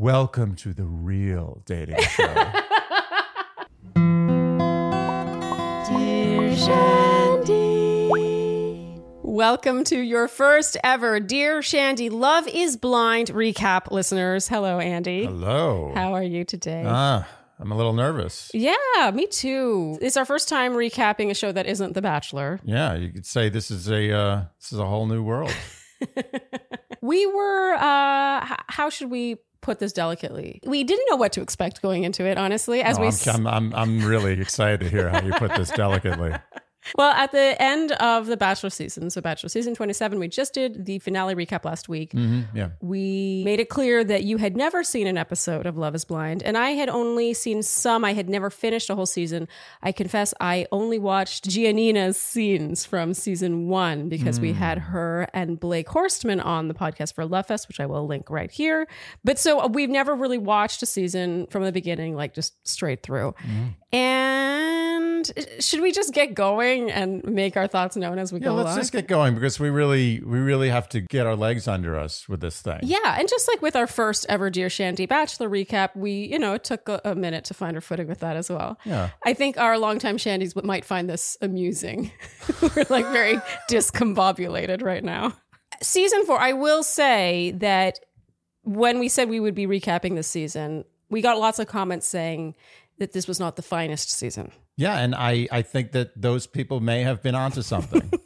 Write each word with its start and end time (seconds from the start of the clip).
Welcome 0.00 0.54
to 0.56 0.72
the 0.72 0.84
real 0.84 1.60
dating 1.66 1.98
show. 2.00 2.26
Dear 5.88 6.54
Shandy. 6.56 8.08
Welcome 9.24 9.82
to 9.84 9.98
your 9.98 10.28
first 10.28 10.76
ever 10.84 11.18
Dear 11.18 11.62
Shandy 11.62 12.10
Love 12.10 12.46
is 12.46 12.76
Blind 12.76 13.28
recap, 13.30 13.90
listeners. 13.90 14.46
Hello, 14.46 14.78
Andy. 14.78 15.24
Hello. 15.24 15.90
How 15.96 16.14
are 16.14 16.22
you 16.22 16.44
today? 16.44 16.84
Ah, 16.86 17.26
I'm 17.58 17.72
a 17.72 17.76
little 17.76 17.92
nervous. 17.92 18.52
yeah, 18.54 19.10
me 19.12 19.26
too. 19.26 19.98
It's 20.00 20.16
our 20.16 20.24
first 20.24 20.48
time 20.48 20.74
recapping 20.74 21.30
a 21.30 21.34
show 21.34 21.50
that 21.50 21.66
isn't 21.66 21.94
The 21.94 22.02
Bachelor. 22.02 22.60
Yeah, 22.62 22.94
you 22.94 23.10
could 23.10 23.26
say 23.26 23.48
this 23.48 23.68
is 23.72 23.90
a 23.90 24.12
uh, 24.16 24.44
this 24.60 24.70
is 24.72 24.78
a 24.78 24.86
whole 24.86 25.06
new 25.06 25.24
world. 25.24 25.52
We 27.00 27.26
were, 27.26 27.74
uh, 27.74 28.44
h- 28.44 28.58
how 28.66 28.90
should 28.90 29.08
we 29.08 29.36
put 29.60 29.78
this 29.78 29.92
delicately? 29.92 30.60
We 30.64 30.84
didn't 30.84 31.06
know 31.10 31.16
what 31.16 31.32
to 31.32 31.40
expect 31.42 31.82
going 31.82 32.04
into 32.04 32.24
it, 32.24 32.38
honestly. 32.38 32.82
As 32.82 32.96
No, 32.96 33.02
we 33.02 33.06
I'm, 33.08 33.12
s- 33.12 33.26
I'm, 33.28 33.46
I'm 33.46 33.74
I'm 33.74 34.04
really 34.04 34.40
excited 34.40 34.80
to 34.80 34.88
hear 34.88 35.08
how 35.08 35.22
you 35.22 35.32
put 35.32 35.54
this 35.54 35.70
delicately. 35.70 36.32
Well, 36.96 37.12
at 37.12 37.32
the 37.32 37.60
end 37.60 37.92
of 37.92 38.26
the 38.26 38.36
Bachelor 38.36 38.70
season, 38.70 39.10
so 39.10 39.20
Bachelor 39.20 39.48
season 39.48 39.74
27, 39.74 40.18
we 40.18 40.28
just 40.28 40.54
did 40.54 40.84
the 40.86 40.98
finale 40.98 41.34
recap 41.34 41.64
last 41.64 41.88
week. 41.88 42.12
hmm 42.12 42.42
yeah. 42.54 42.70
We 42.80 43.42
made 43.44 43.60
it 43.60 43.68
clear 43.68 44.02
that 44.04 44.24
you 44.24 44.36
had 44.38 44.56
never 44.56 44.82
seen 44.82 45.06
an 45.06 45.18
episode 45.18 45.66
of 45.66 45.76
Love 45.76 45.94
is 45.94 46.04
Blind, 46.04 46.42
and 46.42 46.56
I 46.56 46.70
had 46.70 46.88
only 46.88 47.34
seen 47.34 47.62
some. 47.62 48.04
I 48.04 48.12
had 48.14 48.28
never 48.28 48.50
finished 48.50 48.90
a 48.90 48.94
whole 48.94 49.06
season. 49.06 49.48
I 49.82 49.92
confess 49.92 50.32
I 50.40 50.66
only 50.72 50.98
watched 50.98 51.48
Giannina's 51.48 52.16
scenes 52.16 52.84
from 52.84 53.14
season 53.14 53.68
one 53.68 54.08
because 54.08 54.40
we 54.40 54.52
had 54.52 54.78
her 54.78 55.28
and 55.34 55.58
Blake 55.60 55.88
Horstman 55.88 56.44
on 56.44 56.68
the 56.68 56.74
podcast 56.74 57.14
for 57.14 57.24
Love 57.26 57.46
Fest, 57.46 57.68
which 57.68 57.80
I 57.80 57.86
will 57.86 58.06
link 58.06 58.30
right 58.30 58.50
here. 58.50 58.86
But 59.24 59.38
so 59.38 59.66
we've 59.66 59.90
never 59.90 60.14
really 60.14 60.38
watched 60.38 60.82
a 60.82 60.86
season 60.86 61.46
from 61.48 61.64
the 61.64 61.72
beginning, 61.72 62.14
like 62.14 62.34
just 62.34 62.66
straight 62.66 63.02
through. 63.02 63.34
And 63.92 65.32
should 65.60 65.80
we 65.80 65.92
just 65.92 66.12
get 66.14 66.34
going 66.34 66.90
and 66.90 67.24
make 67.24 67.56
our 67.56 67.66
thoughts 67.66 67.96
known 67.96 68.18
as 68.18 68.32
we 68.32 68.40
Yeah, 68.40 68.46
go 68.46 68.54
let's 68.54 68.66
along? 68.68 68.78
just 68.78 68.92
get 68.92 69.08
going 69.08 69.34
because 69.34 69.58
we 69.58 69.70
really 69.70 70.20
we 70.24 70.38
really 70.38 70.68
have 70.68 70.88
to 70.90 71.00
get 71.00 71.26
our 71.26 71.34
legs 71.36 71.66
under 71.66 71.98
us 71.98 72.28
with 72.28 72.40
this 72.40 72.60
thing. 72.60 72.80
Yeah, 72.82 73.16
and 73.18 73.28
just 73.28 73.48
like 73.48 73.60
with 73.62 73.76
our 73.76 73.86
first 73.86 74.26
ever 74.28 74.50
Dear 74.50 74.70
Shandy 74.70 75.06
Bachelor 75.06 75.48
recap, 75.48 75.96
we, 75.96 76.12
you 76.12 76.38
know, 76.38 76.54
it 76.54 76.64
took 76.64 76.88
a, 76.88 77.00
a 77.04 77.14
minute 77.14 77.44
to 77.46 77.54
find 77.54 77.74
our 77.76 77.80
footing 77.80 78.06
with 78.08 78.20
that 78.20 78.36
as 78.36 78.50
well. 78.50 78.78
Yeah. 78.84 79.10
I 79.24 79.34
think 79.34 79.58
our 79.58 79.78
longtime 79.78 80.18
Shandies 80.18 80.60
might 80.64 80.84
find 80.84 81.08
this 81.08 81.36
amusing. 81.40 82.12
We're 82.62 82.84
like 82.88 83.06
very 83.06 83.36
discombobulated 83.70 84.82
right 84.82 85.04
now. 85.04 85.34
Season 85.82 86.24
four, 86.26 86.38
I 86.38 86.52
will 86.52 86.82
say 86.82 87.52
that 87.56 88.00
when 88.62 88.98
we 88.98 89.08
said 89.08 89.28
we 89.28 89.40
would 89.40 89.54
be 89.54 89.66
recapping 89.66 90.14
this 90.14 90.28
season, 90.28 90.84
we 91.10 91.22
got 91.22 91.38
lots 91.38 91.58
of 91.58 91.66
comments 91.68 92.06
saying 92.06 92.54
that 92.98 93.12
this 93.12 93.26
was 93.28 93.38
not 93.40 93.56
the 93.56 93.62
finest 93.62 94.10
season. 94.10 94.52
Yeah, 94.76 94.98
and 94.98 95.14
I 95.14 95.48
I 95.50 95.62
think 95.62 95.92
that 95.92 96.20
those 96.20 96.46
people 96.46 96.80
may 96.80 97.02
have 97.02 97.22
been 97.22 97.34
onto 97.34 97.62
something. 97.62 98.10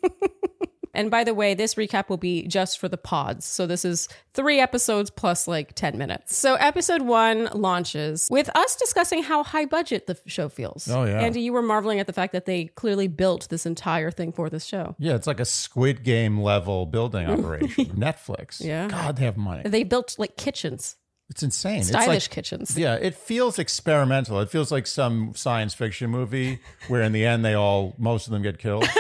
And 0.95 1.11
by 1.11 1.25
the 1.25 1.35
way, 1.35 1.55
this 1.55 1.75
recap 1.75 2.09
will 2.09 2.19
be 2.19 2.47
just 2.47 2.79
for 2.79 2.89
the 2.89 2.99
pods. 2.99 3.47
So 3.47 3.67
this 3.67 3.85
is 3.85 4.09
three 4.35 4.61
episodes 4.61 5.11
plus 5.11 5.49
like 5.49 5.75
10 5.75 5.97
minutes. 5.97 6.37
So 6.37 6.55
episode 6.57 7.03
one 7.03 7.49
launches 7.55 8.29
with 8.31 8.55
us 8.55 8.77
discussing 8.77 9.23
how 9.23 9.43
high 9.43 9.65
budget 9.65 10.07
the 10.07 10.19
show 10.27 10.49
feels. 10.49 10.89
Oh, 10.91 11.05
yeah. 11.05 11.21
Andy, 11.21 11.41
you 11.41 11.53
were 11.53 11.63
marveling 11.63 11.99
at 11.99 12.07
the 12.07 12.13
fact 12.13 12.33
that 12.35 12.45
they 12.45 12.67
clearly 12.67 13.09
built 13.09 13.49
this 13.49 13.65
entire 13.65 14.11
thing 14.11 14.33
for 14.33 14.51
this 14.51 14.65
show. 14.65 14.95
yeah, 14.99 15.15
it's 15.15 15.27
like 15.27 15.41
a 15.41 15.45
Squid 15.47 16.05
Game 16.05 16.41
level 16.41 16.87
building 16.87 17.27
operation. 17.27 17.87
Netflix. 17.97 18.63
Yeah. 18.63 18.89
God, 18.89 19.17
they 19.17 19.25
have 19.25 19.37
money. 19.39 19.63
They 19.65 19.85
built 19.85 20.17
like 20.19 20.37
kitchens, 20.37 20.97
It's 21.33 21.43
insane. 21.43 21.79
It's 21.79 21.89
stylish 21.89 22.25
like 22.27 22.31
kitchens. 22.31 22.77
Yeah, 22.77 22.97
it 22.97 23.15
feels 23.15 23.59
experimental. 23.59 24.39
It 24.41 24.51
feels 24.51 24.71
like 24.71 24.87
some 24.87 25.33
science 25.35 25.73
fiction 25.73 26.11
movie 26.11 26.59
where 26.89 27.01
in 27.01 27.13
the 27.13 27.25
end 27.25 27.43
they 27.43 27.55
all 27.55 27.95
most 27.99 28.27
of 28.27 28.33
them 28.35 28.43
get 28.43 28.59
killed. 28.59 28.87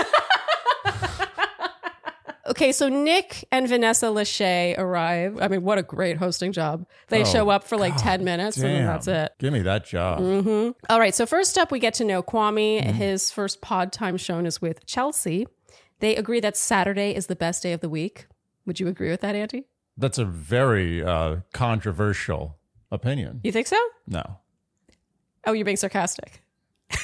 Okay, 2.45 2.73
so 2.73 2.89
Nick 2.89 3.47
and 3.53 3.67
Vanessa 3.69 4.07
Lachey 4.07 4.77
arrive. 4.77 5.39
I 5.41 5.49
mean, 5.49 5.63
what 5.63 5.79
a 5.79 5.83
great 5.83 6.17
hosting 6.19 6.53
job. 6.53 6.87
They 7.09 7.23
Oh, 7.23 7.25
show 7.25 7.49
up 7.51 7.65
for 7.65 7.79
like 7.79 7.95
God 7.95 8.03
10 8.03 8.25
minutes 8.25 8.57
and 8.59 8.67
then 8.67 8.87
that's 8.87 9.07
it. 9.07 9.33
Give 9.39 9.53
me 9.53 9.61
that 9.61 9.87
job. 9.87 10.21
All 10.91 10.99
right. 10.99 11.15
So 11.15 11.25
first 11.25 11.57
up, 11.57 11.71
we 11.71 11.79
get 11.79 11.95
to 11.95 12.05
know 12.05 12.23
Kwame. 12.23 12.83
Mm-hmm. 12.83 12.93
His 12.95 13.31
first 13.31 13.63
pod 13.63 13.91
time 13.93 14.17
shown 14.19 14.45
is 14.45 14.61
with 14.61 14.85
Chelsea. 14.87 15.47
They 16.01 16.17
agree 16.17 16.41
that 16.41 16.57
Saturday 16.57 17.15
is 17.15 17.29
the 17.29 17.37
best 17.37 17.63
day 17.63 17.73
of 17.73 17.81
the 17.81 17.89
week. 17.89 18.27
Would 18.67 18.81
you 18.81 18.89
agree 18.89 19.09
with 19.11 19.21
that, 19.23 19.35
Andy? 19.37 19.65
That's 19.97 20.19
a 20.19 20.25
very 20.25 21.03
uh, 21.03 21.37
controversial 21.53 22.59
opinion. 22.91 23.41
You 23.45 23.53
think 23.53 23.67
so? 23.67 23.79
No. 24.07 24.39
Oh, 25.47 25.53
you're 25.53 25.65
being 25.65 25.77
sarcastic. 25.77 26.43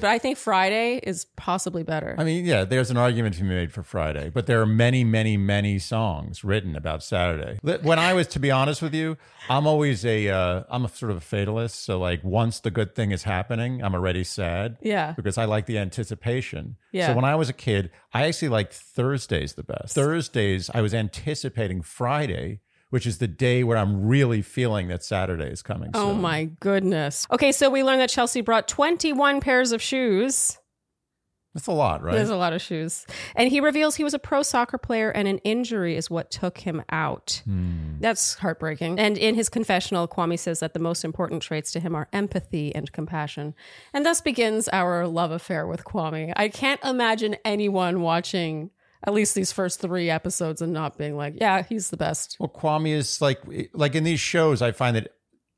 but 0.00 0.10
I 0.10 0.18
think 0.18 0.38
Friday 0.38 0.98
is 1.02 1.26
possibly 1.36 1.82
better. 1.82 2.14
I 2.18 2.24
mean, 2.24 2.44
yeah, 2.44 2.64
there's 2.64 2.90
an 2.90 2.96
argument 2.96 3.34
to 3.36 3.42
be 3.42 3.48
made 3.48 3.72
for 3.72 3.82
Friday, 3.82 4.30
but 4.30 4.46
there 4.46 4.60
are 4.60 4.66
many, 4.66 5.04
many, 5.04 5.36
many 5.36 5.78
songs 5.78 6.44
written 6.44 6.76
about 6.76 7.02
Saturday. 7.02 7.58
When 7.62 7.98
I 7.98 8.14
was, 8.14 8.26
to 8.28 8.38
be 8.38 8.50
honest 8.50 8.82
with 8.82 8.94
you, 8.94 9.16
I'm 9.48 9.66
always 9.66 10.04
a, 10.04 10.28
uh, 10.28 10.64
I'm 10.68 10.84
a 10.84 10.88
sort 10.88 11.10
of 11.10 11.18
a 11.18 11.20
fatalist. 11.20 11.84
So 11.84 11.98
like, 11.98 12.22
once 12.22 12.60
the 12.60 12.70
good 12.70 12.94
thing 12.94 13.10
is 13.10 13.24
happening, 13.24 13.82
I'm 13.82 13.94
already 13.94 14.24
sad. 14.24 14.78
Yeah. 14.82 15.12
Because 15.12 15.38
I 15.38 15.44
like 15.44 15.66
the 15.66 15.78
anticipation. 15.78 16.76
Yeah. 16.92 17.08
So 17.08 17.14
when 17.14 17.24
I 17.24 17.34
was 17.34 17.48
a 17.48 17.54
kid, 17.54 17.90
I 18.12 18.26
actually 18.26 18.48
liked 18.48 18.74
Thursdays 18.74 19.54
the 19.54 19.64
best. 19.64 19.94
Thursdays, 19.94 20.70
I 20.72 20.80
was 20.80 20.94
anticipating 20.94 21.82
Friday, 21.82 22.60
which 22.94 23.08
is 23.08 23.18
the 23.18 23.26
day 23.26 23.64
where 23.64 23.76
I'm 23.76 24.06
really 24.06 24.40
feeling 24.40 24.86
that 24.86 25.02
Saturday 25.02 25.46
is 25.48 25.62
coming. 25.62 25.90
oh 25.94 26.14
my 26.14 26.44
goodness. 26.60 27.26
Okay, 27.28 27.50
so 27.50 27.68
we 27.68 27.82
learned 27.82 28.00
that 28.00 28.08
Chelsea 28.08 28.40
brought 28.40 28.68
21 28.68 29.40
pairs 29.40 29.72
of 29.72 29.82
shoes. 29.82 30.60
That's 31.54 31.66
a 31.66 31.72
lot, 31.72 32.04
right? 32.04 32.14
There's 32.14 32.30
a 32.30 32.36
lot 32.36 32.52
of 32.52 32.62
shoes. 32.62 33.04
And 33.34 33.50
he 33.50 33.58
reveals 33.58 33.96
he 33.96 34.04
was 34.04 34.14
a 34.14 34.20
pro 34.20 34.44
soccer 34.44 34.78
player 34.78 35.10
and 35.10 35.26
an 35.26 35.38
injury 35.38 35.96
is 35.96 36.08
what 36.08 36.30
took 36.30 36.58
him 36.58 36.84
out. 36.88 37.42
Hmm. 37.44 37.98
That's 37.98 38.34
heartbreaking. 38.34 39.00
And 39.00 39.18
in 39.18 39.34
his 39.34 39.48
confessional, 39.48 40.06
Kwame 40.06 40.38
says 40.38 40.60
that 40.60 40.72
the 40.72 40.78
most 40.78 41.04
important 41.04 41.42
traits 41.42 41.72
to 41.72 41.80
him 41.80 41.96
are 41.96 42.06
empathy 42.12 42.72
and 42.76 42.92
compassion. 42.92 43.56
And 43.92 44.06
thus 44.06 44.20
begins 44.20 44.68
our 44.68 45.08
love 45.08 45.32
affair 45.32 45.66
with 45.66 45.82
Kwame. 45.82 46.32
I 46.36 46.48
can't 46.48 46.82
imagine 46.84 47.34
anyone 47.44 48.02
watching 48.02 48.70
at 49.06 49.12
least 49.14 49.34
these 49.34 49.52
first 49.52 49.80
three 49.80 50.10
episodes 50.10 50.62
and 50.62 50.72
not 50.72 50.96
being 50.98 51.16
like, 51.16 51.34
yeah, 51.40 51.62
he's 51.62 51.90
the 51.90 51.96
best. 51.96 52.36
Well, 52.40 52.48
Kwame 52.48 52.92
is 52.92 53.20
like 53.20 53.40
like 53.72 53.94
in 53.94 54.04
these 54.04 54.20
shows, 54.20 54.62
I 54.62 54.72
find 54.72 54.96
that 54.96 55.08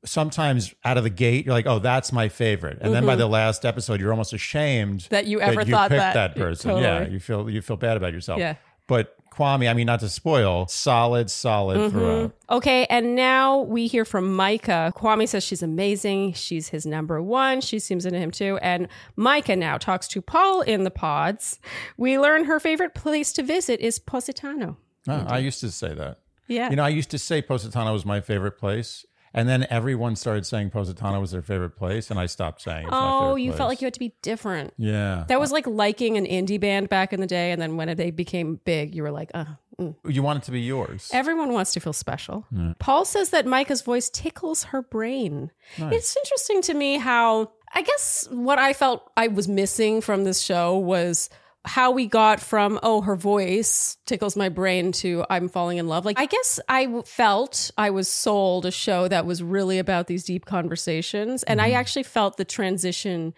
sometimes 0.05 0.73
out 0.85 0.97
of 0.97 1.03
the 1.03 1.09
gate, 1.09 1.45
you're 1.45 1.53
like, 1.53 1.65
"Oh, 1.65 1.79
that's 1.79 2.11
my 2.13 2.29
favorite," 2.29 2.77
and 2.81 2.93
then 2.93 3.05
by 3.05 3.15
the 3.15 3.27
last 3.27 3.65
episode, 3.65 3.99
you're 3.99 4.11
almost 4.11 4.31
ashamed 4.33 5.01
Mm-hmm. 5.01 5.13
That 5.15 5.25
you 5.25 5.41
ever 5.41 5.65
thought 5.65 5.89
picked 5.89 5.99
that. 5.99 6.13
that 6.13 6.35
person. 6.35 6.77
Yeah, 6.77 7.07
you 7.07 7.19
feel 7.19 7.49
you 7.49 7.61
feel 7.61 7.77
bad 7.77 7.97
about 7.97 8.13
yourself. 8.13 8.39
Yeah. 8.39 8.55
but 8.87 9.16
Kwame, 9.37 9.69
I 9.69 9.73
mean, 9.73 9.85
not 9.85 9.99
to 9.99 10.09
spoil, 10.09 10.65
solid, 10.67 11.29
solid 11.29 11.77
Mm-hmm. 11.77 11.89
throughout. 11.97 12.31
Okay, 12.49 12.85
and 12.89 13.15
now 13.15 13.59
we 13.61 13.85
hear 13.87 14.03
from 14.05 14.35
Micah. 14.35 14.91
Kwame 14.95 15.27
says 15.27 15.43
she's 15.43 15.61
amazing. 15.61 16.33
She's 16.33 16.69
his 16.69 16.85
number 16.85 17.21
one. 17.21 17.61
She 17.61 17.77
seems 17.77 18.05
into 18.05 18.17
him 18.19 18.31
too. 18.31 18.57
And 18.61 18.87
Micah 19.15 19.55
now 19.55 19.77
talks 19.77 20.07
to 20.09 20.21
Paul 20.21 20.61
in 20.61 20.83
the 20.85 20.91
pods. 20.91 21.59
We 21.97 22.17
learn 22.17 22.45
her 22.45 22.59
favorite 22.59 22.95
place 22.95 23.31
to 23.33 23.43
visit 23.43 23.79
is 23.79 23.99
Positano. 23.99 24.77
Oh, 25.07 25.25
I 25.27 25.37
used 25.37 25.59
to 25.61 25.71
say 25.71 25.93
that. 25.93 26.19
Yeah. 26.47 26.69
You 26.69 26.75
know, 26.77 26.83
I 26.83 26.89
used 26.89 27.11
to 27.11 27.19
say 27.19 27.41
Positano 27.41 27.93
was 27.93 28.05
my 28.05 28.21
favorite 28.21 28.57
place. 28.57 29.05
And 29.37 29.47
then 29.47 29.67
everyone 29.69 30.15
started 30.15 30.47
saying 30.47 30.71
Positano 30.71 31.19
was 31.19 31.29
their 31.29 31.43
favorite 31.43 31.77
place, 31.77 32.09
and 32.09 32.19
I 32.19 32.25
stopped 32.25 32.59
saying. 32.59 32.87
Oh, 32.91 33.35
you 33.35 33.51
place. 33.51 33.57
felt 33.57 33.69
like 33.69 33.81
you 33.81 33.85
had 33.85 33.93
to 33.93 33.99
be 33.99 34.15
different. 34.23 34.73
yeah. 34.77 35.25
That 35.27 35.39
was 35.39 35.51
like 35.51 35.67
liking 35.67 36.17
an 36.17 36.25
indie 36.25 36.59
band 36.59 36.89
back 36.89 37.13
in 37.13 37.21
the 37.21 37.27
day. 37.27 37.51
And 37.51 37.61
then 37.61 37.77
when 37.77 37.95
they 37.95 38.09
became 38.09 38.59
big, 38.65 38.95
you 38.95 39.03
were 39.03 39.11
like, 39.11 39.29
uh, 39.35 39.45
mm. 39.79 39.93
you 40.07 40.23
want 40.23 40.41
it 40.41 40.45
to 40.45 40.51
be 40.51 40.61
yours. 40.61 41.11
Everyone 41.13 41.53
wants 41.53 41.73
to 41.73 41.79
feel 41.79 41.93
special. 41.93 42.47
Paul 42.79 43.05
says 43.05 43.29
that 43.29 43.45
Micah's 43.45 43.83
voice 43.83 44.09
tickles 44.09 44.63
her 44.63 44.81
brain. 44.81 45.51
It's 45.77 46.17
interesting 46.17 46.63
to 46.63 46.73
me 46.73 46.97
how 46.97 47.51
I 47.73 47.83
guess 47.83 48.27
what 48.31 48.57
I 48.57 48.73
felt 48.73 49.11
I 49.15 49.27
was 49.27 49.47
missing 49.47 50.01
from 50.01 50.23
this 50.23 50.41
show 50.41 50.79
was 50.79 51.29
how 51.67 51.91
we 51.91 52.07
got 52.07 52.39
from 52.39 52.79
oh 52.81 53.01
her 53.01 53.15
voice 53.15 53.97
tickles 54.05 54.35
my 54.35 54.49
brain 54.49 54.91
to 54.93 55.25
I'm 55.29 55.47
falling 55.49 55.77
in 55.77 55.87
love. 55.87 56.05
Like 56.05 56.19
I 56.19 56.25
guess 56.25 56.59
I 56.67 57.01
felt 57.05 57.69
I 57.77 57.89
was 57.91 58.07
sold 58.09 58.65
a 58.65 58.71
show 58.71 59.07
that 59.07 59.25
was 59.25 59.43
really 59.43 59.77
about 59.77 60.07
these 60.07 60.23
deep 60.23 60.45
conversations 60.45 61.43
and 61.43 61.61
I 61.61 61.71
actually 61.71 62.03
felt 62.03 62.37
the 62.37 62.45
transition 62.45 63.33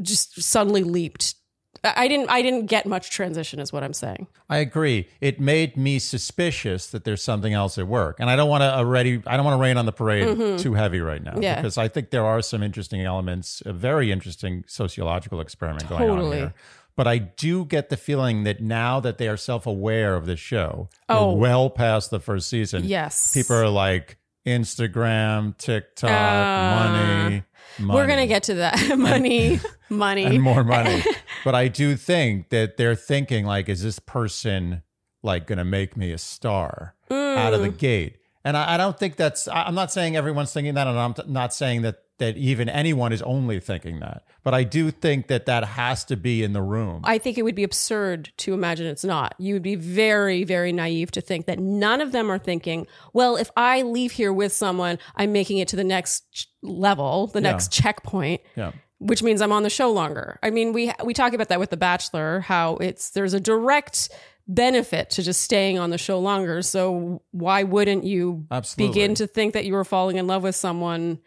just 0.00 0.40
suddenly 0.42 0.82
leaped. 0.84 1.34
I 1.84 2.06
didn't 2.06 2.30
I 2.30 2.42
didn't 2.42 2.66
get 2.66 2.86
much 2.86 3.10
transition 3.10 3.58
is 3.58 3.72
what 3.72 3.82
I'm 3.82 3.94
saying. 3.94 4.28
I 4.48 4.58
agree. 4.58 5.08
It 5.20 5.40
made 5.40 5.76
me 5.76 5.98
suspicious 5.98 6.86
that 6.88 7.02
there's 7.04 7.22
something 7.24 7.54
else 7.54 7.76
at 7.78 7.88
work, 7.88 8.20
and 8.20 8.30
I 8.30 8.36
don't 8.36 8.48
want 8.48 8.60
to 8.60 8.72
already. 8.72 9.20
I 9.26 9.36
don't 9.36 9.44
want 9.44 9.56
to 9.58 9.60
rain 9.62 9.76
on 9.78 9.86
the 9.86 9.92
parade 9.92 10.58
too 10.60 10.74
heavy 10.74 11.00
right 11.00 11.22
now, 11.22 11.32
Mm-hmm. 11.32 11.42
Yeah. 11.42 11.56
because 11.56 11.78
I 11.78 11.88
think 11.88 12.10
there 12.10 12.24
are 12.24 12.40
some 12.42 12.62
interesting 12.62 13.00
elements, 13.00 13.62
a 13.66 13.72
very 13.72 14.12
interesting 14.12 14.64
sociological 14.68 15.40
experiment 15.40 15.88
going 15.88 16.02
on 16.02 16.08
Totally. 16.18 16.36
here. 16.38 16.54
But 16.96 17.06
I 17.06 17.18
do 17.18 17.64
get 17.64 17.88
the 17.88 17.96
feeling 17.96 18.44
that 18.44 18.60
now 18.60 19.00
that 19.00 19.16
they 19.18 19.26
are 19.28 19.36
self 19.36 19.66
aware 19.66 20.14
of 20.14 20.26
the 20.26 20.36
show, 20.36 20.88
Oh. 21.08 21.32
well 21.32 21.70
past 21.70 22.10
the 22.10 22.20
first 22.20 22.48
season. 22.50 22.84
Yes. 22.84 23.32
People 23.32 23.56
are 23.56 23.68
like 23.68 24.18
Instagram, 24.46 25.56
TikTok, 25.56 26.10
Uh, 26.10 26.88
money, 26.90 27.42
money. 27.78 27.96
We're 27.98 28.06
gonna 28.06 28.26
get 28.26 28.42
to 28.44 28.54
that. 28.54 28.98
money, 28.98 29.60
money. 29.88 30.24
and 30.24 30.42
more 30.42 30.64
money. 30.64 31.02
but 31.44 31.54
I 31.54 31.68
do 31.68 31.96
think 31.96 32.50
that 32.50 32.76
they're 32.76 32.94
thinking 32.94 33.44
like, 33.46 33.68
is 33.68 33.82
this 33.82 33.98
person 33.98 34.82
like 35.22 35.46
going 35.46 35.58
to 35.58 35.64
make 35.64 35.96
me 35.96 36.10
a 36.12 36.18
star 36.18 36.94
out 37.10 37.54
of 37.54 37.62
the 37.62 37.68
gate? 37.68 38.16
And 38.44 38.56
I, 38.56 38.74
I 38.74 38.76
don't 38.76 38.98
think 38.98 39.16
that's. 39.16 39.48
I- 39.48 39.62
I'm 39.64 39.74
not 39.74 39.92
saying 39.92 40.16
everyone's 40.16 40.52
thinking 40.52 40.74
that, 40.74 40.86
and 40.86 40.98
I'm 40.98 41.14
t- 41.14 41.22
not 41.26 41.54
saying 41.54 41.82
that 41.82 41.96
that 42.18 42.36
even 42.36 42.68
anyone 42.68 43.12
is 43.12 43.22
only 43.22 43.58
thinking 43.58 43.98
that. 44.00 44.22
But 44.44 44.54
I 44.54 44.62
do 44.64 44.90
think 44.92 45.26
that 45.28 45.46
that 45.46 45.64
has 45.64 46.04
to 46.04 46.16
be 46.16 46.42
in 46.44 46.52
the 46.52 46.62
room. 46.62 47.00
I 47.04 47.18
think 47.18 47.36
it 47.38 47.42
would 47.42 47.54
be 47.56 47.64
absurd 47.64 48.30
to 48.38 48.54
imagine 48.54 48.86
it's 48.86 49.02
not. 49.04 49.34
You 49.38 49.54
would 49.54 49.62
be 49.62 49.74
very, 49.74 50.44
very 50.44 50.72
naive 50.72 51.10
to 51.12 51.20
think 51.20 51.46
that 51.46 51.58
none 51.58 52.00
of 52.00 52.12
them 52.12 52.30
are 52.30 52.38
thinking, 52.38 52.86
well, 53.12 53.36
if 53.36 53.50
I 53.56 53.82
leave 53.82 54.12
here 54.12 54.32
with 54.32 54.52
someone, 54.52 54.98
I'm 55.16 55.32
making 55.32 55.58
it 55.58 55.68
to 55.68 55.76
the 55.76 55.84
next 55.84 56.48
level, 56.62 57.26
the 57.28 57.40
next 57.40 57.72
checkpoint. 57.72 58.40
yeah. 58.56 58.72
which 58.98 59.22
means 59.22 59.40
I'm 59.40 59.50
on 59.52 59.64
the 59.64 59.70
show 59.70 59.90
longer. 59.90 60.38
I 60.44 60.50
mean, 60.50 60.72
we 60.72 60.92
we 61.04 61.14
talk 61.14 61.32
about 61.32 61.48
that 61.48 61.58
with 61.58 61.70
The 61.70 61.76
Bachelor, 61.76 62.40
how 62.40 62.76
it's 62.76 63.10
there's 63.10 63.34
a 63.34 63.40
direct 63.40 64.10
benefit 64.48 65.10
to 65.10 65.22
just 65.22 65.42
staying 65.42 65.78
on 65.78 65.90
the 65.90 65.98
show 65.98 66.18
longer. 66.18 66.62
So 66.62 67.22
why 67.30 67.62
wouldn't 67.62 68.04
you 68.04 68.46
Absolutely. 68.50 68.92
begin 68.92 69.14
to 69.16 69.26
think 69.26 69.54
that 69.54 69.64
you 69.64 69.74
were 69.74 69.84
falling 69.84 70.16
in 70.16 70.26
love 70.26 70.42
with 70.42 70.56
someone 70.56 71.20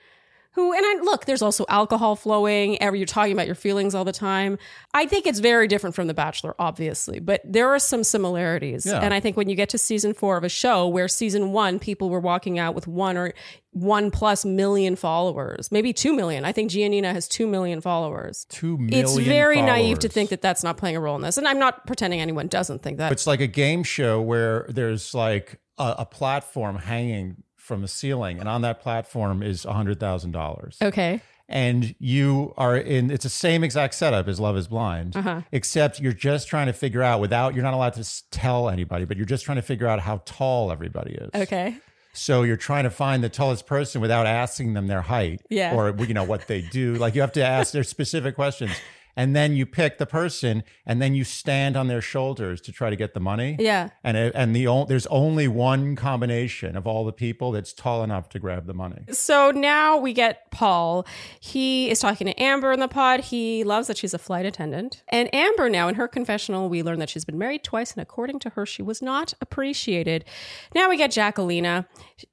who 0.55 0.73
and 0.73 0.85
I 0.85 1.03
look, 1.03 1.25
there's 1.25 1.41
also 1.41 1.65
alcohol 1.69 2.15
flowing, 2.15 2.77
you're 2.81 3.05
talking 3.05 3.33
about 3.33 3.45
your 3.45 3.55
feelings 3.55 3.93
all 3.93 4.05
the 4.05 4.13
time. 4.13 4.57
I 4.93 5.05
think 5.05 5.27
it's 5.27 5.39
very 5.39 5.67
different 5.67 5.95
from 5.95 6.07
The 6.07 6.13
Bachelor, 6.13 6.55
obviously, 6.57 7.19
but 7.19 7.41
there 7.43 7.69
are 7.69 7.79
some 7.79 8.03
similarities. 8.03 8.85
Yeah. 8.85 8.99
And 9.01 9.13
I 9.13 9.19
think 9.19 9.35
when 9.35 9.49
you 9.49 9.55
get 9.55 9.69
to 9.69 9.77
season 9.77 10.13
four 10.13 10.37
of 10.37 10.43
a 10.43 10.49
show 10.49 10.87
where 10.87 11.09
season 11.09 11.51
one, 11.51 11.77
people 11.77 12.09
were 12.09 12.21
walking 12.21 12.57
out 12.57 12.73
with 12.73 12.87
one 12.87 13.17
or 13.17 13.33
one 13.71 14.09
plus 14.11 14.45
million 14.45 14.95
followers, 14.95 15.71
maybe 15.73 15.91
two 15.91 16.15
million. 16.15 16.45
I 16.45 16.53
think 16.53 16.71
Giannina 16.71 17.11
has 17.11 17.27
two 17.27 17.47
million 17.47 17.81
followers. 17.81 18.45
Two 18.49 18.77
million. 18.77 19.03
It's 19.03 19.17
very 19.17 19.61
naive 19.61 19.99
to 19.99 20.07
think 20.07 20.29
that 20.29 20.41
that's 20.41 20.63
not 20.63 20.77
playing 20.77 20.95
a 20.95 21.01
role 21.01 21.17
in 21.17 21.21
this. 21.21 21.37
And 21.37 21.45
I'm 21.45 21.59
not 21.59 21.85
pretending 21.85 22.21
anyone 22.21 22.47
doesn't 22.47 22.81
think 22.81 22.99
that. 22.99 23.11
It's 23.11 23.27
like 23.27 23.41
a 23.41 23.47
game 23.47 23.83
show 23.83 24.21
where 24.21 24.65
there's 24.69 25.13
like 25.13 25.59
a, 25.77 25.95
a 25.99 26.05
platform 26.05 26.77
hanging 26.77 27.43
from 27.65 27.81
the 27.81 27.87
ceiling, 27.87 28.39
and 28.39 28.47
on 28.47 28.61
that 28.61 28.79
platform 28.81 29.41
is 29.43 29.63
hundred 29.63 29.99
thousand 29.99 30.31
dollars. 30.31 30.77
okay. 30.81 31.21
and 31.49 31.93
you 31.99 32.53
are 32.57 32.75
in 32.75 33.11
it's 33.11 33.23
the 33.23 33.29
same 33.29 33.63
exact 33.63 33.93
setup 33.93 34.27
as 34.27 34.39
love 34.39 34.57
is 34.57 34.67
blind 34.67 35.15
Uh-huh. 35.15 35.41
except 35.51 35.99
you're 35.99 36.11
just 36.29 36.47
trying 36.47 36.65
to 36.67 36.73
figure 36.73 37.03
out 37.03 37.19
without 37.19 37.53
you're 37.53 37.63
not 37.63 37.73
allowed 37.75 37.93
to 37.93 38.29
tell 38.31 38.67
anybody 38.69 39.05
but 39.05 39.15
you're 39.17 39.27
just 39.27 39.45
trying 39.45 39.57
to 39.57 39.61
figure 39.61 39.85
out 39.87 39.99
how 39.99 40.21
tall 40.25 40.71
everybody 40.71 41.13
is 41.13 41.29
Okay. 41.43 41.77
so 42.13 42.41
you're 42.41 42.57
trying 42.57 42.85
to 42.85 42.89
find 42.89 43.23
the 43.23 43.29
tallest 43.29 43.67
person 43.67 44.01
without 44.01 44.25
asking 44.25 44.73
them 44.73 44.87
their 44.87 45.01
height 45.03 45.39
Yeah. 45.51 45.75
or 45.75 45.93
you 46.03 46.15
know 46.15 46.23
what 46.23 46.47
they 46.47 46.61
do 46.61 46.95
like 46.95 47.13
you 47.13 47.21
have 47.21 47.33
to 47.33 47.45
ask 47.45 47.73
their 47.73 47.83
specific 47.95 48.33
questions 48.33 48.71
and 49.15 49.35
then 49.35 49.55
you 49.55 49.65
pick 49.65 49.97
the 49.97 50.05
person 50.05 50.63
and 50.85 51.01
then 51.01 51.15
you 51.15 51.23
stand 51.23 51.75
on 51.77 51.87
their 51.87 52.01
shoulders 52.01 52.61
to 52.61 52.71
try 52.71 52.89
to 52.89 52.95
get 52.95 53.13
the 53.13 53.19
money 53.19 53.55
Yeah. 53.59 53.89
and 54.03 54.17
it, 54.17 54.33
and 54.35 54.55
the 54.55 54.67
o- 54.67 54.85
there's 54.85 55.07
only 55.07 55.47
one 55.47 55.95
combination 55.95 56.75
of 56.75 56.85
all 56.87 57.05
the 57.05 57.13
people 57.13 57.51
that's 57.51 57.73
tall 57.73 58.03
enough 58.03 58.29
to 58.29 58.39
grab 58.39 58.65
the 58.67 58.73
money 58.73 59.03
So 59.11 59.51
now 59.51 59.97
we 59.97 60.13
get 60.13 60.51
Paul. 60.51 61.05
He 61.39 61.89
is 61.89 61.99
talking 61.99 62.27
to 62.27 62.41
Amber 62.41 62.71
in 62.71 62.79
the 62.79 62.87
pod. 62.87 63.19
He 63.21 63.63
loves 63.63 63.87
that 63.87 63.97
she's 63.97 64.13
a 64.13 64.17
flight 64.19 64.45
attendant. 64.45 65.03
And 65.09 65.33
Amber, 65.33 65.69
now 65.69 65.87
in 65.87 65.95
her 65.95 66.07
confessional, 66.07 66.69
we 66.69 66.83
learn 66.83 66.99
that 66.99 67.09
she's 67.09 67.25
been 67.25 67.37
married 67.37 67.63
twice, 67.63 67.93
and 67.93 68.01
according 68.01 68.39
to 68.39 68.49
her, 68.51 68.65
she 68.65 68.81
was 68.81 69.01
not 69.01 69.33
appreciated. 69.41 70.25
Now 70.73 70.89
we 70.89 70.97
get 70.97 71.11
Jackelina. 71.11 71.85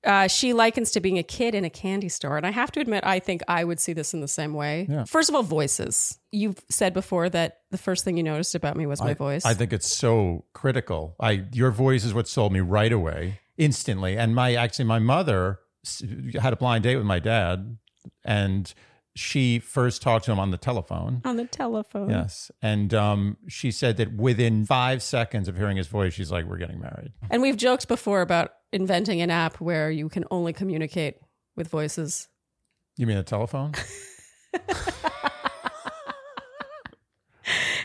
Uh, 0.04 0.28
she 0.28 0.52
likens 0.52 0.90
to 0.92 1.00
being 1.00 1.18
a 1.18 1.22
kid 1.22 1.54
in 1.54 1.64
a 1.64 1.70
candy 1.70 2.08
store. 2.08 2.36
And 2.36 2.46
I 2.46 2.50
have 2.50 2.70
to 2.72 2.80
admit, 2.80 3.04
I 3.04 3.18
think 3.18 3.42
I 3.48 3.64
would 3.64 3.80
see 3.80 3.92
this 3.92 4.12
in 4.14 4.20
the 4.20 4.28
same 4.28 4.54
way. 4.54 4.86
Yeah. 4.88 5.04
First 5.04 5.28
of 5.28 5.34
all, 5.34 5.42
voices. 5.42 6.18
You've 6.32 6.58
said 6.70 6.94
before 6.94 7.28
that 7.28 7.58
the 7.70 7.78
first 7.78 8.04
thing 8.04 8.16
you 8.16 8.22
noticed 8.22 8.54
about 8.54 8.76
me 8.76 8.86
was 8.86 9.00
my 9.02 9.12
voice. 9.14 9.44
I 9.44 9.52
think 9.54 9.72
it's 9.72 9.94
so 9.94 10.46
critical. 10.54 11.14
I 11.20 11.44
your 11.52 11.70
voice 11.70 12.04
is 12.04 12.14
what 12.14 12.26
sold 12.26 12.52
me 12.52 12.60
right 12.60 12.92
away, 12.92 13.40
instantly. 13.58 14.16
And 14.16 14.34
my 14.34 14.54
actually 14.54 14.86
my 14.86 14.98
mother 14.98 15.58
had 16.40 16.52
a 16.52 16.56
blind 16.56 16.84
date 16.84 16.96
with 16.96 17.04
my 17.04 17.18
dad, 17.18 17.76
and 18.24 18.72
she 19.14 19.58
first 19.58 20.00
talked 20.00 20.24
to 20.24 20.32
him 20.32 20.40
on 20.40 20.50
the 20.50 20.56
telephone. 20.56 21.20
on 21.24 21.36
the 21.36 21.44
telephone. 21.44 22.08
Yes, 22.08 22.50
and 22.62 22.94
um, 22.94 23.36
she 23.46 23.70
said 23.70 23.98
that 23.98 24.14
within 24.14 24.64
five 24.64 25.02
seconds 25.02 25.48
of 25.48 25.56
hearing 25.56 25.76
his 25.76 25.86
voice, 25.86 26.14
she's 26.14 26.30
like, 26.32 26.46
"We're 26.46 26.56
getting 26.56 26.80
married." 26.80 27.12
And 27.30 27.42
we've 27.42 27.58
joked 27.58 27.88
before 27.88 28.22
about 28.22 28.52
inventing 28.72 29.20
an 29.20 29.30
app 29.30 29.60
where 29.60 29.90
you 29.90 30.08
can 30.08 30.24
only 30.30 30.54
communicate 30.54 31.16
with 31.56 31.68
voices. 31.68 32.28
You 32.96 33.06
mean 33.06 33.18
a 33.18 33.22
telephone? 33.22 33.72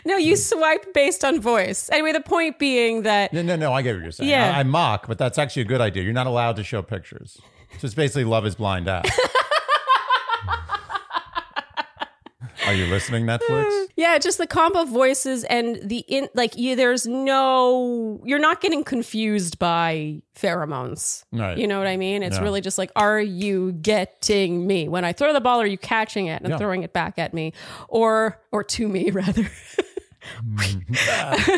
No, 0.08 0.16
you 0.16 0.34
mm. 0.34 0.38
swipe 0.38 0.94
based 0.94 1.22
on 1.22 1.38
voice. 1.38 1.90
Anyway, 1.92 2.12
the 2.12 2.22
point 2.22 2.58
being 2.58 3.02
that 3.02 3.30
no, 3.30 3.42
no, 3.42 3.56
no. 3.56 3.74
I 3.74 3.82
get 3.82 3.94
what 3.94 4.02
you're 4.02 4.10
saying. 4.10 4.30
Yeah. 4.30 4.56
I, 4.56 4.60
I 4.60 4.62
mock, 4.62 5.06
but 5.06 5.18
that's 5.18 5.36
actually 5.36 5.62
a 5.62 5.66
good 5.66 5.82
idea. 5.82 6.02
You're 6.02 6.14
not 6.14 6.26
allowed 6.26 6.56
to 6.56 6.64
show 6.64 6.80
pictures. 6.80 7.36
So 7.78 7.84
it's 7.84 7.94
basically 7.94 8.24
Love 8.24 8.46
Is 8.46 8.54
Blind 8.54 8.88
app. 8.88 9.04
Are 12.66 12.74
you 12.74 12.86
listening, 12.86 13.24
Netflix? 13.24 13.86
yeah, 13.96 14.18
just 14.18 14.36
the 14.36 14.46
combo 14.46 14.82
of 14.82 14.90
voices 14.90 15.44
and 15.44 15.78
the 15.82 15.98
in 16.06 16.28
like 16.34 16.56
you 16.56 16.76
there's 16.76 17.06
no 17.06 18.20
you're 18.24 18.38
not 18.38 18.60
getting 18.60 18.84
confused 18.84 19.58
by 19.58 20.20
pheromones. 20.36 21.24
Right. 21.32 21.56
You 21.56 21.66
know 21.66 21.78
what 21.78 21.86
I 21.86 21.96
mean? 21.96 22.22
It's 22.22 22.36
Yeah. 22.36 22.42
really 22.42 22.60
just 22.60 22.76
like 22.76 22.90
are 22.94 23.20
you 23.20 23.72
getting 23.72 24.66
me? 24.66 24.86
When 24.86 25.02
I 25.04 25.14
throw 25.14 25.32
the 25.32 25.40
ball 25.40 25.60
are 25.62 25.66
you 25.66 25.78
catching 25.78 26.26
it 26.26 26.42
and 26.42 26.50
Yeah. 26.50 26.58
throwing 26.58 26.82
it 26.82 26.92
back 26.92 27.18
at 27.18 27.32
me 27.32 27.54
or 27.88 28.38
or 28.52 28.62
to 28.64 28.86
me 28.86 29.10
rather? 29.12 29.50
Mm-hmm. 30.44 31.54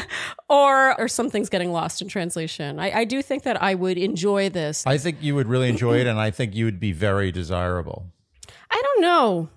or 0.49 1.01
or 1.01 1.09
something's 1.09 1.49
getting 1.49 1.73
lost 1.73 2.03
in 2.03 2.09
translation. 2.09 2.79
I, 2.79 3.01
I 3.01 3.05
do 3.05 3.23
think 3.23 3.45
that 3.45 3.63
I 3.63 3.75
would 3.75 3.99
enjoy 3.99 4.51
this. 4.51 4.87
I 4.87 4.99
think 4.99 5.19
you 5.23 5.35
would 5.35 5.49
really 5.49 5.69
enjoy 5.69 5.99
it, 5.99 6.07
and 6.07 6.19
I 6.19 6.31
think 6.31 6.55
you 6.55 6.65
would 6.65 6.81
be 6.81 6.93
very 6.93 7.33
desirable. 7.33 8.07
I 8.71 8.81
don't 8.83 9.03
know. 9.03 9.49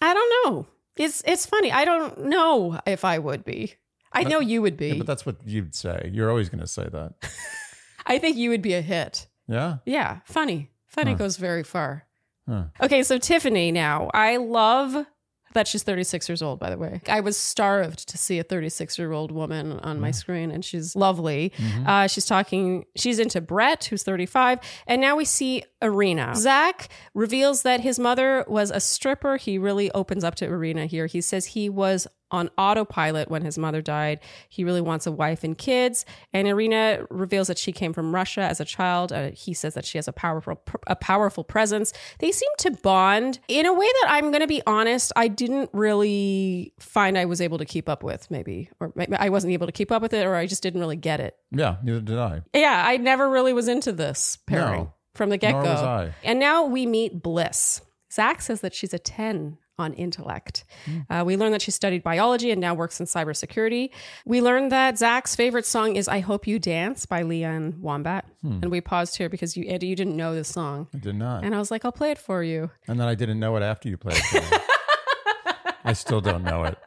I 0.00 0.14
don't 0.14 0.52
know. 0.52 0.66
It's 0.96 1.22
it's 1.26 1.46
funny. 1.46 1.72
I 1.72 1.84
don't 1.84 2.26
know 2.26 2.80
if 2.86 3.04
I 3.04 3.18
would 3.18 3.44
be. 3.44 3.74
I 4.12 4.24
know 4.24 4.40
you 4.40 4.60
would 4.62 4.76
be. 4.76 4.98
But 4.98 5.06
that's 5.06 5.24
what 5.24 5.36
you'd 5.46 5.74
say. 5.74 6.10
You're 6.12 6.28
always 6.28 6.50
going 6.50 6.60
to 6.60 6.66
say 6.66 6.86
that. 6.86 7.14
I 8.06 8.18
think 8.18 8.36
you 8.36 8.50
would 8.50 8.60
be 8.60 8.74
a 8.74 8.82
hit. 8.82 9.26
Yeah. 9.48 9.78
Yeah, 9.86 10.20
funny. 10.26 10.70
Funny 10.86 11.14
goes 11.14 11.38
very 11.38 11.62
far. 11.62 12.06
Huh. 12.46 12.64
Okay, 12.82 13.02
so 13.02 13.16
Tiffany 13.16 13.72
now. 13.72 14.10
I 14.12 14.36
love 14.36 15.06
that 15.54 15.68
she's 15.68 15.82
36 15.82 16.28
years 16.28 16.42
old, 16.42 16.58
by 16.58 16.70
the 16.70 16.78
way. 16.78 17.00
I 17.08 17.20
was 17.20 17.36
starved 17.36 18.08
to 18.08 18.18
see 18.18 18.38
a 18.38 18.42
36 18.42 18.98
year 18.98 19.12
old 19.12 19.30
woman 19.32 19.78
on 19.80 20.00
my 20.00 20.10
screen, 20.10 20.50
and 20.50 20.64
she's 20.64 20.94
lovely. 20.96 21.52
Uh, 21.86 22.06
she's 22.06 22.26
talking, 22.26 22.84
she's 22.96 23.18
into 23.18 23.40
Brett, 23.40 23.84
who's 23.84 24.02
35. 24.02 24.60
And 24.86 25.00
now 25.00 25.16
we 25.16 25.24
see 25.24 25.64
Irina. 25.80 26.34
Zach 26.36 26.88
reveals 27.14 27.62
that 27.62 27.80
his 27.80 27.98
mother 27.98 28.44
was 28.48 28.70
a 28.70 28.80
stripper. 28.80 29.36
He 29.36 29.58
really 29.58 29.90
opens 29.92 30.24
up 30.24 30.34
to 30.36 30.46
Irina 30.46 30.86
here. 30.86 31.06
He 31.06 31.20
says 31.20 31.46
he 31.46 31.68
was 31.68 32.06
on 32.32 32.50
autopilot 32.58 33.30
when 33.30 33.42
his 33.44 33.56
mother 33.58 33.80
died. 33.82 34.18
He 34.48 34.64
really 34.64 34.80
wants 34.80 35.06
a 35.06 35.12
wife 35.12 35.44
and 35.44 35.56
kids. 35.56 36.04
And 36.32 36.48
Irina 36.48 37.06
reveals 37.10 37.46
that 37.48 37.58
she 37.58 37.70
came 37.70 37.92
from 37.92 38.14
Russia 38.14 38.40
as 38.40 38.58
a 38.60 38.64
child. 38.64 39.12
Uh, 39.12 39.30
he 39.32 39.54
says 39.54 39.74
that 39.74 39.84
she 39.84 39.98
has 39.98 40.08
a 40.08 40.12
powerful, 40.12 40.60
a 40.86 40.96
powerful 40.96 41.44
presence. 41.44 41.92
They 42.18 42.32
seem 42.32 42.50
to 42.58 42.70
bond 42.82 43.38
in 43.48 43.66
a 43.66 43.72
way 43.72 43.86
that 44.02 44.06
I'm 44.10 44.30
going 44.30 44.40
to 44.40 44.46
be 44.46 44.62
honest. 44.66 45.12
I 45.14 45.28
didn't 45.28 45.70
really 45.72 46.72
find 46.80 47.16
I 47.16 47.26
was 47.26 47.40
able 47.40 47.58
to 47.58 47.64
keep 47.64 47.88
up 47.88 48.02
with. 48.02 48.30
Maybe, 48.30 48.70
or 48.80 48.92
maybe 48.96 49.14
I 49.16 49.28
wasn't 49.28 49.52
able 49.52 49.66
to 49.66 49.72
keep 49.72 49.92
up 49.92 50.02
with 50.02 50.14
it, 50.14 50.26
or 50.26 50.34
I 50.34 50.46
just 50.46 50.62
didn't 50.62 50.80
really 50.80 50.96
get 50.96 51.20
it. 51.20 51.36
Yeah. 51.50 51.76
Neither 51.82 52.00
did 52.00 52.18
I. 52.18 52.42
Yeah, 52.54 52.82
I 52.86 52.96
never 52.96 53.28
really 53.28 53.52
was 53.52 53.68
into 53.68 53.92
this 53.92 54.38
pairing 54.46 54.84
No. 54.84 54.94
from 55.14 55.28
the 55.28 55.36
get 55.36 55.52
Nor 55.52 55.62
was 55.62 55.80
go. 55.80 55.86
I. 55.86 56.14
And 56.24 56.40
now 56.40 56.64
we 56.64 56.86
meet 56.86 57.22
Bliss. 57.22 57.82
Zach 58.12 58.40
says 58.40 58.60
that 58.62 58.74
she's 58.74 58.94
a 58.94 58.98
10 58.98 59.58
on 59.82 59.92
intellect. 59.94 60.64
Hmm. 60.86 60.98
Uh, 61.12 61.22
we 61.24 61.36
learned 61.36 61.52
that 61.54 61.62
she 61.62 61.70
studied 61.70 62.02
biology 62.02 62.50
and 62.50 62.60
now 62.60 62.72
works 62.74 62.98
in 63.00 63.06
cybersecurity. 63.06 63.90
We 64.24 64.40
learned 64.40 64.72
that 64.72 64.96
Zach's 64.98 65.36
favorite 65.36 65.66
song 65.66 65.96
is 65.96 66.08
I 66.08 66.20
Hope 66.20 66.46
You 66.46 66.58
Dance 66.58 67.04
by 67.04 67.22
Lee 67.22 67.44
Ann 67.44 67.74
Womack. 67.82 68.22
Hmm. 68.40 68.60
And 68.62 68.70
we 68.70 68.80
paused 68.80 69.16
here 69.16 69.28
because 69.28 69.56
you, 69.56 69.68
Andy, 69.68 69.86
you 69.88 69.96
didn't 69.96 70.16
know 70.16 70.34
this 70.34 70.48
song. 70.48 70.88
I 70.94 70.98
did 70.98 71.16
not. 71.16 71.44
And 71.44 71.54
I 71.54 71.58
was 71.58 71.70
like, 71.70 71.84
I'll 71.84 71.92
play 71.92 72.10
it 72.10 72.18
for 72.18 72.42
you. 72.42 72.70
And 72.88 72.98
then 72.98 73.08
I 73.08 73.14
didn't 73.14 73.38
know 73.40 73.56
it 73.56 73.62
after 73.62 73.88
you 73.88 73.96
played 73.98 74.16
it. 74.16 74.24
for 74.24 74.40
me. 74.40 74.62
I 75.84 75.92
still 75.94 76.20
don't 76.20 76.44
know 76.44 76.64
it. 76.64 76.78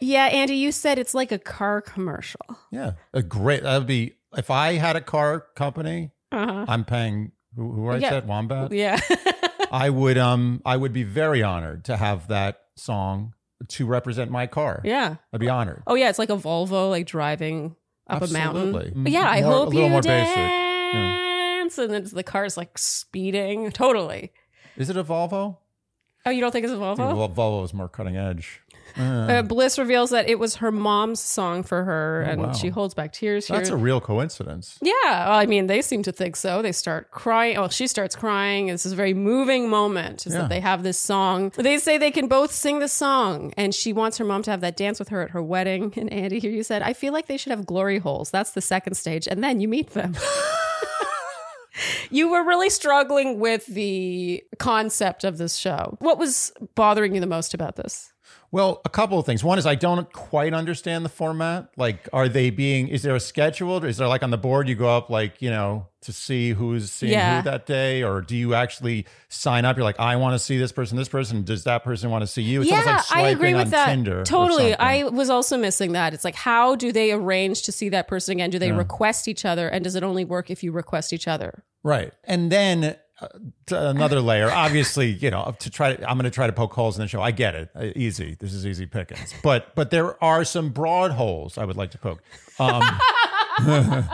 Yeah, 0.00 0.26
Andy, 0.26 0.56
you 0.56 0.72
said 0.72 0.98
it's 0.98 1.14
like 1.14 1.32
a 1.32 1.38
car 1.38 1.80
commercial. 1.80 2.40
Yeah. 2.70 2.92
A 3.14 3.22
great, 3.22 3.62
that 3.62 3.78
would 3.78 3.86
be, 3.86 4.16
if 4.36 4.50
I 4.50 4.74
had 4.74 4.96
a 4.96 5.00
car 5.00 5.46
company, 5.54 6.10
uh-huh. 6.32 6.66
I'm 6.68 6.84
paying, 6.84 7.32
who, 7.54 7.72
who 7.72 7.88
I 7.88 7.98
Yeah. 7.98 8.10
said, 8.10 8.26
Wombat? 8.28 8.72
Yeah. 8.72 9.00
I 9.70 9.90
would, 9.90 10.18
um, 10.18 10.62
I 10.64 10.76
would 10.76 10.92
be 10.92 11.02
very 11.02 11.42
honored 11.42 11.84
to 11.86 11.96
have 11.96 12.28
that 12.28 12.60
song 12.76 13.34
to 13.68 13.86
represent 13.86 14.30
my 14.30 14.46
car. 14.46 14.80
Yeah. 14.84 15.16
I'd 15.32 15.40
be 15.40 15.48
honored. 15.48 15.82
Oh 15.86 15.94
yeah, 15.94 16.08
it's 16.10 16.18
like 16.18 16.30
a 16.30 16.36
Volvo 16.36 16.90
like 16.90 17.06
driving 17.06 17.76
up 18.08 18.22
a 18.22 18.26
mountain. 18.28 18.68
Absolutely. 18.68 19.02
But 19.02 19.12
yeah, 19.12 19.28
I 19.28 19.40
More- 19.40 19.50
a 19.50 19.54
hope 19.54 19.68
little 19.68 19.82
you 19.84 19.88
more 19.90 20.02
basic. 20.02 20.34
dance, 20.36 21.78
and 21.78 21.92
then 21.92 22.04
the 22.12 22.22
car's 22.22 22.56
like 22.56 22.76
speeding. 22.78 23.70
Totally. 23.72 24.32
Is 24.76 24.90
it 24.90 24.96
a 24.96 25.04
Volvo? 25.04 25.56
Oh, 26.26 26.30
you 26.30 26.40
don't 26.40 26.50
think 26.50 26.64
it's 26.64 26.72
a 26.74 26.76
Volvo? 26.76 27.34
Volvo 27.34 27.64
is 27.64 27.72
more 27.72 27.88
cutting 27.88 28.16
edge. 28.16 28.60
Uh, 28.98 29.42
Bliss 29.42 29.78
reveals 29.78 30.10
that 30.10 30.28
it 30.28 30.38
was 30.38 30.56
her 30.56 30.72
mom's 30.72 31.20
song 31.20 31.62
for 31.62 31.84
her, 31.84 32.22
and 32.22 32.40
Oh, 32.40 32.44
wow. 32.46 32.52
she 32.52 32.68
holds 32.68 32.94
back 32.94 33.12
tears 33.12 33.46
here. 33.46 33.56
That's 33.56 33.68
a 33.70 33.76
real 33.76 34.00
coincidence. 34.00 34.78
yeah, 34.80 34.92
well, 35.28 35.38
I 35.38 35.46
mean, 35.46 35.66
they 35.66 35.82
seem 35.82 36.02
to 36.04 36.12
think 36.12 36.36
so. 36.36 36.62
They 36.62 36.72
start 36.72 37.10
crying. 37.10 37.56
Well, 37.58 37.68
she 37.68 37.86
starts 37.86 38.16
crying. 38.16 38.68
This 38.68 38.86
is 38.86 38.92
a 38.92 38.96
very 38.96 39.12
moving 39.14 39.68
moment. 39.68 40.26
Is 40.26 40.32
Yeah. 40.32 40.40
that 40.42 40.48
they 40.48 40.60
have 40.60 40.82
this 40.82 40.98
song? 40.98 41.52
They 41.56 41.78
say 41.78 41.98
they 41.98 42.10
can 42.10 42.26
both 42.28 42.52
sing 42.52 42.78
the 42.78 42.88
song, 42.88 43.52
and 43.56 43.74
she 43.74 43.92
wants 43.92 44.18
her 44.18 44.24
mom 44.24 44.42
to 44.44 44.50
have 44.50 44.60
that 44.62 44.76
dance 44.76 44.98
with 44.98 45.08
her 45.10 45.22
at 45.22 45.30
her 45.30 45.42
wedding. 45.42 45.92
And 45.96 46.12
Andy, 46.12 46.38
here 46.38 46.50
you 46.50 46.62
said, 46.62 46.82
I 46.82 46.92
feel 46.92 47.12
like 47.12 47.26
they 47.26 47.36
should 47.36 47.50
have 47.50 47.66
glory 47.66 47.98
holes. 47.98 48.30
That's 48.30 48.52
the 48.52 48.60
second 48.62 48.94
stage, 48.94 49.26
and 49.28 49.42
then 49.44 49.60
you 49.60 49.68
meet 49.68 49.90
them. 49.90 50.16
you 52.10 52.28
were 52.30 52.42
really 52.44 52.70
struggling 52.70 53.38
with 53.38 53.66
the 53.66 54.42
concept 54.58 55.24
of 55.24 55.36
this 55.38 55.56
show. 55.56 55.96
What 56.00 56.18
was 56.18 56.52
bothering 56.74 57.14
you 57.14 57.20
the 57.20 57.26
most 57.26 57.52
about 57.52 57.76
this? 57.76 58.12
Well, 58.52 58.80
a 58.84 58.88
couple 58.88 59.18
of 59.18 59.26
things. 59.26 59.42
One 59.44 59.58
is 59.58 59.66
I 59.66 59.74
don't 59.74 60.10
quite 60.12 60.54
understand 60.54 61.04
the 61.04 61.08
format. 61.08 61.68
Like, 61.76 62.08
are 62.12 62.28
they 62.28 62.50
being? 62.50 62.88
Is 62.88 63.02
there 63.02 63.14
a 63.14 63.20
scheduled? 63.20 63.84
Is 63.84 63.96
there 63.98 64.08
like 64.08 64.22
on 64.22 64.30
the 64.30 64.38
board 64.38 64.68
you 64.68 64.74
go 64.74 64.88
up 64.96 65.10
like 65.10 65.42
you 65.42 65.50
know 65.50 65.88
to 66.02 66.12
see 66.12 66.50
who's 66.50 66.92
seeing 66.92 67.12
Yeah. 67.12 67.38
who 67.42 67.50
that 67.50 67.66
day, 67.66 68.02
or 68.04 68.20
do 68.20 68.36
you 68.36 68.54
actually 68.54 69.06
sign 69.28 69.64
up? 69.64 69.76
You're 69.76 69.84
like, 69.84 69.98
I 69.98 70.14
want 70.16 70.34
to 70.34 70.38
see 70.38 70.56
this 70.56 70.70
person, 70.70 70.96
this 70.96 71.08
person. 71.08 71.42
Does 71.42 71.64
that 71.64 71.82
person 71.82 72.10
want 72.10 72.22
to 72.22 72.26
see 72.28 72.42
you? 72.42 72.62
It's 72.62 72.70
almost 72.70 72.86
like 72.86 73.00
swiping 73.04 73.24
I 73.24 73.28
agree 73.30 73.54
with 73.54 73.64
on 73.66 73.70
that. 73.70 73.86
Tinder. 73.86 74.22
totally. 74.22 74.74
I 74.76 75.04
was 75.04 75.30
also 75.30 75.56
missing 75.58 75.92
that. 75.92 76.14
It's 76.14 76.24
like, 76.24 76.36
how 76.36 76.76
do 76.76 76.92
they 76.92 77.10
arrange 77.10 77.62
to 77.62 77.72
see 77.72 77.88
that 77.88 78.06
person 78.06 78.32
again? 78.32 78.50
Do 78.50 78.58
they 78.60 78.70
request 78.70 79.26
each 79.26 79.44
other? 79.44 79.68
And 79.68 79.82
does 79.82 79.96
it 79.96 80.04
only 80.04 80.24
work 80.24 80.48
if 80.50 80.62
you 80.62 80.70
request 80.70 81.12
each 81.12 81.26
other? 81.26 81.64
Right. 81.82 82.12
And 82.24 82.52
then 82.52 82.96
another 83.70 84.20
layer, 84.20 84.50
obviously, 84.50 85.10
you 85.10 85.30
know, 85.30 85.54
to 85.60 85.70
try 85.70 85.94
to, 85.94 86.08
I'm 86.08 86.16
going 86.16 86.24
to 86.24 86.30
try 86.30 86.46
to 86.46 86.52
poke 86.52 86.72
holes 86.74 86.96
in 86.96 87.02
the 87.02 87.08
show. 87.08 87.20
I 87.22 87.30
get 87.30 87.54
it. 87.54 87.70
Uh, 87.74 87.88
Easy. 87.96 88.36
This 88.38 88.52
is 88.52 88.66
easy 88.66 88.86
pickings. 88.86 89.34
But, 89.42 89.74
but 89.74 89.90
there 89.90 90.22
are 90.22 90.44
some 90.44 90.70
broad 90.70 91.12
holes 91.12 91.58
I 91.58 91.64
would 91.64 91.76
like 91.76 91.90
to 91.92 91.98
poke. 91.98 92.22
Um, 92.58 92.82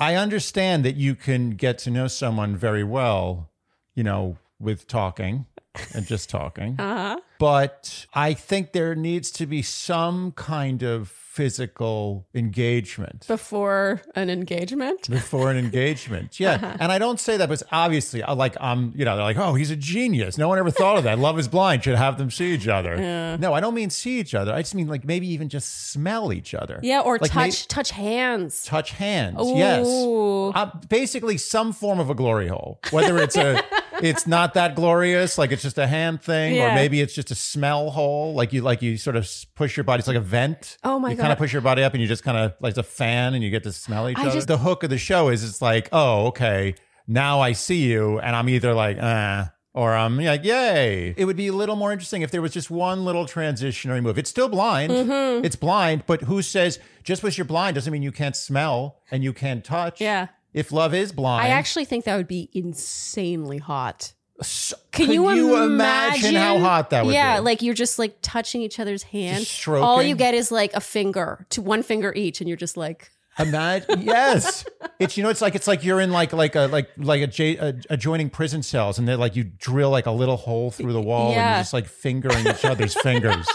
I 0.00 0.16
understand 0.16 0.84
that 0.84 0.96
you 0.96 1.14
can 1.14 1.50
get 1.50 1.78
to 1.78 1.90
know 1.90 2.08
someone 2.08 2.56
very 2.56 2.84
well, 2.84 3.50
you 3.94 4.02
know, 4.02 4.38
with 4.58 4.86
talking 4.86 5.46
and 5.94 6.06
just 6.06 6.28
talking. 6.28 6.76
Uh-huh. 6.78 7.20
But 7.38 8.06
I 8.14 8.34
think 8.34 8.72
there 8.72 8.94
needs 8.94 9.30
to 9.32 9.46
be 9.46 9.62
some 9.62 10.32
kind 10.32 10.82
of 10.82 11.21
physical 11.32 12.26
engagement 12.34 13.26
Before 13.26 14.02
an 14.14 14.28
engagement? 14.28 15.08
before 15.08 15.50
an 15.50 15.56
engagement. 15.56 16.38
Yeah. 16.38 16.76
And 16.78 16.92
I 16.92 16.98
don't 16.98 17.18
say 17.18 17.36
that, 17.38 17.48
but 17.48 17.54
it's 17.54 17.62
obviously 17.72 18.22
I 18.22 18.32
like 18.32 18.54
I'm, 18.60 18.92
you 18.94 19.04
know, 19.04 19.16
they're 19.16 19.24
like, 19.24 19.38
oh, 19.38 19.54
he's 19.54 19.70
a 19.70 19.76
genius. 19.76 20.36
No 20.36 20.48
one 20.48 20.58
ever 20.58 20.70
thought 20.70 20.98
of 20.98 21.04
that. 21.04 21.18
Love 21.18 21.38
is 21.38 21.48
blind 21.48 21.84
should 21.84 21.96
have 21.96 22.18
them 22.18 22.30
see 22.30 22.52
each 22.52 22.68
other. 22.68 22.96
yeah. 22.96 23.36
No, 23.36 23.54
I 23.54 23.60
don't 23.60 23.74
mean 23.74 23.90
see 23.90 24.18
each 24.20 24.34
other. 24.34 24.52
I 24.52 24.60
just 24.62 24.74
mean 24.74 24.88
like 24.88 25.04
maybe 25.04 25.26
even 25.28 25.48
just 25.48 25.90
smell 25.90 26.32
each 26.32 26.54
other. 26.54 26.78
Yeah, 26.82 27.00
or 27.00 27.18
Like, 27.18 27.30
touch 27.30 27.66
touch 27.68 27.90
hands. 27.90 28.62
touch 28.64 28.90
hands. 28.92 29.36
Yes. 29.42 29.86
Uh, 29.86 30.70
basically 30.88 31.38
some 31.38 31.72
form 31.72 31.98
of 31.98 32.10
a 32.10 32.14
glory 32.14 32.48
hole. 32.48 32.78
Whether 32.90 33.16
it's 33.18 33.36
a 33.36 33.62
it's 34.02 34.26
not 34.26 34.54
that 34.54 34.74
glorious, 34.74 35.38
like 35.38 35.52
it's 35.52 35.62
just 35.62 35.78
a 35.78 35.86
hand 35.86 36.22
thing, 36.22 36.54
Yeah. 36.56 36.72
or 36.72 36.74
maybe 36.74 37.00
it's 37.00 37.14
just 37.14 37.30
a 37.30 37.34
smell 37.34 37.90
hole. 37.90 38.34
Like 38.34 38.52
you 38.52 38.62
like 38.62 38.82
you 38.82 38.96
sort 38.96 39.16
of 39.16 39.28
push 39.54 39.76
your 39.76 39.84
body. 39.84 40.00
It's 40.00 40.08
like 40.08 40.16
a 40.16 40.20
vent. 40.20 40.76
Oh 40.84 40.98
my 40.98 41.10
you 41.10 41.16
God. 41.16 41.18
You 41.18 41.22
kind 41.22 41.32
of 41.32 41.38
push 41.38 41.52
your 41.52 41.62
body 41.62 41.82
up 41.82 41.92
and 41.94 42.02
you 42.02 42.08
just 42.08 42.24
kind 42.24 42.36
of 42.38 42.54
like 42.60 42.76
a 42.76 42.82
fan 42.82 43.34
and 43.34 43.42
you 43.42 43.50
get 43.50 43.62
to 43.64 43.72
smell 43.72 44.08
each 44.08 44.18
I 44.18 44.22
other. 44.22 44.32
just- 44.32 44.48
the 44.48 44.58
hook 44.58 44.82
of 44.82 44.90
the 44.90 44.98
show 44.98 45.28
is 45.28 45.44
it's 45.44 45.62
like, 45.62 45.88
oh, 45.92 46.26
okay, 46.26 46.74
now 47.06 47.40
I 47.40 47.52
see 47.52 47.84
you, 47.90 48.18
and 48.20 48.34
I'm 48.36 48.48
either 48.48 48.74
like, 48.74 48.98
uh 48.98 49.46
or 49.74 49.94
I'm 49.94 50.18
like, 50.18 50.44
yay. 50.44 51.14
It 51.16 51.24
would 51.24 51.36
be 51.36 51.46
a 51.46 51.52
little 51.54 51.76
more 51.76 51.92
interesting 51.92 52.20
if 52.20 52.30
there 52.30 52.42
was 52.42 52.52
just 52.52 52.70
one 52.70 53.06
little 53.06 53.24
transitionary 53.24 54.02
move. 54.02 54.18
It's 54.18 54.28
still 54.28 54.50
blind. 54.50 54.92
Mm-hmm. 54.92 55.46
It's 55.46 55.56
blind, 55.56 56.04
but 56.06 56.20
who 56.20 56.42
says 56.42 56.78
just 57.04 57.22
because 57.22 57.38
you're 57.38 57.46
blind 57.46 57.74
doesn't 57.76 57.90
mean 57.90 58.02
you 58.02 58.12
can't 58.12 58.36
smell 58.36 58.98
and 59.10 59.24
you 59.24 59.32
can't 59.32 59.64
touch? 59.64 59.98
Yeah. 59.98 60.26
If 60.52 60.72
love 60.72 60.94
is 60.94 61.12
blind, 61.12 61.46
I 61.46 61.48
actually 61.48 61.84
think 61.84 62.04
that 62.04 62.16
would 62.16 62.28
be 62.28 62.50
insanely 62.52 63.58
hot. 63.58 64.12
S- 64.40 64.74
Can 64.90 65.06
could 65.06 65.14
you, 65.14 65.62
imagine, 65.62 66.34
how 66.34 66.58
hot 66.58 66.90
that 66.90 67.04
would 67.04 67.14
yeah, 67.14 67.34
be? 67.34 67.36
Yeah, 67.36 67.40
like 67.40 67.62
you're 67.62 67.74
just 67.74 67.98
like 67.98 68.16
touching 68.22 68.60
each 68.60 68.80
other's 68.80 69.02
hand. 69.04 69.46
Stroking. 69.46 69.84
All 69.84 70.02
you 70.02 70.16
get 70.16 70.34
is 70.34 70.50
like 70.50 70.74
a 70.74 70.80
finger 70.80 71.46
to 71.50 71.62
one 71.62 71.82
finger 71.82 72.12
each, 72.14 72.40
and 72.40 72.48
you're 72.48 72.56
just 72.56 72.76
like, 72.76 73.10
Imagine, 73.38 74.02
yes, 74.02 74.66
it's 74.98 75.16
you 75.16 75.22
know, 75.22 75.30
it's 75.30 75.40
like 75.40 75.54
it's 75.54 75.66
like 75.66 75.84
you're 75.84 76.00
in 76.00 76.10
like 76.10 76.34
like 76.34 76.54
a 76.54 76.66
like 76.66 76.90
like 76.98 77.22
a, 77.22 77.26
j- 77.26 77.56
a 77.56 77.74
adjoining 77.88 78.28
prison 78.28 78.62
cells, 78.62 78.98
and 78.98 79.08
they're 79.08 79.16
like 79.16 79.36
you 79.36 79.44
drill 79.44 79.88
like 79.88 80.04
a 80.04 80.10
little 80.10 80.36
hole 80.36 80.70
through 80.70 80.92
the 80.92 81.00
wall, 81.00 81.32
and 81.32 81.36
you're 81.36 81.60
just 81.60 81.72
like 81.72 81.86
fingering 81.86 82.46
each 82.46 82.64
other's 82.66 82.94
fingers. 82.94 83.46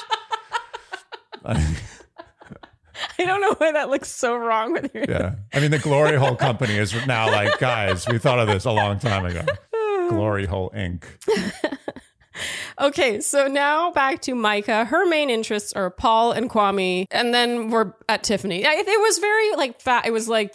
I 3.19 3.25
don't 3.25 3.41
know 3.41 3.53
why 3.57 3.71
that 3.73 3.89
looks 3.89 4.09
so 4.09 4.35
wrong 4.35 4.73
with 4.73 4.91
you. 4.93 5.05
Yeah, 5.07 5.35
I 5.53 5.59
mean 5.59 5.71
the 5.71 5.79
Glory 5.79 6.17
Hole 6.17 6.35
Company 6.35 6.75
is 6.77 6.93
now 7.07 7.27
like, 7.31 7.59
guys, 7.59 8.07
we 8.07 8.17
thought 8.17 8.39
of 8.39 8.47
this 8.47 8.65
a 8.65 8.71
long 8.71 8.99
time 8.99 9.25
ago. 9.25 9.43
Glory 10.09 10.45
Hole 10.45 10.71
Inc. 10.75 11.03
Okay, 12.79 13.19
so 13.21 13.47
now 13.47 13.89
back 13.91 14.21
to 14.21 14.35
Micah. 14.35 14.85
Her 14.85 15.07
main 15.07 15.31
interests 15.31 15.73
are 15.73 15.89
Paul 15.89 16.33
and 16.33 16.47
Kwame, 16.51 17.05
and 17.09 17.33
then 17.33 17.71
we're 17.71 17.93
at 18.07 18.21
Tiffany. 18.23 18.61
It 18.63 19.01
was 19.01 19.17
very 19.17 19.55
like 19.55 19.81
fat. 19.81 20.05
It 20.05 20.11
was 20.11 20.29
like 20.29 20.53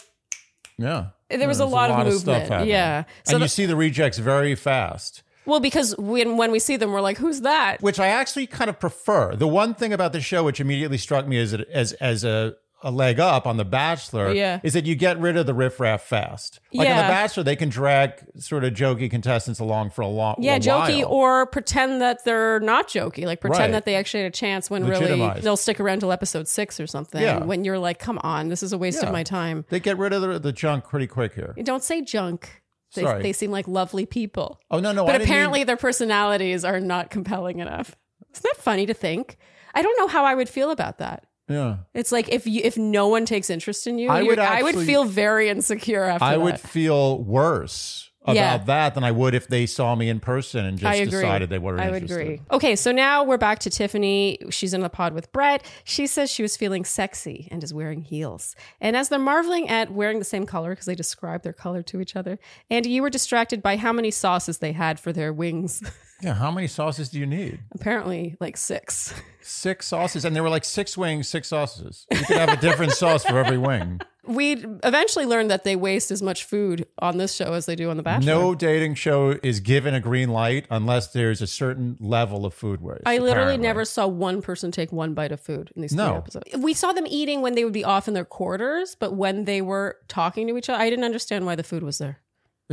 Yeah, 0.77 1.07
There 1.29 1.45
was 1.45 1.59
Yeah, 1.59 1.65
a 1.65 1.67
lot 1.67 1.91
of 1.91 2.07
movement. 2.07 2.47
happening. 2.47 2.69
Yeah. 2.69 3.03
So 3.25 3.35
and 3.35 3.41
you 3.41 3.49
see 3.49 3.65
the 3.65 3.75
rejects 3.75 4.17
very 4.17 4.55
fast. 4.55 5.23
Well, 5.45 5.59
because 5.59 5.95
when 5.97 6.37
when 6.37 6.51
we 6.51 6.59
see 6.59 6.77
them, 6.77 6.91
we're 6.91 7.01
like, 7.01 7.17
who's 7.17 7.41
that? 7.41 7.81
which 7.81 7.99
I 7.99 8.07
actually 8.07 8.47
kind 8.47 8.69
of 8.69 8.79
prefer. 8.79 9.35
The 9.35 9.47
one 9.47 9.73
thing 9.73 9.93
about 9.93 10.13
the 10.13 10.21
show 10.21 10.43
which 10.43 10.59
immediately 10.59 10.97
struck 10.97 11.27
me 11.27 11.37
as 11.39 11.53
as 11.53 11.93
as 11.93 12.23
a 12.23 12.55
a 12.85 12.91
leg 12.91 13.17
up 13.17 13.47
on 13.47 13.55
The 13.55 13.63
Bachelor 13.63 14.33
Yeah. 14.33 14.59
is 14.61 14.73
that 14.73 14.85
you 14.85 14.93
get 14.95 15.17
rid 15.17 15.37
of 15.37 15.45
the 15.45 15.53
riffraff 15.53 16.01
fast. 16.01 16.59
Like 16.73 16.89
on 16.89 16.97
The 16.97 17.01
Bachelor, 17.03 17.43
they 17.43 17.55
can 17.55 17.69
drag 17.69 18.11
sort 18.37 18.65
of 18.65 18.73
jokey 18.73 19.09
contestants 19.09 19.61
along 19.61 19.91
for 19.91 20.01
a 20.01 20.07
long 20.07 20.35
Yeah, 20.37 20.55
a 20.55 20.59
jokey 20.59 20.97
while. 20.99 21.13
or 21.13 21.45
pretend 21.45 22.01
that 22.01 22.25
they're 22.25 22.59
not 22.59 22.89
jokey. 22.89 23.25
Like 23.25 23.39
pretend 23.39 23.59
Right. 23.61 23.71
that 23.71 23.85
they 23.85 23.95
actually 23.95 24.23
had 24.23 24.33
a 24.33 24.35
chance 24.35 24.69
when 24.69 24.85
really 24.85 25.39
they'll 25.39 25.55
stick 25.55 25.79
around 25.79 25.99
till 26.01 26.11
episode 26.11 26.45
six 26.49 26.77
or 26.77 26.85
something. 26.85 27.21
Yeah. 27.21 27.45
When 27.45 27.63
you're 27.63 27.79
like, 27.79 27.99
come 27.99 28.19
on, 28.21 28.49
this 28.49 28.61
is 28.61 28.73
a 28.73 28.77
waste 28.77 28.99
Yeah. 29.01 29.07
of 29.07 29.13
my 29.13 29.23
time. 29.23 29.63
they 29.69 29.79
get 29.79 29.97
rid 29.97 30.11
of 30.11 30.21
the, 30.21 30.37
the 30.39 30.51
junk 30.51 30.83
pretty 30.89 31.07
quick 31.07 31.35
here. 31.35 31.55
Don't 31.63 31.83
say 31.85 32.01
junk. 32.01 32.62
They, 32.93 33.01
Sorry. 33.03 33.23
they 33.23 33.33
seem 33.33 33.51
like 33.51 33.67
lovely 33.67 34.05
people. 34.05 34.59
Oh 34.71 34.79
no, 34.79 34.91
no, 34.91 35.05
but 35.05 35.21
apparently 35.21 35.59
mean- 35.61 35.67
their 35.67 35.77
personalities 35.77 36.63
are 36.63 36.79
not 36.79 37.09
compelling 37.09 37.59
enough. 37.59 37.95
Isn't 38.33 38.43
that 38.43 38.57
funny 38.61 38.85
to 38.87 38.93
think? 38.93 39.37
I 39.75 39.81
don't 39.81 39.97
know 39.97 40.07
how 40.07 40.25
I 40.25 40.35
would 40.35 40.49
feel 40.49 40.71
about 40.71 40.99
that. 40.99 41.25
yeah. 41.49 41.77
It's 41.93 42.11
like 42.11 42.29
if 42.29 42.45
you 42.47 42.61
if 42.63 42.77
no 42.77 43.07
one 43.07 43.25
takes 43.25 43.49
interest 43.49 43.87
in 43.87 43.97
you, 43.99 44.09
I 44.09 44.23
would 44.23 44.39
I 44.39 44.61
would 44.63 44.75
feel 44.75 45.03
very 45.03 45.49
insecure 45.49 46.03
after 46.03 46.25
I 46.25 46.31
that. 46.33 46.41
would 46.41 46.59
feel 46.59 47.23
worse 47.23 48.11
about 48.23 48.35
Yeah. 48.35 48.57
that 48.57 48.95
than 48.95 49.03
I 49.03 49.11
would 49.11 49.33
if 49.35 49.47
they 49.47 49.65
saw 49.65 49.95
me 49.95 50.09
in 50.09 50.19
person 50.19 50.65
and 50.65 50.77
just 50.77 51.09
decided 51.09 51.49
they 51.49 51.59
were 51.59 51.79
I 51.79 51.89
would 51.91 52.03
interested. 52.03 52.21
agree. 52.21 52.41
Okay, 52.51 52.75
so 52.75 52.91
now 52.91 53.23
we're 53.23 53.37
back 53.37 53.59
to 53.59 53.69
Tiffany. 53.69 54.39
She's 54.49 54.73
in 54.73 54.81
the 54.81 54.89
pod 54.89 55.13
with 55.13 55.31
Brett. 55.31 55.65
She 55.83 56.07
says 56.07 56.31
she 56.31 56.41
was 56.41 56.55
feeling 56.57 56.85
sexy 56.85 57.47
and 57.51 57.63
is 57.63 57.73
wearing 57.73 58.01
heels. 58.01 58.55
And 58.79 58.95
as 58.95 59.09
they're 59.09 59.19
marveling 59.19 59.67
at 59.69 59.91
wearing 59.91 60.19
the 60.19 60.25
same 60.25 60.45
color 60.45 60.69
because 60.71 60.85
they 60.85 60.95
describe 60.95 61.43
their 61.43 61.53
color 61.53 61.83
to 61.83 61.99
each 62.01 62.15
other, 62.15 62.39
Andy, 62.69 62.89
you 62.89 63.01
were 63.01 63.09
distracted 63.09 63.61
by 63.61 63.77
how 63.77 63.91
many 63.91 64.09
sauces 64.11 64.59
they 64.59 64.71
had 64.71 64.99
for 64.99 65.11
their 65.13 65.33
wings. 65.33 65.83
Yeah, 66.21 66.35
how 66.35 66.51
many 66.51 66.67
sauces 66.67 67.09
do 67.09 67.19
you 67.19 67.25
need? 67.25 67.59
Apparently, 67.75 68.37
like 68.39 68.55
six. 68.55 69.13
Six 69.41 69.87
sauces, 69.87 70.23
and 70.23 70.33
there 70.33 70.41
were 70.41 70.49
like 70.49 70.63
six 70.63 70.97
wings, 70.97 71.27
six 71.27 71.49
sauces. 71.49 72.05
You 72.09 72.19
could 72.23 72.37
have 72.37 72.47
a 72.57 72.61
different 72.61 72.93
sauce 73.01 73.25
for 73.25 73.37
every 73.37 73.57
wing. 73.57 73.99
We 74.25 74.53
eventually 74.83 75.25
learned 75.25 75.51
that 75.51 75.65
they 75.65 75.75
waste 75.75 76.09
as 76.09 76.21
much 76.21 76.45
food 76.45 76.87
on 76.99 77.17
this 77.17 77.33
show 77.35 77.53
as 77.53 77.65
they 77.65 77.75
do 77.75 77.89
on 77.89 77.97
The 77.97 78.03
Bachelor. 78.03 78.25
No 78.25 78.55
dating 78.55 78.95
show 78.95 79.31
is 79.43 79.59
given 79.59 79.93
a 79.93 79.99
green 79.99 80.29
light 80.29 80.65
unless 80.69 81.07
there's 81.11 81.41
a 81.41 81.47
certain 81.47 81.97
level 81.99 82.45
of 82.45 82.53
food 82.53 82.79
waste. 82.81 83.01
I 83.05 83.17
literally 83.17 83.31
apparently. 83.55 83.57
never 83.67 83.83
saw 83.85 84.07
one 84.07 84.41
person 84.41 84.71
take 84.71 84.93
one 84.93 85.13
bite 85.13 85.33
of 85.33 85.41
food 85.41 85.71
in 85.75 85.81
these 85.81 85.93
No. 85.93 86.07
three 86.07 86.17
episodes. 86.17 86.57
We 86.57 86.73
saw 86.73 86.93
them 86.93 87.05
eating 87.07 87.41
when 87.41 87.55
they 87.55 87.65
would 87.65 87.73
be 87.73 87.83
off 87.83 88.07
in 88.07 88.13
their 88.13 88.23
quarters, 88.23 88.95
but 88.97 89.13
when 89.13 89.43
they 89.43 89.61
were 89.61 89.97
talking 90.07 90.47
to 90.47 90.57
each 90.57 90.69
other, 90.69 90.81
I 90.81 90.89
didn't 90.89 91.05
understand 91.05 91.45
why 91.45 91.55
the 91.55 91.63
food 91.63 91.83
was 91.83 91.97
there. 91.97 92.19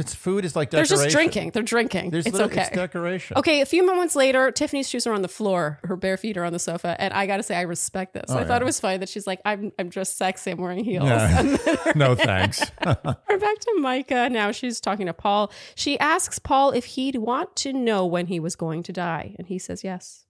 It's 0.01 0.15
food 0.15 0.45
is 0.45 0.57
like 0.57 0.71
They're 0.71 0.85
just 0.85 1.11
drinking. 1.11 1.51
They're 1.53 1.63
drinking. 1.63 2.11
There's 2.11 2.27
it's 2.27 2.33
literally- 2.35 2.55
okay. 2.55 2.67
It's 2.69 2.77
decoration. 2.77 3.37
okay, 3.37 3.61
a 3.61 3.67
few 3.67 3.85
moments 3.87 4.17
later, 4.17 4.51
Tiffany's 4.51 4.89
shoes 4.89 5.07
are 5.07 5.13
on 5.13 5.23
the 5.23 5.29
floor. 5.29 5.79
Her 5.85 5.95
bare 5.97 6.17
feet 6.17 6.37
are 6.37 6.45
on 6.45 6.53
the 6.53 6.59
sofa, 6.59 6.97
and 6.99 7.13
I 7.15 7.27
got 7.27 7.37
to 7.37 7.43
say, 7.43 7.55
I 7.57 7.63
respect 7.63 8.15
this. 8.15 8.25
Oh, 8.29 8.39
I 8.39 8.45
thought 8.45 8.63
Oh, 8.63 8.65
it 8.65 8.67
was 8.67 8.81
funny 8.81 8.99
that 8.99 9.09
she's 9.09 9.27
like, 9.27 9.41
"I'm, 9.45 9.73
I'm 9.79 9.89
dressed 9.89 10.17
sexy. 10.17 10.51
I'm 10.51 10.59
wearing 10.59 10.83
heels." 10.85 11.05
Yeah. 11.05 11.57
no 11.95 12.15
thanks. 12.15 12.61
We're 12.85 13.39
back 13.39 13.59
to 13.59 13.77
Micah. 13.79 14.29
Now 14.31 14.51
she's 14.51 14.81
talking 14.81 15.07
to 15.07 15.13
Paul. 15.13 15.53
She 15.75 15.99
asks 15.99 16.39
Paul 16.39 16.73
if 16.73 16.85
he'd 16.87 17.17
want 17.17 17.55
to 17.57 17.73
know 17.73 18.07
when 18.07 18.27
he 18.27 18.41
was 18.41 18.57
going 18.57 18.83
to 18.85 18.93
die, 18.93 19.35
and 19.39 19.47
he 19.47 19.59
says 19.59 19.85
yes. 19.85 20.25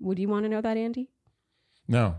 Would 0.00 0.18
you 0.18 0.28
want 0.28 0.44
to 0.44 0.48
know 0.48 0.60
that, 0.60 0.76
Andy? 0.76 1.08
No, 1.88 2.16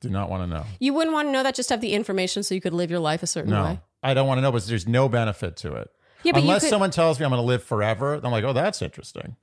do 0.00 0.08
not 0.10 0.28
want 0.30 0.42
to 0.42 0.46
know. 0.46 0.64
You 0.80 0.92
wouldn't 0.94 1.14
want 1.14 1.28
to 1.28 1.32
know 1.32 1.42
that 1.42 1.54
just 1.54 1.68
to 1.68 1.74
have 1.74 1.80
the 1.80 1.92
information 1.92 2.42
so 2.42 2.54
you 2.54 2.60
could 2.60 2.72
live 2.74 2.90
your 2.90 2.98
life 3.00 3.22
a 3.22 3.26
certain 3.26 3.50
No, 3.52 3.62
way. 3.64 3.80
I 4.02 4.14
don't 4.14 4.26
want 4.26 4.38
to 4.38 4.42
know, 4.42 4.52
but 4.52 4.66
there's 4.66 4.86
no 4.88 5.08
benefit 5.08 5.56
to 5.58 5.74
it. 5.74 5.90
Yeah, 6.22 6.32
but 6.32 6.42
Unless 6.42 6.62
could- 6.62 6.70
someone 6.70 6.90
tells 6.90 7.18
me 7.18 7.24
I'm 7.24 7.30
going 7.30 7.42
to 7.42 7.46
live 7.46 7.62
forever, 7.64 8.14
I'm 8.14 8.30
like, 8.30 8.44
oh, 8.44 8.52
that's 8.52 8.80
interesting. 8.82 9.36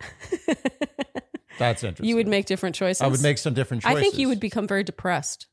that's 1.60 1.84
interesting. 1.84 2.06
You 2.08 2.16
would 2.16 2.28
make 2.28 2.46
different 2.46 2.75
choices. 2.75 3.01
I 3.01 3.08
would 3.08 3.22
make 3.22 3.38
some 3.38 3.54
different 3.54 3.84
choices. 3.84 3.98
I 3.98 4.01
think 4.01 4.18
you 4.18 4.28
would 4.30 4.39
become 4.39 4.68
very 4.68 4.84
depressed 4.84 5.48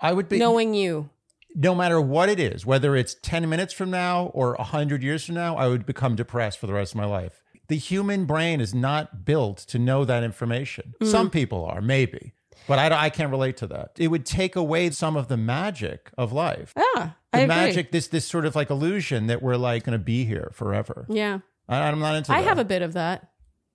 I 0.00 0.12
would 0.12 0.28
be 0.28 0.38
knowing 0.38 0.74
you. 0.74 1.10
no 1.54 1.74
matter 1.74 2.00
what 2.00 2.28
it 2.28 2.38
is, 2.38 2.64
whether 2.64 2.94
it's 2.94 3.16
10 3.22 3.48
minutes 3.48 3.72
from 3.72 3.90
now 3.90 4.26
or 4.26 4.54
100 4.54 5.02
years 5.02 5.24
from 5.24 5.34
now, 5.34 5.56
I 5.56 5.66
would 5.68 5.84
become 5.86 6.14
depressed 6.14 6.58
for 6.58 6.66
the 6.68 6.72
rest 6.72 6.92
of 6.92 6.96
my 6.96 7.06
life. 7.06 7.42
The 7.68 7.76
human 7.76 8.24
brain 8.24 8.60
is 8.60 8.72
not 8.74 9.24
built 9.24 9.58
to 9.68 9.78
know 9.78 10.04
that 10.04 10.22
information. 10.22 10.94
Mm. 11.02 11.06
Some 11.08 11.30
people 11.30 11.64
are, 11.64 11.80
maybe, 11.82 12.32
but 12.68 12.78
I, 12.78 12.88
don't- 12.88 12.98
I 12.98 13.10
can't 13.10 13.30
relate 13.30 13.56
to 13.58 13.66
that. 13.68 13.92
It 13.98 14.08
would 14.08 14.24
take 14.24 14.54
away 14.54 14.90
some 14.90 15.16
of 15.16 15.26
the 15.28 15.36
magic 15.36 16.10
of 16.16 16.32
life. 16.32 16.72
Yeah, 16.76 16.84
The 16.94 17.00
Ah, 17.00 17.16
I 17.32 17.38
agree. 17.40 17.46
magic, 17.48 17.90
this 17.92 18.06
this 18.08 18.24
sort 18.24 18.44
of 18.46 18.54
like 18.54 18.70
illusion 18.70 19.26
that 19.26 19.42
we're 19.42 19.56
like 19.56 19.84
going 19.84 19.98
to 19.98 20.04
be 20.04 20.24
here 20.24 20.50
forever. 20.52 21.06
Yeah, 21.08 21.40
I, 21.68 21.80
I'm 21.80 21.98
not 21.98 22.14
into 22.14 22.32
I 22.32 22.40
that. 22.42 22.48
have 22.48 22.58
a 22.58 22.64
bit 22.64 22.82
of 22.82 22.92
that. 22.92 23.30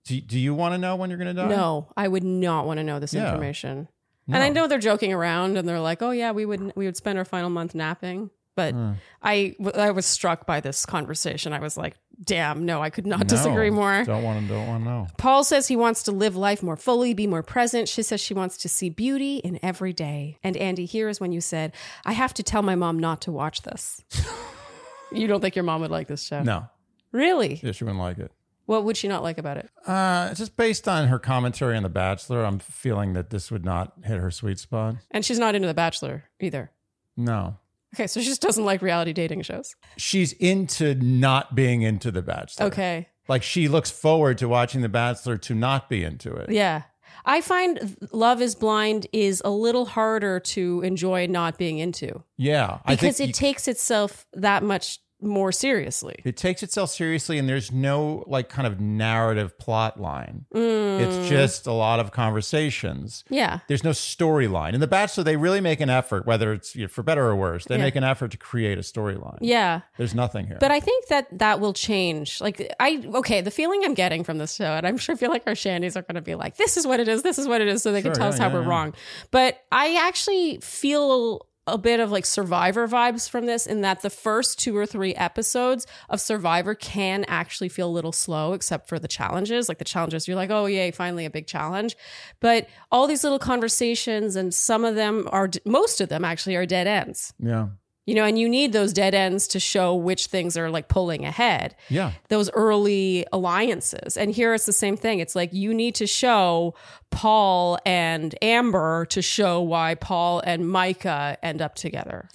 Do, 0.06 0.20
do 0.20 0.38
you 0.38 0.54
want 0.54 0.74
to 0.74 0.78
know 0.78 0.96
when 0.96 1.10
you're 1.10 1.18
going 1.18 1.34
to 1.34 1.42
die? 1.42 1.48
No, 1.48 1.88
I 1.96 2.08
would 2.08 2.24
not 2.24 2.66
want 2.66 2.78
to 2.78 2.84
know 2.84 2.98
this 2.98 3.14
Yeah. 3.14 3.26
information. 3.26 3.88
And 4.26 4.42
I 4.42 4.48
know 4.48 4.66
they're 4.66 4.78
joking 4.78 5.12
around 5.12 5.58
and 5.58 5.68
they're 5.68 5.80
like, 5.80 6.00
"Oh 6.00 6.10
yeah, 6.10 6.30
we 6.32 6.46
would 6.46 6.72
we 6.76 6.86
would 6.86 6.96
spend 6.96 7.18
our 7.18 7.24
final 7.26 7.50
month 7.50 7.74
napping." 7.74 8.30
But 8.56 8.72
Hmm. 8.74 8.92
I 9.22 9.54
I 9.74 9.90
was 9.90 10.06
struck 10.06 10.46
by 10.46 10.60
this 10.60 10.86
conversation. 10.86 11.52
I 11.52 11.58
was 11.58 11.76
like, 11.76 11.96
"Damn, 12.22 12.64
no, 12.64 12.82
I 12.82 12.90
could 12.90 13.06
not 13.06 13.20
No, 13.20 13.24
disagree 13.24 13.70
more." 13.70 14.04
Don't 14.04 14.22
want 14.22 14.46
to. 14.46 14.52
Don't 14.54 14.66
want 14.66 14.84
to 14.84 14.90
know. 14.90 15.06
Paul 15.16 15.44
says 15.44 15.68
he 15.68 15.76
wants 15.76 16.02
to 16.04 16.12
live 16.12 16.36
life 16.36 16.62
more 16.62 16.76
fully, 16.76 17.14
be 17.14 17.26
more 17.26 17.42
present. 17.42 17.88
She 17.88 18.02
says 18.02 18.20
she 18.20 18.34
wants 18.34 18.56
to 18.58 18.68
see 18.68 18.88
beauty 18.90 19.36
in 19.38 19.58
every 19.62 19.92
day. 19.92 20.38
And 20.42 20.56
Andy, 20.56 20.84
here 20.86 21.08
is 21.08 21.20
when 21.20 21.32
you 21.32 21.40
said, 21.40 21.72
I 22.04 22.12
have 22.12 22.34
to 22.34 22.42
tell 22.42 22.62
my 22.62 22.74
mom 22.74 22.98
not 22.98 23.20
to 23.22 23.32
watch 23.32 23.62
this. 23.62 24.02
you 25.12 25.26
don't 25.26 25.40
think 25.40 25.56
your 25.56 25.62
mom 25.64 25.80
would 25.82 25.90
like 25.90 26.08
this 26.08 26.22
show? 26.22 26.42
No, 26.42 26.66
Really? 27.12 27.60
yeah, 27.62 27.72
she 27.72 27.84
wouldn't 27.84 28.00
like 28.00 28.18
it. 28.18 28.32
What 28.66 28.84
would 28.84 28.96
she 28.96 29.08
not 29.08 29.22
like 29.22 29.36
about 29.36 29.58
it? 29.58 29.68
Uh, 29.86 30.32
just 30.34 30.56
based 30.56 30.88
on 30.88 31.08
her 31.08 31.18
commentary 31.18 31.76
on 31.76 31.82
The 31.82 31.90
Bachelor, 31.90 32.44
I'm 32.44 32.58
feeling 32.58 33.12
that 33.12 33.28
this 33.28 33.50
would 33.50 33.64
not 33.64 33.92
hit 34.04 34.18
her 34.18 34.30
sweet 34.30 34.58
spot. 34.58 34.96
And 35.10 35.22
she's 35.24 35.38
not 35.38 35.54
into 35.54 35.68
The 35.68 35.74
Bachelor 35.74 36.24
either. 36.40 36.70
No. 37.16 37.58
Okay, 37.94 38.06
so 38.06 38.20
she 38.20 38.26
just 38.26 38.42
doesn't 38.42 38.64
like 38.64 38.82
reality 38.82 39.12
dating 39.12 39.42
shows. 39.42 39.74
She's 39.96 40.32
into 40.32 40.94
not 40.96 41.54
being 41.54 41.82
into 41.82 42.10
The 42.10 42.22
Bachelor. 42.22 42.66
Okay. 42.66 43.08
Like 43.28 43.42
she 43.42 43.68
looks 43.68 43.90
forward 43.90 44.38
to 44.38 44.48
watching 44.48 44.80
The 44.80 44.88
Bachelor 44.88 45.36
to 45.38 45.54
not 45.54 45.88
be 45.88 46.02
into 46.02 46.34
it. 46.34 46.50
Yeah. 46.50 46.82
I 47.24 47.40
find 47.40 47.96
Love 48.12 48.42
is 48.42 48.54
Blind 48.54 49.06
is 49.12 49.40
a 49.44 49.50
little 49.50 49.86
harder 49.86 50.40
to 50.40 50.82
enjoy 50.82 51.26
not 51.26 51.56
being 51.56 51.78
into 51.78 52.24
Yeah. 52.36 52.80
I 52.84 52.96
because 52.96 53.18
think 53.18 53.30
it 53.30 53.34
takes 53.34 53.68
itself 53.68 54.26
that 54.34 54.62
much 54.62 54.98
more 55.24 55.52
seriously. 55.52 56.16
It 56.24 56.36
takes 56.36 56.62
itself 56.62 56.90
seriously, 56.90 57.38
and 57.38 57.48
there's 57.48 57.72
no 57.72 58.24
like 58.26 58.48
kind 58.48 58.66
of 58.66 58.80
narrative 58.80 59.58
plot 59.58 60.00
line. 60.00 60.46
Mm. 60.54 61.00
It's 61.00 61.28
just 61.28 61.66
a 61.66 61.72
lot 61.72 62.00
of 62.00 62.12
conversations. 62.12 63.24
Yeah. 63.28 63.60
There's 63.68 63.84
no 63.84 63.90
storyline. 63.90 64.74
In 64.74 64.80
The 64.80 64.86
Bachelor, 64.86 65.24
they 65.24 65.36
really 65.36 65.60
make 65.60 65.80
an 65.80 65.90
effort, 65.90 66.26
whether 66.26 66.52
it's 66.52 66.76
you 66.76 66.82
know, 66.82 66.88
for 66.88 67.02
better 67.02 67.26
or 67.26 67.36
worse, 67.36 67.64
they 67.64 67.76
Yeah. 67.76 67.82
make 67.82 67.96
an 67.96 68.04
effort 68.04 68.30
to 68.32 68.36
create 68.36 68.78
a 68.78 68.82
storyline. 68.82 69.38
Yeah. 69.40 69.80
There's 69.96 70.14
nothing 70.14 70.46
here. 70.46 70.58
But 70.60 70.70
I 70.70 70.80
think 70.80 71.06
that 71.08 71.26
that 71.38 71.60
will 71.60 71.72
change. 71.72 72.40
Like 72.40 72.72
I 72.78 73.02
okay, 73.14 73.40
the 73.40 73.50
feeling 73.50 73.82
I'm 73.84 73.94
getting 73.94 74.24
from 74.24 74.38
this 74.38 74.54
show, 74.54 74.72
and 74.74 74.86
I'm 74.86 74.98
sure 74.98 75.14
I 75.14 75.18
feel 75.18 75.30
like 75.30 75.44
our 75.46 75.54
shandies 75.54 75.96
are 75.96 76.02
going 76.02 76.14
to 76.16 76.22
be 76.22 76.34
like, 76.34 76.56
"This 76.56 76.76
is 76.76 76.86
what 76.86 77.00
it 77.00 77.08
is. 77.08 77.22
This 77.22 77.38
is 77.38 77.48
what 77.48 77.60
it 77.60 77.68
is," 77.68 77.82
so 77.82 77.92
they 77.92 78.02
can 78.02 78.12
tell 78.12 78.26
yeah, 78.26 78.30
us 78.34 78.38
how 78.38 78.48
yeah, 78.48 78.54
we're 78.54 78.62
wrong. 78.62 78.94
But 79.30 79.58
I 79.72 79.96
actually 80.06 80.58
feel 80.58 81.46
a 81.66 81.78
bit 81.78 82.00
of 82.00 82.10
like 82.10 82.26
Survivor 82.26 82.86
vibes 82.86 83.28
from 83.28 83.46
this, 83.46 83.66
in 83.66 83.80
that 83.80 84.02
the 84.02 84.10
first 84.10 84.58
two 84.58 84.76
or 84.76 84.86
three 84.86 85.14
episodes 85.14 85.86
of 86.08 86.20
Survivor 86.20 86.74
can 86.74 87.24
actually 87.28 87.68
feel 87.68 87.88
a 87.88 87.90
little 87.90 88.12
slow, 88.12 88.52
except 88.52 88.88
for 88.88 88.98
the 88.98 89.08
challenges. 89.08 89.68
Like 89.68 89.78
the 89.78 89.84
challenges, 89.84 90.28
you're 90.28 90.36
like, 90.36 90.50
"Oh 90.50 90.66
yay, 90.66 90.90
finally 90.90 91.24
a 91.24 91.30
big 91.30 91.46
challenge!" 91.46 91.96
But 92.40 92.68
all 92.90 93.06
these 93.06 93.24
little 93.24 93.38
conversations, 93.38 94.36
and 94.36 94.52
some 94.52 94.84
of 94.84 94.94
them 94.94 95.28
are, 95.32 95.50
most 95.64 96.00
of 96.00 96.08
them 96.08 96.24
actually 96.24 96.56
are 96.56 96.66
dead 96.66 96.86
ends. 96.86 97.32
yeah. 97.38 97.68
You 98.06 98.14
know, 98.14 98.24
and 98.24 98.38
you 98.38 98.48
need 98.48 98.72
those 98.72 98.92
dead 98.92 99.14
ends 99.14 99.48
to 99.48 99.60
show 99.60 99.94
which 99.94 100.26
things 100.26 100.56
are 100.58 100.70
like 100.70 100.88
pulling 100.88 101.24
ahead. 101.24 101.74
Yeah. 101.88 102.12
Those 102.28 102.50
early 102.50 103.24
alliances. 103.32 104.16
And 104.18 104.30
here 104.30 104.52
it's 104.52 104.66
the 104.66 104.74
same 104.74 104.96
thing. 104.96 105.20
It's 105.20 105.34
like 105.34 105.54
you 105.54 105.72
need 105.72 105.94
to 105.96 106.06
show 106.06 106.74
Paul 107.10 107.78
and 107.86 108.34
Amber 108.42 109.06
to 109.06 109.22
show 109.22 109.62
why 109.62 109.94
Paul 109.94 110.42
and 110.44 110.68
Micah 110.68 111.38
end 111.42 111.62
up 111.62 111.76
together. 111.76 112.28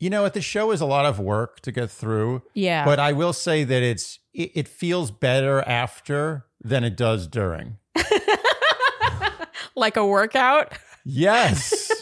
You 0.00 0.10
know 0.10 0.22
what? 0.22 0.34
The 0.34 0.42
show 0.42 0.72
is 0.72 0.80
a 0.80 0.86
lot 0.86 1.06
of 1.06 1.20
work 1.20 1.60
to 1.60 1.70
get 1.70 1.88
through. 1.88 2.42
Yeah. 2.54 2.84
But 2.84 2.98
I 2.98 3.12
will 3.12 3.32
say 3.32 3.62
that 3.62 3.82
it's 3.84 4.18
it, 4.34 4.50
it 4.54 4.68
feels 4.68 5.12
better 5.12 5.62
after 5.62 6.46
than 6.60 6.82
it 6.82 6.96
does 6.96 7.28
during. 7.28 7.76
like 9.76 9.96
a 9.96 10.04
workout. 10.04 10.72
Yes. 11.04 12.01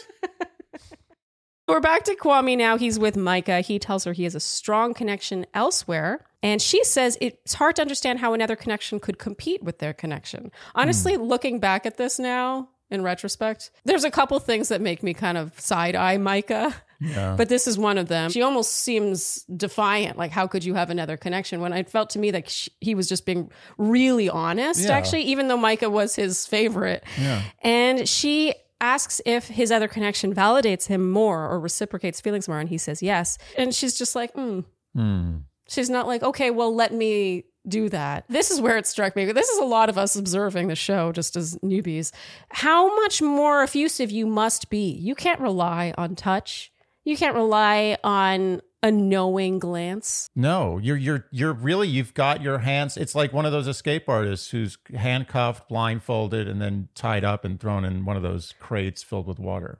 We're 1.71 1.79
back 1.79 2.03
to 2.03 2.15
Kwame 2.15 2.57
now. 2.57 2.77
He's 2.77 2.99
with 2.99 3.15
Micah. 3.15 3.61
He 3.61 3.79
tells 3.79 4.03
her 4.03 4.11
he 4.11 4.25
has 4.25 4.35
a 4.35 4.41
strong 4.41 4.93
connection 4.93 5.45
elsewhere. 5.53 6.25
And 6.43 6.61
she 6.61 6.83
says 6.83 7.17
it's 7.21 7.53
hard 7.53 7.77
to 7.77 7.81
understand 7.81 8.19
how 8.19 8.33
another 8.33 8.57
connection 8.57 8.99
could 8.99 9.17
compete 9.17 9.63
with 9.63 9.79
their 9.79 9.93
connection. 9.93 10.51
Honestly, 10.75 11.15
hmm. 11.15 11.21
looking 11.21 11.61
back 11.61 11.85
at 11.85 11.95
this 11.95 12.19
now 12.19 12.67
in 12.89 13.03
retrospect, 13.03 13.71
there's 13.85 14.03
a 14.03 14.11
couple 14.11 14.37
things 14.39 14.67
that 14.67 14.81
make 14.81 15.01
me 15.01 15.13
kind 15.13 15.37
of 15.37 15.57
side 15.57 15.95
eye 15.95 16.17
Micah. 16.17 16.75
yeah. 16.99 17.35
But 17.37 17.47
this 17.47 17.67
is 17.67 17.77
one 17.77 17.97
of 17.97 18.09
them. 18.09 18.31
She 18.31 18.41
almost 18.41 18.73
seems 18.73 19.43
defiant. 19.43 20.17
Like, 20.17 20.31
how 20.31 20.47
could 20.47 20.65
you 20.65 20.73
have 20.73 20.89
another 20.89 21.15
connection? 21.15 21.61
When 21.61 21.71
it 21.71 21.89
felt 21.89 22.09
to 22.09 22.19
me 22.19 22.33
like 22.33 22.49
she, 22.49 22.69
he 22.81 22.95
was 22.95 23.07
just 23.07 23.25
being 23.25 23.49
really 23.77 24.29
honest, 24.29 24.81
Yeah. 24.81 24.97
actually, 24.97 25.21
even 25.21 25.47
though 25.47 25.55
Micah 25.55 25.89
was 25.89 26.17
his 26.17 26.45
favorite. 26.45 27.05
Yeah. 27.17 27.43
And 27.63 28.09
she 28.09 28.55
asks 28.81 29.21
if 29.25 29.47
his 29.47 29.71
other 29.71 29.87
connection 29.87 30.33
validates 30.33 30.87
him 30.87 31.09
more 31.09 31.47
or 31.47 31.59
reciprocates 31.59 32.19
feelings 32.19 32.49
more. 32.49 32.59
And 32.59 32.67
he 32.67 32.77
says 32.77 33.01
yes. 33.01 33.37
And 33.57 33.73
she's 33.73 33.97
just 33.97 34.15
like, 34.15 34.33
hmm. 34.33 34.61
Hmm. 34.93 35.37
She's 35.69 35.89
not 35.89 36.07
like, 36.07 36.23
okay, 36.23 36.51
well, 36.51 36.75
let 36.75 36.93
me 36.93 37.45
do 37.67 37.89
that. 37.89 38.25
This 38.27 38.51
is 38.51 38.59
where 38.59 38.77
it 38.77 38.87
struck 38.87 39.15
me. 39.15 39.31
This 39.31 39.47
is 39.47 39.59
a 39.59 39.65
lot 39.65 39.87
of 39.87 39.97
us 39.97 40.15
observing 40.15 40.67
the 40.67 40.75
show 40.75 41.11
just 41.11 41.35
as 41.35 41.55
newbies. 41.57 42.11
How 42.49 42.93
much 42.95 43.21
more 43.21 43.63
effusive 43.63 44.11
you 44.11 44.25
must 44.25 44.69
be. 44.69 44.91
You 44.91 45.15
can't 45.15 45.39
rely 45.39 45.93
on 45.97 46.15
touch. 46.15 46.71
You 47.03 47.15
can't 47.15 47.35
rely 47.35 47.97
on 48.03 48.61
a 48.83 48.91
knowing 48.91 49.59
glance. 49.59 50.29
No, 50.35 50.77
you're 50.77 50.97
you're 50.97 51.25
you're 51.31 51.53
really 51.53 51.87
you've 51.87 52.13
got 52.13 52.41
your 52.41 52.59
hands. 52.59 52.97
It's 52.97 53.15
like 53.15 53.31
one 53.31 53.45
of 53.45 53.51
those 53.51 53.67
escape 53.67 54.09
artists 54.09 54.49
who's 54.49 54.77
handcuffed, 54.93 55.69
blindfolded, 55.69 56.47
and 56.47 56.61
then 56.61 56.89
tied 56.95 57.23
up 57.23 57.45
and 57.45 57.59
thrown 57.59 57.85
in 57.85 58.05
one 58.05 58.17
of 58.17 58.23
those 58.23 58.53
crates 58.59 59.03
filled 59.03 59.27
with 59.27 59.39
water. 59.39 59.79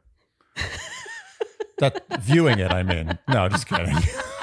that 1.79 2.03
viewing 2.21 2.59
it, 2.59 2.71
I 2.71 2.83
mean. 2.83 3.17
No, 3.27 3.49
just 3.49 3.67
kidding. 3.67 3.95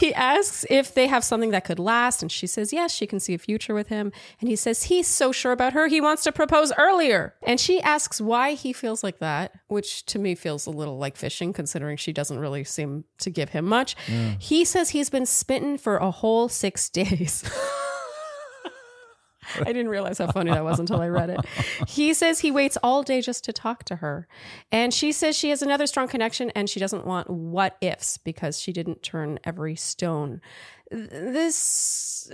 He 0.00 0.12
asks 0.14 0.66
if 0.70 0.92
they 0.94 1.06
have 1.06 1.24
something 1.24 1.50
that 1.50 1.64
could 1.64 1.78
last, 1.78 2.22
and 2.22 2.30
she 2.30 2.46
says 2.46 2.72
yes, 2.72 2.92
she 2.92 3.06
can 3.06 3.20
see 3.20 3.34
a 3.34 3.38
future 3.38 3.74
with 3.74 3.88
him. 3.88 4.12
And 4.40 4.48
he 4.48 4.56
says 4.56 4.84
he's 4.84 5.06
so 5.06 5.32
sure 5.32 5.52
about 5.52 5.72
her, 5.72 5.86
he 5.86 6.00
wants 6.00 6.24
to 6.24 6.32
propose 6.32 6.72
earlier. 6.78 7.34
And 7.42 7.60
she 7.60 7.80
asks 7.80 8.20
why 8.20 8.54
he 8.54 8.72
feels 8.72 9.02
like 9.04 9.18
that, 9.18 9.52
which 9.68 10.04
to 10.06 10.18
me 10.18 10.34
feels 10.34 10.66
a 10.66 10.70
little 10.70 10.98
like 10.98 11.16
fishing, 11.16 11.52
considering 11.52 11.96
she 11.96 12.12
doesn't 12.12 12.38
really 12.38 12.64
seem 12.64 13.04
to 13.18 13.30
give 13.30 13.50
him 13.50 13.64
much. 13.66 13.96
He 14.38 14.64
says 14.64 14.90
he's 14.90 15.10
been 15.10 15.26
smitten 15.26 15.78
for 15.78 15.96
a 15.96 16.10
whole 16.10 16.48
six 16.48 16.88
days. 16.90 17.44
I 19.60 19.64
didn't 19.64 19.88
realize 19.88 20.18
how 20.18 20.30
funny 20.30 20.50
that 20.50 20.64
was 20.64 20.78
until 20.78 21.00
I 21.00 21.08
read 21.08 21.30
it. 21.30 21.40
He 21.86 22.14
says 22.14 22.40
he 22.40 22.50
waits 22.50 22.76
all 22.82 23.02
day 23.02 23.20
just 23.20 23.44
to 23.44 23.52
talk 23.52 23.84
to 23.84 23.96
her. 23.96 24.28
And 24.72 24.92
she 24.92 25.12
says 25.12 25.36
she 25.36 25.50
has 25.50 25.62
another 25.62 25.86
strong 25.86 26.08
connection 26.08 26.50
and 26.50 26.68
she 26.68 26.80
doesn't 26.80 27.06
want 27.06 27.30
what 27.30 27.76
ifs 27.80 28.18
because 28.18 28.60
she 28.60 28.72
didn't 28.72 29.02
turn 29.02 29.38
every 29.44 29.76
stone. 29.76 30.40
This. 30.90 32.30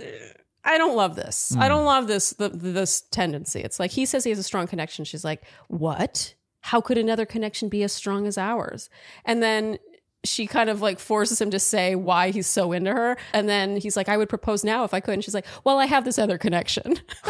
I 0.63 0.77
don't 0.77 0.95
love 0.95 1.15
this. 1.15 1.55
I 1.57 1.67
don't 1.67 1.85
love 1.85 2.07
this 2.07 2.31
the, 2.31 2.49
this 2.49 3.01
tendency. 3.01 3.61
It's 3.61 3.79
like 3.79 3.91
he 3.91 4.05
says 4.05 4.23
he 4.23 4.29
has 4.29 4.39
a 4.39 4.43
strong 4.43 4.67
connection. 4.67 5.05
She's 5.05 5.23
like, 5.23 5.43
"What? 5.67 6.35
How 6.61 6.81
could 6.81 6.99
another 6.99 7.25
connection 7.25 7.67
be 7.67 7.81
as 7.81 7.91
strong 7.91 8.27
as 8.27 8.37
ours?" 8.37 8.89
And 9.25 9.41
then 9.41 9.79
she 10.23 10.45
kind 10.47 10.69
of 10.69 10.81
like 10.81 10.99
forces 10.99 11.41
him 11.41 11.51
to 11.51 11.59
say 11.59 11.95
why 11.95 12.31
he's 12.31 12.47
so 12.47 12.71
into 12.71 12.91
her. 12.91 13.17
And 13.33 13.49
then 13.49 13.77
he's 13.77 13.97
like, 13.97 14.09
I 14.09 14.17
would 14.17 14.29
propose 14.29 14.63
now 14.63 14.83
if 14.83 14.93
I 14.93 14.99
could. 14.99 15.15
And 15.15 15.23
she's 15.23 15.33
like, 15.33 15.45
Well, 15.63 15.79
I 15.79 15.85
have 15.85 16.05
this 16.05 16.19
other 16.19 16.37
connection. 16.37 16.99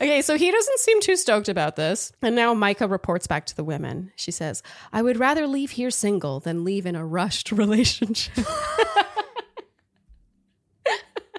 okay, 0.00 0.22
so 0.22 0.36
he 0.36 0.50
doesn't 0.50 0.78
seem 0.78 1.00
too 1.00 1.16
stoked 1.16 1.48
about 1.48 1.76
this. 1.76 2.12
And 2.22 2.34
now 2.34 2.54
Micah 2.54 2.88
reports 2.88 3.26
back 3.26 3.46
to 3.46 3.56
the 3.56 3.64
women. 3.64 4.10
She 4.16 4.30
says, 4.30 4.62
I 4.92 5.02
would 5.02 5.18
rather 5.18 5.46
leave 5.46 5.72
here 5.72 5.90
single 5.90 6.40
than 6.40 6.64
leave 6.64 6.86
in 6.86 6.96
a 6.96 7.04
rushed 7.04 7.52
relationship. 7.52 8.46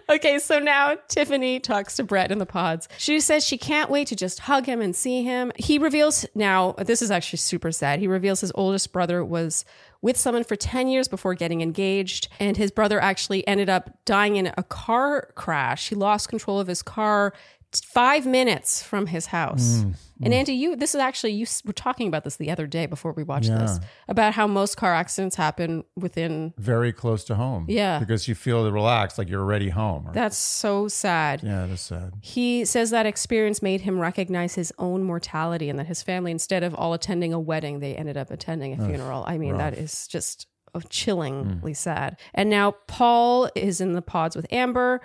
okay, 0.10 0.40
so 0.40 0.60
now 0.60 0.96
Tiffany 1.08 1.60
talks 1.60 1.96
to 1.98 2.04
Brett 2.04 2.32
in 2.32 2.40
the 2.40 2.46
pods. 2.46 2.88
She 2.98 3.20
says 3.20 3.46
she 3.46 3.58
can't 3.58 3.90
wait 3.90 4.08
to 4.08 4.16
just 4.16 4.40
hug 4.40 4.66
him 4.66 4.82
and 4.82 4.96
see 4.96 5.24
him. 5.24 5.52
He 5.58 5.78
reveals 5.78 6.26
now, 6.36 6.74
this 6.74 7.02
is 7.02 7.12
actually 7.12 7.38
super 7.38 7.72
sad. 7.72 8.00
He 8.00 8.08
reveals 8.08 8.42
his 8.42 8.52
oldest 8.56 8.92
brother 8.92 9.24
was 9.24 9.66
with 10.02 10.18
someone 10.18 10.44
for 10.44 10.56
10 10.56 10.90
years 10.90 11.08
before 11.08 11.34
getting 11.34 11.62
engaged, 11.62 12.28
and 12.40 12.58
his 12.58 12.72
brother 12.72 13.00
actually 13.00 13.48
ended 13.48 13.70
up 13.70 13.98
dying 14.06 14.36
in 14.36 14.52
a 14.58 14.64
car 14.64 15.30
crash. 15.36 15.90
He 15.90 15.96
lost 15.96 16.28
control 16.28 16.60
of 16.60 16.68
his 16.68 16.82
car 16.82 17.34
five 17.82 18.26
minutes 18.26 18.84
from 18.84 19.08
his 19.08 19.28
house. 19.28 19.80
Mm, 19.84 19.96
and 20.24 20.34
Andy, 20.34 20.54
you 20.54 20.76
this 20.76 20.96
is 20.96 21.02
actually 21.02 21.34
you 21.34 21.46
were 21.66 21.74
talking 21.74 22.08
about 22.08 22.24
this 22.24 22.38
the 22.38 22.50
other 22.50 22.66
day 22.68 22.86
before 22.86 23.12
we 23.12 23.24
watched 23.24 23.50
this 23.50 23.80
about 24.08 24.34
how 24.34 24.48
most 24.48 24.78
car 24.78 24.94
accidents 24.94 25.36
happen 25.36 25.84
within. 25.96 26.54
Very 26.58 26.94
close 26.94 27.24
to 27.26 27.36
home. 27.36 27.66
Yeah. 27.68 28.00
Because 28.00 28.28
you 28.28 28.36
feel 28.36 28.70
relaxed, 28.72 29.18
like 29.18 29.28
you're 29.30 29.42
already 29.42 29.70
home. 29.70 30.08
Or- 30.08 30.14
That's 30.14 30.38
so 30.38 30.88
sad. 30.88 31.42
yeah, 31.44 31.66
that's 31.66 31.82
sad. 31.82 32.14
He 32.22 32.64
says 32.66 32.90
that 32.92 33.06
experience 33.06 33.62
made 33.62 33.82
him 33.82 34.00
recognize 34.00 34.56
his 34.56 34.72
own 34.78 35.04
mortality 35.04 35.70
and 35.70 35.78
that 35.80 35.88
his 35.88 36.02
family, 36.04 36.32
instead 36.32 36.64
of 36.64 36.74
all 36.76 36.94
attending 36.94 37.34
a 37.34 37.40
wedding, 37.40 37.80
they 37.80 37.96
ended 37.96 38.16
up 38.18 38.32
attending 38.32 38.74
a 38.80 38.86
funeral. 38.86 39.24
I 39.28 39.38
mean, 39.38 39.58
that 39.58 39.74
is 39.74 40.08
just 40.08 40.48
uh, 40.76 40.80
chillingly 40.90 41.74
sad. 41.74 42.18
And 42.34 42.50
now 42.50 42.72
Paul 42.88 43.50
is 43.56 43.82
in 43.82 43.92
the 43.94 44.02
pods 44.02 44.36
with 44.36 44.46
Amber. 44.52 45.02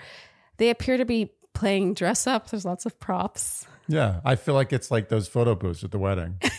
They 0.58 0.70
appear 0.70 0.96
to 0.96 1.04
be 1.04 1.32
playing 1.58 1.94
dress 1.94 2.26
up. 2.26 2.50
There's 2.50 2.64
lots 2.64 2.86
of 2.86 2.98
props. 3.00 3.66
Yeah, 3.88 4.20
I 4.24 4.36
feel 4.36 4.54
like 4.54 4.72
it's 4.72 4.90
like 4.90 5.08
those 5.08 5.26
photo 5.28 5.54
booths 5.54 5.82
at 5.84 5.90
the 5.90 5.98
wedding. 5.98 6.40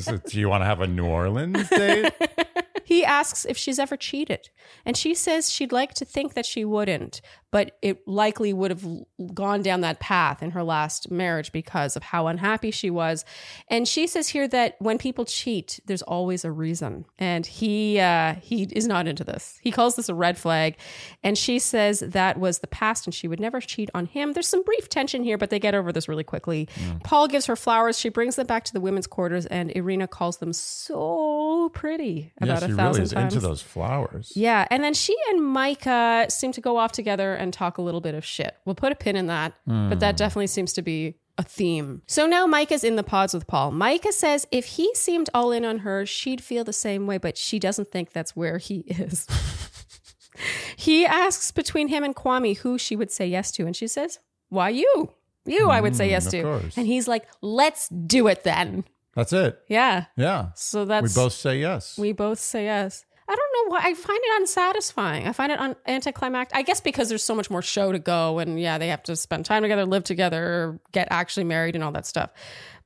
So, 0.00 0.16
Do 0.16 0.40
you 0.40 0.48
want 0.48 0.62
to 0.62 0.64
have 0.64 0.80
a 0.80 0.86
New 0.86 1.04
Orleans 1.04 1.68
date? 1.68 2.10
He 2.88 3.04
asks 3.04 3.44
if 3.44 3.58
she's 3.58 3.78
ever 3.78 3.98
cheated. 3.98 4.48
And 4.86 4.96
she 4.96 5.14
says 5.14 5.52
she'd 5.52 5.72
like 5.72 5.92
to 5.92 6.06
think 6.06 6.32
that 6.32 6.46
she 6.46 6.64
wouldn't, 6.64 7.20
but 7.50 7.78
it 7.82 8.06
likely 8.06 8.52
would 8.52 8.70
have 8.70 8.86
gone 9.32 9.62
down 9.62 9.80
that 9.80 10.00
path 10.00 10.42
in 10.42 10.50
her 10.50 10.62
last 10.62 11.10
marriage 11.10 11.50
because 11.52 11.96
of 11.96 12.02
how 12.02 12.26
unhappy 12.26 12.70
she 12.70 12.90
was. 12.90 13.24
And 13.68 13.88
she 13.88 14.06
says 14.06 14.28
here 14.28 14.46
that 14.48 14.76
when 14.80 14.98
people 14.98 15.24
cheat, 15.24 15.80
there's 15.86 16.02
always 16.02 16.44
a 16.44 16.52
reason. 16.52 17.06
And 17.18 17.46
he 17.46 17.98
uh, 18.00 18.34
he 18.34 18.64
is 18.64 18.86
not 18.86 19.06
into 19.06 19.24
this. 19.24 19.58
He 19.62 19.70
calls 19.70 19.96
this 19.96 20.08
a 20.08 20.14
red 20.14 20.36
flag. 20.36 20.76
And 21.22 21.38
she 21.38 21.58
says 21.58 22.00
that 22.00 22.38
was 22.38 22.58
the 22.58 22.66
past 22.66 23.06
and 23.06 23.14
she 23.14 23.28
would 23.28 23.40
never 23.40 23.60
cheat 23.60 23.90
on 23.94 24.06
him. 24.06 24.32
There's 24.32 24.48
some 24.48 24.62
brief 24.62 24.88
tension 24.88 25.22
here, 25.24 25.38
but 25.38 25.50
they 25.50 25.58
get 25.58 25.74
over 25.74 25.92
this 25.92 26.08
really 26.08 26.24
quickly. 26.24 26.68
Paul 27.04 27.28
gives 27.28 27.46
her 27.46 27.56
flowers. 27.56 27.98
She 27.98 28.08
brings 28.08 28.36
them 28.36 28.46
back 28.46 28.64
to 28.64 28.72
the 28.72 28.80
women's 28.80 29.06
quarters, 29.06 29.46
and 29.46 29.70
Irina 29.74 30.06
calls 30.08 30.38
them 30.38 30.52
so 30.52 31.70
pretty 31.74 32.32
about 32.40 32.60
yeah, 32.60 32.66
a 32.66 32.68
she 32.68 32.74
thousand 32.74 32.92
really 32.92 33.02
is 33.02 33.12
times. 33.12 33.34
into 33.34 33.46
those 33.46 33.62
flowers. 33.62 34.32
Yeah, 34.34 34.66
and 34.70 34.82
then 34.82 34.94
she 34.94 35.16
and 35.30 35.44
Micah 35.44 36.26
seem 36.28 36.52
to 36.52 36.60
go 36.60 36.76
off 36.76 36.92
together 36.92 37.34
and 37.38 37.52
talk 37.52 37.78
a 37.78 37.82
little 37.82 38.00
bit 38.00 38.14
of 38.14 38.24
shit. 38.24 38.56
We'll 38.64 38.74
put 38.74 38.92
a 38.92 38.94
pin 38.94 39.16
in 39.16 39.26
that, 39.26 39.54
but 39.66 40.00
that 40.00 40.14
hmm. 40.14 40.16
definitely 40.16 40.46
seems 40.48 40.72
to 40.74 40.82
be 40.82 41.16
a 41.38 41.42
theme. 41.42 42.02
So 42.06 42.26
now 42.26 42.46
Micah's 42.46 42.82
in 42.82 42.96
the 42.96 43.04
pods 43.04 43.32
with 43.32 43.46
Paul. 43.46 43.70
Micah 43.70 44.12
says 44.12 44.46
if 44.50 44.66
he 44.66 44.92
seemed 44.94 45.30
all 45.32 45.52
in 45.52 45.64
on 45.64 45.78
her, 45.78 46.04
she'd 46.04 46.42
feel 46.42 46.64
the 46.64 46.72
same 46.72 47.06
way, 47.06 47.16
but 47.16 47.38
she 47.38 47.58
doesn't 47.58 47.90
think 47.90 48.12
that's 48.12 48.34
where 48.34 48.58
he 48.58 48.80
is. 48.80 49.26
he 50.76 51.06
asks 51.06 51.52
between 51.52 51.88
him 51.88 52.02
and 52.02 52.14
Kwame 52.14 52.58
who 52.58 52.76
she 52.76 52.96
would 52.96 53.12
say 53.12 53.26
yes 53.26 53.52
to, 53.52 53.66
and 53.66 53.76
she 53.76 53.86
says, 53.86 54.18
"Why 54.48 54.70
you? 54.70 55.12
You, 55.46 55.70
I 55.70 55.80
would 55.80 55.96
say 55.96 56.10
yes 56.10 56.24
hmm, 56.24 56.28
of 56.28 56.32
to." 56.32 56.42
course. 56.42 56.76
And 56.76 56.86
he's 56.86 57.06
like, 57.06 57.26
"Let's 57.40 57.88
do 57.88 58.26
it 58.26 58.42
then." 58.42 58.84
That's 59.14 59.32
it. 59.32 59.60
Yeah. 59.68 60.04
Yeah. 60.16 60.50
So 60.54 60.84
that's. 60.84 61.16
We 61.16 61.22
both 61.22 61.32
say 61.32 61.60
yes. 61.60 61.98
we 61.98 62.12
both 62.12 62.38
say 62.38 62.64
yes. 62.64 63.04
I 63.28 63.34
don't 63.34 63.52
know 63.52 63.72
why. 63.74 63.80
I 63.84 63.94
find 63.94 64.18
it 64.22 64.40
unsatisfying. 64.40 65.28
I 65.28 65.32
find 65.32 65.52
it 65.52 65.60
un- 65.60 65.76
anticlimactic. 65.86 66.56
I 66.56 66.62
guess 66.62 66.80
because 66.80 67.08
there's 67.10 67.22
so 67.22 67.34
much 67.34 67.50
more 67.50 67.60
show 67.60 67.92
to 67.92 67.98
go, 67.98 68.38
and 68.38 68.58
yeah, 68.58 68.78
they 68.78 68.88
have 68.88 69.02
to 69.04 69.16
spend 69.16 69.44
time 69.44 69.62
together, 69.62 69.84
live 69.84 70.04
together, 70.04 70.80
get 70.92 71.08
actually 71.10 71.44
married, 71.44 71.74
and 71.74 71.84
all 71.84 71.92
that 71.92 72.06
stuff. 72.06 72.30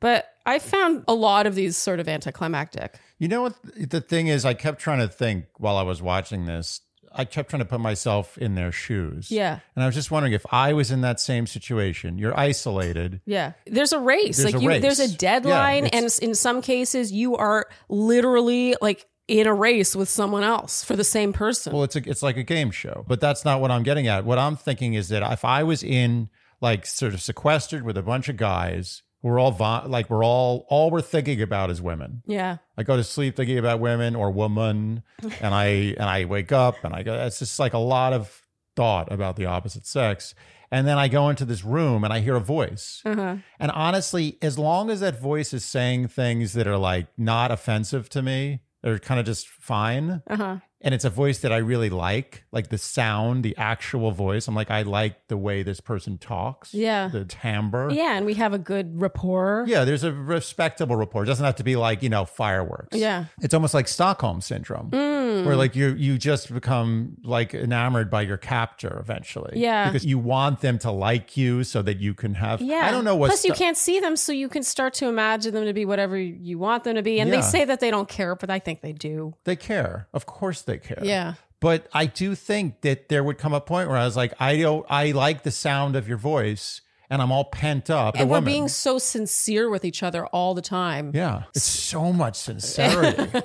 But 0.01 0.27
I 0.45 0.59
found 0.59 1.05
a 1.07 1.15
lot 1.15 1.47
of 1.47 1.55
these 1.55 1.77
sort 1.77 2.01
of 2.01 2.09
anticlimactic. 2.09 2.99
You 3.19 3.29
know 3.29 3.43
what 3.43 3.55
the 3.77 4.01
thing 4.01 4.27
is? 4.27 4.45
I 4.45 4.55
kept 4.55 4.81
trying 4.81 4.99
to 4.99 5.07
think 5.07 5.45
while 5.59 5.77
I 5.77 5.83
was 5.83 6.03
watching 6.03 6.47
this. 6.47 6.81
I 7.15 7.27
kept 7.27 7.51
trying 7.51 7.61
to 7.61 7.67
put 7.67 7.79
myself 7.81 8.39
in 8.39 8.55
their 8.55 8.73
shoes. 8.73 9.31
Yeah. 9.31 9.61
And 9.77 9.83
I 9.83 9.87
was 9.87 9.95
just 9.95 10.11
wondering 10.11 10.33
if 10.33 10.47
I 10.51 10.73
was 10.73 10.91
in 10.91 11.03
that 11.03 11.21
same 11.21 11.47
situation. 11.47 12.17
You're 12.19 12.37
isolated. 12.39 13.21
Yeah, 13.27 13.53
there's 13.67 13.93
a 13.93 13.99
race. 13.99 14.39
There's 14.39 14.55
like 14.55 14.61
a 14.61 14.63
you, 14.63 14.69
race. 14.71 14.83
there's 14.83 14.99
a 14.99 15.15
deadline, 15.15 15.85
Yeah, 15.85 15.99
and 15.99 16.19
in 16.23 16.35
some 16.35 16.63
cases, 16.63 17.13
you 17.13 17.37
are 17.37 17.67
literally 17.91 18.77
like 18.81 19.07
in 19.29 19.47
a 19.47 19.55
race 19.55 19.95
with 19.95 20.09
someone 20.09 20.43
else 20.43 20.83
for 20.85 20.97
the 20.97 21.05
same 21.05 21.33
person. 21.33 21.73
Well, 21.73 21.85
it's 21.85 21.97
a, 21.97 22.09
it's 22.09 22.23
like 22.23 22.37
a 22.37 22.43
game 22.43 22.71
show, 22.71 23.05
but 23.09 23.21
that's 23.21 23.45
not 23.45 23.61
what 23.61 23.71
I'm 23.71 23.83
getting 23.83 24.07
at. 24.09 24.25
What 24.25 24.39
I'm 24.39 24.57
thinking 24.57 24.95
is 24.95 25.09
that 25.09 25.23
if 25.33 25.45
I 25.45 25.63
was 25.63 25.83
in 25.83 26.29
like 26.61 26.87
sort 26.87 27.15
of 27.15 27.23
sequestered 27.23 27.85
with 27.85 27.97
a 27.97 28.03
bunch 28.03 28.29
of 28.29 28.37
guys, 28.37 29.03
we're 29.23 29.39
all 29.39 29.53
vi- 29.53 29.85
like 29.87 30.11
we're 30.11 30.25
all 30.25 30.67
all 30.69 30.91
we're 30.91 31.01
thinking 31.01 31.41
about 31.41 31.71
is 31.71 31.81
women. 31.81 32.23
yeah, 32.27 32.59
I 32.77 32.83
go 32.83 32.97
to 32.97 33.05
sleep 33.05 33.37
thinking 33.37 33.59
about 33.59 33.79
women 33.79 34.17
or 34.17 34.31
woman, 34.33 35.03
and 35.41 35.55
I 35.55 35.65
and 35.67 36.05
I 36.05 36.25
wake 36.25 36.51
up 36.53 36.83
and 36.83 36.93
I 36.95 37.03
go. 37.05 37.15
It's 37.15 37.39
just 37.39 37.59
like 37.59 37.73
a 37.73 37.79
lot 37.79 38.13
of 38.13 38.43
thought 38.75 39.13
about 39.13 39.37
the 39.37 39.47
opposite 39.47 39.87
sex, 39.87 40.35
and 40.73 40.87
then 40.89 40.99
I 40.99 41.07
go 41.07 41.29
into 41.29 41.45
this 41.45 41.63
room 41.65 42.03
and 42.03 42.13
I 42.13 42.19
hear 42.21 42.35
a 42.35 42.41
voice. 42.41 43.01
uh-huh. 43.05 43.37
And 43.61 43.71
honestly, 43.71 44.39
as 44.43 44.59
long 44.59 44.91
as 44.91 44.99
that 45.01 45.21
voice 45.21 45.53
is 45.55 45.65
saying 45.65 46.09
things 46.09 46.55
that 46.55 46.67
are 46.67 46.79
like 46.79 47.07
not 47.17 47.53
offensive 47.53 48.09
to 48.11 48.23
me, 48.23 48.61
they're 48.83 48.99
kind 48.99 49.21
of 49.21 49.27
just 49.27 49.49
fine. 49.49 50.23
Uh-huh. 50.29 50.57
And 50.85 50.95
it's 50.95 51.05
a 51.05 51.11
voice 51.11 51.39
that 51.39 51.53
I 51.53 51.59
really 51.59 51.91
like, 51.91 52.43
like 52.51 52.69
the 52.69 52.77
sound, 52.79 53.45
the 53.45 53.57
actual 53.57 54.11
voice. 54.11 54.49
I'm 54.49 54.55
like, 54.57 54.71
I 54.71 54.83
like 54.83 55.29
the 55.29 55.37
way 55.37 55.63
this 55.63 55.81
person 55.81 56.19
talks. 56.19 56.75
Yeah. 56.75 57.09
The 57.09 57.25
timbre. 57.25 57.93
yeah, 57.93 58.17
and 58.17 58.27
we 58.27 58.35
have 58.35 58.53
a 58.53 58.59
good 58.59 59.01
rapport. 59.01 59.65
Yeah, 59.69 59.85
there's 59.85 60.03
a 60.03 60.13
respectable 60.13 60.97
rapport. 60.97 61.23
It 61.23 61.27
doesn't 61.27 61.45
have 61.45 61.55
to 61.57 61.63
be 61.65 61.77
like, 61.77 62.03
you 62.03 62.09
know, 62.09 62.25
fireworks. 62.25 62.97
Yeah. 62.97 63.27
It's 63.41 63.55
almost 63.55 63.75
like 63.75 63.87
Stockholm 63.87 64.41
syndrome. 64.41 64.91
Mm. 64.91 65.45
Where 65.47 65.57
like 65.57 65.75
you 65.77 65.95
you 65.95 66.19
just 66.19 66.53
become 66.53 67.17
like 67.25 67.55
enamored 67.55 68.11
by 68.11 68.23
your 68.23 68.37
captor 68.37 68.99
eventually. 69.01 69.53
Yeah. 69.61 69.89
Because 69.89 70.05
you 70.05 70.19
want 70.19 70.61
them 70.61 70.79
to 70.81 70.91
like 70.91 71.37
you 71.37 71.65
so 71.65 71.81
that 71.83 71.99
you 71.99 72.13
can 72.13 72.35
have 72.35 72.61
Yeah. 72.61 72.87
I 72.87 72.91
don't 72.91 73.05
know 73.05 73.17
what 73.17 73.29
Plus, 73.29 73.45
you 73.45 73.53
can't 73.55 73.77
see 73.77 74.01
them, 74.01 74.17
so 74.17 74.33
you 74.33 74.49
can 74.49 74.63
start 74.63 74.95
to 74.95 75.07
imagine 75.09 75.55
them 75.55 75.65
to 75.65 75.73
be 75.73 75.85
whatever 75.85 76.19
you 76.19 76.59
want 76.59 76.85
them 76.85 76.97
to 76.97 77.03
be. 77.03 77.21
And 77.21 77.31
Yeah. 77.31 77.37
they 77.37 77.43
say 77.43 77.65
that 77.65 77.81
they 77.81 77.91
don't 77.91 78.09
care, 78.09 78.35
but 78.35 78.51
I 78.51 78.59
think 78.59 78.81
they 78.83 78.93
do. 78.93 79.35
they 79.45 79.57
care. 79.57 80.09
Of 80.13 80.27
course 80.27 80.63
they 80.63 80.72
care. 80.79 81.01
Yeah. 81.03 81.35
But 81.61 81.87
I 81.93 82.07
do 82.07 82.35
think 82.35 82.81
that 82.81 83.09
there 83.09 83.23
would 83.23 83.39
come 83.39 83.53
a 83.53 83.61
point 83.61 83.89
where 83.89 83.99
I 83.99 84.05
was 84.05 84.17
like, 84.17 84.35
I 84.41 84.57
don't 84.59 84.85
I 84.89 85.13
like 85.13 85.45
the 85.45 85.53
sound 85.53 85.95
of 85.95 86.09
your 86.09 86.17
voice 86.19 86.81
and 87.09 87.21
I'm 87.23 87.31
all 87.31 87.45
pent 87.45 87.91
up. 87.91 88.17
And 88.17 88.29
we're 88.29 88.39
woman. 88.39 88.53
being 88.53 88.69
so 88.69 88.99
sincere 88.99 89.69
with 89.69 89.85
each 89.85 90.03
other 90.03 90.27
all 90.27 90.55
the 90.55 90.63
time. 90.63 91.13
Yeah. 91.15 91.45
It's 91.55 91.63
so 91.63 92.13
much 92.13 92.37
sincerity. 92.37 93.31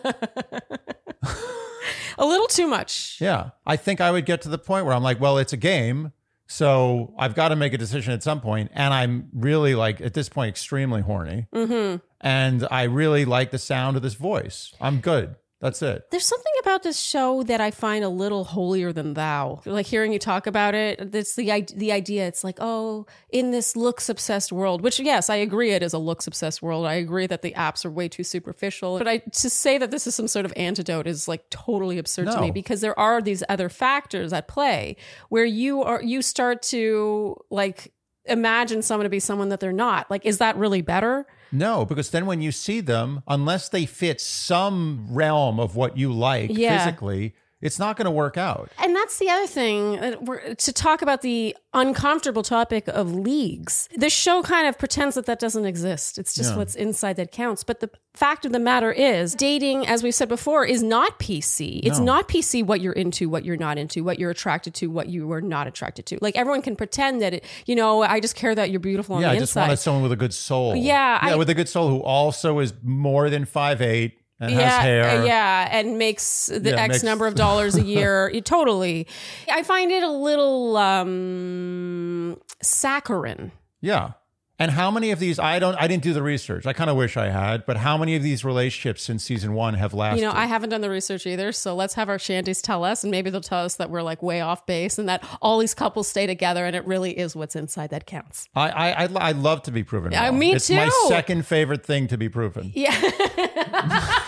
A 2.20 2.26
little 2.26 2.48
too 2.48 2.68
much. 2.68 3.18
Yeah. 3.22 3.52
I 3.66 3.76
think 3.76 4.02
I 4.02 4.10
would 4.10 4.26
get 4.26 4.42
to 4.44 4.50
the 4.50 4.58
point 4.58 4.86
where 4.86 4.96
I'm 4.96 5.04
like, 5.04 5.20
well, 5.20 5.38
it's 5.38 5.54
a 5.54 5.58
game. 5.58 6.14
So 6.48 7.14
I've 7.20 7.36
got 7.36 7.50
to 7.50 7.56
make 7.56 7.74
a 7.74 7.78
decision 7.78 8.14
at 8.14 8.24
some 8.24 8.40
point, 8.42 8.72
And 8.74 8.94
I'm 8.94 9.30
really 9.34 9.76
like, 9.76 10.00
at 10.02 10.14
this 10.14 10.30
point, 10.30 10.50
extremely 10.50 11.02
horny. 11.02 11.48
Mm-hmm. 11.54 11.98
And 12.22 12.68
I 12.72 12.84
really 12.84 13.26
like 13.26 13.52
the 13.52 13.60
sound 13.60 13.98
of 13.98 14.02
this 14.02 14.16
voice. 14.16 14.74
I'm 14.80 15.02
good. 15.02 15.36
That's 15.60 15.82
it. 15.82 16.12
There's 16.12 16.26
something 16.26 16.54
about 16.62 16.84
this 16.84 17.00
show 17.00 17.42
that 17.44 17.60
I 17.60 17.72
find 17.72 18.04
a 18.04 18.10
little 18.10 18.44
holier 18.44 18.94
than 18.94 19.16
thou. 19.16 19.62
Like 19.66 19.88
hearing 19.88 20.14
you 20.14 20.20
talk 20.20 20.46
about 20.46 20.76
it, 20.76 21.16
it's 21.16 21.36
the 21.36 21.66
the 21.76 21.92
idea. 21.92 22.28
It's 22.28 22.44
like, 22.44 22.58
oh, 22.60 23.08
in 23.30 23.50
this 23.50 23.76
looks 23.76 24.08
obsessed 24.08 24.52
world, 24.52 24.82
which 24.82 25.00
yes, 25.00 25.32
I 25.32 25.38
agree, 25.38 25.72
it 25.72 25.82
is 25.82 25.94
a 25.94 25.98
looks 25.98 26.28
obsessed 26.28 26.62
world. 26.62 26.86
I 26.86 26.94
agree 26.94 27.26
that 27.26 27.42
the 27.42 27.54
apps 27.54 27.86
are 27.86 27.92
way 27.92 28.08
too 28.08 28.24
superficial. 28.24 29.00
But 29.00 29.08
I 29.08 29.18
to 29.18 29.50
say 29.50 29.80
that 29.80 29.90
this 29.90 30.06
is 30.06 30.14
some 30.14 30.28
sort 30.28 30.46
of 30.46 30.54
antidote 30.56 31.08
is 31.08 31.28
like 31.28 31.50
totally 31.50 31.98
absurd 31.98 32.32
to 32.32 32.42
me 32.42 32.52
because 32.52 32.82
there 32.82 32.98
are 33.00 33.20
these 33.20 33.44
other 33.50 33.70
factors 33.70 34.34
at 34.34 34.48
play 34.48 34.96
where 35.30 35.46
you 35.46 35.82
are 35.82 36.04
you 36.04 36.22
start 36.22 36.62
to 36.64 37.36
like 37.50 37.94
imagine 38.26 38.82
someone 38.82 39.06
to 39.06 39.10
be 39.10 39.20
someone 39.20 39.50
that 39.50 39.60
they're 39.60 39.72
not. 39.72 40.10
Like, 40.12 40.26
is 40.26 40.38
that 40.38 40.56
really 40.58 40.82
better? 40.82 41.26
No, 41.52 41.86
because 41.86 42.10
then 42.10 42.26
when 42.26 42.42
you 42.42 42.52
see 42.52 42.82
them, 42.82 43.24
unless 43.28 43.70
they 43.70 43.86
fit 43.86 44.20
some 44.22 45.08
realm 45.10 45.60
of 45.60 45.76
what 45.76 45.98
you 45.98 46.12
like 46.14 46.52
Yeah. 46.54 46.78
physically, 46.86 47.36
it's 47.62 47.80
not 47.80 47.98
going 47.98 48.06
to 48.06 48.12
work 48.12 48.38
out. 48.38 48.70
And 48.78 48.96
that's 48.96 49.18
the 49.18 49.30
other 49.30 49.48
thing 49.48 50.56
to 50.58 50.74
talk 50.74 51.02
about 51.02 51.22
the 51.22 51.56
uncomfortable 51.74 52.44
topic 52.44 52.88
of 52.88 53.14
leagues. 53.14 53.88
This 53.96 54.14
show 54.14 54.42
kind 54.44 54.68
of 54.68 54.78
pretends 54.78 55.16
that 55.16 55.26
that 55.26 55.40
doesn't 55.40 55.66
exist. 55.66 56.18
It's 56.18 56.34
just 56.36 56.52
Yeah. 56.52 56.58
what's 56.58 56.76
inside 56.76 57.16
that 57.18 57.32
counts. 57.32 57.64
But 57.64 57.80
the 57.80 57.90
fact 58.14 58.46
of 58.46 58.52
the 58.52 58.60
matter 58.60 58.92
is, 58.92 59.36
dating, 59.36 59.86
as 59.88 60.02
we've 60.04 60.14
said 60.16 60.28
before, 60.30 60.66
is 60.66 60.82
not 60.82 61.20
PC. 61.20 61.82
It's 61.84 62.00
No. 62.00 62.06
not 62.06 62.28
PC 62.28 62.64
what 62.64 62.82
you're 62.82 62.94
into, 62.94 63.30
what 63.30 63.46
you're 63.46 63.58
not 63.58 63.78
into, 63.78 64.04
what 64.04 64.18
you're 64.20 64.32
attracted 64.32 64.74
to, 64.76 64.88
what 64.88 65.08
you 65.10 65.32
are 65.32 65.42
not 65.42 65.68
attracted 65.68 66.06
to. 66.08 66.18
Like 66.22 66.36
everyone 66.36 66.62
can 66.62 66.76
pretend 66.76 67.22
that 67.22 67.34
it, 67.34 67.46
you 67.66 67.76
know, 67.76 68.02
I 68.04 68.20
just 68.20 68.36
care 68.36 68.56
that 68.56 68.72
you're 68.72 68.80
beautiful 68.80 69.16
on 69.16 69.22
yeah, 69.22 69.30
the 69.30 69.36
I 69.36 69.40
just 69.40 69.52
inside. 69.52 69.62
wanted 69.62 69.78
someone 69.78 70.04
with 70.04 70.12
a 70.12 70.16
good 70.16 70.34
soul. 70.34 70.76
Yeah, 70.76 71.20
yeah, 71.28 71.34
I- 71.34 71.36
with 71.36 71.50
a 71.50 71.54
good 71.56 71.70
soul 71.70 71.90
who 71.90 72.02
also 72.02 72.60
is 72.60 72.74
more 72.84 73.30
than 73.30 73.46
five 73.46 73.82
eight 73.82 74.20
and 74.40 74.52
yeah, 74.52 75.18
uh, 75.20 75.24
yeah, 75.26 75.68
and 75.72 75.98
makes 75.98 76.48
the 76.48 76.70
Yeah, 76.72 76.82
X 76.84 76.90
makes- 76.96 77.04
number 77.04 77.26
of 77.28 77.36
dollars 77.46 77.76
a 77.76 77.84
year. 77.84 78.32
Totally. 78.42 79.08
I 79.52 79.64
find 79.64 79.92
it 79.92 80.04
a 80.04 80.10
little 80.12 80.78
um 80.78 82.38
saccharine. 82.62 83.52
Yeah. 83.82 84.12
And 84.60 84.72
how 84.72 84.90
many 84.90 85.12
of 85.12 85.20
these 85.20 85.38
I 85.38 85.60
don't 85.60 85.76
I 85.76 85.88
didn't 85.88 86.02
do 86.02 86.14
the 86.14 86.24
research. 86.24 86.66
I 86.66 86.74
kind 86.74 86.90
of 86.90 86.98
wish 86.98 87.16
I 87.16 87.30
had, 87.30 87.66
but 87.68 87.78
how 87.78 87.96
many 87.96 88.16
of 88.16 88.24
these 88.24 88.44
relationships 88.44 89.04
since 89.04 89.24
season 89.24 89.54
1 89.54 89.76
have 89.76 89.94
lasted? 89.94 90.22
You 90.22 90.28
know, 90.28 90.34
I 90.34 90.46
haven't 90.48 90.70
done 90.72 90.82
the 90.82 90.90
research 90.90 91.28
either, 91.28 91.52
so 91.52 91.76
let's 91.76 91.94
have 91.94 92.10
our 92.10 92.18
Shandies 92.18 92.62
tell 92.64 92.84
us, 92.84 93.04
and 93.04 93.12
maybe 93.12 93.30
they'll 93.30 93.40
tell 93.42 93.64
us 93.66 93.76
that 93.76 93.92
we're 93.92 94.02
like 94.02 94.24
way 94.24 94.42
off 94.42 94.66
base, 94.66 94.98
and 94.98 95.08
that 95.10 95.24
all 95.44 95.60
these 95.60 95.76
couples 95.76 96.08
stay 96.08 96.26
together, 96.26 96.66
and 96.66 96.76
it 96.76 96.86
really 96.88 97.16
is 97.18 97.36
what's 97.36 97.56
inside 97.56 97.92
that 97.92 98.08
counts. 98.08 98.50
I 98.56 98.70
I 98.70 99.04
I, 99.04 99.10
I 99.30 99.32
love 99.34 99.62
to 99.64 99.72
be 99.72 99.84
proven 99.84 100.12
Yeah, 100.12 100.26
wrong. 100.30 100.40
me 100.40 100.54
it's 100.54 100.70
my 100.72 100.90
second 101.08 101.46
favorite 101.46 101.86
thing 101.86 102.08
to 102.08 102.18
be 102.18 102.28
proven. 102.30 102.72
Yeah. 102.74 102.96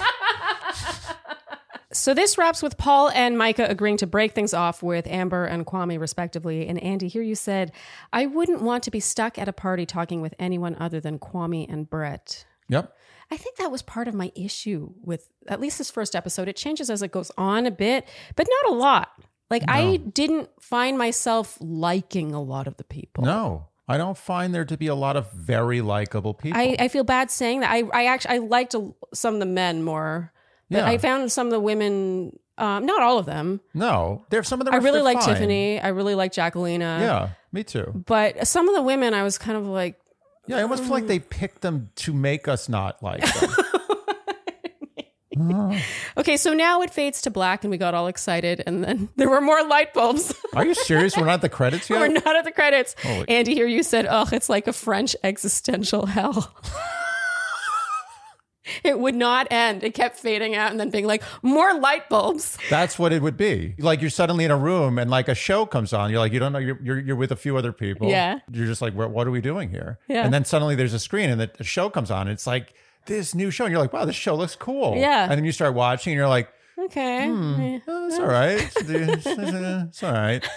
so 1.92 2.14
this 2.14 2.38
wraps 2.38 2.62
with 2.62 2.78
Paul 2.78 3.10
and 3.10 3.38
Micah 3.38 3.68
agreeing 3.68 3.98
to 3.98 4.08
break 4.08 4.34
things 4.34 4.54
off 4.54 4.84
with 4.84 5.08
Amber 5.08 5.46
and 5.46 5.66
Kwame, 5.66 6.00
respectively. 6.00 6.68
And 6.68 6.82
Andy, 6.84 7.08
here 7.08 7.22
you 7.22 7.36
said, 7.36 7.72
I 8.14 8.26
wouldn't 8.26 8.62
want 8.62 8.84
to 8.84 8.92
be 8.92 9.00
stuck 9.00 9.38
at 9.40 9.48
a 9.48 9.54
party 9.54 9.86
talking 9.86 10.22
with 10.22 10.36
anyone 10.38 10.76
other 10.80 11.00
than 11.00 11.20
Kwame 11.20 11.72
and 11.72 11.90
Brett. 11.90 12.46
Yep. 12.68 12.96
I 13.32 13.38
think 13.38 13.58
that 13.58 13.72
was 13.72 13.82
part 13.82 14.08
of 14.08 14.14
my 14.14 14.32
issue 14.36 14.92
with 15.04 15.30
at 15.48 15.60
least 15.60 15.78
this 15.78 15.92
first 15.92 16.16
episode. 16.16 16.48
It 16.48 16.56
changes 16.56 16.90
as 16.90 17.02
it 17.02 17.12
goes 17.12 17.32
on 17.38 17.66
a 17.66 17.72
bit, 17.72 18.08
but 18.36 18.48
not 18.64 18.74
a 18.74 18.76
lot. 18.76 19.12
Like 19.50 19.64
I 19.68 19.98
didn't 19.98 20.50
find 20.60 20.98
myself 20.98 21.58
liking 21.60 22.34
a 22.34 22.42
lot 22.42 22.68
of 22.68 22.78
the 22.78 22.84
people. 22.84 23.24
No. 23.24 23.66
I 23.88 23.98
don't 23.98 24.18
find 24.18 24.54
there 24.54 24.66
to 24.66 24.78
be 24.78 24.86
a 24.86 24.96
lot 24.96 25.16
of 25.18 25.32
very 25.32 25.82
likable 25.82 26.36
people. 26.36 26.60
I, 26.60 26.76
I 26.78 26.88
feel 26.90 27.04
bad 27.04 27.32
saying 27.32 27.62
that. 27.62 27.72
I, 27.72 27.84
I 27.92 28.06
actually 28.06 28.36
I 28.36 28.38
liked 28.38 28.76
a, 28.76 28.92
some 29.16 29.34
of 29.34 29.40
the 29.40 29.48
men 29.48 29.84
more, 29.84 30.32
but 30.70 30.78
Yeah. 30.80 30.86
I 30.88 30.98
found 30.98 31.32
some 31.32 31.48
of 31.48 31.52
the 31.52 31.60
women, 31.60 32.38
um, 32.58 32.86
not 32.86 33.02
all 33.02 33.18
of 33.18 33.26
them. 33.26 33.62
no. 33.74 34.26
There 34.30 34.44
some 34.44 34.60
of 34.62 34.66
them 34.66 34.74
I 34.74 34.78
really 34.78 35.02
like 35.02 35.20
fine. 35.20 35.30
Tiffany. 35.36 35.80
I 35.80 35.90
really 35.90 36.16
like 36.16 36.32
Jackelina. 36.34 37.00
Yeah, 37.02 37.30
me 37.52 37.64
too. 37.64 38.04
But 38.06 38.48
some 38.48 38.68
of 38.70 38.76
the 38.76 38.82
women, 38.82 39.14
I 39.14 39.24
was 39.24 39.38
kind 39.38 39.58
of 39.58 39.66
like, 39.68 40.00
Yeah, 40.48 40.58
I 40.58 40.62
almost 40.64 40.84
feel 40.84 40.92
like 40.92 41.08
they 41.08 41.20
picked 41.20 41.62
them 41.62 41.90
to 41.98 42.14
make 42.14 42.48
us 42.48 42.68
not 42.70 43.02
like 43.04 43.22
them. 43.40 43.52
okay, 46.18 46.36
so 46.38 46.54
now 46.54 46.82
it 46.82 46.92
fades 46.92 47.22
to 47.22 47.30
black, 47.30 47.64
and 47.64 47.72
we 47.72 47.78
got 47.78 47.94
all 47.94 48.08
excited, 48.08 48.62
and 48.66 48.84
then 48.84 49.10
there 49.16 49.30
were 49.30 49.40
more 49.42 49.64
light 49.64 49.94
bulbs. 49.94 50.34
Are 50.54 50.66
you 50.66 50.74
serious? 50.74 51.16
We're 51.16 51.26
not 51.26 51.36
at 51.36 51.42
the 51.42 51.50
credits 51.50 51.90
yet? 51.90 52.00
We're 52.00 52.08
not 52.10 52.36
at 52.36 52.44
the 52.44 52.52
credits. 52.52 52.96
Holy- 53.02 53.30
Andy, 53.30 53.54
here 53.54 53.68
you 53.68 53.84
said, 53.84 54.06
"Oh, 54.10 54.28
it's 54.32 54.50
like 54.50 54.68
a 54.68 54.74
French 54.74 55.16
existential 55.24 56.06
hell." 56.08 56.54
It 58.84 59.00
would 59.00 59.16
not 59.16 59.48
end. 59.52 59.84
It 59.84 59.94
kept 59.94 60.18
fading 60.18 60.56
out, 60.56 60.72
and 60.72 60.80
then 60.80 60.90
being 60.90 61.06
like, 61.08 61.24
"More 61.42 61.74
light 61.80 62.10
bulbs." 62.10 62.58
That's 62.70 62.98
what 63.00 63.14
it 63.14 63.22
would 63.22 63.38
be. 63.38 63.76
Like 63.80 64.02
you're 64.02 64.10
suddenly 64.10 64.46
in 64.46 64.52
a 64.52 64.58
room 64.58 64.98
and 65.00 65.10
like 65.10 65.28
a 65.28 65.36
show 65.36 65.66
comes 65.66 65.94
on. 65.94 66.10
You're 66.12 66.20
like, 66.20 66.34
you 66.34 66.40
don't 66.40 66.52
know, 66.52 66.60
you're, 66.60 66.80
you're, 66.82 67.00
you're 67.00 67.16
with 67.16 67.32
a 67.32 67.36
few 67.36 67.58
other 67.58 67.72
people. 67.72 68.10
Yeah. 68.10 68.40
You're 68.52 68.66
just 68.68 68.82
like, 68.82 68.94
what, 68.94 69.28
are 69.28 69.32
we 69.32 69.42
doing 69.42 69.70
here? 69.70 70.00
Yeah. 70.08 70.24
And 70.24 70.34
then 70.34 70.46
suddenly 70.46 70.76
there's 70.76 70.94
a 70.94 71.00
screen 71.00 71.30
and 71.30 71.40
the, 71.40 71.50
the 71.58 71.64
show 71.64 71.90
comes 71.90 72.12
on. 72.12 72.22
And 72.22 72.32
it's 72.32 72.46
like 72.48 72.74
this 73.06 73.34
new 73.34 73.52
show. 73.52 73.66
And 73.66 73.72
you're 73.72 73.82
like, 73.82 73.94
wow, 73.94 74.06
this 74.06 74.16
show 74.16 74.36
looks 74.36 74.56
cool. 74.56 74.96
Yeah. 74.98 75.24
And 75.24 75.32
then 75.32 75.46
you 75.46 75.52
start 75.52 75.74
watching 75.74 76.14
and 76.14 76.18
you're 76.18 76.28
like, 76.28 76.50
Okay. 76.86 77.30
oh, 77.30 78.08
it's 78.08 78.20
all 78.20 78.26
right. 78.28 78.72
it's 78.78 80.04
all 80.04 80.14
right. 80.14 80.48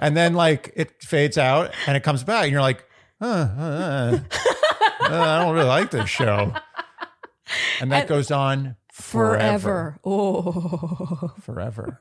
And 0.00 0.16
then 0.16 0.34
like 0.34 0.72
it 0.76 1.02
fades 1.02 1.38
out 1.38 1.72
and 1.86 1.96
it 1.96 2.02
comes 2.02 2.24
back 2.24 2.44
and 2.44 2.52
you're 2.52 2.60
like, 2.60 2.84
uh, 3.20 3.24
uh, 3.24 4.18
uh, 4.30 5.06
I 5.10 5.42
don't 5.44 5.54
really 5.54 5.66
like 5.66 5.90
this 5.90 6.08
show. 6.08 6.52
And 7.80 7.90
that 7.92 8.08
goes 8.08 8.30
on 8.30 8.76
forever. 8.92 9.98
Forever. 10.00 10.00
Oh. 10.04 11.32
Forever. 11.40 12.00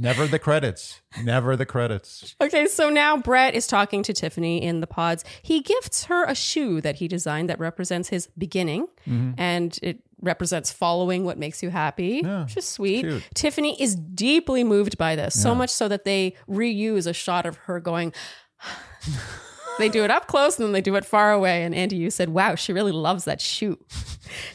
Never 0.00 0.28
the 0.28 0.38
credits. 0.38 1.00
Never 1.24 1.56
the 1.56 1.66
credits. 1.66 2.36
Okay, 2.40 2.66
so 2.68 2.88
now 2.88 3.16
Brett 3.16 3.56
is 3.56 3.66
talking 3.66 4.04
to 4.04 4.12
Tiffany 4.12 4.62
in 4.62 4.78
the 4.80 4.86
pods. 4.86 5.24
He 5.42 5.60
gifts 5.60 6.04
her 6.04 6.24
a 6.24 6.36
shoe 6.36 6.80
that 6.82 6.96
he 6.96 7.08
designed 7.08 7.50
that 7.50 7.58
represents 7.58 8.08
his 8.08 8.28
beginning, 8.38 8.86
Mm-hmm. 9.08 9.32
and 9.38 9.76
it 9.82 9.98
represents 10.20 10.70
following 10.70 11.24
what 11.24 11.36
makes 11.38 11.62
you 11.64 11.70
happy, 11.70 12.22
which 12.22 12.56
is 12.56 12.64
sweet. 12.64 13.00
cute. 13.02 13.22
Tiffany 13.34 13.80
is 13.82 13.96
deeply 13.96 14.62
moved 14.62 14.98
by 14.98 15.16
this, 15.16 15.40
so 15.40 15.52
much 15.54 15.70
so 15.70 15.88
that 15.88 16.04
they 16.04 16.34
reuse 16.48 17.06
a 17.08 17.12
shot 17.12 17.44
of 17.46 17.56
her 17.66 17.80
going. 17.80 18.12
They 19.78 19.88
do 19.88 20.02
it 20.04 20.10
up 20.10 20.26
close 20.26 20.58
and 20.58 20.66
then 20.66 20.72
they 20.72 20.80
do 20.80 20.94
it 20.96 21.04
far 21.04 21.32
away. 21.32 21.62
And 21.62 21.74
Andy, 21.74 21.96
you 21.96 22.10
said, 22.10 22.30
wow, 22.30 22.54
she 22.56 22.72
really 22.72 22.92
loves 22.92 23.24
that 23.24 23.40
shoe. 23.40 23.78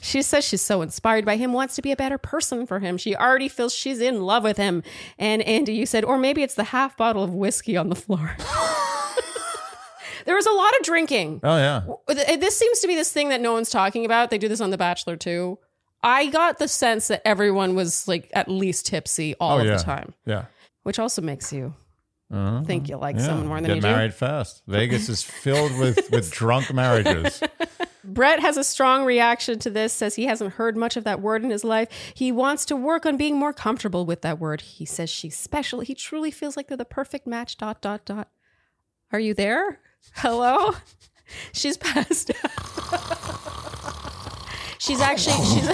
She 0.02 0.22
says 0.22 0.46
she's 0.46 0.62
so 0.62 0.84
inspired 0.84 1.26
by 1.26 1.36
him, 1.36 1.52
wants 1.52 1.74
to 1.78 1.82
be 1.82 1.92
a 1.92 1.96
better 1.96 2.20
person 2.20 2.68
for 2.68 2.78
him. 2.78 2.96
She 2.96 3.16
already 3.16 3.48
feels 3.50 3.74
she's 3.74 4.00
in 4.00 4.22
love 4.22 4.44
with 4.44 4.56
him. 4.58 4.84
And 5.18 5.42
Andy, 5.42 5.74
you 5.74 5.88
said, 5.88 6.04
or 6.06 6.20
maybe 6.20 6.44
it's 6.44 6.54
the 6.54 6.66
half 6.66 6.96
bottle 6.96 7.24
of 7.24 7.34
whiskey 7.34 7.76
on 7.76 7.90
the 7.90 7.96
floor. 7.96 8.36
there 10.26 10.36
was 10.36 10.46
a 10.46 10.52
lot 10.52 10.72
of 10.80 10.84
drinking. 10.86 11.40
Oh 11.44 11.58
yeah. 11.58 11.82
This 12.36 12.56
seems 12.56 12.80
to 12.82 12.88
be 12.88 12.94
this 12.94 13.12
thing 13.12 13.30
that 13.30 13.42
no 13.42 13.54
one's 13.54 13.72
talking 13.72 14.06
about. 14.06 14.30
They 14.30 14.38
do 14.38 14.48
this 14.48 14.62
on 14.62 14.70
The 14.70 14.78
Bachelor 14.78 15.16
too. 15.16 15.58
I 16.04 16.28
got 16.28 16.60
the 16.60 16.68
sense 16.68 17.08
that 17.08 17.22
everyone 17.26 17.74
was 17.76 18.08
like 18.08 18.30
at 18.34 18.50
least 18.50 18.86
tipsy 18.86 19.34
all 19.40 19.58
Oh 19.58 19.62
of 19.62 19.66
yeah. 19.66 19.78
the 19.78 19.84
time, 19.84 20.14
Yeah. 20.26 20.46
which 20.84 21.00
also 21.00 21.22
makes 21.24 21.52
you 21.52 21.74
Uh-huh. 22.34 22.64
think 22.64 22.90
you 22.90 22.98
like 22.98 23.16
Yeah. 23.18 23.26
someone 23.28 23.48
more 23.48 23.62
than 23.62 23.70
you 23.70 23.76
do. 23.76 23.82
Get 23.82 23.88
you 23.90 23.96
married 23.96 24.14
fast. 24.14 24.64
Vegas 24.68 25.08
is 25.08 25.22
filled 25.22 25.78
with 25.78 26.10
with 26.12 26.32
drunk 26.40 26.74
marriages. 26.74 27.42
Brett 28.04 28.40
has 28.42 28.58
a 28.58 28.64
strong 28.64 29.06
reaction 29.06 29.60
to 29.60 29.70
this, 29.70 29.94
says 29.94 30.16
he 30.16 30.26
hasn't 30.26 30.54
heard 30.56 30.76
much 30.76 30.98
of 30.98 31.04
that 31.06 31.22
word 31.22 31.44
in 31.44 31.50
his 31.52 31.64
life. 31.64 31.88
He 32.14 32.32
wants 32.32 32.66
to 32.66 32.76
work 32.76 33.06
on 33.06 33.16
being 33.18 33.38
more 33.38 33.54
comfortable 33.54 34.06
with 34.06 34.22
that 34.24 34.40
word. 34.40 34.62
He 34.62 34.84
says 34.86 35.10
she's 35.10 35.38
special. 35.38 35.80
He 35.82 35.94
truly 35.96 36.32
feels 36.32 36.58
like 36.58 36.68
they're 36.68 36.76
the 36.76 36.86
perfect 36.86 37.26
match. 37.28 37.58
Dot 37.58 37.82
dot 37.82 38.04
dot. 38.06 38.30
Are 39.12 39.20
you 39.20 39.34
there? 39.34 39.80
Hello? 40.16 40.74
She's 41.54 41.78
passed 41.78 42.32
out. 42.44 42.52
she's 44.80 45.00
actually 45.00 45.36
she's 45.46 45.68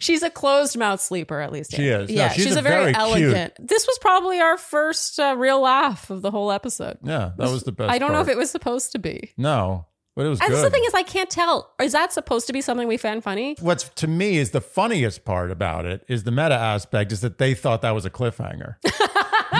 She's 0.00 0.22
a 0.22 0.30
closed 0.30 0.76
mouth 0.78 1.00
sleeper, 1.00 1.40
at 1.40 1.52
least. 1.52 1.72
She 1.74 1.88
is. 1.88 2.08
No, 2.08 2.14
Yeah, 2.14 2.28
she's 2.30 2.44
she's, 2.44 2.56
a 2.56 2.60
a, 2.60 2.62
very, 2.62 2.92
very 2.92 2.94
cute- 2.94 3.24
elegant. 3.32 3.54
This 3.58 3.86
was 3.86 3.98
probably 4.00 4.40
our 4.40 4.56
first 4.56 5.18
uh, 5.20 5.34
real 5.38 5.60
laugh 5.60 6.10
of 6.10 6.22
the 6.22 6.30
whole 6.30 6.50
episode. 6.52 6.98
Yeah, 7.02 7.32
that 7.38 7.50
was 7.50 7.62
the 7.64 7.72
best. 7.72 7.90
I 7.92 7.98
don't 7.98 8.12
know 8.12 8.20
if 8.20 8.28
it 8.28 8.36
was 8.36 8.50
supposed 8.50 8.92
to 8.92 8.98
be. 8.98 9.32
No, 9.36 9.86
but 10.14 10.26
it 10.26 10.28
was 10.30 10.40
And 10.40 10.50
good. 10.50 10.64
the 10.64 10.70
thing 10.70 10.82
is, 10.86 10.94
I 10.94 11.02
can't 11.02 11.28
tell. 11.30 11.72
Is 11.80 11.92
that 11.92 12.12
supposed 12.12 12.46
to 12.46 12.52
be 12.52 12.60
something 12.60 12.88
we 12.88 12.96
found 12.96 13.22
funny? 13.22 13.56
What's 13.60 13.88
to 13.90 14.06
me 14.06 14.36
is 14.38 14.50
the 14.52 14.60
funniest 14.60 15.24
part 15.24 15.50
about 15.50 15.84
it 15.86 16.04
is 16.08 16.24
the 16.24 16.30
meta 16.30 16.54
aspect 16.54 17.12
is 17.12 17.20
that 17.20 17.38
they 17.38 17.54
thought 17.54 17.82
that 17.82 17.92
was 17.94 18.04
a 18.04 18.10
cliffhanger. 18.10 18.76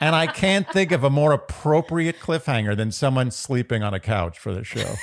and 0.00 0.14
I 0.16 0.26
can't 0.26 0.68
think 0.70 0.92
of 0.92 1.04
a 1.04 1.10
more 1.10 1.32
appropriate 1.32 2.18
cliffhanger 2.20 2.76
than 2.76 2.90
someone 2.92 3.30
sleeping 3.30 3.82
on 3.82 3.94
a 3.94 4.00
couch 4.00 4.38
for 4.38 4.52
the 4.52 4.64
show. 4.64 4.94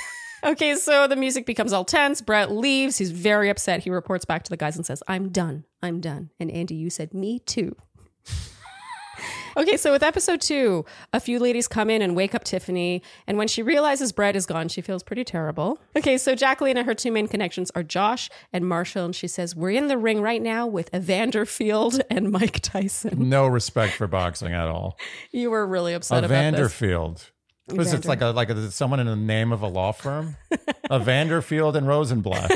Okay, 0.44 0.76
so 0.76 1.06
the 1.08 1.16
music 1.16 1.46
becomes 1.46 1.72
all 1.72 1.84
tense. 1.84 2.20
Brett 2.20 2.52
leaves. 2.52 2.98
He's 2.98 3.10
very 3.10 3.50
upset. 3.50 3.82
He 3.82 3.90
reports 3.90 4.24
back 4.24 4.44
to 4.44 4.50
the 4.50 4.56
guys 4.56 4.76
and 4.76 4.86
says, 4.86 5.02
I'm 5.08 5.30
done. 5.30 5.64
I'm 5.82 6.00
done. 6.00 6.30
And 6.38 6.50
Andy, 6.50 6.74
you 6.74 6.90
said, 6.90 7.12
Me 7.12 7.40
too. 7.40 7.74
okay, 9.56 9.76
so 9.76 9.90
with 9.90 10.02
episode 10.02 10.40
two, 10.40 10.84
a 11.12 11.18
few 11.18 11.38
ladies 11.40 11.66
come 11.66 11.90
in 11.90 12.02
and 12.02 12.14
wake 12.14 12.34
up 12.34 12.44
Tiffany. 12.44 13.02
And 13.26 13.36
when 13.36 13.48
she 13.48 13.62
realizes 13.62 14.12
Brett 14.12 14.36
is 14.36 14.46
gone, 14.46 14.68
she 14.68 14.80
feels 14.80 15.02
pretty 15.02 15.24
terrible. 15.24 15.80
Okay, 15.96 16.16
so 16.18 16.34
Jacqueline 16.34 16.76
and 16.76 16.86
her 16.86 16.94
two 16.94 17.10
main 17.10 17.26
connections 17.26 17.72
are 17.74 17.82
Josh 17.82 18.30
and 18.52 18.66
Marshall. 18.66 19.06
And 19.06 19.16
she 19.16 19.26
says, 19.26 19.56
We're 19.56 19.70
in 19.70 19.88
the 19.88 19.98
ring 19.98 20.20
right 20.20 20.42
now 20.42 20.66
with 20.66 20.94
Evander 20.94 21.46
Field 21.46 22.00
and 22.10 22.30
Mike 22.30 22.60
Tyson. 22.60 23.28
No 23.28 23.46
respect 23.48 23.94
for 23.94 24.06
boxing 24.06 24.52
at 24.52 24.68
all. 24.68 24.96
You 25.30 25.50
were 25.50 25.66
really 25.66 25.94
upset 25.94 26.24
about 26.24 26.52
this. 26.52 26.72
Was 27.74 27.92
it 27.92 28.04
like 28.06 28.20
a 28.20 28.26
like 28.26 28.50
a, 28.50 28.70
someone 28.70 29.00
in 29.00 29.06
the 29.06 29.16
name 29.16 29.52
of 29.52 29.62
a 29.62 29.68
law 29.68 29.92
firm? 29.92 30.36
a 30.90 30.98
Vanderfield 31.00 31.76
and 31.76 31.86
Rosenblatt. 31.86 32.50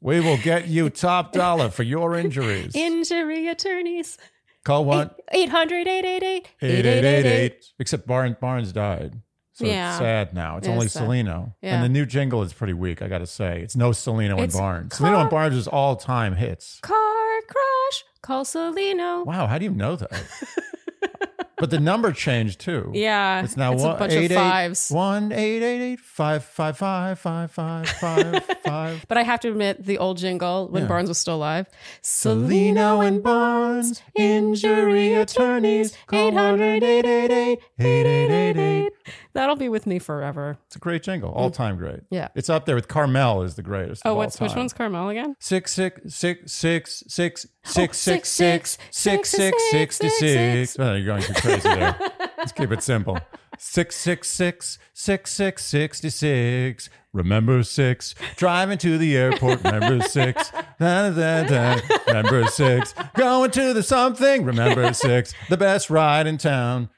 we 0.00 0.20
will 0.20 0.38
get 0.38 0.68
you 0.68 0.90
top 0.90 1.32
dollar 1.32 1.68
for 1.70 1.82
your 1.82 2.16
injuries. 2.16 2.74
Injury 2.74 3.48
attorneys. 3.48 4.18
Call 4.64 4.84
one 4.84 5.10
800 5.32 5.88
888 5.88 6.48
eight 6.62 6.86
eight 6.86 7.04
eight 7.04 7.26
eight. 7.26 7.64
Except 7.78 8.06
Barnes 8.06 8.36
Barnes 8.40 8.72
died. 8.72 9.20
So 9.54 9.66
Yeah. 9.66 9.90
it's 9.90 9.98
sad 9.98 10.32
now. 10.34 10.56
It's 10.56 10.66
It 10.66 10.70
only. 10.70 10.86
Cellino. 10.86 11.54
Yeah. 11.60 11.74
And 11.74 11.84
the 11.84 11.88
new 11.88 12.06
jingle 12.06 12.42
is 12.42 12.52
pretty 12.54 12.72
weak, 12.72 13.02
I 13.02 13.08
gotta 13.08 13.26
say. 13.26 13.60
It's 13.60 13.76
no 13.76 13.90
Cellino 13.90 14.40
and 14.42 14.52
Barnes. 14.52 14.96
car- 14.96 15.08
Cellino 15.10 15.20
and 15.20 15.30
Barnes 15.30 15.56
is 15.56 15.68
all 15.68 15.96
time 15.96 16.36
hits. 16.36 16.78
Car 16.80 16.96
crash. 17.48 18.04
Call 18.22 18.44
Solino. 18.44 19.26
Wow, 19.26 19.46
how 19.48 19.58
do 19.58 19.64
you 19.64 19.72
know 19.72 19.96
that? 19.96 20.10
but 21.62 21.70
the 21.70 21.78
number 21.78 22.10
changed 22.12 22.58
too. 22.58 22.90
Yeah. 22.92 23.44
It's 23.44 23.56
now 23.56 23.72
it's 23.72 23.82
one 23.82 23.94
a 23.94 23.98
bunch 24.00 24.12
eight 24.14 24.24
of 24.26 24.32
eight- 24.32 24.34
fives. 24.34 24.90
one 24.90 25.30
eight 25.30 25.62
eight 25.62 25.92
eight 25.92 26.00
five 26.00 26.42
five 26.44 26.76
five 26.76 27.20
five 27.20 27.50
five 27.52 27.88
five 27.88 28.44
five. 28.64 29.04
But 29.06 29.16
I 29.16 29.22
have 29.22 29.38
to 29.40 29.48
admit, 29.48 29.84
the 29.86 29.98
old 29.98 30.16
jingle 30.18 30.66
when 30.68 30.82
Yeah. 30.82 30.88
Barnes 30.88 31.08
was 31.08 31.18
still 31.18 31.36
alive. 31.36 31.66
Cellino 32.02 33.06
and 33.06 33.22
Barnes, 33.22 34.02
injury 34.16 35.14
attorneys, 35.14 35.96
call 36.08 36.28
800 36.30 36.82
888 36.82 37.58
8888. 37.78 38.92
That'll 39.32 39.56
be 39.56 39.68
with 39.68 39.86
me 39.86 39.98
forever. 39.98 40.58
It's 40.66 40.76
a 40.76 40.78
great 40.78 41.02
jingle, 41.02 41.30
all 41.32 41.50
time 41.50 41.76
great. 41.76 42.00
Yeah. 42.10 42.28
it's 42.34 42.48
up 42.50 42.66
there 42.66 42.74
with 42.74 42.88
Carmel 42.88 43.42
is 43.42 43.54
the 43.54 43.62
greatest. 43.62 44.02
Oh, 44.04 44.10
of 44.10 44.12
all 44.12 44.18
what's 44.18 44.40
which 44.40 44.50
time. 44.52 44.58
one's 44.60 44.72
Carmel 44.72 45.08
again? 45.08 45.36
Six 45.38 45.72
six 45.72 46.14
six 46.14 46.52
six 46.52 47.04
six 47.08 47.46
Oh, 47.64 47.68
six 47.70 47.94
six 47.94 48.28
six 48.28 48.78
six 48.90 49.30
six 49.30 49.70
sixty 49.70 50.08
six. 50.08 50.76
Oh, 50.78 50.94
you're 50.94 51.06
going 51.06 51.22
too 51.22 51.34
crazy 51.34 51.68
there. 51.68 51.96
Let's 52.38 52.52
keep 52.52 52.72
it 52.72 52.82
simple. 52.82 53.18
Six 53.58 53.94
six 53.96 54.28
six 54.28 54.78
six 54.92 55.30
six 55.30 55.64
sixty 55.64 56.10
six. 56.10 56.90
Remember 57.12 57.62
six. 57.62 58.14
Driving 58.36 58.78
to 58.78 58.98
the 58.98 59.16
airport. 59.16 59.62
Remember 59.62 60.00
six. 60.08 60.50
Da, 60.80 61.10
da, 61.10 61.44
da. 61.44 61.80
Remember 62.08 62.46
six. 62.46 62.94
Going 63.16 63.50
to 63.52 63.72
the 63.74 63.82
something. 63.82 64.44
Remember 64.44 64.92
six. 64.94 65.34
The 65.50 65.56
best 65.58 65.90
ride 65.90 66.26
in 66.26 66.38
town. 66.38 66.88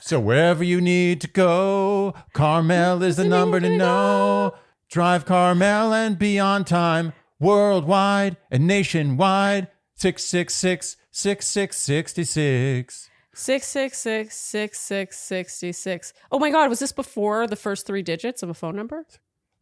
So 0.00 0.20
wherever 0.20 0.62
you 0.62 0.80
need 0.80 1.20
to 1.22 1.28
go, 1.28 2.14
Carmel 2.32 3.02
is 3.02 3.16
the 3.16 3.24
number 3.24 3.60
to 3.60 3.76
know. 3.76 4.54
Drive 4.90 5.24
Carmel 5.24 5.92
and 5.92 6.18
be 6.18 6.38
on 6.38 6.64
time, 6.64 7.12
worldwide 7.40 8.36
and 8.50 8.66
nationwide. 8.66 9.68
666 9.96 10.96
6666. 11.10 13.10
Six 13.36 13.66
six 13.66 13.98
six 13.98 14.36
six 14.36 14.78
six 14.78 15.18
sixty 15.18 15.72
six. 15.72 16.12
Oh 16.30 16.38
my 16.38 16.50
God, 16.50 16.68
was 16.70 16.78
this 16.78 16.92
before 16.92 17.46
the 17.48 17.56
first 17.56 17.84
three 17.86 18.02
digits 18.02 18.42
of 18.44 18.48
a 18.48 18.54
phone 18.54 18.76
number? 18.76 19.04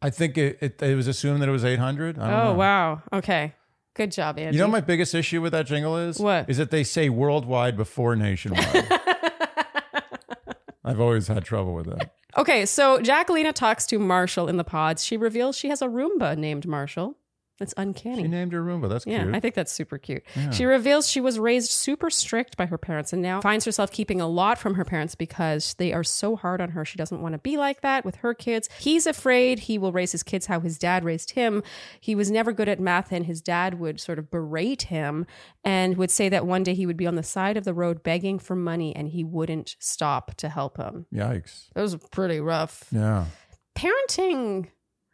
I 0.01 0.09
think 0.11 0.37
it, 0.37 0.57
it, 0.61 0.81
it 0.81 0.95
was 0.95 1.07
assumed 1.07 1.41
that 1.41 1.49
it 1.49 1.53
was 1.53 1.63
800. 1.65 2.19
I 2.19 2.29
don't 2.29 2.39
Oh 2.39 2.43
know. 2.51 2.53
wow. 2.53 3.01
Okay. 3.13 3.55
Good 3.95 4.11
job, 4.11 4.37
Andy. 4.37 4.55
You 4.57 4.61
know 4.61 4.67
what 4.67 4.73
my 4.73 4.81
biggest 4.81 5.15
issue 5.15 5.41
with 5.41 5.53
that 5.53 5.65
jingle 5.65 5.97
is? 5.97 6.19
What? 6.19 6.49
Is 6.49 6.57
that 6.57 6.69
they 6.71 6.83
say 6.83 7.09
worldwide 7.09 7.77
before 7.77 8.15
nationwide. 8.15 8.65
I've 10.83 10.99
always 10.99 11.27
had 11.27 11.45
trouble 11.45 11.73
with 11.73 11.85
that. 11.85 12.15
Okay, 12.35 12.65
so 12.65 12.99
Jackelina 12.99 13.53
talks 13.53 13.85
to 13.85 13.99
Marshall 13.99 14.47
in 14.47 14.57
the 14.57 14.63
pods. 14.63 15.05
She 15.05 15.17
reveals 15.17 15.55
she 15.55 15.69
has 15.69 15.81
a 15.83 15.87
Roomba 15.87 16.35
named 16.37 16.67
Marshall. 16.67 17.15
That's 17.59 17.73
uncanny. 17.77 18.23
She 18.23 18.27
named 18.27 18.51
her 18.51 18.63
Roomba. 18.63 18.89
That's 18.89 19.05
Yeah, 19.05 19.23
cute. 19.23 19.35
I 19.35 19.39
think 19.39 19.53
that's 19.53 19.71
super 19.71 19.99
cute. 19.99 20.23
She 20.51 20.65
reveals 20.65 21.07
she 21.07 21.21
was 21.21 21.37
raised 21.37 21.69
super 21.69 22.09
strict 22.09 22.57
by 22.57 22.65
her 22.65 22.79
parents 22.79 23.13
and 23.13 23.21
now 23.21 23.41
finds 23.41 23.63
herself 23.63 23.91
keeping 23.91 24.19
a 24.19 24.27
lot 24.27 24.57
from 24.57 24.73
her 24.73 24.83
parents 24.83 25.13
because 25.13 25.75
they 25.75 25.93
are 25.93 26.03
so 26.03 26.35
hard 26.35 26.61
on 26.61 26.69
her. 26.71 26.83
She 26.83 26.97
doesn't 26.97 27.21
want 27.21 27.33
to 27.33 27.37
be 27.39 27.55
like 27.55 27.81
that 27.81 28.03
with 28.05 28.15
her 28.17 28.33
kids. 28.33 28.69
He's 28.79 29.05
afraid 29.05 29.59
he 29.59 29.77
will 29.77 29.91
raise 29.91 30.11
his 30.11 30.23
kids 30.23 30.47
how 30.47 30.61
his 30.61 30.79
dad 30.79 31.03
raised 31.05 31.31
him. 31.31 31.61
He 32.01 32.15
was 32.15 32.31
never 32.31 32.51
good 32.51 32.67
at 32.67 32.79
math, 32.79 33.11
and 33.11 33.27
his 33.27 33.39
dad 33.39 33.79
would 33.79 34.01
sort 34.01 34.17
of 34.17 34.31
berate 34.31 34.83
him 34.83 35.27
and 35.63 35.95
would 35.95 36.11
say 36.11 36.29
that 36.29 36.47
one 36.47 36.63
day 36.63 36.73
he 36.73 36.87
would 36.87 36.97
be 36.97 37.05
on 37.07 37.15
the 37.15 37.23
side 37.23 37.55
of 37.55 37.65
the 37.65 37.73
road 37.73 38.01
begging 38.01 38.39
for 38.39 38.55
money 38.55 38.95
and 38.95 39.09
he 39.09 39.23
wouldn't 39.23 39.75
stop 39.79 40.33
to 40.37 40.49
help 40.49 40.77
him. 40.77 41.05
Yikes. 41.13 41.69
That 41.75 41.81
was 41.83 41.95
pretty 42.11 42.39
rough 42.39 42.85
Yeah. 42.91 43.25
parenting 43.75 44.67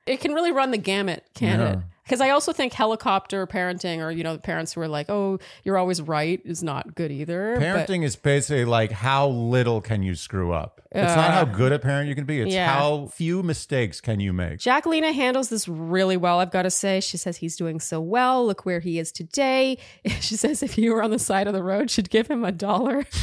it 0.05 0.21
can 0.21 0.33
really 0.33 0.51
run 0.51 0.71
the 0.71 0.77
gamut 0.77 1.23
can 1.35 1.59
it 1.59 1.63
Yeah. 1.75 1.81
Because 2.09 2.21
i 2.21 2.31
also 2.31 2.51
think 2.51 2.73
helicopter 2.73 3.45
parenting 3.45 3.99
or 3.99 4.09
you 4.09 4.23
know 4.23 4.33
the 4.33 4.41
parents 4.41 4.73
who 4.73 4.81
are 4.81 4.87
like 4.87 5.09
oh 5.11 5.37
you're 5.63 5.77
always 5.77 6.01
right 6.01 6.41
is 6.43 6.63
not 6.63 6.95
good 6.95 7.11
either 7.11 7.53
but- 7.55 7.63
Parenting 7.63 8.03
is 8.03 8.15
basically 8.15 8.65
like 8.65 8.91
how 8.91 9.27
little 9.27 9.79
can 9.79 10.01
you 10.01 10.15
screw 10.15 10.51
up? 10.51 10.81
it's 10.91 11.15
not 11.15 11.31
how 11.31 11.45
good 11.45 11.71
a 11.71 11.77
parent 11.77 12.09
you 12.09 12.15
can 12.15 12.25
be. 12.25 12.41
It's 12.41 12.51
Yeah. 12.51 12.73
how 12.73 13.05
few 13.13 13.43
mistakes 13.43 14.01
can 14.01 14.19
you 14.19 14.33
make. 14.33 14.57
Jackelina 14.57 15.13
handles 15.13 15.49
this 15.49 15.67
really 15.67 16.17
well, 16.17 16.39
I've 16.39 16.49
got 16.49 16.63
to 16.63 16.71
say. 16.71 16.99
She 16.99 17.15
says 17.15 17.37
he's 17.37 17.55
doing 17.55 17.79
so 17.79 18.01
well. 18.01 18.43
Look 18.43 18.65
where 18.65 18.79
he 18.79 18.97
is 18.97 19.11
today. 19.11 19.77
She 20.19 20.35
says 20.35 20.63
if 20.63 20.79
you 20.79 20.91
were 20.95 21.03
on 21.03 21.11
the 21.11 21.19
side 21.19 21.45
of 21.45 21.53
the 21.53 21.61
road, 21.61 21.91
she'd 21.91 22.09
give 22.09 22.27
him 22.27 22.43
a 22.43 22.51
dollar. 22.51 23.05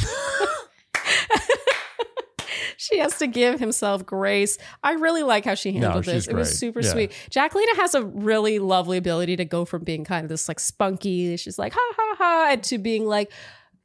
she 2.77 2.99
has 2.99 3.19
to 3.19 3.27
give 3.27 3.59
himself 3.61 4.05
grace. 4.07 4.59
I 4.83 4.93
really 4.93 5.23
like 5.23 5.45
how 5.45 5.55
she 5.55 5.73
handled 5.73 6.05
she's 6.05 6.15
this. 6.15 6.29
It 6.29 6.35
was 6.35 6.59
super 6.59 6.81
Yeah. 6.81 6.91
sweet. 6.93 7.12
Jackelina 7.31 7.77
has 7.77 7.95
a 7.95 8.03
really 8.05 8.59
lovely 8.59 8.97
ability 8.99 9.37
to 9.37 9.45
go 9.45 9.65
from 9.65 9.85
being 9.85 10.05
kind 10.05 10.25
of 10.25 10.29
this 10.29 10.49
like 10.49 10.61
spunky, 10.61 11.37
she's 11.37 11.59
like 11.59 11.73
ha 11.75 11.93
ha 11.97 12.15
ha, 12.19 12.49
and 12.53 12.62
to 12.65 12.79
being 12.79 13.07
like 13.07 13.31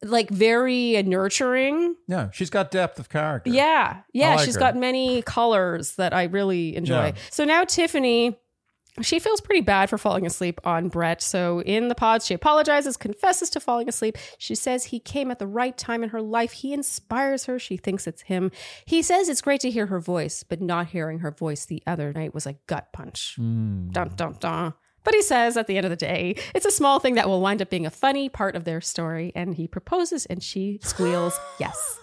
like 0.04 0.30
very 0.32 1.02
nurturing. 1.04 1.96
Yeah, 2.08 2.30
she's 2.32 2.50
got 2.50 2.72
depth 2.72 3.00
of 3.00 3.10
character. 3.10 3.52
Yeah. 3.52 3.98
Yeah. 4.14 4.36
Like 4.36 4.46
she's 4.46 4.56
her. 4.56 4.60
got 4.60 4.76
many 4.76 5.22
colors 5.22 5.96
that 5.96 6.14
I 6.14 6.24
really 6.24 6.76
enjoy. 6.76 7.08
Yeah. 7.08 7.12
So 7.30 7.46
now 7.46 7.64
Tiffany. 7.66 8.38
She 9.00 9.20
feels 9.20 9.40
pretty 9.40 9.62
bad 9.62 9.90
for 9.90 9.98
falling 9.98 10.26
asleep 10.26 10.60
on 10.66 10.90
Brett. 10.90 11.22
So 11.22 11.62
in 11.62 11.88
the 11.88 11.96
pods, 11.96 12.26
she 12.26 12.34
apologizes, 12.34 12.98
confesses 12.98 13.50
to 13.52 13.62
falling 13.62 13.88
asleep. 13.88 14.18
She 14.38 14.54
says 14.54 14.86
he 14.86 15.00
came 15.00 15.32
at 15.32 15.40
the 15.40 15.48
right 15.48 15.78
time 15.78 16.04
in 16.04 16.10
her 16.10 16.22
life. 16.22 16.52
He 16.52 16.74
inspires 16.74 17.46
her. 17.46 17.58
She 17.58 17.78
thinks 17.78 18.06
it's 18.06 18.24
him. 18.24 18.52
He 18.86 19.02
says 19.02 19.30
it's 19.30 19.42
great 19.42 19.62
to 19.62 19.72
hear 19.72 19.86
her 19.86 20.02
voice, 20.02 20.44
but 20.44 20.62
not 20.62 20.88
hearing 20.88 21.20
her 21.20 21.32
voice 21.32 21.66
the 21.66 21.82
other 21.88 22.12
night 22.12 22.34
was 22.34 22.46
a 22.46 22.58
gut 22.68 22.92
punch. 22.92 23.36
Hmm. 23.38 23.92
Dun, 23.92 24.12
dun, 24.16 24.36
dun. 24.40 24.74
But 25.04 25.14
he 25.14 25.22
says 25.22 25.58
at 25.58 25.68
the 25.68 25.78
end 25.78 25.86
of 25.86 25.90
the 25.90 25.96
day, 25.96 26.36
it's 26.54 26.66
a 26.66 26.72
small 26.72 27.00
thing 27.00 27.16
that 27.16 27.28
will 27.28 27.42
wind 27.42 27.62
up 27.62 27.70
being 27.70 27.86
a 27.86 27.92
funny 27.92 28.30
part 28.30 28.56
of 28.56 28.66
their 28.66 28.82
story. 28.82 29.32
And 29.36 29.56
he 29.56 29.68
proposes 29.68 30.26
and 30.26 30.44
she 30.44 30.80
squeals 30.84 31.40
yes. 31.60 32.00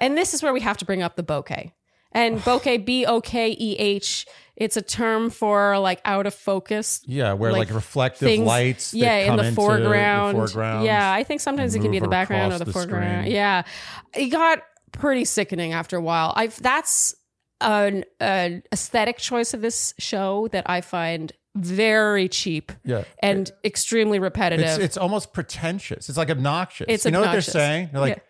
And 0.00 0.18
this 0.18 0.34
is 0.34 0.42
where 0.42 0.52
we 0.52 0.60
have 0.60 0.76
to 0.78 0.84
bring 0.84 1.02
up 1.02 1.16
the 1.16 1.22
bokeh. 1.22 1.72
And 2.14 2.38
bokeh, 2.40 2.84
B 2.84 3.06
O 3.06 3.20
K 3.20 3.56
E 3.58 3.76
H, 3.78 4.26
it's 4.56 4.76
a 4.76 4.82
term 4.82 5.30
for 5.30 5.78
like 5.78 6.00
out 6.04 6.26
of 6.26 6.34
focus. 6.34 7.00
Yeah, 7.06 7.32
where 7.32 7.52
like, 7.52 7.68
Like, 7.68 7.74
reflective 7.74 8.28
things- 8.28 8.46
lights. 8.46 8.90
that 8.92 8.98
yeah, 8.98 9.16
in 9.32 9.36
the 9.36 9.52
foreground. 9.52 10.36
The 10.36 10.46
foreground. 10.46 10.84
Yeah, 10.84 11.10
I 11.12 11.24
think 11.24 11.40
sometimes 11.40 11.74
it 11.74 11.80
can 11.80 11.90
be 11.90 11.96
in 11.96 12.02
the 12.02 12.08
background 12.08 12.52
or 12.52 12.58
the, 12.58 12.66
the 12.66 12.72
foreground. 12.72 13.22
screen. 13.24 13.34
Yeah, 13.34 13.62
it 14.14 14.28
got 14.28 14.62
pretty 14.92 15.24
sickening 15.24 15.72
after 15.72 15.96
a 15.96 16.02
while. 16.02 16.32
I've 16.36 16.60
that's 16.62 17.14
an, 17.62 18.04
an 18.20 18.62
aesthetic 18.72 19.18
choice 19.18 19.54
of 19.54 19.60
this 19.62 19.94
show 19.98 20.48
that 20.52 20.68
I 20.68 20.80
find 20.82 21.32
very 21.54 22.28
cheap 22.28 22.72
Yeah. 22.84 23.04
and 23.22 23.50
extremely 23.64 24.18
repetitive. 24.18 24.66
It's, 24.66 24.78
it's 24.78 24.96
almost 24.96 25.32
pretentious. 25.32 26.08
It's 26.08 26.18
like 26.18 26.30
obnoxious. 26.30 26.86
It's 26.88 27.04
you 27.04 27.10
know 27.10 27.20
obnoxious. 27.20 27.48
what 27.48 27.52
they're 27.60 27.68
saying? 27.68 27.88
They're 27.92 28.00
like, 28.00 28.16
Yeah. 28.16 28.22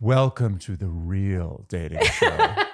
"Welcome 0.00 0.58
to 0.60 0.76
the 0.76 0.86
real 0.88 1.64
dating 1.68 2.04
show." 2.04 2.54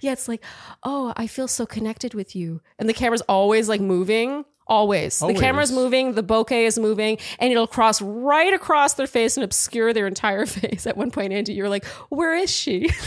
yeah, 0.00 0.12
it's 0.12 0.28
like, 0.28 0.42
oh, 0.82 1.12
I 1.16 1.26
feel 1.26 1.48
so 1.48 1.66
connected 1.66 2.14
with 2.14 2.34
you, 2.36 2.60
and 2.78 2.88
the 2.88 2.94
camera's 2.94 3.22
always 3.22 3.68
like 3.68 3.80
moving. 3.80 4.44
Always. 4.68 5.22
Always. 5.22 5.36
The 5.36 5.40
camera's 5.40 5.70
moving, 5.70 6.14
the 6.14 6.24
bokeh 6.24 6.66
is 6.66 6.76
moving, 6.76 7.18
and 7.38 7.52
it'll 7.52 7.68
cross 7.68 8.02
right 8.02 8.52
across 8.52 8.94
their 8.94 9.06
face 9.06 9.36
and 9.36 9.44
obscure 9.44 9.92
their 9.92 10.08
entire 10.08 10.44
face. 10.58 10.86
At 10.88 10.96
one 10.96 11.10
point, 11.12 11.32
Andy, 11.32 11.52
you're 11.52 11.68
like, 11.68 11.84
where 12.08 12.34
is 12.34 12.50
she? 12.50 12.90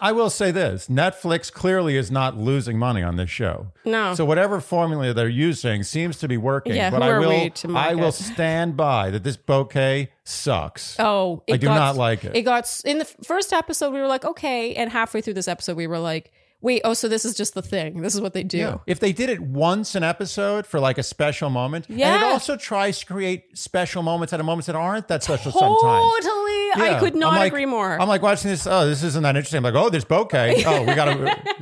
I 0.00 0.12
will 0.12 0.30
say 0.30 0.50
this: 0.50 0.88
Netflix 0.88 1.52
clearly 1.52 1.96
is 1.96 2.10
not 2.10 2.36
losing 2.36 2.78
money 2.78 3.02
on 3.02 3.16
this 3.16 3.30
show. 3.30 3.68
No. 3.84 4.14
So 4.14 4.24
whatever 4.24 4.60
formula 4.60 5.12
they're 5.14 5.28
using 5.28 5.82
seems 5.82 6.18
to 6.18 6.28
be 6.28 6.36
working. 6.36 6.74
Yeah, 6.74 6.90
but 6.90 7.02
who 7.02 7.08
I 7.08 7.10
are 7.12 7.20
will, 7.20 7.28
we 7.44 7.50
to 7.50 7.76
I 7.76 7.94
will 7.94 8.12
stand 8.12 8.76
by 8.76 9.10
that 9.10 9.22
this 9.24 9.36
bokeh 9.36 10.08
sucks. 10.24 10.96
Oh, 10.98 11.42
it 11.46 11.54
I 11.54 11.56
do 11.58 11.66
got- 11.66 11.74
not 11.74 11.96
like 11.96 12.24
it. 12.24 12.34
It 12.34 12.42
got 12.42 12.68
in 12.84 12.98
the 12.98 13.04
first 13.04 13.52
episode. 13.52 13.92
We 13.92 14.00
were 14.00 14.08
like, 14.08 14.24
okay, 14.24 14.74
and 14.74 14.90
halfway 14.90 15.20
through 15.20 15.34
this 15.34 15.48
episode, 15.48 15.76
we 15.76 15.86
were 15.86 15.98
like, 15.98 16.32
wait, 16.66 16.82
oh, 16.84 16.92
so 16.94 17.06
this 17.06 17.24
is 17.24 17.34
just 17.36 17.54
the 17.54 17.62
thing. 17.62 18.02
This 18.02 18.12
is 18.16 18.20
what 18.20 18.34
they 18.34 18.42
do. 18.42 18.58
Yeah. 18.58 18.78
If 18.88 18.98
they 18.98 19.12
did 19.12 19.30
it 19.30 19.40
once 19.40 19.94
an 19.94 20.02
episode 20.02 20.66
for 20.66 20.80
like 20.80 20.98
a 20.98 21.02
special 21.04 21.48
moment, 21.48 21.88
and 21.88 21.98
Yeah. 21.98 22.16
it 22.16 22.24
also 22.24 22.56
tries 22.56 22.98
to 22.98 23.06
create 23.06 23.56
special 23.56 24.02
moments 24.02 24.32
at 24.32 24.40
a 24.40 24.42
moments 24.42 24.66
that 24.66 24.74
aren't 24.74 25.06
that 25.08 25.22
special 25.22 25.52
sometimes. 25.52 26.24
Totally, 26.26 26.70
I 26.74 26.96
could 26.98 27.14
not 27.14 27.34
like- 27.34 27.52
agree 27.52 27.66
more. 27.66 28.00
I'm 28.00 28.08
like 28.08 28.20
watching 28.20 28.50
this. 28.50 28.66
Oh, 28.66 28.84
this 28.86 29.04
isn't 29.04 29.22
that 29.22 29.36
interesting. 29.36 29.58
I'm 29.58 29.62
like, 29.64 29.74
oh, 29.74 29.88
there's 29.90 30.04
bokeh. 30.04 30.64
Oh, 30.66 30.82
we 30.82 30.94
got 30.96 31.08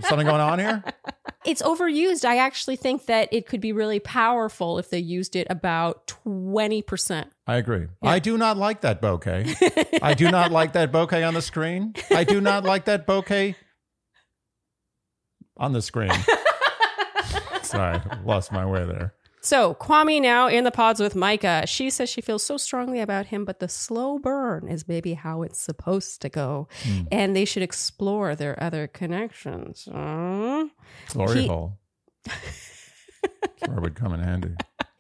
something 0.09 0.27
going 0.27 0.41
on 0.41 0.59
here. 0.59 0.83
it's 1.45 1.61
overused. 1.61 2.25
I 2.25 2.39
actually 2.39 2.77
think 2.77 3.05
that 3.07 3.29
it 3.31 3.47
could 3.47 3.61
be 3.61 3.73
really 3.73 4.01
powerful 4.01 4.79
if 4.79 4.89
they 4.89 4.99
used 4.99 5.37
it 5.37 5.47
about 5.51 6.07
twenty 6.07 6.81
percent. 6.81 7.31
I 7.47 7.57
agree. 7.57 7.89
I 8.03 8.19
do 8.21 8.39
not 8.39 8.57
like 8.57 8.81
that 8.81 9.03
bokeh. 9.03 9.99
I 10.03 10.15
do 10.15 10.31
not 10.31 10.51
like 10.51 10.73
that 10.73 10.91
bokeh 10.91 11.27
on 11.29 11.35
the 11.35 11.43
screen. 11.43 11.93
I 12.11 12.25
do 12.25 12.41
not 12.41 12.65
like 12.65 12.87
that 12.87 13.07
bokeh 13.07 13.55
on 15.57 15.73
the 15.73 15.83
screen. 15.83 16.11
Sorry, 17.63 18.01
lost 18.25 18.53
my 18.53 18.65
way 18.67 18.85
there. 18.85 19.15
So 19.41 19.75
Kwame 19.75 20.23
now 20.23 20.49
in 20.49 20.65
the 20.65 20.71
pods 20.71 21.01
with 21.01 21.15
Micah. 21.15 21.65
She 21.67 21.91
says 21.91 22.09
she 22.09 22.21
feels 22.23 22.43
so 22.43 22.57
strongly 22.57 23.01
about 23.01 23.27
him, 23.27 23.45
but 23.45 23.61
the 23.61 23.69
slow 23.69 24.19
burn 24.19 24.69
is 24.69 24.89
maybe 24.89 25.13
how 25.15 25.43
it's 25.43 25.59
supposed 25.59 26.23
to 26.23 26.29
go, 26.31 26.67
Hmm. 26.83 27.03
and 27.13 27.37
they 27.37 27.45
should 27.45 27.63
explore 27.63 28.35
their 28.35 28.63
other 28.63 28.87
connections. 28.87 29.87
Mm. 29.91 30.71
Glory 31.11 31.43
He- 31.43 31.47
hole. 31.49 31.79
That's 32.25 33.69
where 33.69 33.77
it 33.79 33.83
would 33.83 33.95
come 33.95 34.15
in 34.15 34.21
handy. 34.21 34.55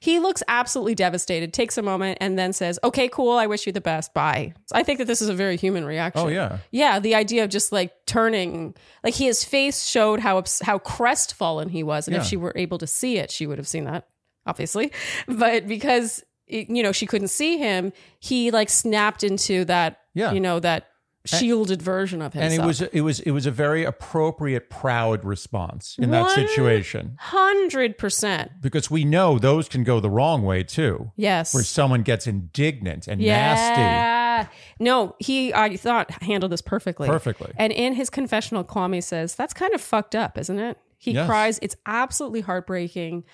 He 0.04 0.18
looks 0.18 0.42
absolutely 0.48 0.94
devastated, 0.94 1.54
takes 1.54 1.78
a 1.78 1.82
moment, 1.82 2.18
and 2.20 2.38
then 2.38 2.52
says, 2.52 2.78
Okay, 2.84 3.08
cool. 3.08 3.38
I 3.38 3.46
wish 3.46 3.66
you 3.66 3.72
the 3.72 3.80
best. 3.80 4.12
Bye. 4.12 4.52
I 4.70 4.82
think 4.82 4.98
that 4.98 5.06
this 5.06 5.22
is 5.22 5.30
a 5.30 5.34
very 5.34 5.56
human 5.56 5.86
reaction. 5.86 6.20
Oh 6.26 6.28
yeah. 6.28 6.58
Yeah, 6.70 6.98
the 6.98 7.14
idea 7.14 7.42
of 7.42 7.48
just 7.48 7.72
like 7.72 7.90
turning, 8.04 8.74
like 9.02 9.14
his 9.14 9.44
face 9.44 9.86
showed 9.86 10.20
how 10.20 10.44
how 10.62 10.78
crestfallen 10.78 11.70
he 11.70 11.82
was, 11.82 12.06
and 12.06 12.14
if 12.18 12.24
she 12.24 12.36
were 12.36 12.52
able 12.54 12.76
to 12.78 12.86
see 12.86 13.16
it, 13.16 13.30
she 13.30 13.46
would 13.46 13.56
have 13.56 13.66
seen 13.66 13.84
that, 13.84 14.06
obviously. 14.44 14.92
But 15.26 15.66
because 15.66 16.22
you 16.46 16.82
know 16.82 16.92
she 16.92 17.06
couldn't 17.06 17.28
see 17.28 17.56
him, 17.56 17.90
he 18.20 18.50
like 18.50 18.68
snapped 18.68 19.24
into 19.24 19.64
that, 19.64 20.00
Yeah. 20.12 20.32
you 20.32 20.40
know 20.40 20.60
that 20.60 20.88
shielded 21.26 21.80
version 21.80 22.20
of 22.20 22.34
himself. 22.34 22.52
and 22.52 22.62
it 22.62 22.66
was 22.66 22.80
it 22.82 23.00
was 23.00 23.20
it 23.20 23.30
was 23.30 23.46
a 23.46 23.50
very 23.50 23.82
appropriate 23.84 24.68
proud 24.68 25.24
response 25.24 25.96
in 25.98 26.10
that 26.10 26.30
situation 26.30 27.16
hundred 27.18 27.96
percent. 27.96 28.50
because 28.60 28.90
we 28.90 29.04
know 29.04 29.38
those 29.38 29.68
can 29.68 29.84
go 29.84 30.00
the 30.00 30.10
wrong 30.10 30.42
way 30.42 30.62
too 30.62 31.10
Yes. 31.16 31.54
where 31.54 31.62
someone 31.64 32.02
gets 32.02 32.26
indignant 32.26 33.08
and 33.08 33.20
nasty 33.20 33.80
Yeah. 33.80 34.48
No, 34.80 35.14
he 35.18 35.54
I 35.54 35.76
thought 35.76 36.10
handled 36.22 36.52
this 36.52 36.60
perfectly. 36.60 37.06
Perfectly. 37.08 37.52
And 37.56 37.72
in 37.72 37.94
his 37.94 38.10
confessional, 38.10 38.64
Kwame 38.64 39.02
says 39.02 39.34
that's 39.34 39.54
kind 39.54 39.72
of 39.72 39.80
fucked 39.80 40.14
up, 40.14 40.36
isn't 40.36 40.58
it? 40.58 40.76
He 40.98 41.12
Yes. 41.12 41.26
cries. 41.26 41.58
It's 41.62 41.76
absolutely 41.86 42.40
heartbreaking. 42.40 43.24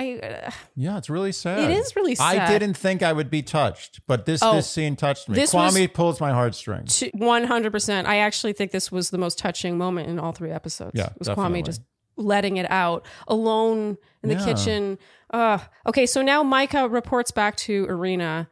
I 0.00 0.18
uh, 0.18 0.50
yeah 0.76 0.96
it's 0.98 1.10
really 1.10 1.32
sad 1.32 1.58
It 1.70 1.70
is 1.76 1.94
really 1.94 2.14
sad. 2.14 2.38
i 2.38 2.58
didn't 2.58 2.76
think 2.76 3.02
i 3.02 3.12
would 3.12 3.28
be 3.30 3.42
touched 3.42 4.00
but 4.06 4.24
this 4.24 4.42
Oh, 4.42 4.54
this 4.56 4.70
scene 4.70 4.96
touched 4.96 5.28
me 5.28 5.34
this 5.34 5.52
kwame 5.52 5.92
pulls 5.92 6.20
my 6.20 6.30
heartstrings 6.32 7.02
one 7.12 7.44
hundred 7.44 7.72
percent. 7.72 8.08
I 8.08 8.16
actually 8.18 8.54
think 8.54 8.70
this 8.70 8.90
was 8.90 9.10
the 9.10 9.18
most 9.18 9.36
touching 9.38 9.76
moment 9.76 10.08
in 10.08 10.18
all 10.18 10.32
three 10.32 10.50
episodes. 10.50 10.92
Yeah, 10.94 11.06
it 11.06 11.18
was 11.18 11.28
definitely. 11.28 11.62
Kwame 11.62 11.66
just 11.66 11.82
letting 12.16 12.56
it 12.56 12.70
out 12.70 13.06
alone 13.28 13.96
in 14.22 14.28
the 14.28 14.36
Yeah. 14.36 14.44
kitchen. 14.44 14.98
Uh, 15.30 15.58
okay, 15.86 16.06
so 16.06 16.22
now 16.22 16.42
Micah 16.42 16.88
reports 16.88 17.30
back 17.30 17.56
to 17.56 17.86
Irina, 17.88 18.48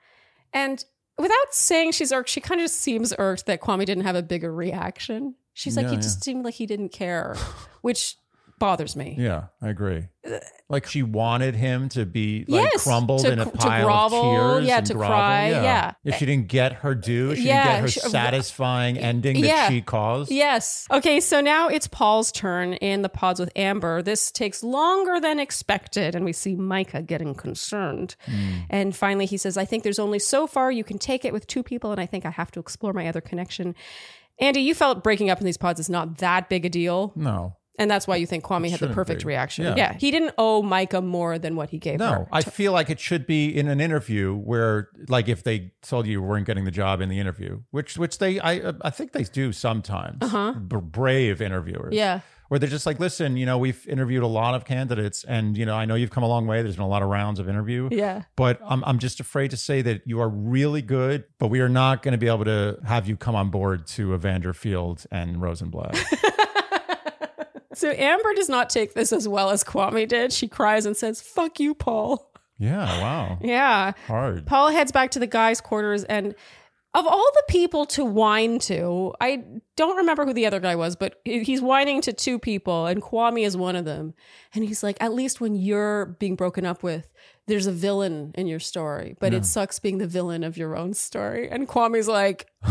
and 0.53 0.85
without 1.19 1.53
saying 1.53 1.93
she's 1.93 2.13
irked, 2.13 2.29
she 2.29 2.41
kind 2.41 2.61
of 2.61 2.65
just 2.67 2.81
seems 2.81 3.13
irked 3.19 3.47
that 3.47 3.61
Kwame 3.61 3.85
didn't 3.85 4.05
have 4.05 4.17
a 4.17 4.23
bigger 4.23 4.53
reaction. 4.55 5.35
She's 5.55 5.77
like, 5.77 5.85
Yeah, 5.85 5.91
he 5.91 5.97
yeah. 5.97 6.03
just 6.03 6.23
seemed 6.23 6.45
like 6.45 6.55
he 6.55 6.67
didn't 6.67 6.91
care, 6.91 7.37
which 7.83 8.17
bothers 8.59 8.97
me. 8.97 9.15
yeah 9.19 9.45
i 9.63 9.69
agree 9.69 10.07
uh, 10.31 10.39
like 10.69 10.87
she 10.87 11.03
wanted 11.03 11.55
him 11.55 11.89
to 11.89 12.05
be 12.05 12.45
like 12.49 12.71
Yes, 12.73 12.85
crumbled 12.85 13.23
to 13.23 13.33
in 13.33 13.39
a 13.39 13.47
pile 13.47 13.85
grovel, 13.87 14.19
of 14.19 14.23
tears 14.59 14.69
yeah, 14.69 14.79
and 14.79 14.87
to 14.87 14.95
grovel. 14.95 15.15
cry, 15.17 15.49
yeah. 15.51 15.93
if 16.05 16.17
she 16.17 16.27
didn't 16.27 16.49
get 16.49 16.73
her 16.75 16.95
due 16.95 17.35
she 17.35 17.43
Yeah, 17.45 17.63
didn't 17.63 17.75
get 17.75 17.81
her 17.83 17.89
she- 17.89 18.01
uh, 18.03 18.09
satisfying 18.09 18.99
ending 18.99 19.41
that 19.41 19.47
Yeah. 19.47 19.69
she 19.69 19.81
caused 19.81 20.31
Yes. 20.31 20.87
Okay, 20.91 21.21
so 21.21 21.41
now 21.41 21.69
it's 21.69 21.87
Paul's 21.89 22.31
turn 22.33 22.75
in 22.75 23.03
the 23.03 23.09
pods 23.09 23.41
with 23.41 23.51
Amber. 23.57 24.03
This 24.03 24.31
takes 24.31 24.63
longer 24.63 25.19
than 25.21 25.39
expected, 25.41 26.15
and 26.15 26.25
we 26.25 26.33
see 26.33 26.55
Micah 26.55 27.01
getting 27.03 27.35
concerned. 27.35 28.15
Hmm. 28.27 28.59
And 28.69 28.95
finally, 28.97 29.25
he 29.27 29.37
says, 29.39 29.57
I 29.57 29.65
think 29.65 29.83
there's 29.85 29.99
only 29.99 30.19
so 30.19 30.47
far 30.47 30.71
you 30.71 30.85
can 30.85 30.99
take 30.99 31.25
it 31.25 31.33
with 31.33 31.47
two 31.47 31.63
people, 31.63 31.91
and 31.93 32.01
I 32.01 32.07
think 32.07 32.27
I 32.27 32.31
have 32.31 32.51
to 32.53 32.61
explore 32.61 32.93
my 32.93 33.07
other 33.09 33.21
connection. 33.21 33.75
Andy, 34.41 34.61
you 34.61 34.75
felt 34.75 35.03
breaking 35.03 35.31
up 35.31 35.39
in 35.41 35.45
these 35.47 35.57
pods 35.59 35.81
is 35.81 35.89
not 35.91 36.19
that 36.19 36.49
big 36.49 36.65
a 36.65 36.69
deal. 36.69 37.13
no 37.17 37.57
And 37.79 37.91
that's 37.91 38.07
why 38.07 38.17
you 38.17 38.27
think 38.27 38.45
Kwame 38.45 38.65
had 38.65 38.73
the 38.73 38.79
shouldn't 38.79 38.95
perfect 38.95 39.21
be. 39.23 39.29
reaction. 39.29 39.65
Yeah. 39.65 39.75
Yeah. 39.77 39.93
He 39.95 40.11
didn't 40.11 40.35
owe 40.37 40.63
Micah 40.63 41.01
more 41.01 41.39
than 41.39 41.55
what 41.57 41.71
he 41.71 41.79
gave 41.79 41.99
No, 42.01 42.11
her. 42.11 42.29
I 42.33 42.43
feel 42.43 42.73
like 42.73 42.91
it 42.91 42.99
should 43.01 43.27
be 43.27 43.49
in 43.57 43.69
an 43.69 43.81
interview 43.81 44.35
where, 44.37 44.89
like, 45.09 45.29
if 45.29 45.43
they 45.45 45.73
told 45.83 46.07
you 46.07 46.13
you 46.13 46.23
weren't 46.23 46.47
getting 46.47 46.65
the 46.65 46.71
job 46.71 47.01
in 47.01 47.09
the 47.09 47.19
interview, 47.21 47.63
which 47.71 47.97
which 47.97 48.19
they, 48.19 48.41
I 48.41 48.73
I 48.83 48.91
think 48.91 49.13
they 49.13 49.23
do 49.25 49.53
sometimes. 49.53 50.19
Uh-huh. 50.23 50.53
brave 50.55 51.41
interviewers, 51.41 51.95
Yeah. 51.95 52.21
where 52.49 52.59
they're 52.59 52.69
just 52.69 52.87
like, 52.87 52.99
listen, 52.99 53.37
you 53.37 53.47
know, 53.47 53.59
we've 53.59 53.87
interviewed 53.87 54.23
a 54.23 54.27
lot 54.27 54.55
of 54.55 54.65
candidates, 54.65 55.23
and 55.25 55.57
you 55.57 55.65
know, 55.67 55.75
I 55.77 55.85
know 55.85 55.95
you've 55.95 56.11
come 56.11 56.23
a 56.25 56.29
long 56.29 56.47
way. 56.47 56.63
There's 56.63 56.77
been 56.77 56.85
a 56.85 56.89
lot 56.89 57.03
of 57.03 57.09
rounds 57.09 57.39
of 57.39 57.49
interview, 57.49 57.89
Yeah. 57.93 58.23
but 58.37 58.59
I'm 58.67 58.83
I'm 58.85 58.99
just 58.99 59.21
afraid 59.21 59.51
to 59.53 59.57
say 59.57 59.83
that 59.83 60.03
you 60.07 60.21
are 60.21 60.29
really 60.29 60.83
good, 60.83 61.25
but 61.39 61.49
we 61.49 61.61
are 61.61 61.69
not 61.69 62.03
going 62.03 62.13
to 62.13 62.19
be 62.19 62.27
able 62.29 62.45
to 62.47 62.79
have 62.85 63.07
you 63.09 63.17
come 63.17 63.35
on 63.37 63.51
board 63.51 63.87
to 63.89 64.15
Evander 64.15 64.53
Field 64.53 65.05
and 65.13 65.41
Rosenblatt. 65.41 65.97
So 67.79 67.91
Amber 67.91 68.35
does 68.35 68.49
not 68.49 68.71
take 68.71 68.95
this 68.95 69.13
as 69.13 69.29
well 69.29 69.51
as 69.51 69.63
Kwame 69.63 70.09
did. 70.09 70.33
She 70.33 70.49
cries 70.49 70.85
and 70.85 70.97
says, 70.97 71.21
Fuck 71.21 71.61
you, 71.61 71.75
Paul. 71.75 72.31
yeah, 72.59 73.01
wow, 73.01 73.39
Yeah. 73.41 73.93
hard. 74.09 74.47
Paul 74.47 74.71
heads 74.71 74.91
back 74.93 75.13
to 75.13 75.19
the 75.21 75.27
guys' 75.29 75.61
quarters, 75.61 76.03
and 76.05 76.35
of 76.95 77.07
all 77.07 77.31
the 77.35 77.43
people 77.49 77.85
to 77.87 78.05
whine 78.05 78.59
to, 78.61 79.13
I 79.21 79.45
don't 79.77 79.99
remember 79.99 80.25
who 80.25 80.33
the 80.33 80.47
other 80.47 80.59
guy 80.59 80.75
was, 80.75 80.97
but 80.97 81.21
he's 81.25 81.61
whining 81.63 82.01
to 82.01 82.13
two 82.13 82.39
people, 82.41 82.87
and 82.87 83.01
Kwame 83.01 83.45
is 83.47 83.57
one 83.57 83.77
of 83.77 83.85
them. 83.85 84.15
And 84.55 84.65
he's 84.65 84.83
like, 84.83 84.97
At 85.01 85.13
least 85.15 85.41
when 85.41 85.55
you're 85.55 86.07
being 86.19 86.35
broken 86.35 86.67
up 86.67 86.83
with, 86.83 87.07
there's 87.47 87.67
a 87.69 87.73
villain 87.73 88.33
in 88.37 88.47
your 88.49 88.59
story, 88.61 89.17
but 89.21 89.33
it 89.33 89.45
sucks 89.45 89.79
being 89.79 89.99
the 89.99 90.07
villain 90.09 90.43
of 90.45 90.57
your 90.59 90.77
own 90.77 90.95
story. 90.95 91.49
And 91.49 91.69
Kwame's 91.69 92.09
like, 92.09 92.47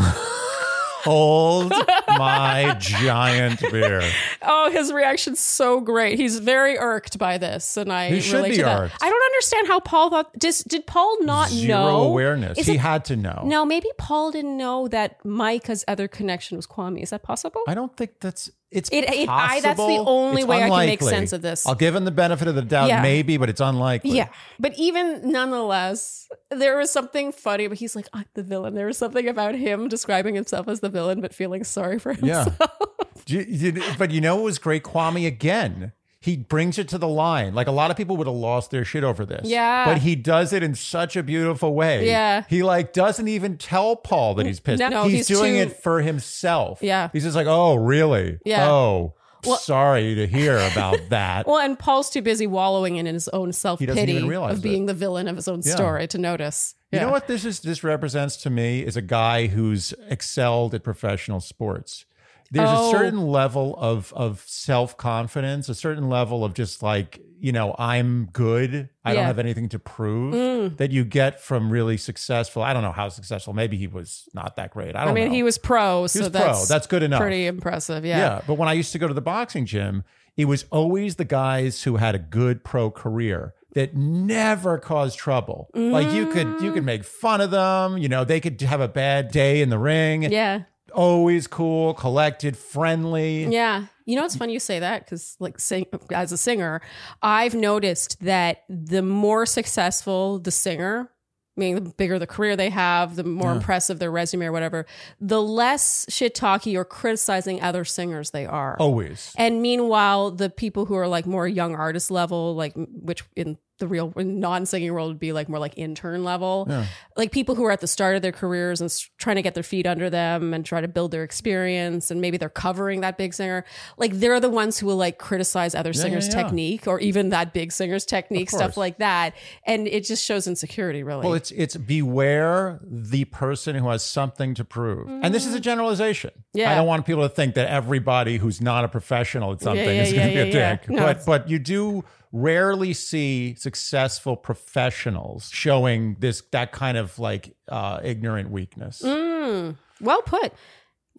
Hold 1.04 1.72
my 2.08 2.76
giant 2.80 3.60
beer. 3.72 4.02
Oh, 4.42 4.70
his 4.72 4.92
reaction's 4.92 5.40
so 5.40 5.80
great. 5.80 6.18
He's 6.20 6.40
very 6.40 6.78
irked 6.78 7.18
by 7.18 7.38
this, 7.38 7.78
and 7.78 7.92
I 7.92 8.10
He 8.10 8.22
should 8.22 8.36
relate 8.38 8.50
be 8.52 8.56
to 8.58 8.64
that. 8.64 8.80
irked. 8.82 8.96
I 9.02 9.10
don't 9.10 9.26
understand 9.26 9.68
how 9.68 9.80
Paul 9.80 10.10
thought. 10.10 10.38
Just 10.40 10.68
did 10.68 10.86
Paul 10.88 11.18
not 11.24 11.50
Zero 11.50 11.78
know 11.78 12.02
awareness. 12.04 12.58
Is 12.58 12.68
he 12.68 12.76
it- 12.76 12.80
had 12.80 13.06
to 13.06 13.16
know. 13.16 13.42
No, 13.46 13.66
maybe 13.66 13.88
Paul 13.98 14.32
didn't 14.32 14.58
know 14.58 14.88
that 14.90 15.24
Micah's 15.24 15.84
other 15.88 16.08
connection 16.08 16.58
was 16.58 16.66
Kwame. 16.68 17.02
Is 17.02 17.12
that 17.12 17.24
possible? 17.24 17.62
I 17.68 17.74
don't 17.74 17.96
think 17.96 18.20
that's 18.20 18.50
it's 18.72 18.90
It- 18.92 19.06
it- 19.10 19.30
I- 19.30 19.60
that's 19.62 19.78
the 19.78 20.04
only 20.06 20.42
It's 20.42 20.48
way 20.50 20.58
I 20.58 20.68
can 20.68 20.70
make 20.78 21.00
unlikely. 21.02 21.10
sense 21.10 21.34
of 21.34 21.42
this. 21.42 21.66
I'll 21.66 21.76
give 21.76 21.96
him 21.96 22.06
the 22.06 22.12
benefit 22.12 22.48
of 22.48 22.56
the 22.56 22.62
doubt, 22.62 22.90
Yeah. 22.90 23.02
maybe, 23.02 23.38
but 23.38 23.50
it's 23.50 23.62
unlikely. 23.62 24.12
yeah, 24.12 24.28
but 24.60 24.74
even 24.78 25.32
nonetheless, 25.32 26.28
there 26.52 26.78
was 26.78 26.92
something 26.92 27.32
funny. 27.32 27.68
But 27.68 27.78
he's 27.78 27.96
like, 27.96 28.08
"I'm 28.14 28.26
the 28.34 28.44
villain." 28.44 28.76
There 28.76 28.86
was 28.88 28.98
something 28.98 29.28
about 29.28 29.56
him 29.56 29.88
describing 29.88 30.36
himself 30.36 30.68
as 30.68 30.82
the 30.82 30.90
villain, 30.90 31.22
but 31.22 31.34
feeling 31.34 31.64
sorry 31.64 32.00
for 32.00 32.12
Yeah. 32.14 32.44
himself. 32.46 32.72
You- 33.28 33.82
but 33.98 34.12
you 34.12 34.22
know 34.22 34.36
what 34.36 34.46
was 34.46 34.58
great? 34.60 34.84
Kwame 34.84 35.26
again. 35.28 35.92
He 36.20 36.36
brings 36.36 36.78
it 36.80 36.88
to 36.90 36.98
the 36.98 37.08
line. 37.08 37.54
Like 37.54 37.68
a 37.68 37.72
lot 37.72 37.92
of 37.92 37.98
people 37.98 38.18
would 38.18 38.28
have 38.28 38.36
lost 38.36 38.72
their 38.72 38.84
shit 38.84 39.04
over 39.04 39.26
this. 39.26 39.48
Yeah. 39.48 39.86
But 39.86 40.00
he 40.00 40.16
does 40.16 40.52
it 40.52 40.64
in 40.64 40.74
such 40.76 41.16
a 41.16 41.22
beautiful 41.24 41.74
way. 41.76 42.08
Yeah. 42.08 42.44
He 42.50 42.64
like 42.64 42.92
doesn't 42.92 43.28
even 43.28 43.58
tell 43.58 43.96
Paul 43.96 44.34
that 44.36 44.46
he's 44.46 44.60
pissed. 44.60 44.80
No, 44.80 45.04
he's, 45.04 45.28
he's 45.28 45.38
doing 45.38 45.54
too- 45.54 45.60
it 45.72 45.84
for 45.84 46.02
himself. 46.02 46.80
Yeah. 46.82 47.10
He's 47.14 47.24
just 47.24 47.36
like, 47.36 47.48
oh, 47.48 47.76
really? 47.76 48.40
Yeah. 48.46 48.68
Oh, 48.70 49.14
sorry 49.60 50.16
to 50.16 50.28
hear 50.28 50.58
about 50.58 51.00
that. 51.10 51.48
Well, 51.48 51.60
and 51.60 51.78
Paul's 51.78 52.10
too 52.10 52.22
busy 52.22 52.48
wallowing 52.48 52.96
in 52.98 53.06
his 53.06 53.28
own 53.30 53.54
self 53.54 53.80
pity 53.80 54.18
of 54.28 54.62
being 54.62 54.88
the 54.88 54.94
villain 54.94 55.28
of 55.28 55.36
his 55.36 55.48
own 55.48 55.62
Yeah. 55.64 55.76
story 55.76 56.08
to 56.08 56.18
notice. 56.18 56.74
You 56.92 57.02
know 57.02 57.12
what 57.12 57.28
this 57.28 57.44
is 57.46 57.60
this 57.60 57.84
represents 57.84 58.38
to 58.38 58.50
me 58.50 58.80
is 58.84 58.96
a 58.98 59.02
guy 59.02 59.48
who's 59.48 59.94
excelled 60.10 60.74
at 60.74 60.84
professional 60.84 61.42
sports. 61.42 62.06
There's 62.52 62.70
Oh. 62.72 62.90
a 62.90 62.92
certain 62.92 63.28
level 63.28 63.76
of 63.80 64.14
of 64.16 64.44
self-confidence, 64.46 65.70
a 65.70 65.76
certain 65.76 66.10
level 66.10 66.44
of 66.46 66.54
just 66.54 66.82
like, 66.82 67.20
you 67.40 67.52
know, 67.52 67.76
I'm 67.78 68.30
good. 68.32 68.90
I 69.04 69.14
don't 69.14 69.24
Mm. 69.24 69.28
have 69.28 69.40
anything 69.40 69.70
to 69.70 69.80
prove 69.80 70.78
that 70.78 70.92
you 70.92 71.04
get 71.04 71.40
from 71.42 71.70
really 71.70 71.98
successful. 71.98 72.62
I 72.64 72.74
don't 72.74 72.84
know 72.84 72.92
how 72.92 73.10
successful. 73.10 73.54
Maybe 73.54 73.78
he 73.78 73.88
was 73.88 74.28
not 74.34 74.56
that 74.56 74.72
great. 74.72 74.96
I 74.96 75.02
don't 75.02 75.10
I 75.12 75.14
mean, 75.14 75.28
know. 75.30 75.34
he 75.34 75.44
was 75.44 75.58
pro, 75.58 76.08
so 76.08 76.20
was 76.22 76.30
pro. 76.30 76.40
that's 76.40 76.68
That's 76.68 76.88
good 76.88 77.04
enough. 77.04 77.20
Pretty 77.22 77.46
impressive, 77.48 78.06
yeah. 78.06 78.18
Yeah, 78.18 78.42
but 78.48 78.56
when 78.56 78.70
I 78.70 78.74
used 78.74 78.92
to 78.94 79.00
go 79.00 79.08
to 79.08 79.14
the 79.14 79.22
boxing 79.22 79.66
gym, 79.66 80.04
it 80.36 80.46
was 80.46 80.66
always 80.72 81.16
the 81.16 81.26
guys 81.26 81.84
who 81.84 81.98
had 81.98 82.16
a 82.16 82.20
good 82.20 82.64
pro 82.64 82.90
career 82.92 83.54
that 83.74 83.96
never 83.96 84.78
caused 84.80 85.18
trouble. 85.20 85.70
Like 85.76 86.12
you 86.12 86.28
could 86.28 86.62
you 86.62 86.72
could 86.72 86.86
make 86.86 87.04
fun 87.04 87.42
of 87.42 87.52
them, 87.52 87.98
you 87.98 88.08
know, 88.10 88.24
they 88.24 88.40
could 88.40 88.60
have 88.62 88.82
a 88.82 88.88
bad 88.88 89.32
day 89.32 89.62
in 89.62 89.70
the 89.70 89.78
ring. 89.80 90.24
Yeah. 90.24 90.62
Always 90.94 91.48
cool, 91.48 91.94
collected, 91.94 92.58
friendly. 92.58 93.46
Yeah. 93.46 93.86
You 94.06 94.16
know, 94.16 94.26
it's 94.26 94.36
funny 94.36 94.54
you 94.54 94.60
say 94.60 94.80
that 94.80 95.04
because, 95.04 95.36
like, 95.40 95.60
sing, 95.60 95.86
as 96.12 96.32
a 96.32 96.38
singer, 96.38 96.82
I've 97.22 97.56
noticed 97.56 98.22
that 98.22 98.64
the 98.70 99.02
more 99.02 99.46
successful 99.46 100.40
the 100.40 100.52
singer, 100.52 101.12
meaning 101.58 101.84
the 101.84 101.90
bigger 101.90 102.18
the 102.18 102.28
career 102.28 102.56
they 102.56 102.70
have, 102.70 103.16
the 103.18 103.24
more 103.24 103.52
impressive 103.52 104.00
their 104.00 104.12
resume 104.12 104.46
or 104.46 104.52
whatever, 104.52 104.86
the 105.20 105.42
less 105.42 106.06
shit 106.08 106.36
talky 106.36 106.78
or 106.78 106.86
criticizing 106.86 107.62
other 107.62 107.84
singers 107.84 108.32
they 108.32 108.46
are. 108.46 108.78
Always. 108.80 109.34
And 109.38 109.62
meanwhile, 109.62 110.32
the 110.32 110.50
people 110.50 110.86
who 110.86 110.96
are 110.96 111.08
like 111.08 111.26
more 111.26 111.48
young 111.48 111.76
artist 111.76 112.10
level, 112.10 112.56
like 112.56 112.74
which 112.76 113.24
in 113.36 113.58
the 113.80 113.88
real 113.88 114.14
non 114.16 114.66
singing 114.66 114.94
world 114.94 115.10
would 115.10 115.20
be 115.20 115.34
like 115.34 115.50
more 115.50 115.60
like 115.60 115.78
intern 115.78 116.24
level, 116.24 116.70
like 117.16 117.32
people 117.32 117.56
who 117.56 117.66
are 117.66 117.72
at 117.72 117.82
the 117.82 117.88
start 117.88 118.16
of 118.16 118.22
their 118.22 118.32
careers 118.32 118.82
and 118.82 118.94
trying 119.18 119.36
to 119.36 119.42
get 119.42 119.54
their 119.54 119.64
feet 119.64 119.86
under 119.86 120.10
them 120.10 120.54
and 120.54 120.66
try 120.66 120.82
to 120.82 120.88
build 120.88 121.12
their 121.12 121.24
experience, 121.24 122.12
and 122.12 122.22
maybe 122.22 122.38
they're 122.38 122.50
covering 122.50 123.02
that 123.02 123.18
big 123.18 123.34
singer. 123.34 123.66
Like 123.98 124.14
they're 124.14 124.40
the 124.40 124.50
ones 124.50 124.80
who 124.80 124.88
will 124.88 124.98
like 124.98 125.18
criticize 125.18 125.76
other 125.76 125.94
singers' 125.94 126.28
yeah, 126.28 126.38
yeah. 126.38 126.44
technique 126.44 126.88
or 126.88 127.00
even 127.00 127.30
that 127.30 127.54
big 127.54 127.72
singer's 127.72 128.06
technique, 128.06 128.50
stuff 128.50 128.78
like 128.78 128.98
that, 128.98 129.36
and 129.66 129.88
it 129.88 130.06
just 130.06 130.26
shows 130.26 130.48
insecurity, 130.48 131.04
really. 131.04 131.24
Well, 131.24 131.34
it's 131.34 131.52
it's 131.52 131.76
beware 131.76 132.80
the 132.84 133.26
person 133.26 133.76
who 133.76 133.90
has 133.90 134.04
something 134.04 134.54
to 134.56 134.66
prove. 134.66 135.08
And 135.08 135.34
this 135.34 135.46
is 135.46 135.54
a 135.54 135.60
generalization. 135.60 136.32
Mm-hmm. 136.32 136.60
Yeah. 136.60 136.72
I 136.72 136.76
don't 136.76 136.88
want 136.88 137.06
people 137.06 137.24
to 137.24 137.30
think 137.30 137.56
that 137.56 137.70
everybody 137.70 138.38
who's 138.38 138.62
not 138.62 138.84
a 138.84 138.88
professional 138.88 139.52
at 139.54 139.62
something 139.62 139.86
yeah, 139.86 140.04
is 140.04 140.14
going 140.14 140.28
to 140.28 140.34
yeah, 140.34 140.44
be 140.44 140.50
a 140.50 140.54
yeah, 140.54 140.60
yeah. 140.60 140.76
dick. 140.76 140.90
No, 140.90 141.04
but 141.04 141.26
but 141.26 141.50
you 141.50 141.60
do 141.60 142.04
rarely 142.32 142.94
see 142.94 143.56
successful 143.56 144.36
professionals 144.36 145.50
showing 145.52 146.18
this 146.20 146.42
that 146.52 146.72
kind 146.72 146.98
of 146.98 147.18
like 147.20 147.56
uh, 147.70 148.00
ignorant 148.04 148.52
weakness. 148.52 149.02
Mm. 149.02 149.78
Well 150.02 150.22
put. 150.22 150.54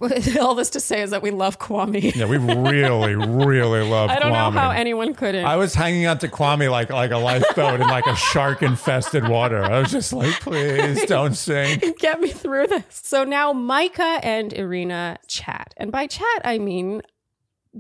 All 0.41 0.55
this 0.55 0.71
to 0.71 0.81
say 0.81 1.03
is 1.03 1.11
that 1.11 1.23
we 1.23 1.33
love 1.33 1.59
Kwame. 1.59 2.15
Yeah, 2.15 2.27
we 2.27 2.37
really, 2.37 3.17
really 3.17 3.83
love. 3.91 4.11
I 4.11 4.21
don't 4.21 4.33
know 4.33 4.51
how 4.53 4.71
anyone 4.71 5.13
couldn't. 5.13 5.45
I 5.45 5.57
was 5.57 5.75
hanging 5.75 6.07
on 6.07 6.19
to 6.19 6.29
Kwame 6.29 6.71
like 6.71 6.91
like 6.91 7.11
a 7.11 7.17
lifeboat 7.17 7.81
in 7.81 7.87
like 7.89 8.07
a 8.07 8.15
shark 8.15 8.63
infested 8.63 9.29
water. 9.29 9.61
I 9.63 9.81
was 9.81 9.91
just 9.91 10.13
like, 10.13 10.41
please 10.41 11.05
don't 11.07 11.35
sink. 11.35 11.83
Get 11.99 12.21
me 12.21 12.31
through 12.31 12.69
this. 12.69 12.85
So 12.91 13.25
now 13.25 13.53
Micah 13.53 14.21
and 14.23 14.53
Irina 14.53 15.19
chat. 15.27 15.75
And 15.77 15.91
by 15.91 16.07
chat, 16.07 16.43
I 16.45 16.59
mean 16.59 17.03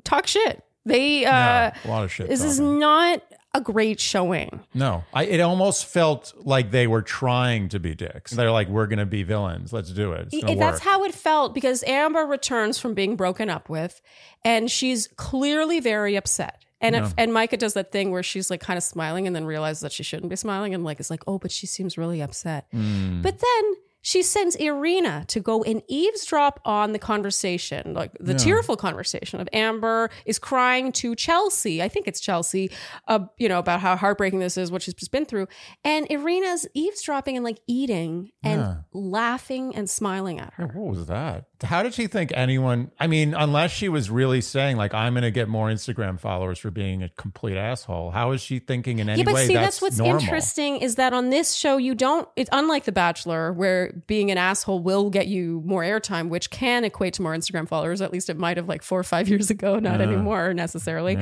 talk 0.03 0.26
shit. 0.26 0.64
They, 0.85 1.24
uh, 1.24 1.70
a 1.85 1.89
lot 1.89 2.05
of 2.05 2.12
shit. 2.12 2.29
this 2.29 2.43
is 2.43 2.59
not 2.61 3.22
a 3.55 3.61
great 3.61 3.99
showing. 3.99 4.61
no. 4.74 5.05
I, 5.12 5.24
it 5.24 5.41
almost 5.41 5.87
felt 5.87 6.33
like 6.37 6.70
they 6.70 6.87
were 6.87 7.03
trying 7.03 7.68
to 7.70 7.81
be 7.81 7.95
dicks. 7.95 8.33
They're 8.33 8.51
like, 8.51 8.68
we're 8.68 8.87
gonna 8.87 9.07
be 9.07 9.22
villains. 9.22 9.72
Let's 9.72 9.91
do 9.91 10.12
it. 10.12 10.29
It- 10.33 10.59
that's 10.59 10.81
how 10.81 11.05
it 11.05 11.14
felt 11.14 11.55
because 11.55 11.83
Amber 11.85 12.24
returns 12.26 12.79
from 12.79 12.95
being 12.95 13.16
broken 13.16 13.49
up 13.51 13.68
with, 13.68 14.01
and 14.45 14.70
she's 14.70 15.09
clearly 15.16 15.81
very 15.81 16.14
upset. 16.16 16.62
And 16.81 16.95
if, 16.95 17.12
and 17.18 17.33
Micah 17.35 17.57
does 17.57 17.74
that 17.74 17.91
thing 17.91 18.12
where 18.12 18.22
she's 18.22 18.51
like 18.51 18.61
kind 18.61 18.76
of 18.76 18.85
smiling 18.85 19.26
and 19.26 19.35
then 19.35 19.45
realizes 19.47 19.81
that 19.81 19.91
she 19.91 20.05
shouldn't 20.05 20.31
be 20.31 20.37
smiling 20.37 20.74
and 20.74 20.85
like 20.85 21.01
is 21.01 21.11
like, 21.11 21.22
oh, 21.26 21.37
but 21.39 21.51
she 21.51 21.66
seems 21.66 21.99
really 21.99 22.20
upset. 22.22 22.66
Hmm. 22.70 23.20
But 23.20 23.41
then 23.41 23.74
she 24.01 24.23
sends 24.23 24.55
Irina 24.57 25.25
to 25.29 25.41
go 25.41 25.63
and 25.65 25.83
eavesdrop 25.89 26.61
on 26.65 26.93
the 26.93 26.99
conversation, 26.99 27.95
like 27.95 28.13
the 28.21 28.33
tearful 28.35 28.77
conversation 28.77 29.41
of 29.41 29.49
Amber 29.53 30.09
is 30.25 30.39
crying 30.39 30.93
to 30.93 31.15
Chelsea. 31.15 31.83
I 31.83 31.89
think 31.89 32.07
it's 32.07 32.21
Chelsea, 32.21 32.71
uh, 33.09 33.21
you 33.39 33.49
know, 33.49 33.59
about 33.59 33.81
how 33.81 33.97
heartbreaking 33.97 34.39
this 34.39 34.57
is, 34.57 34.71
what 34.71 34.83
she's 34.83 34.95
just 34.95 35.11
been 35.11 35.27
through. 35.27 35.49
And 35.85 36.07
Irina's 36.11 36.67
eavesdropping 36.75 37.37
and 37.37 37.45
like 37.45 37.59
eating 37.67 38.31
and 38.43 38.61
Yeah. 38.61 38.75
laughing 38.93 39.75
and 39.75 39.91
smiling 39.91 40.39
at 40.39 40.55
her. 40.55 40.67
What 40.75 40.97
was 40.97 41.07
that? 41.07 41.47
How 41.63 41.83
did 41.83 41.95
she 41.95 42.07
think 42.07 42.31
anyone? 42.35 42.93
I 43.01 43.09
mean, 43.09 43.35
unless 43.35 43.73
she 43.73 43.89
was 43.89 44.11
really 44.11 44.41
saying 44.41 44.77
like, 44.77 44.95
"I'm 44.95 45.15
going 45.15 45.23
to 45.23 45.31
get 45.31 45.49
more 45.49 45.69
Instagram 45.69 46.21
followers 46.21 46.59
for 46.59 46.71
being 46.71 47.03
a 47.03 47.09
complete 47.11 47.57
asshole," 47.57 48.13
how 48.13 48.31
is 48.31 48.41
she 48.41 48.61
thinking 48.61 49.01
in 49.01 49.09
any 49.09 49.21
yeah, 49.21 49.25
but 49.25 49.35
way 49.35 49.47
see, 49.47 49.55
that's, 49.55 49.67
that's, 49.67 49.83
what's 49.83 49.99
normal? 49.99 50.21
interesting 50.21 50.77
is 50.77 50.95
that 50.97 51.13
on 51.13 51.31
this 51.31 51.55
show, 51.55 51.77
you 51.77 51.95
don't. 51.95 52.29
It's 52.37 52.51
unlike 52.53 52.85
The 52.85 52.93
Bachelor, 52.93 53.53
where 53.53 53.93
being 54.07 54.31
an 54.31 54.39
asshole 54.39 54.81
will 54.81 55.11
get 55.11 55.27
you 55.27 55.63
more 55.65 55.83
airtime, 55.83 56.29
which 56.29 56.51
can 56.51 56.85
equate 56.85 57.15
to 57.15 57.23
more 57.23 57.35
Instagram 57.35 57.67
followers. 57.67 58.01
At 58.01 58.13
least 58.13 58.31
it 58.31 58.37
might 58.37 58.57
have 58.57 58.69
like 58.69 58.83
four 58.83 59.01
or 59.01 59.05
five 59.05 59.29
years 59.29 59.51
ago, 59.51 59.81
not 59.81 60.01
anymore 60.01 60.55
necessarily. 60.55 61.19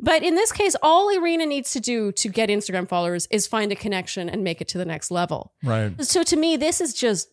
But 0.00 0.24
in 0.24 0.34
this 0.34 0.50
case, 0.50 0.74
all 0.82 1.10
Irina 1.10 1.46
needs 1.46 1.72
to 1.72 1.80
do 1.80 2.10
to 2.12 2.28
get 2.28 2.48
Instagram 2.48 2.88
followers 2.88 3.28
is 3.30 3.46
find 3.46 3.70
a 3.70 3.76
connection 3.76 4.28
and 4.28 4.42
make 4.42 4.60
it 4.60 4.68
to 4.68 4.78
the 4.78 4.84
next 4.84 5.10
level. 5.10 5.52
Right. 5.62 5.92
So 6.04 6.22
to 6.24 6.36
me, 6.36 6.56
this 6.56 6.80
is 6.80 6.92
just 6.92 7.28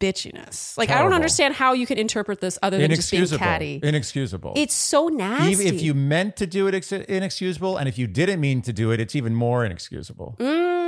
bitchiness. 0.00 0.76
Like 0.78 0.90
I 0.90 1.00
don't 1.02 1.12
understand 1.12 1.54
how 1.54 1.72
you 1.72 1.86
could 1.86 1.98
interpret 1.98 2.40
this 2.40 2.58
other 2.62 2.78
than 2.78 2.90
just 2.90 3.10
being 3.10 3.26
catty. 3.26 3.80
Inexcusable. 3.82 4.52
It's 4.56 4.74
so 4.74 5.08
nasty. 5.08 5.52
even 5.52 5.66
if 5.66 5.82
you 5.82 5.94
meant 5.94 6.36
to 6.36 6.46
do 6.46 6.66
it, 6.66 6.74
it's 6.74 6.92
inexcusable, 6.92 7.76
and 7.76 7.88
if 7.88 7.98
you 7.98 8.06
didn't 8.06 8.40
mean 8.40 8.62
to 8.62 8.72
do 8.72 8.90
it, 8.90 9.00
it's 9.00 9.14
even 9.16 9.34
more 9.34 9.64
inexcusable. 9.64 10.36
Mm, 10.38 10.87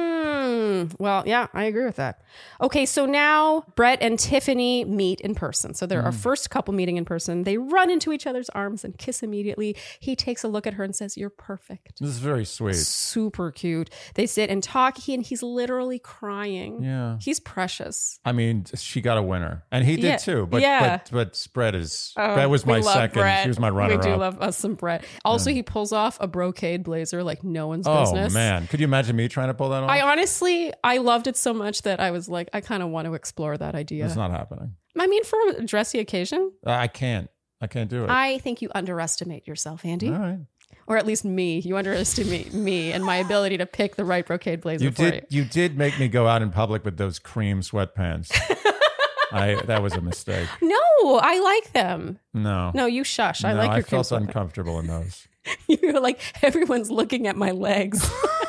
Mm, 0.86 0.96
well, 0.98 1.22
yeah, 1.26 1.46
I 1.52 1.64
agree 1.64 1.84
with 1.84 1.96
that. 1.96 2.22
Okay, 2.60 2.86
so 2.86 3.06
now 3.06 3.64
Brett 3.74 3.98
and 4.00 4.18
Tiffany 4.18 4.84
meet 4.84 5.20
in 5.20 5.34
person. 5.34 5.74
So 5.74 5.86
they're 5.86 6.02
our 6.02 6.12
mm. 6.12 6.16
first 6.16 6.50
couple 6.50 6.74
meeting 6.74 6.96
in 6.96 7.04
person. 7.04 7.44
They 7.44 7.58
run 7.58 7.90
into 7.90 8.12
each 8.12 8.26
other's 8.26 8.48
arms 8.50 8.84
and 8.84 8.96
kiss 8.98 9.22
immediately. 9.22 9.76
He 9.98 10.16
takes 10.16 10.44
a 10.44 10.48
look 10.48 10.66
at 10.66 10.74
her 10.74 10.84
and 10.84 10.94
says, 10.94 11.16
"You're 11.16 11.30
perfect." 11.30 12.00
This 12.00 12.10
is 12.10 12.18
very 12.18 12.44
sweet. 12.44 12.76
Super 12.76 13.50
cute. 13.50 13.90
They 14.14 14.26
sit 14.26 14.50
and 14.50 14.62
talk. 14.62 14.98
He 14.98 15.14
and 15.14 15.24
he's 15.24 15.42
literally 15.42 15.98
crying. 15.98 16.82
Yeah. 16.82 17.18
He's 17.20 17.40
precious. 17.40 18.18
I 18.24 18.32
mean, 18.32 18.64
she 18.76 19.00
got 19.00 19.18
a 19.18 19.22
winner, 19.22 19.64
and 19.70 19.84
he 19.84 19.96
did 19.96 20.04
Yeah, 20.04 20.16
too. 20.16 20.46
But 20.46 20.62
yeah. 20.62 20.96
but 20.98 21.10
but 21.12 21.46
Brett 21.52 21.74
is 21.74 22.12
Oh, 22.16 22.34
Brett 22.34 22.50
was 22.50 22.66
my 22.66 22.80
second. 22.80 23.20
Brett. 23.20 23.42
She 23.42 23.48
was 23.48 23.58
my 23.58 23.70
runner 23.70 23.96
We 23.96 24.02
do 24.02 24.10
up. 24.10 24.20
love 24.20 24.40
us 24.40 24.56
some 24.56 24.74
Brett. 24.74 25.04
Also, 25.24 25.50
he 25.50 25.62
pulls 25.62 25.92
off 25.92 26.18
a 26.20 26.26
brocade 26.26 26.82
blazer 26.82 27.22
like 27.22 27.44
no 27.44 27.66
one's 27.66 27.86
oh 27.86 28.00
business. 28.04 28.32
Oh 28.32 28.34
man, 28.34 28.66
could 28.66 28.80
you 28.80 28.84
imagine 28.84 29.16
me 29.16 29.28
trying 29.28 29.48
to 29.48 29.54
pull 29.54 29.70
that 29.70 29.82
off? 29.82 29.90
I 29.90 30.00
honestly, 30.00 30.69
I 30.84 30.98
loved 30.98 31.26
it 31.26 31.36
so 31.36 31.52
much 31.54 31.82
that 31.82 32.00
I 32.00 32.10
was 32.10 32.28
like, 32.28 32.48
I 32.52 32.60
kind 32.60 32.82
of 32.82 32.88
want 32.90 33.06
to 33.06 33.14
explore 33.14 33.56
that 33.56 33.74
idea. 33.74 34.06
it's 34.06 34.16
not 34.16 34.30
happening. 34.30 34.74
I 34.98 35.06
mean, 35.06 35.24
for 35.24 35.38
a 35.56 35.62
dressy 35.64 35.98
occasion, 35.98 36.52
I 36.66 36.88
can't. 36.88 37.28
I 37.60 37.66
can't 37.66 37.90
do 37.90 38.04
it. 38.04 38.10
I 38.10 38.38
think 38.38 38.62
you 38.62 38.70
underestimate 38.74 39.46
yourself, 39.46 39.84
Andy, 39.84 40.08
All 40.08 40.18
right. 40.18 40.38
or 40.86 40.96
at 40.96 41.06
least 41.06 41.24
me. 41.24 41.58
You 41.58 41.76
underestimate 41.76 42.54
me 42.54 42.90
and 42.92 43.04
my 43.04 43.16
ability 43.16 43.58
to 43.58 43.66
pick 43.66 43.96
the 43.96 44.04
right 44.04 44.26
brocade 44.26 44.62
blazer 44.62 44.84
You 44.86 44.90
for 44.92 45.10
did. 45.10 45.26
You 45.28 45.44
did 45.44 45.76
make 45.76 45.98
me 46.00 46.08
go 46.08 46.26
out 46.26 46.40
in 46.42 46.50
public 46.50 46.84
with 46.84 46.96
those 46.96 47.18
cream 47.18 47.60
sweatpants. 47.60 48.30
I 49.32 49.54
that 49.66 49.80
was 49.82 49.92
a 49.94 50.00
mistake. 50.00 50.48
No, 50.60 50.76
I 51.22 51.38
like 51.38 51.72
them. 51.72 52.18
No. 52.34 52.72
No, 52.74 52.86
you 52.86 53.04
shush. 53.04 53.44
I 53.44 53.52
No, 53.52 53.58
like 53.58 53.68
your 53.68 53.76
I 53.76 53.82
felt 53.82 54.08
cream 54.08 54.22
uncomfortable 54.22 54.78
in 54.80 54.86
those. 54.88 55.28
You're 55.68 56.00
like 56.00 56.20
everyone's 56.42 56.90
looking 56.90 57.26
at 57.28 57.36
my 57.36 57.50
legs. 57.52 58.10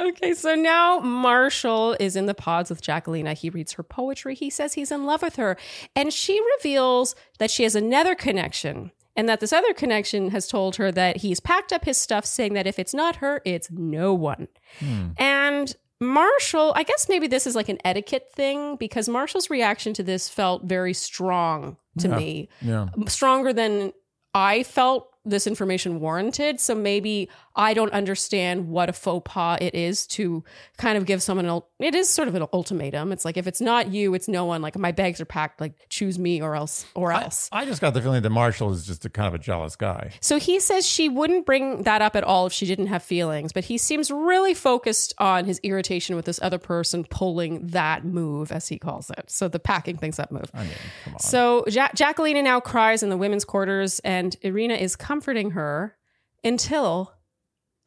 okay, 0.00 0.34
so 0.34 0.54
now 0.54 1.00
Marshall 1.00 1.96
is 2.00 2.16
in 2.16 2.26
the 2.26 2.34
pods 2.34 2.70
with 2.70 2.82
Jackelina. 2.82 3.34
He 3.34 3.50
reads 3.50 3.72
her 3.72 3.82
poetry. 3.82 4.34
He 4.34 4.50
says 4.50 4.74
he's 4.74 4.92
in 4.92 5.04
love 5.06 5.22
with 5.22 5.36
her, 5.36 5.56
and 5.94 6.12
she 6.12 6.40
reveals 6.56 7.14
that 7.38 7.50
she 7.50 7.62
has 7.62 7.74
another 7.74 8.14
connection. 8.14 8.92
And 9.18 9.30
that 9.30 9.40
this 9.40 9.50
other 9.54 9.72
connection 9.72 10.30
has 10.32 10.46
told 10.46 10.76
her 10.76 10.92
that 10.92 11.16
he's 11.18 11.40
packed 11.40 11.72
up 11.72 11.86
his 11.86 11.96
stuff, 11.96 12.26
saying 12.26 12.52
that 12.52 12.66
if 12.66 12.78
it's 12.78 12.92
not 12.92 13.16
her, 13.16 13.40
it's 13.46 13.70
no 13.70 14.12
one. 14.12 14.46
Hmm. 14.78 15.08
And 15.16 15.74
Marshall, 16.00 16.74
I 16.76 16.82
guess 16.82 17.08
maybe 17.08 17.26
this 17.26 17.46
is 17.46 17.54
like 17.56 17.70
an 17.70 17.78
etiquette 17.82 18.30
thing 18.30 18.76
because 18.76 19.08
Marshall's 19.08 19.48
reaction 19.48 19.94
to 19.94 20.02
this 20.02 20.28
felt 20.28 20.64
very 20.64 20.92
strong 20.92 21.78
to 22.00 22.08
me 22.08 22.50
Yeah. 22.60 22.88
stronger 23.08 23.54
than 23.54 23.94
I 24.34 24.62
felt 24.64 25.08
this 25.24 25.46
information 25.46 25.98
warranted. 25.98 26.60
So 26.60 26.74
maybe 26.74 27.30
I 27.58 27.72
don't 27.74 27.92
understand 27.92 28.68
what 28.68 28.88
a 28.90 28.92
faux 28.92 29.22
pas 29.24 29.58
it 29.62 29.74
is 29.74 30.06
to 30.08 30.44
kind 30.76 30.98
of 30.98 31.06
give 31.06 31.22
someone 31.22 31.46
an. 31.46 31.62
It 31.78 31.94
is 31.94 32.08
sort 32.08 32.28
of 32.28 32.34
an 32.34 32.44
ultimatum. 32.52 33.12
It's 33.12 33.24
like 33.24 33.36
if 33.38 33.46
it's 33.46 33.60
not 33.62 33.90
you, 33.90 34.12
it's 34.14 34.28
no 34.28 34.44
one. 34.44 34.60
Like 34.60 34.76
my 34.76 34.92
bags 34.92 35.20
are 35.20 35.24
packed. 35.24 35.60
Like 35.60 35.72
choose 35.88 36.18
me 36.18 36.42
or 36.42 36.54
else 36.54 36.84
or 36.94 37.12
else. 37.12 37.48
I 37.50 37.64
just 37.64 37.80
got 37.80 37.94
the 37.94 38.02
feeling 38.02 38.22
that 38.22 38.30
Marshall 38.30 38.72
is 38.72 38.86
just 38.86 39.04
a 39.06 39.08
kind 39.08 39.26
of 39.26 39.34
a 39.34 39.38
jealous 39.38 39.74
guy. 39.74 40.10
So 40.20 40.38
he 40.38 40.60
says 40.60 40.86
she 40.86 41.08
wouldn't 41.08 41.46
bring 41.46 41.82
that 41.84 42.02
up 42.02 42.14
at 42.14 42.24
all 42.24 42.46
if 42.46 42.52
she 42.52 42.66
didn't 42.66 42.88
have 42.88 43.02
feelings, 43.02 43.52
but 43.52 43.64
he 43.64 43.78
seems 43.78 44.10
really 44.10 44.52
focused 44.52 45.14
on 45.18 45.46
his 45.46 45.58
irritation 45.62 46.14
with 46.14 46.26
this 46.26 46.38
other 46.42 46.58
person 46.58 47.04
pulling 47.08 47.68
that 47.68 48.04
move, 48.04 48.52
as 48.52 48.68
he 48.68 48.78
calls 48.78 49.08
it. 49.10 49.30
So 49.30 49.48
the 49.48 49.58
packing 49.58 49.96
things 49.96 50.18
up 50.18 50.30
move. 50.30 50.50
I 50.52 50.64
mean. 50.64 51.18
So 51.18 51.64
ja- 51.68 51.88
Jacqueline 51.94 52.44
now 52.44 52.60
cries 52.60 53.02
in 53.02 53.08
the 53.08 53.16
women's 53.16 53.46
quarters, 53.46 53.98
and 54.00 54.36
Irina 54.42 54.74
is 54.74 54.94
comforting 54.94 55.52
her 55.52 55.96
until. 56.44 57.12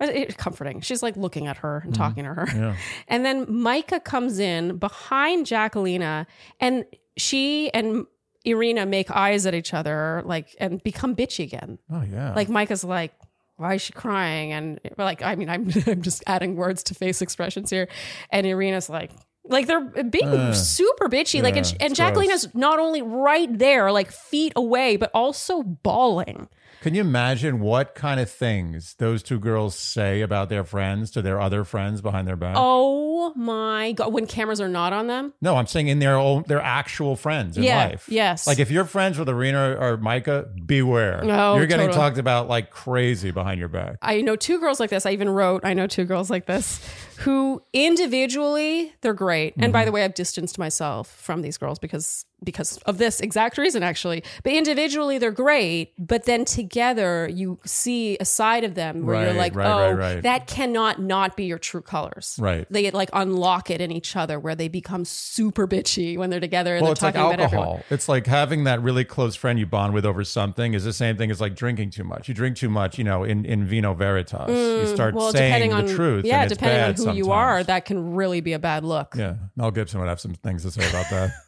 Uh, 0.01 0.05
it- 0.05 0.37
comforting. 0.37 0.81
She's 0.81 1.03
like 1.03 1.17
looking 1.17 1.47
at 1.47 1.57
her 1.57 1.81
and 1.83 1.93
talking 1.93 2.23
to 2.23 2.33
her. 2.33 2.47
Yeah. 2.55 2.75
And 3.07 3.25
then 3.25 3.45
Micah 3.51 3.99
comes 3.99 4.39
in 4.39 4.77
behind 4.77 5.45
Jackelina, 5.45 6.25
and 6.59 6.85
she 7.17 7.69
and 7.73 8.05
Irina 8.45 8.85
make 8.85 9.11
eyes 9.11 9.45
at 9.45 9.53
each 9.53 9.73
other, 9.73 10.21
like, 10.25 10.55
and 10.59 10.81
become 10.83 11.15
bitchy 11.15 11.43
again. 11.43 11.79
Oh 11.91 12.01
yeah. 12.01 12.33
Like 12.33 12.47
Micah's 12.49 12.83
like, 12.83 13.13
why 13.57 13.73
is 13.73 13.81
she 13.81 13.91
crying? 13.91 14.53
And 14.53 14.79
like, 14.97 15.21
I 15.21 15.35
mean, 15.35 15.49
I'm 15.49 15.69
I'm 15.87 16.01
just 16.01 16.23
adding 16.27 16.55
words 16.55 16.81
to 16.83 16.93
face 16.95 17.21
expressions 17.21 17.69
here, 17.69 17.87
and 18.31 18.45
Irina's 18.47 18.89
like. 18.89 19.11
Like 19.45 19.65
they're 19.65 19.81
being 20.03 20.27
Uh, 20.27 20.53
super 20.53 21.09
bitchy, 21.09 21.41
like 21.41 21.57
and, 21.57 21.65
yeah, 21.65 21.77
and 21.79 21.91
it's 21.91 21.99
Jackelina's 21.99 22.53
not 22.53 22.77
only 22.77 23.01
right 23.01 23.49
there, 23.57 23.91
like 23.91 24.11
feet 24.11 24.53
away, 24.55 24.95
but 24.95 25.09
also 25.11 25.63
bawling. 25.63 26.47
Can 26.81 26.93
you 26.95 27.01
imagine 27.01 27.59
what 27.59 27.93
kind 27.93 28.19
of 28.21 28.29
things 28.31 28.95
those 28.99 29.21
two 29.21 29.37
girls 29.37 29.75
say 29.75 30.21
about 30.21 30.47
their 30.47 30.63
friends 30.63 31.11
to 31.11 31.21
their 31.21 31.39
other 31.41 31.63
friends 31.65 32.01
behind 32.01 32.27
their 32.27 32.37
back? 32.37 32.55
Oh 32.57 33.33
my 33.35 33.91
god! 33.91 34.13
When 34.13 34.25
cameras 34.27 34.61
are 34.61 34.69
not 34.69 34.93
on 34.93 35.07
them, 35.07 35.33
No, 35.41 35.57
I'm 35.57 35.67
saying 35.67 35.89
in 35.89 35.99
their 35.99 36.15
own, 36.15 36.45
their 36.47 36.61
actual 36.61 37.15
friends 37.17 37.57
in 37.57 37.63
Yeah, 37.63 37.85
life. 37.87 38.05
yes. 38.07 38.47
Like 38.47 38.59
if 38.59 38.71
you're 38.71 38.85
friends 38.85 39.19
with 39.19 39.27
Irina 39.27 39.75
or 39.79 39.97
Micah, 39.97 40.47
beware. 40.65 41.19
Oh, 41.23 41.57
you're 41.57 41.67
getting 41.67 41.87
totally. 41.87 42.01
talked 42.09 42.17
about 42.17 42.47
like 42.47 42.71
crazy 42.71 43.31
behind 43.31 43.59
your 43.59 43.69
back. 43.69 43.97
I 44.01 44.21
know 44.21 44.35
two 44.37 44.59
girls 44.59 44.79
like 44.79 44.89
this. 44.89 45.05
I 45.05 45.11
even 45.11 45.29
wrote, 45.29 45.65
I 45.65 45.73
know 45.73 45.85
two 45.87 46.05
girls 46.05 46.29
like 46.29 46.45
this 46.45 46.79
who 47.19 47.61
individually 47.73 48.93
they're 49.01 49.13
great. 49.13 49.53
And 49.55 49.63
Mm-hmm. 49.65 49.71
by 49.73 49.85
the 49.85 49.91
way, 49.91 50.03
I've 50.03 50.13
distanced 50.13 50.57
myself 50.57 51.09
from 51.09 51.41
these 51.41 51.57
girls 51.57 51.79
because 51.79 52.25
because 52.41 52.77
of 52.85 52.97
this 52.97 53.19
exact 53.19 53.57
reason 53.57 53.83
actually. 53.83 54.23
But 54.43 54.53
individually 54.53 55.17
they're 55.17 55.29
great, 55.29 55.91
but 55.99 56.23
then 56.23 56.45
together 56.45 57.27
you 57.29 57.59
see 57.65 58.15
a 58.21 58.23
side 58.23 58.63
of 58.63 58.75
them 58.75 59.05
where 59.05 59.25
you're 59.25 59.33
like, 59.33 59.53
right, 59.55 59.67
"Oh, 59.67 59.91
right, 59.91 60.13
right. 60.15 60.23
that 60.23 60.47
cannot 60.47 61.01
not 61.01 61.35
be 61.35 61.43
your 61.43 61.57
true 61.57 61.81
colors." 61.81 62.37
Right. 62.39 62.65
They 62.69 62.89
like 62.91 63.09
unlock 63.11 63.69
it 63.69 63.81
in 63.81 63.91
each 63.91 64.15
other 64.15 64.39
where 64.39 64.55
they 64.55 64.69
become 64.69 65.03
super 65.03 65.67
bitchy 65.67 66.17
when 66.17 66.29
they're 66.29 66.39
together 66.39 66.75
and 66.77 66.81
Well, 66.83 66.89
they're 66.89 66.93
it's 66.93 67.01
like 67.01 67.15
talking 67.15 67.33
about 67.33 67.43
everyone. 67.43 67.67
alcohol. 67.67 67.85
It's 67.89 68.07
like 68.07 68.25
having 68.25 68.63
that 68.63 68.81
really 68.81 69.03
close 69.03 69.35
friend 69.35 69.59
you 69.59 69.65
bond 69.65 69.93
with 69.93 70.05
over 70.05 70.23
something 70.23 70.73
is 70.73 70.85
the 70.85 70.93
same 70.93 71.17
thing 71.17 71.31
as 71.31 71.41
like 71.41 71.55
drinking 71.57 71.89
too 71.89 72.05
much. 72.05 72.29
You 72.29 72.33
drink 72.33 72.55
too 72.55 72.69
much, 72.69 72.97
you 72.97 73.03
know, 73.03 73.25
in, 73.25 73.43
in 73.43 73.65
vino 73.65 73.93
veritas. 73.93 74.47
you 74.49 74.87
start 74.95 75.13
Mm, 75.13 75.17
Well, 75.17 75.31
saying 75.33 75.71
the 75.71 75.75
on 75.75 75.87
truth. 75.87 76.23
yeah, 76.23 76.43
and 76.43 76.49
it's 76.51 76.57
depending 76.57 76.83
on 76.83 76.89
bad 76.91 76.97
who 77.11 77.17
you 77.17 77.31
are, 77.31 77.63
that 77.63 77.85
can 77.85 78.13
really 78.13 78.41
be 78.41 78.53
a 78.53 78.59
bad 78.59 78.83
look. 78.83 79.15
Yeah, 79.15 79.35
Mel 79.55 79.71
Gibson 79.71 79.99
would 79.99 80.09
have 80.09 80.19
some 80.19 80.33
things 80.33 80.63
to 80.63 80.71
say 80.71 80.87
about 80.89 81.09
that. 81.09 81.31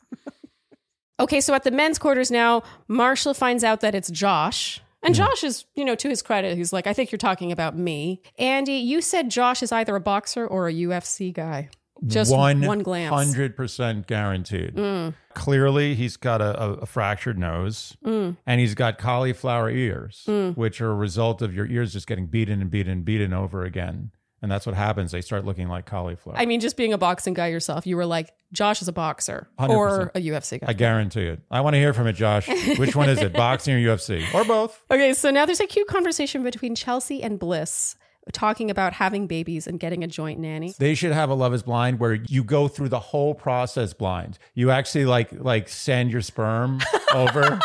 Okay, 1.22 1.40
so 1.40 1.54
at 1.54 1.64
the 1.64 1.70
men's 1.70 2.00
quarters 2.00 2.32
now, 2.32 2.64
Marshall 2.88 3.36
finds 3.36 3.64
out 3.64 3.82
that 3.82 3.94
it's 3.94 4.10
Josh. 4.10 4.82
And 5.04 5.16
Josh 5.16 5.44
is, 5.44 5.66
you 5.76 5.86
know, 5.86 5.96
to 5.96 6.10
his 6.10 6.22
credit, 6.22 6.58
he's 6.58 6.74
like, 6.74 6.88
I 6.88 6.94
think 6.94 7.12
you're 7.12 7.18
talking 7.18 7.52
about 7.52 7.78
me. 7.78 8.22
Andy, 8.38 8.74
you 8.74 9.02
said 9.02 9.30
Josh 9.30 9.64
is 9.64 9.72
either 9.72 9.96
a 9.96 10.00
boxer 10.00 10.46
or 10.46 10.68
a 10.68 10.74
UFC 10.74 11.34
guy. 11.34 11.70
Just 12.06 12.32
one, 12.32 12.62
one 12.62 12.80
glance. 12.80 13.14
100% 13.14 14.08
guaranteed. 14.08 14.76
Mm. 14.76 15.14
Clearly, 15.34 15.94
he's 15.94 16.18
got 16.18 16.42
a, 16.42 16.60
a, 16.60 16.74
a 16.74 16.86
fractured 16.88 17.38
nose 17.38 17.96
mm. 18.04 18.36
and 18.48 18.60
he's 18.60 18.74
got 18.74 18.98
cauliflower 18.98 19.70
ears, 19.70 20.24
mm. 20.28 20.58
which 20.58 20.82
are 20.82 20.92
a 20.92 20.96
result 20.96 21.44
of 21.44 21.54
your 21.54 21.68
ears 21.68 21.94
just 21.94 22.08
getting 22.08 22.26
beaten 22.26 22.60
and 22.62 22.72
beaten 22.72 22.92
and 22.92 23.06
beaten 23.06 23.34
over 23.34 23.64
again. 23.64 24.12
And 24.42 24.52
that's 24.52 24.66
what 24.66 24.76
happens. 24.76 25.12
They 25.12 25.22
start 25.22 25.46
looking 25.46 25.68
like 25.68 25.86
cauliflower. 25.86 26.36
I 26.36 26.46
mean, 26.46 26.62
just 26.62 26.76
being 26.76 26.94
a 26.94 26.98
boxing 26.98 27.36
guy 27.36 27.48
yourself, 27.48 27.86
you 27.86 27.96
were 27.96 28.08
like, 28.08 28.32
Josh 28.52 28.82
is 28.82 28.88
a 28.88 28.94
boxer 28.94 29.48
or 29.60 30.12
a 30.16 30.20
UFC 30.20 30.60
guy. 30.60 30.68
I 30.70 30.74
guarantee 30.74 31.26
it. 31.26 31.42
I 31.52 31.62
want 31.62 31.76
to 31.76 31.78
hear 31.78 31.94
from 31.94 32.08
it, 32.08 32.14
Josh. 32.14 32.48
Which 32.78 32.96
one 32.96 33.10
is 33.10 33.20
it, 33.20 33.34
boxing 33.34 33.76
or 33.76 33.78
UFC? 33.78 34.34
Or 34.34 34.44
both? 34.44 34.84
Okay, 34.90 35.14
so 35.14 35.30
now 35.30 35.46
there's 35.46 35.60
a 35.60 35.68
cute 35.68 35.88
conversation 35.88 36.44
between 36.44 36.74
Chelsea 36.74 37.22
and 37.22 37.38
Bliss 37.40 37.96
talking 38.34 38.70
about 38.70 38.94
having 38.94 39.28
babies 39.28 39.68
and 39.68 39.80
getting 39.80 40.04
a 40.04 40.08
joint 40.08 40.40
nanny. 40.40 40.74
They 40.78 40.96
should 40.96 41.12
have 41.12 41.30
a 41.30 41.34
Love 41.34 41.54
is 41.54 41.64
Blind 41.64 42.00
where 42.00 42.14
you 42.14 42.44
go 42.44 42.68
through 42.68 42.90
the 42.90 43.00
whole 43.00 43.34
process 43.34 43.94
blind. 43.94 44.38
You 44.54 44.72
actually 44.72 45.06
like 45.06 45.32
like 45.34 45.70
send 45.70 46.12
your 46.12 46.22
sperm 46.22 46.82
over 47.14 47.60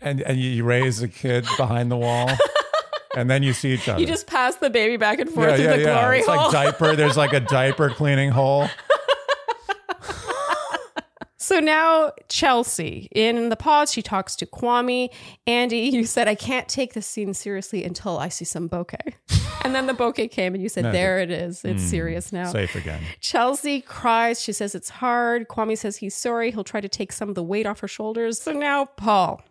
and, 0.00 0.20
and 0.22 0.38
you 0.38 0.50
you 0.50 0.64
raise 0.64 1.02
a 1.02 1.08
kid 1.08 1.46
behind 1.56 1.90
the 1.90 1.96
wall. 1.96 2.30
And 3.16 3.28
then 3.28 3.42
you 3.42 3.52
see 3.52 3.72
each 3.72 3.88
other. 3.88 4.00
You 4.00 4.06
just 4.06 4.26
pass 4.26 4.56
the 4.56 4.70
baby 4.70 4.96
back 4.96 5.18
and 5.18 5.30
forth 5.30 5.56
through 5.56 5.66
the 5.66 5.84
glory 5.84 6.20
It's 6.20 6.28
hole. 6.28 6.36
like 6.36 6.52
diaper. 6.52 6.96
There's 6.96 7.16
like 7.16 7.32
a 7.32 7.40
diaper 7.40 7.90
cleaning 7.90 8.30
hole. 8.30 8.68
So 11.42 11.58
now 11.58 12.12
Chelsea 12.28 13.08
in 13.10 13.48
the 13.48 13.56
pods, 13.56 13.92
she 13.92 14.00
talks 14.00 14.36
to 14.36 14.46
Kwame. 14.46 15.08
Andy, 15.44 15.80
you 15.80 16.06
said 16.06 16.28
I 16.28 16.36
can't 16.36 16.68
take 16.68 16.94
this 16.94 17.04
scene 17.04 17.34
seriously 17.34 17.82
until 17.84 18.16
I 18.16 18.28
see 18.28 18.44
some 18.44 18.68
bokeh. 18.68 19.12
and 19.64 19.74
then 19.74 19.86
the 19.86 19.92
bokeh 19.92 20.30
came, 20.30 20.54
and 20.54 20.62
you 20.62 20.68
said, 20.68 20.94
"There 20.94 21.18
it 21.18 21.32
is. 21.32 21.64
It's 21.64 21.82
hmm, 21.82 21.88
serious 21.88 22.32
now." 22.32 22.52
Safe 22.52 22.76
again. 22.76 23.02
Chelsea 23.18 23.80
cries. 23.80 24.40
She 24.40 24.52
says 24.52 24.76
it's 24.76 24.88
hard. 24.88 25.48
Kwame 25.48 25.76
says 25.76 25.96
he's 25.96 26.14
sorry. 26.14 26.52
He'll 26.52 26.62
try 26.62 26.80
to 26.80 26.88
take 26.88 27.12
some 27.12 27.28
of 27.28 27.34
the 27.34 27.42
weight 27.42 27.66
off 27.66 27.80
her 27.80 27.88
shoulders. 27.88 28.40
So 28.40 28.52
now 28.52 28.84
Paul. 28.84 29.42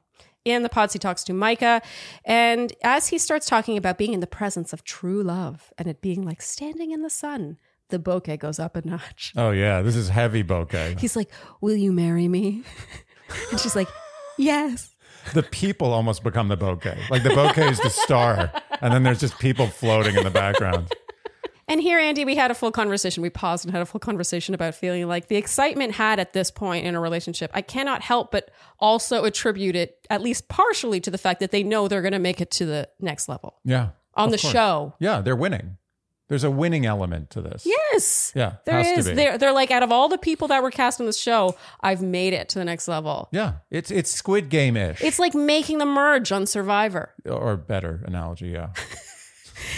In 0.43 0.63
the 0.63 0.69
pods, 0.69 0.93
he 0.93 0.99
talks 0.99 1.23
to 1.25 1.33
Micah. 1.33 1.81
And 2.25 2.73
as 2.83 3.09
he 3.09 3.17
starts 3.17 3.45
talking 3.45 3.77
about 3.77 3.97
being 3.97 4.13
in 4.13 4.19
the 4.21 4.27
presence 4.27 4.73
of 4.73 4.83
true 4.83 5.21
love 5.21 5.71
and 5.77 5.87
it 5.87 6.01
being 6.01 6.23
like 6.23 6.41
standing 6.41 6.91
in 6.91 7.03
the 7.03 7.09
sun, 7.09 7.57
the 7.89 7.99
bokeh 7.99 8.39
goes 8.39 8.57
up 8.57 8.75
a 8.75 8.87
notch. 8.87 9.33
Oh 9.35 9.51
yeah, 9.51 9.81
this 9.81 9.95
is 9.95 10.09
heavy 10.09 10.43
bokeh. 10.43 10.99
He's 10.99 11.15
like, 11.15 11.29
Will 11.59 11.75
you 11.75 11.91
marry 11.91 12.27
me? 12.27 12.63
and 13.51 13.59
she's 13.59 13.75
like, 13.75 13.89
Yes. 14.37 14.95
The 15.35 15.43
people 15.43 15.93
almost 15.93 16.23
become 16.23 16.47
the 16.47 16.57
bokeh. 16.57 16.97
Like 17.11 17.21
the 17.21 17.29
bokeh 17.29 17.69
is 17.69 17.79
the 17.79 17.91
star, 17.91 18.51
and 18.81 18.91
then 18.91 19.03
there's 19.03 19.19
just 19.19 19.37
people 19.37 19.67
floating 19.67 20.15
in 20.15 20.23
the 20.23 20.31
background. 20.31 20.91
And 21.71 21.79
here, 21.81 21.99
Andy, 21.99 22.25
we 22.25 22.35
had 22.35 22.51
a 22.51 22.53
full 22.53 22.71
conversation. 22.71 23.23
We 23.23 23.29
paused 23.29 23.63
and 23.63 23.71
had 23.73 23.81
a 23.81 23.85
full 23.85 23.99
conversation 23.99 24.53
about 24.53 24.75
feeling 24.75 25.07
like 25.07 25.27
the 25.29 25.37
excitement 25.37 25.93
had 25.93 26.19
at 26.19 26.33
this 26.33 26.51
point 26.51 26.85
in 26.85 26.95
a 26.95 26.99
relationship. 26.99 27.49
I 27.53 27.61
cannot 27.61 28.01
help 28.01 28.29
but 28.29 28.51
also 28.77 29.23
attribute 29.23 29.77
it, 29.77 30.05
at 30.09 30.21
least 30.21 30.49
partially, 30.49 30.99
to 30.99 31.09
the 31.09 31.17
fact 31.17 31.39
that 31.39 31.51
they 31.51 31.63
know 31.63 31.87
they're 31.87 32.01
going 32.01 32.11
to 32.11 32.19
make 32.19 32.41
it 32.41 32.51
to 32.51 32.65
the 32.65 32.89
next 32.99 33.29
level 33.29 33.55
Yeah. 33.63 33.89
on 34.15 34.31
the 34.31 34.37
course. 34.37 34.51
show. 34.51 34.95
Yeah, 34.99 35.21
they're 35.21 35.35
winning. 35.35 35.77
There's 36.27 36.43
a 36.45 36.51
winning 36.51 36.85
element 36.85 37.29
to 37.31 37.41
this. 37.41 37.65
Yes. 37.65 38.31
Yeah, 38.35 38.55
There 38.65 38.81
has 38.81 39.05
to 39.05 39.11
be. 39.11 39.15
They're, 39.15 39.37
they're 39.37 39.51
like, 39.53 39.71
out 39.71 39.83
of 39.83 39.91
all 39.93 40.09
the 40.09 40.17
people 40.17 40.47
that 40.49 40.61
were 40.63 40.71
cast 40.71 40.99
on 40.99 41.05
the 41.05 41.13
show, 41.13 41.55
I've 41.81 42.01
made 42.01 42.33
it 42.33 42.47
to 42.49 42.59
the 42.59 42.65
next 42.65 42.87
level. 42.89 43.27
Yeah, 43.33 43.55
it's 43.69 43.91
it's 43.91 44.09
Squid 44.11 44.49
Game 44.49 44.75
ish, 44.77 45.01
It's 45.01 45.19
like 45.19 45.33
making 45.33 45.77
the 45.79 45.85
merge 45.85 46.31
on 46.33 46.45
Survivor. 46.47 47.13
or 47.25 47.55
better 47.57 48.01
analogy. 48.05 48.47
Yeah, 48.47 48.69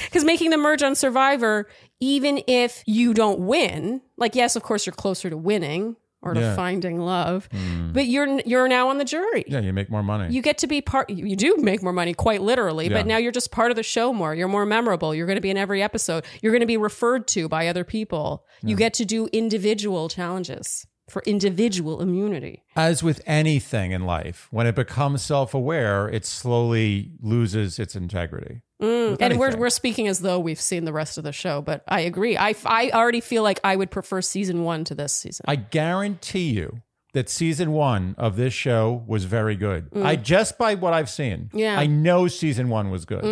Because 0.05 0.23
making 0.23 0.49
the 0.49 0.57
merge 0.57 0.83
on 0.83 0.95
Survivor, 0.95 1.67
even 1.99 2.41
if 2.47 2.83
you 2.85 3.13
don't 3.13 3.39
win, 3.39 4.01
like 4.17 4.35
yes, 4.35 4.55
of 4.55 4.63
course 4.63 4.85
you're 4.85 4.93
closer 4.93 5.29
to 5.29 5.37
winning 5.37 5.95
or 6.21 6.33
to 6.33 6.39
Yeah. 6.39 6.55
finding 6.55 6.99
love, 7.01 7.49
mm. 7.49 7.91
but 7.91 8.05
you're 8.05 8.39
you're 8.45 8.69
now 8.69 8.87
on 8.87 8.97
the 8.97 9.03
jury. 9.03 9.43
yeah, 9.47 9.59
you 9.59 9.73
make 9.73 9.89
more 9.89 10.01
money. 10.03 10.33
You 10.33 10.41
get 10.41 10.57
to 10.59 10.67
be 10.67 10.79
part. 10.81 11.09
You 11.09 11.35
do 11.35 11.57
make 11.57 11.83
more 11.83 11.91
money, 11.91 12.13
quite 12.13 12.41
literally, 12.41 12.87
Yeah. 12.87 12.93
but 12.93 13.05
now 13.07 13.17
you're 13.17 13.33
just 13.33 13.51
part 13.51 13.71
of 13.71 13.75
the 13.75 13.83
show 13.83 14.13
more. 14.13 14.33
You're 14.33 14.47
more 14.47 14.65
memorable. 14.65 15.13
You're 15.13 15.25
going 15.27 15.35
to 15.35 15.41
be 15.41 15.49
in 15.49 15.57
every 15.57 15.83
episode. 15.83 16.23
You're 16.41 16.53
going 16.53 16.61
to 16.61 16.65
be 16.65 16.77
referred 16.77 17.27
to 17.29 17.49
by 17.49 17.67
other 17.67 17.83
people. 17.83 18.45
You 18.61 18.77
get 18.77 18.93
to 18.95 19.05
do 19.05 19.27
individual 19.33 20.07
challenges 20.07 20.87
for 21.09 21.21
individual 21.25 22.01
immunity. 22.01 22.63
As 22.75 23.03
with 23.03 23.21
anything 23.25 23.91
in 23.91 24.05
life, 24.05 24.47
when 24.51 24.67
it 24.67 24.75
becomes 24.75 25.21
self-aware, 25.21 26.09
it 26.09 26.25
slowly 26.25 27.11
loses 27.21 27.79
its 27.79 27.95
integrity. 27.95 28.61
Mm, 28.81 29.11
with 29.11 29.21
And 29.21 29.39
we're 29.39 29.55
we're 29.55 29.69
speaking 29.69 30.07
as 30.07 30.19
though 30.19 30.39
we've 30.39 30.59
seen 30.59 30.85
the 30.85 30.93
rest 30.93 31.17
of 31.17 31.23
the 31.23 31.31
show, 31.31 31.61
but 31.61 31.83
I 31.87 32.01
agree. 32.01 32.37
I 32.37 32.55
I 32.65 32.89
already 32.91 33.21
feel 33.21 33.43
like 33.43 33.59
I 33.63 33.75
would 33.75 33.91
prefer 33.91 34.21
season 34.21 34.63
one 34.63 34.83
to 34.85 34.95
this 34.95 35.13
season. 35.13 35.45
I 35.47 35.55
guarantee 35.55 36.51
you 36.51 36.81
that 37.13 37.29
season 37.29 37.71
one 37.71 38.15
of 38.17 38.35
this 38.35 38.53
show 38.53 39.03
was 39.07 39.23
very 39.25 39.55
good. 39.55 39.87
I 39.95 40.15
just 40.15 40.57
by 40.57 40.75
what 40.75 40.93
I've 40.93 41.09
seen, 41.09 41.49
Mm. 41.53 41.59
Yeah. 41.59 41.75
Mm. 41.77 41.79
I 41.79 41.85
know 41.85 42.27
season 42.27 42.69
one 42.69 42.89
was 42.89 43.05
good. 43.05 43.23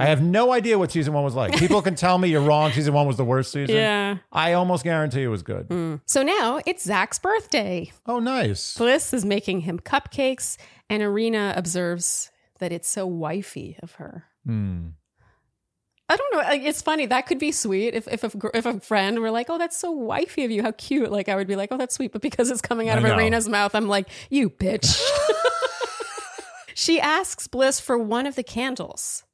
I 0.00 0.04
have 0.06 0.22
no 0.22 0.52
idea 0.52 0.78
what 0.78 0.90
season 0.90 1.12
one 1.12 1.22
was 1.22 1.34
like. 1.34 1.56
People 1.58 1.82
can 1.82 1.94
tell 1.94 2.16
me 2.18 2.28
you're 2.28 2.40
wrong. 2.40 2.72
Season 2.72 2.92
one 2.94 3.06
was 3.06 3.16
the 3.16 3.24
worst 3.24 3.52
season. 3.52 3.76
Yeah. 3.76 4.16
I 4.32 4.54
almost 4.54 4.84
guarantee 4.84 5.22
it 5.22 5.28
was 5.28 5.42
good. 5.42 6.00
So 6.06 6.22
now 6.22 6.60
it's 6.66 6.82
Zach's 6.84 7.18
birthday. 7.18 7.92
Oh, 8.06 8.18
nice. 8.18 8.76
Bliss 8.76 9.12
is 9.14 9.24
making 9.24 9.60
him 9.60 9.78
cupcakes, 9.78 10.56
and 10.90 11.02
Irina 11.02 11.52
observes 11.56 12.30
that 12.58 12.72
it's 12.72 12.88
so 12.88 13.06
wifey 13.06 13.76
of 13.82 13.92
her. 13.92 14.24
I 16.08 16.16
don't 16.16 16.32
know. 16.34 16.38
like, 16.40 16.62
It's 16.62 16.82
funny. 16.82 17.06
That 17.06 17.26
could 17.26 17.38
be 17.38 17.50
sweet 17.52 17.94
if 17.94 18.06
if 18.08 18.22
a, 18.22 18.30
if 18.54 18.64
a 18.66 18.78
friend 18.80 19.18
were 19.18 19.30
like, 19.30 19.46
"Oh, 19.50 19.58
that's 19.58 19.76
so 19.76 19.90
wifey 19.90 20.44
of 20.44 20.50
you. 20.50 20.62
How 20.62 20.70
cute!" 20.72 21.10
Like 21.10 21.28
I 21.28 21.34
would 21.34 21.48
be 21.48 21.56
like, 21.56 21.70
"Oh, 21.72 21.76
that's 21.76 21.94
sweet." 21.96 22.12
But 22.12 22.22
because 22.22 22.50
it's 22.50 22.60
coming 22.60 22.88
out 22.88 22.98
I 22.98 23.00
of 23.00 23.06
know. 23.06 23.14
Irina's 23.14 23.48
mouth, 23.48 23.74
I'm 23.74 23.88
like, 23.88 24.08
"You 24.30 24.50
bitch." 24.50 25.00
she 26.74 27.00
asks 27.00 27.48
Bliss 27.48 27.80
for 27.80 27.98
one 27.98 28.26
of 28.26 28.36
the 28.36 28.42
candles, 28.42 29.24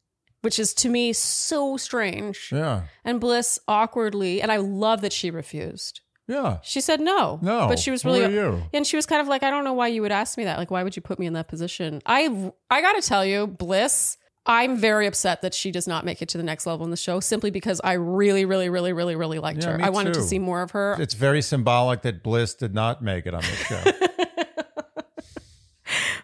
which 0.42 0.58
is 0.58 0.72
to 0.74 0.88
me 0.88 1.12
so 1.12 1.76
strange. 1.76 2.50
Yeah. 2.52 2.82
And 3.04 3.20
Bliss 3.20 3.58
awkwardly, 3.68 4.40
and 4.40 4.50
I 4.50 4.56
love 4.56 5.00
that 5.02 5.12
she 5.12 5.30
refused. 5.30 6.00
Yeah. 6.28 6.58
She 6.62 6.80
said 6.80 7.00
no. 7.00 7.38
No. 7.42 7.66
But 7.68 7.78
she 7.78 7.90
was 7.90 8.04
really 8.04 8.24
are 8.24 8.30
you? 8.30 8.62
And 8.72 8.86
she 8.86 8.96
was 8.96 9.06
kind 9.06 9.20
of 9.20 9.26
like, 9.28 9.42
I 9.42 9.50
don't 9.50 9.64
know 9.64 9.72
why 9.72 9.88
you 9.88 10.02
would 10.02 10.12
ask 10.12 10.38
me 10.38 10.44
that. 10.44 10.56
Like, 10.56 10.70
why 10.70 10.82
would 10.84 10.94
you 10.96 11.02
put 11.02 11.18
me 11.18 11.26
in 11.26 11.32
that 11.34 11.48
position? 11.48 12.00
I 12.06 12.52
I 12.70 12.80
gotta 12.80 13.02
tell 13.02 13.26
you, 13.26 13.46
Bliss, 13.46 14.16
I'm 14.44 14.76
very 14.76 15.06
upset 15.06 15.42
that 15.42 15.54
she 15.54 15.70
does 15.70 15.86
not 15.86 16.04
make 16.04 16.20
it 16.20 16.28
to 16.30 16.38
the 16.38 16.42
next 16.44 16.66
level 16.66 16.84
in 16.84 16.90
the 16.90 16.96
show 16.96 17.20
simply 17.20 17.50
because 17.50 17.80
I 17.84 17.92
really, 17.92 18.44
really, 18.44 18.68
really, 18.68 18.92
really, 18.92 19.14
really 19.14 19.38
liked 19.38 19.62
Yeah, 19.62 19.70
her. 19.72 19.78
me 19.78 19.84
I 19.84 19.90
wanted 19.90 20.14
to 20.14 20.20
too. 20.20 20.26
see 20.26 20.38
more 20.40 20.62
of 20.62 20.72
her. 20.72 20.96
It's 21.00 21.14
very 21.14 21.42
symbolic 21.42 22.02
that 22.02 22.22
Bliss 22.24 22.54
did 22.54 22.74
not 22.74 23.02
make 23.02 23.26
it 23.26 23.34
on 23.34 23.42
this 23.42 23.58
show. 23.66 23.82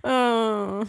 Oh. 0.04 0.86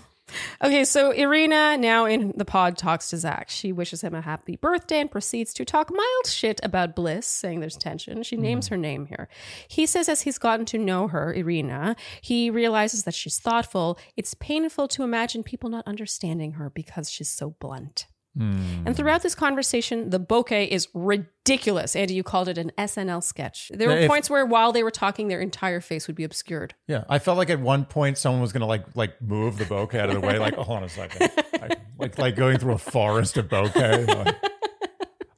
Okay, 0.63 0.83
so 0.83 1.11
Irina 1.11 1.77
now 1.77 2.05
in 2.05 2.33
the 2.35 2.45
pod 2.45 2.77
talks 2.77 3.09
to 3.09 3.17
Zach. 3.17 3.49
She 3.49 3.71
wishes 3.71 4.01
him 4.01 4.13
a 4.13 4.21
happy 4.21 4.55
birthday 4.55 4.99
and 4.99 5.09
proceeds 5.09 5.53
to 5.53 5.65
talk 5.65 5.89
mild 5.89 6.27
shit 6.27 6.59
about 6.63 6.95
Bliss, 6.95 7.25
saying 7.25 7.59
there's 7.59 7.77
tension. 7.77 8.23
She 8.23 8.35
hmm. 8.35 8.41
names 8.41 8.67
her 8.67 8.77
name 8.77 9.05
here. 9.05 9.29
He 9.67 9.85
says 9.85 10.09
as 10.09 10.21
he's 10.21 10.37
gotten 10.37 10.65
to 10.67 10.77
know 10.77 11.07
her, 11.07 11.33
Irina, 11.33 11.95
he 12.21 12.49
realizes 12.49 13.03
that 13.03 13.13
she's 13.13 13.39
thoughtful. 13.39 13.97
It's 14.17 14.33
painful 14.33 14.87
to 14.89 15.03
imagine 15.03 15.43
people 15.43 15.69
not 15.69 15.87
understanding 15.87 16.53
her 16.53 16.69
because 16.69 17.09
she's 17.09 17.29
so 17.29 17.51
blunt. 17.59 18.07
Hmm. 18.37 18.83
And 18.85 18.95
throughout 18.95 19.21
this 19.23 19.35
conversation, 19.35 20.11
the 20.11 20.19
bokeh 20.19 20.67
is 20.67 20.87
ridiculous. 20.93 21.95
Andy, 21.95 22.13
you 22.13 22.23
called 22.23 22.47
it 22.47 22.57
an 22.57 22.71
SNL 22.77 23.23
sketch. 23.23 23.71
There 23.73 23.87
were 23.89 23.97
If- 23.97 24.07
points 24.07 24.29
where 24.29 24.45
while 24.45 24.71
they 24.71 24.83
were 24.83 24.91
talking, 24.91 25.27
their 25.27 25.41
entire 25.41 25.81
face 25.81 26.07
would 26.07 26.15
be 26.15 26.23
obscured. 26.23 26.75
Yeah, 26.87 27.03
I 27.09 27.19
felt 27.19 27.37
like 27.37 27.49
at 27.49 27.59
one 27.59 27.85
point 27.85 28.17
someone 28.17 28.41
was 28.41 28.53
gonna 28.53 28.67
like 28.67 28.85
like 28.95 29.21
move 29.21 29.57
the 29.57 29.65
bokeh 29.65 29.95
out 29.99 30.09
of 30.09 30.15
the 30.15 30.21
way. 30.21 30.37
Like, 30.39 30.55
oh, 30.57 30.63
hold 30.63 30.77
on 30.77 30.83
a 30.83 30.89
second, 30.89 31.31
like 31.61 31.79
like, 31.97 32.17
like 32.17 32.35
going 32.35 32.57
through 32.59 32.73
a 32.73 32.77
forest 32.77 33.35
of 33.37 33.47
bokeh. 33.49 34.07
Like, 34.07 34.35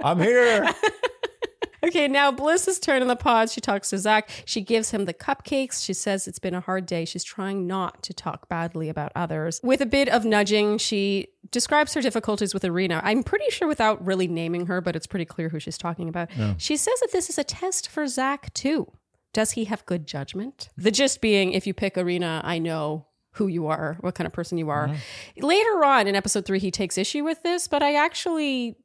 I'm 0.04 0.20
here. 0.20 0.70
Okay, 1.84 2.08
now 2.08 2.32
Bliss's 2.32 2.80
turn 2.80 3.02
in 3.02 3.08
the 3.08 3.16
pod. 3.16 3.50
She 3.50 3.60
talks 3.62 3.90
to 3.90 3.98
Zach. 3.98 4.30
She 4.46 4.62
gives 4.62 4.92
him 4.92 5.06
the 5.06 5.14
cupcakes. 5.14 5.84
She 5.84 5.94
says 5.94 6.28
it's 6.28 6.40
been 6.40 6.54
a 6.54 6.62
hard 6.62 6.86
day. 6.86 7.06
She's 7.06 7.24
trying 7.24 7.66
not 7.66 8.04
to 8.04 8.14
talk 8.14 8.48
badly 8.50 8.88
about 8.90 9.12
others. 9.16 9.60
With 9.64 9.82
a 9.82 9.86
bit 9.86 10.08
of 10.08 10.24
nudging, 10.24 10.78
she 10.78 11.30
describes 11.50 11.94
her 11.96 12.02
difficulties 12.02 12.54
with 12.54 12.64
Irina. 12.64 13.02
I'm 13.04 13.24
pretty 13.24 13.50
sure 13.50 13.68
without 13.68 14.06
really 14.06 14.28
naming 14.28 14.68
her, 14.68 14.80
but 14.80 14.96
it's 14.96 15.08
pretty 15.08 15.26
clear 15.26 15.50
who 15.50 15.60
she's 15.60 15.78
talking 15.78 16.08
about. 16.08 16.30
She 16.58 16.78
says 16.78 17.00
that 17.00 17.12
this 17.12 17.30
is 17.30 17.38
a 17.38 17.44
test 17.44 17.90
for 17.90 18.08
Zach, 18.08 18.54
too. 18.54 18.92
Does 19.34 19.52
he 19.52 19.66
have 19.66 19.86
good 19.86 20.06
judgment? 20.06 20.70
The 20.78 20.92
gist 20.92 21.20
being 21.22 21.54
if 21.54 21.66
you 21.66 21.74
pick 21.74 21.98
Irina, 21.98 22.42
I 22.44 22.60
know 22.60 23.08
who 23.36 23.48
you 23.48 23.68
are, 23.68 23.98
what 24.02 24.14
kind 24.14 24.28
of 24.28 24.34
person 24.34 24.58
you 24.58 24.70
are. 24.70 24.94
Later 25.38 25.86
on 25.86 26.06
in 26.06 26.16
episode 26.16 26.46
three, 26.46 26.60
he 26.60 26.70
takes 26.70 26.98
issue 26.98 27.24
with 27.24 27.42
this, 27.44 27.68
but 27.68 27.82
I 27.82 27.96
actually 27.96 28.76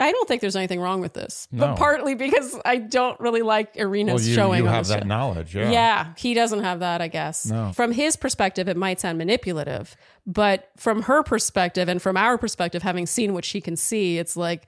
I 0.00 0.10
don't 0.12 0.26
think 0.26 0.40
there's 0.40 0.56
anything 0.56 0.80
wrong 0.80 1.00
with 1.00 1.12
this, 1.12 1.46
No. 1.52 1.66
but 1.68 1.76
partly 1.76 2.14
because 2.14 2.58
I 2.64 2.78
don't 2.78 3.20
really 3.20 3.42
like 3.42 3.76
Irina's 3.76 4.22
Well, 4.22 4.28
you, 4.28 4.34
showing. 4.34 4.62
you 4.62 4.66
have 4.68 4.88
that 4.88 5.02
show. 5.02 5.06
knowledge. 5.06 5.54
Yeah. 5.54 5.70
Yeah, 5.70 6.06
he 6.16 6.32
doesn't 6.34 6.62
have 6.64 6.80
that, 6.80 7.00
I 7.02 7.08
guess. 7.08 7.46
No. 7.46 7.72
From 7.72 7.92
his 7.92 8.16
perspective, 8.16 8.68
it 8.68 8.76
might 8.76 8.98
sound 8.98 9.18
manipulative, 9.18 9.96
but 10.26 10.70
from 10.76 11.02
her 11.02 11.22
perspective 11.22 11.88
and 11.88 12.00
from 12.00 12.16
our 12.16 12.38
perspective, 12.38 12.82
having 12.82 13.06
seen 13.06 13.34
what 13.34 13.44
she 13.44 13.60
can 13.60 13.76
see, 13.76 14.18
it's 14.18 14.36
like, 14.36 14.66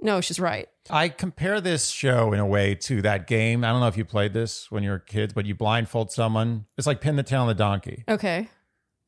no, 0.00 0.20
she's 0.20 0.38
right. 0.38 0.68
I 0.90 1.08
compare 1.08 1.62
this 1.62 1.88
show 1.88 2.34
in 2.34 2.40
a 2.40 2.46
way 2.46 2.74
to 2.74 3.00
that 3.02 3.26
game. 3.26 3.64
I 3.64 3.68
don't 3.70 3.80
know 3.80 3.86
if 3.88 3.96
you 3.96 4.04
played 4.04 4.34
this 4.34 4.70
when 4.70 4.82
you 4.82 4.90
were 4.90 4.98
kids, 4.98 5.32
but 5.32 5.46
you 5.46 5.54
blindfold 5.54 6.12
someone. 6.12 6.66
It's 6.76 6.86
like 6.86 7.00
pin 7.00 7.16
the 7.16 7.22
tail 7.22 7.40
on 7.42 7.48
the 7.48 7.54
donkey. 7.54 8.04
Okay. 8.06 8.48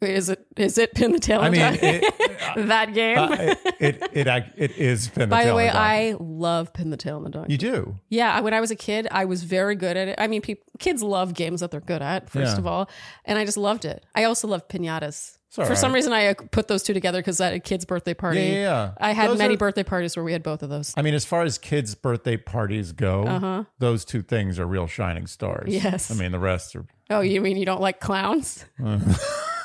Wait, 0.00 0.14
is 0.14 0.28
it 0.28 0.46
is 0.56 0.76
it 0.76 0.94
pin 0.94 1.12
the 1.12 1.18
tail? 1.18 1.40
I 1.40 1.46
on 1.46 1.52
mean, 1.52 1.60
donkey? 1.62 1.86
it, 1.86 2.14
that 2.68 2.92
game. 2.92 3.18
uh, 3.18 3.28
it, 3.80 4.02
it, 4.12 4.26
it, 4.26 4.44
it 4.56 4.70
is 4.76 5.08
pin 5.08 5.22
the 5.22 5.26
By 5.28 5.44
tail 5.44 5.52
the 5.54 5.56
way, 5.56 5.68
on 5.70 5.74
the 5.74 5.78
donkey. 5.78 6.12
I 6.12 6.16
love 6.20 6.72
pin 6.74 6.90
the 6.90 6.96
tail 6.98 7.16
on 7.16 7.24
the 7.24 7.30
donkey. 7.30 7.52
You 7.52 7.58
do. 7.58 7.98
Yeah, 8.10 8.40
when 8.40 8.52
I 8.52 8.60
was 8.60 8.70
a 8.70 8.76
kid, 8.76 9.08
I 9.10 9.24
was 9.24 9.42
very 9.42 9.74
good 9.74 9.96
at 9.96 10.08
it. 10.08 10.16
I 10.18 10.26
mean, 10.26 10.42
peop 10.42 10.62
kids 10.78 11.02
love 11.02 11.32
games 11.32 11.60
that 11.60 11.70
they're 11.70 11.80
good 11.80 12.02
at, 12.02 12.28
first 12.28 12.52
Yeah. 12.54 12.58
of 12.58 12.66
all, 12.66 12.90
and 13.24 13.38
I 13.38 13.44
just 13.46 13.56
loved 13.56 13.86
it. 13.86 14.04
I 14.14 14.24
also 14.24 14.48
love 14.48 14.68
pinatas. 14.68 15.38
For 15.52 15.74
some 15.74 15.94
reason, 15.94 16.12
I 16.12 16.26
uh, 16.26 16.34
put 16.50 16.68
those 16.68 16.82
two 16.82 16.92
together 16.92 17.18
because 17.18 17.40
at 17.40 17.54
a 17.54 17.58
kid's 17.58 17.86
birthday 17.86 18.12
party, 18.12 18.40
Yeah, 18.40 18.44
yeah, 18.46 18.60
yeah. 18.60 18.92
I 19.00 19.12
had 19.12 19.30
Those 19.30 19.38
many 19.38 19.54
are- 19.54 19.56
birthday 19.56 19.84
parties 19.84 20.14
where 20.14 20.22
we 20.22 20.32
had 20.32 20.42
both 20.42 20.62
of 20.62 20.68
those. 20.68 20.92
I 20.98 21.00
mean, 21.00 21.14
as 21.14 21.24
far 21.24 21.44
as 21.44 21.56
kids' 21.56 21.94
birthday 21.94 22.36
parties 22.36 22.92
go, 22.92 23.22
Uh-huh. 23.26 23.64
those 23.78 24.04
two 24.04 24.20
things 24.20 24.58
are 24.58 24.66
real 24.66 24.86
shining 24.86 25.26
stars. 25.26 25.72
Yes. 25.72 26.10
I 26.10 26.14
mean, 26.14 26.32
the 26.32 26.38
rest 26.38 26.76
are. 26.76 26.84
Oh, 27.08 27.20
you 27.20 27.40
mean 27.40 27.56
you 27.56 27.64
don't 27.64 27.80
like 27.80 28.00
clowns? 28.00 28.66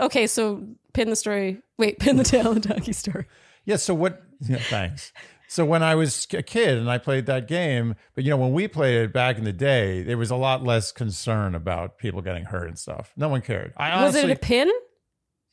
okay, 0.00 0.26
so 0.26 0.66
pin 0.92 1.10
the 1.10 1.16
story. 1.16 1.62
Wait, 1.78 1.98
pin 1.98 2.16
the 2.16 2.24
tail 2.24 2.48
on 2.48 2.54
the 2.54 2.60
donkey 2.60 2.92
story. 2.92 3.26
Yeah. 3.64 3.76
So 3.76 3.94
what? 3.94 4.22
Yeah, 4.40 4.58
thanks. 4.58 5.12
So 5.50 5.64
when 5.64 5.82
I 5.82 5.96
was 5.96 6.28
a 6.32 6.44
kid 6.44 6.78
and 6.78 6.88
I 6.88 6.98
played 6.98 7.26
that 7.26 7.48
game, 7.48 7.96
but 8.14 8.22
you 8.22 8.30
know, 8.30 8.36
when 8.36 8.52
we 8.52 8.68
played 8.68 9.02
it 9.02 9.12
back 9.12 9.36
in 9.36 9.42
the 9.42 9.52
day, 9.52 10.04
there 10.04 10.16
was 10.16 10.30
a 10.30 10.36
lot 10.36 10.62
less 10.62 10.92
concern 10.92 11.56
about 11.56 11.98
people 11.98 12.22
getting 12.22 12.44
hurt 12.44 12.68
and 12.68 12.78
stuff. 12.78 13.12
No 13.16 13.28
one 13.28 13.40
cared. 13.42 13.72
I 13.76 14.04
was 14.04 14.14
honestly, 14.14 14.30
it 14.30 14.36
a 14.36 14.40
pin? 14.40 14.70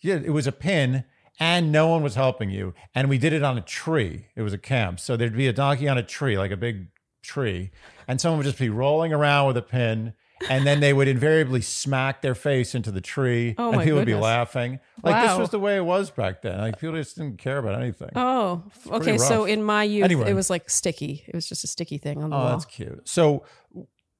yeah, 0.02 0.16
it 0.16 0.32
was 0.32 0.45
a 0.45 0.52
pin, 0.52 1.04
and 1.39 1.72
no 1.72 1.88
one 1.88 2.04
was 2.04 2.14
helping 2.14 2.52
you. 2.52 2.76
And 2.93 3.10
we 3.10 3.18
did 3.18 3.34
it 3.34 3.41
on 3.41 3.58
a 3.58 3.62
tree. 3.62 4.28
It 4.36 4.43
was 4.43 4.54
a 4.54 4.60
camp, 4.60 5.00
so 5.00 5.18
there'd 5.18 5.36
be 5.36 5.48
a 5.48 5.54
donkey 5.54 5.88
on 5.88 5.98
a 5.98 6.04
tree, 6.04 6.38
like 6.38 6.52
a 6.52 6.58
big 6.58 6.89
tree, 7.24 7.72
and 8.08 8.22
someone 8.22 8.38
would 8.38 8.45
just 8.45 8.60
be 8.60 8.70
rolling 8.70 9.14
around 9.14 9.48
with 9.48 9.58
a 9.58 9.64
pin. 9.64 10.14
And 10.50 10.66
then 10.68 10.80
they 10.80 10.94
would 10.94 11.08
invariably 11.08 11.62
smack 11.62 12.22
their 12.22 12.36
face 12.36 12.76
into 12.76 12.92
the 12.92 13.02
tree, 13.02 13.56
Oh, 13.58 13.72
and 13.72 13.82
people 13.82 13.98
would 14.00 14.06
be 14.06 14.14
laughing. 14.16 14.80
Like 15.04 15.28
this 15.28 15.38
was 15.38 15.50
the 15.50 15.60
way 15.60 15.78
it 15.78 15.86
was 15.86 16.12
back 16.12 16.42
then. 16.42 16.60
Like 16.60 16.80
people 16.80 16.96
just 16.96 17.16
didn't 17.18 17.38
care 17.40 17.58
about 17.58 17.82
anything. 17.82 18.12
Oh, 18.16 18.64
okay. 18.88 19.18
So 19.18 19.46
in 19.46 19.64
my 19.64 19.84
youth, 19.84 20.06
Anyway. 20.06 20.30
it 20.30 20.34
was 20.34 20.50
like 20.50 20.70
sticky. 20.70 21.24
It 21.28 21.34
was 21.36 21.48
just 21.48 21.64
a 21.64 21.68
sticky 21.68 21.98
thing 21.98 22.24
on 22.24 22.30
the 22.30 22.36
Oh, 22.36 22.40
wall. 22.40 22.50
that's 22.50 22.66
cute. 22.66 23.08
So 23.08 23.46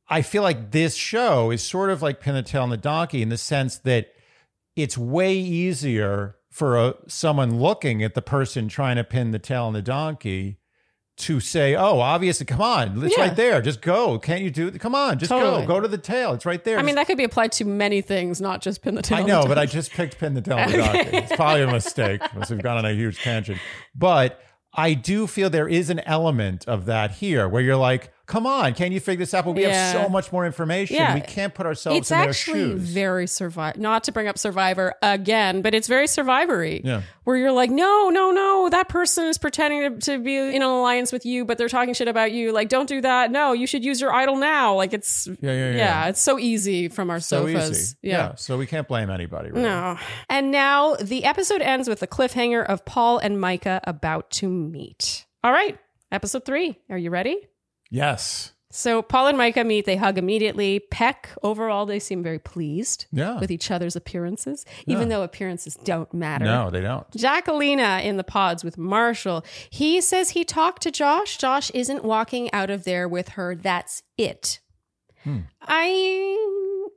I 0.10 0.22
feel 0.22 0.42
like 0.44 0.72
this 0.72 0.96
show 0.96 1.52
is 1.52 1.62
sort 1.62 1.90
of 1.90 2.02
like 2.02 2.20
Pin 2.22 2.34
the 2.36 2.42
Tail 2.44 2.64
on 2.64 2.70
the 2.70 2.78
Donkey 2.78 3.22
in 3.22 3.30
the 3.30 3.38
sense 3.38 3.78
that 3.80 4.08
it's 4.76 4.98
way 4.98 5.36
easier 5.36 6.36
for 6.52 6.78
a, 6.78 6.96
someone 7.08 7.60
looking 7.60 8.02
at 8.04 8.14
the 8.16 8.22
person 8.22 8.68
trying 8.68 8.96
to 8.96 9.04
pin 9.04 9.32
the 9.32 9.40
tail 9.40 9.66
on 9.66 9.74
the 9.74 9.82
donkey 9.82 10.57
to 11.18 11.40
say, 11.40 11.76
"Oh, 11.76 12.00
obviously, 12.00 12.46
come 12.46 12.62
on, 12.62 13.04
it's 13.04 13.18
Yeah. 13.18 13.24
right 13.26 13.36
there. 13.36 13.62
Just 13.62 13.82
go. 13.82 14.20
Can't 14.20 14.42
you 14.42 14.52
do 14.52 14.68
it? 14.68 14.80
Come 14.80 14.94
on, 14.96 15.18
just 15.20 15.30
Totally. 15.30 15.62
go. 15.62 15.76
Go 15.76 15.80
to 15.80 15.88
the 15.88 15.98
tail. 15.98 16.34
It's 16.34 16.46
right 16.46 16.64
there." 16.64 16.78
I 16.78 16.84
mean, 16.84 16.96
that 16.96 17.08
could 17.08 17.18
be 17.18 17.24
applied 17.24 17.52
to 17.54 17.66
many 17.66 18.02
things, 18.02 18.40
not 18.40 18.62
just 18.62 18.82
pin 18.82 18.96
the 18.96 19.02
tail. 19.02 19.20
I 19.20 19.24
know, 19.24 19.46
but 19.48 19.58
I 19.58 19.66
just 19.66 19.92
picked 19.92 20.20
pin 20.20 20.34
the 20.36 20.42
tail 20.42 20.58
the. 20.58 21.10
It's 21.18 21.36
probably 21.36 21.64
a 21.64 21.72
mistake 21.72 22.22
because 22.22 22.50
we've 22.52 22.62
gone 22.62 22.78
on 22.78 22.86
a 22.86 22.94
huge 22.94 23.20
tangent. 23.22 23.60
But 23.96 24.40
I 24.74 24.94
do 24.94 25.26
feel 25.28 25.50
there 25.50 25.68
is 25.68 25.90
an 25.90 26.00
element 26.02 26.68
of 26.68 26.86
that 26.86 27.12
here 27.12 27.48
where 27.48 27.62
you're 27.64 27.76
like, 27.78 28.12
come 28.28 28.46
on, 28.46 28.74
can 28.76 28.92
you 28.92 29.00
figure 29.00 29.24
this 29.26 29.34
out? 29.34 29.46
But 29.46 29.54
we 29.56 29.64
Yeah. 29.64 29.92
have 29.94 30.04
so 30.04 30.10
much 30.10 30.32
more 30.32 30.46
information. 30.46 30.98
Yeah. 30.98 31.16
We 31.16 31.22
can't 31.22 31.54
put 31.56 31.66
ourselves 31.66 31.98
it's 31.98 32.12
in 32.12 32.20
their 32.20 32.34
shoes. 32.34 32.56
It's 32.56 32.58
actually 32.58 32.94
very 32.94 33.26
survive 33.26 33.78
not 33.78 34.04
to 34.04 34.12
bring 34.12 34.28
up 34.28 34.38
survivor 34.38 34.94
again 35.02 35.62
but 35.62 35.74
it's 35.74 35.88
very 35.88 36.08
survivory 36.08 36.82
Yeah. 36.84 37.02
where 37.24 37.38
you're 37.38 37.52
like 37.54 37.70
no 37.72 38.10
no 38.10 38.32
no 38.32 38.68
that 38.70 38.90
person 38.90 39.26
is 39.28 39.38
pretending 39.38 40.00
to, 40.00 40.12
to 40.12 40.20
be 40.20 40.36
in 40.38 40.56
an 40.56 40.62
alliance 40.62 41.12
with 41.14 41.26
you 41.26 41.46
but 41.46 41.58
they're 41.58 41.70
talking 41.70 41.94
shit 41.94 42.08
about 42.10 42.32
you 42.34 42.52
like 42.52 42.68
don't 42.70 42.88
do 42.90 43.00
that 43.02 43.32
no 43.32 43.54
you 43.54 43.66
should 43.66 43.84
use 43.86 44.02
your 44.02 44.14
idol 44.14 44.36
now 44.36 44.74
like 44.76 44.94
it's 44.94 45.28
Yeah, 45.42 45.54
yeah, 45.54 45.72
yeah. 45.72 46.08
it's 46.08 46.22
so 46.22 46.38
easy 46.38 46.90
from 46.90 47.10
our 47.10 47.20
so 47.22 47.46
sofas 47.48 47.72
easy. 47.72 47.96
yeah. 48.02 48.36
So 48.36 48.58
we 48.58 48.66
can't 48.68 48.88
blame 48.88 49.10
anybody. 49.10 49.50
Really. 49.52 49.64
No. 49.64 49.98
And 50.30 50.52
now 50.52 50.96
the 50.96 51.24
episode 51.26 51.62
ends 51.62 51.88
with 51.88 52.02
the 52.02 52.08
cliffhanger 52.08 52.66
of 52.66 52.84
Paul 52.86 53.20
and 53.20 53.40
Micah 53.40 53.80
about 53.86 54.30
to 54.32 54.50
meet. 54.50 55.26
All 55.44 55.52
right, 55.52 55.78
episode 56.12 56.44
three. 56.46 56.78
Are 56.90 56.98
you 56.98 57.10
ready? 57.10 57.38
Yes. 57.90 58.54
So 58.70 59.02
Paul 59.02 59.28
and 59.28 59.38
Micah 59.38 59.64
meet, 59.64 59.86
they 59.86 59.96
hug 59.96 60.18
immediately. 60.18 60.80
Peck, 60.80 61.30
overall, 61.42 61.86
they 61.86 62.00
seem 62.00 62.22
very 62.22 62.38
pleased 62.38 63.06
Yeah. 63.12 63.40
with 63.40 63.50
each 63.50 63.72
other's 63.72 63.96
appearances, 63.96 64.66
even 64.86 65.10
though 65.10 65.24
appearances 65.24 65.76
don't 65.84 66.14
matter. 66.14 66.46
No, 66.46 66.70
they 66.70 66.82
don't. 66.82 67.10
Jackelina 67.12 68.04
in 68.04 68.18
the 68.18 68.24
pods 68.26 68.64
with 68.64 68.78
Marshall. 68.78 69.44
He 69.70 70.02
says 70.02 70.32
he 70.32 70.44
talked 70.44 70.84
to 70.84 70.92
Josh. 70.92 71.38
Josh 71.38 71.72
isn't 71.72 72.04
walking 72.04 72.52
out 72.54 72.70
of 72.70 72.84
there 72.84 73.08
with 73.08 73.30
her. 73.30 73.56
That's 73.56 74.04
it. 74.18 74.60
Hmm. 75.24 75.40
I 75.62 76.38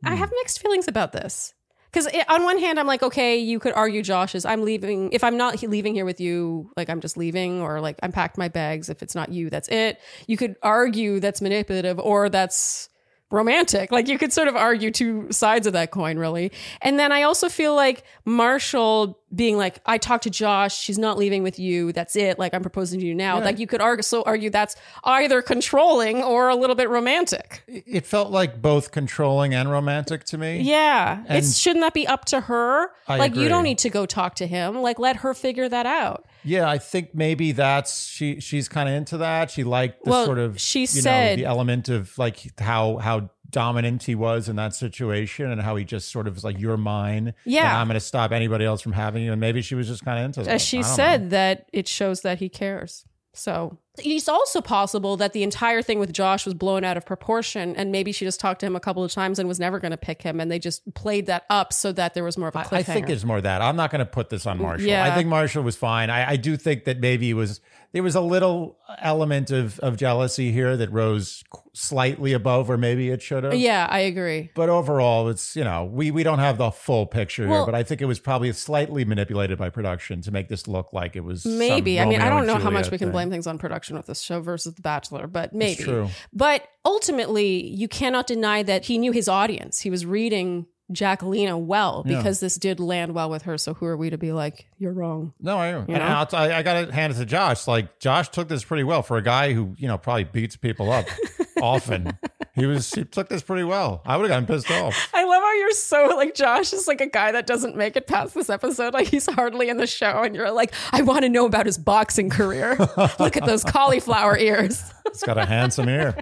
I 0.05 0.14
have 0.16 0.30
mixed 0.41 0.61
feelings 0.61 0.88
about 0.88 1.12
this. 1.12 1.55
Because 1.93 2.09
on 2.28 2.45
one 2.45 2.59
hand, 2.59 2.78
I'm 2.78 2.86
like, 2.86 3.03
okay, 3.03 3.36
you 3.36 3.59
could 3.59 3.72
argue 3.72 4.03
Josh 4.03 4.34
is 4.34 4.45
I'm 4.45 4.62
leaving. 4.62 5.12
If 5.12 5.24
I'm 5.24 5.36
not 5.36 5.62
leaving 5.62 5.95
here 5.95 6.05
with 6.05 6.20
you, 6.20 6.70
like 6.76 6.88
I'm 6.88 7.01
just 7.01 7.16
leaving, 7.16 7.61
or 7.61 7.80
like 7.80 7.99
I'm 8.03 8.12
packed 8.12 8.38
my 8.38 8.49
bags. 8.49 8.88
If 8.88 9.03
it's 9.03 9.14
not 9.14 9.30
you, 9.30 9.51
that's 9.51 9.68
it. 9.68 10.01
You 10.26 10.36
could 10.36 10.57
argue 10.62 11.20
that's 11.20 11.41
manipulative 11.41 11.99
or 11.99 12.28
that's 12.28 12.88
romantic. 13.30 13.93
Like 13.93 14.09
you 14.09 14.18
could 14.18 14.32
sort 14.32 14.49
of 14.49 14.57
argue 14.57 14.91
two 14.91 15.30
sides 15.30 15.66
of 15.66 15.72
that 15.74 15.91
coin, 15.91 16.18
really. 16.18 16.53
And 16.82 16.99
then 16.99 17.12
I 17.12 17.22
also 17.22 17.49
feel 17.49 17.74
like 17.74 18.05
Marshall 18.24 19.20
being 19.35 19.57
like, 19.57 19.81
I 19.87 19.97
talked 19.99 20.24
to 20.24 20.31
Josh, 20.31 20.76
she's 20.76 20.99
not 20.99 21.16
leaving 21.16 21.43
with 21.43 21.59
you. 21.59 21.93
That's 21.93 22.16
it. 22.16 22.39
Like 22.39 22.53
I'm 22.53 22.62
proposing 22.62 22.99
to 23.01 23.07
you 23.07 23.14
now. 23.14 23.41
Like 23.41 23.59
you 23.59 23.66
could 23.66 23.81
argue, 23.81 24.03
so 24.03 24.22
argue 24.22 24.51
that's 24.51 24.74
either 25.05 25.41
controlling 25.43 26.22
or 26.22 26.49
a 26.49 26.57
little 26.57 26.74
bit 26.74 26.89
romantic. 26.89 27.62
It 27.68 28.07
felt 28.07 28.31
like 28.33 28.61
both 28.61 28.91
controlling 28.91 29.55
and 29.55 29.70
romantic 29.70 30.24
to 30.24 30.39
me. 30.39 30.61
Yeah. 30.62 31.22
And- 31.28 31.39
it's 31.39 31.57
shouldn't 31.57 31.83
that 31.85 31.95
be 31.95 32.07
up 32.07 32.24
to 32.26 32.41
her? 32.41 32.91
I 33.07 33.18
like 33.18 33.37
you 33.37 33.49
don't 33.49 33.64
need 33.64 33.78
to 33.78 33.91
go 33.91 34.05
talk 34.07 34.35
to 34.37 34.47
him. 34.47 34.83
Like 34.83 34.99
let 34.99 35.16
her 35.16 35.33
figure 35.35 35.68
that 35.68 35.87
out. 35.87 36.24
Yeah, 36.43 36.68
I 36.68 36.78
think 36.78 37.14
maybe 37.14 37.53
that's 37.53 38.07
she. 38.07 38.41
She's 38.41 38.68
kind 38.68 38.89
of 38.89 38.95
into 38.95 39.18
that. 39.18 39.51
She 39.51 39.62
liked 39.62 40.05
the 40.05 40.11
Well, 40.11 40.24
sort 40.24 40.39
of 40.39 40.59
she 40.61 40.81
you 40.81 40.87
said- 40.87 41.39
know, 41.39 41.43
the 41.45 41.49
element 41.49 41.89
of 41.89 42.16
like 42.18 42.59
how 42.59 42.97
how 42.97 43.31
dominant 43.51 44.05
he 44.05 44.14
was 44.14 44.48
in 44.48 44.57
that 44.57 44.74
situation 44.74 45.51
and 45.51 45.61
how 45.61 45.76
he 45.76 45.84
just 45.84 46.11
sort 46.11 46.26
of 46.26 46.34
was 46.34 46.44
like 46.44 46.59
you're 46.59 46.76
mine. 46.76 47.34
Yeah. 47.44 47.68
and 47.68 47.78
I'm 47.78 47.86
going 47.86 47.94
to 47.94 48.01
stop 48.01 48.32
anybody 48.32 48.64
else 48.64 48.80
from 48.80 48.92
having 48.92 49.22
you. 49.22 49.32
And 49.32 49.40
maybe 49.40 49.62
she 49.62 49.74
was 49.74 49.88
just 49.88 50.05
kind 50.05 50.18
of 50.18 50.24
into 50.24 50.42
that. 50.42 50.51
As 50.51 50.62
she 50.62 50.82
said, 50.82 51.24
know. 51.24 51.28
that 51.30 51.68
it 51.72 51.88
shows 51.88 52.22
that 52.22 52.38
he 52.38 52.48
cares. 52.48 53.05
So 53.32 53.78
it's 53.98 54.28
also 54.28 54.61
possible 54.61 55.16
that 55.18 55.32
the 55.32 55.42
entire 55.42 55.82
thing 55.82 55.98
with 55.98 56.12
Josh 56.12 56.44
was 56.44 56.55
blown 56.55 56.84
out 56.84 56.96
of 56.96 57.07
proportion, 57.07 57.76
and 57.76 57.92
maybe 57.92 58.12
she 58.12 58.24
just 58.24 58.40
talked 58.40 58.61
to 58.61 58.66
him 58.66 58.74
a 58.74 58.80
couple 58.80 59.05
of 59.05 59.12
times 59.12 59.38
and 59.38 59.48
was 59.48 59.61
never 59.61 59.78
going 59.78 59.92
to 59.92 59.96
pick 59.96 60.22
him, 60.22 60.40
and 60.40 60.51
they 60.51 60.59
just 60.59 60.94
played 60.94 61.26
that 61.26 61.44
up 61.48 61.72
so 61.72 61.92
that 61.92 62.14
there 62.14 62.24
was 62.24 62.36
more 62.36 62.48
of 62.48 62.57
a 62.57 62.61
cliffhanger. 62.61 62.72
I 62.72 62.82
think 62.82 63.09
it's 63.09 63.24
more 63.24 63.40
that. 63.40 63.62
I'm 63.62 63.76
not 63.76 63.90
going 63.90 64.01
to 64.01 64.07
put 64.07 64.30
this 64.30 64.46
on 64.46 64.59
Marshall. 64.59 64.88
Yeah. 64.88 65.05
I 65.05 65.14
think 65.14 65.28
Marshall 65.28 65.62
was 65.62 65.76
fine. 65.76 66.11
I, 66.11 66.30
I 66.30 66.36
do 66.36 66.57
think 66.57 66.84
that 66.84 66.98
maybe 66.98 67.30
it 67.30 67.34
was 67.34 67.61
there 67.93 68.03
was 68.03 68.14
a 68.14 68.20
little 68.20 68.78
element 68.99 69.51
of 69.51 69.78
of 69.80 69.97
jealousy 69.97 70.53
here 70.53 70.76
that 70.76 70.93
rose 70.93 71.43
slightly 71.72 72.32
above 72.32 72.68
where 72.68 72.78
maybe 72.78 73.11
it 73.11 73.22
should 73.22 73.45
have. 73.45 73.55
yeah, 73.55 73.86
I 73.88 74.01
agree. 74.01 74.51
But 74.55 74.68
overall, 74.68 75.28
it's 75.28 75.57
you 75.57 75.64
know 75.64 75.84
we 75.84 76.11
we 76.11 76.22
don't 76.22 76.38
have 76.38 76.59
the 76.59 76.70
full 76.70 77.07
picture 77.07 77.47
here. 77.47 77.64
But 77.64 77.74
I 77.74 77.82
think 77.82 78.01
it 78.01 78.07
was 78.07 78.20
probably 78.20 78.53
slightly 78.53 79.05
manipulated 79.05 79.59
by 79.59 79.70
production 79.70 80.20
to 80.22 80.30
make 80.30 80.49
this 80.49 80.66
look 80.68 80.93
like 80.93 81.16
it 81.16 81.24
was 81.24 81.45
Maybe. 81.45 82.01
I 82.01 82.05
mean, 82.07 82.20
I 82.20 82.28
don't 82.28 82.47
know 82.47 82.55
and 82.55 82.62
how 82.62 82.70
much 82.70 82.91
we 82.91 82.99
can 82.99 83.09
thing. 83.09 83.12
blame 83.12 83.30
things 83.30 83.47
on 83.47 83.59
production 83.59 83.97
with 83.97 84.07
this 84.07 84.20
show 84.20 84.41
versus 84.41 84.74
The 84.74 84.82
Bachelor, 84.82 85.26
but 85.26 85.53
maybe. 85.53 85.82
true. 85.82 86.09
But 86.32 86.66
ultimately, 86.84 87.66
you 87.66 87.88
cannot 87.88 88.26
deny 88.26 88.62
that 88.62 88.84
he 88.86 88.99
knew 88.99 89.12
his 89.12 89.28
audience. 89.28 89.80
He 89.80 89.91
was 89.91 90.07
reading 90.07 90.66
Jackelina 90.91 91.59
well 91.59 92.03
because 92.05 92.41
this 92.41 92.57
did 92.57 92.80
land 92.80 93.14
well 93.14 93.30
with 93.30 93.43
her. 93.43 93.57
So 93.59 93.74
who 93.74 93.86
are 93.86 93.97
we 93.97 94.11
to 94.11 94.18
be 94.18 94.32
like, 94.32 94.66
you're 94.78 94.93
wrong? 94.93 95.32
No, 95.41 95.57
I 95.57 95.68
and 95.68 95.88
know? 95.88 96.01
I'll 96.01 96.26
t- 96.26 96.36
I, 96.36 96.59
I 96.59 96.62
got 96.62 96.86
to 96.86 96.93
hand 96.93 97.12
it 97.12 97.16
to 97.16 97.24
Josh. 97.24 97.66
Like 97.66 97.99
Josh 98.01 98.28
took 98.28 98.49
this 98.49 98.64
pretty 98.64 98.84
well 98.84 99.03
for 99.03 99.16
a 99.16 99.22
guy 99.22 99.53
who 99.53 99.74
you 99.78 99.88
know 99.88 99.99
probably 99.99 100.24
beats 100.24 100.57
people 100.57 100.91
up 100.91 101.07
often. 101.62 102.16
He 102.55 102.66
was 102.66 102.93
he 102.93 103.05
took 103.05 103.28
this 103.28 103.43
pretty 103.43 103.64
well. 103.64 104.03
I 104.05 104.16
would 104.16 104.28
have 104.28 104.47
gotten 104.47 104.47
pissed 104.47 104.70
off. 104.70 105.11
I 105.14 105.24
love 105.24 105.43
how 105.43 105.55
you're 105.55 105.70
so 105.72 106.14
like 106.16 106.34
Josh 106.34 106.72
is 106.72 106.88
like 106.88 107.01
a 107.01 107.07
guy 107.07 107.32
that 107.32 107.47
doesn't 107.47 107.76
make 107.76 107.97
it 107.97 108.07
past 108.07 108.34
this 108.34 108.51
episode. 108.51 108.93
Like 108.93 109.07
he's 109.07 109.26
hardly 109.26 109.68
in 109.68 109.76
the 109.76 109.86
show, 109.86 110.22
and 110.22 110.34
you're 110.34 110.51
like, 110.51 110.72
I 110.93 111.03
want 111.03 111.22
to 111.22 111.28
know 111.28 111.47
about 111.47 111.66
his 111.66 111.78
boxing 111.78 112.28
career. 112.30 112.76
Look 113.18 113.36
at 113.36 113.47
those 113.47 113.64
cauliflower 113.64 114.36
ears. 114.36 114.93
It's 115.07 115.22
got 115.22 115.38
a 115.38 115.47
handsome 115.47 115.88
ear. 115.88 116.16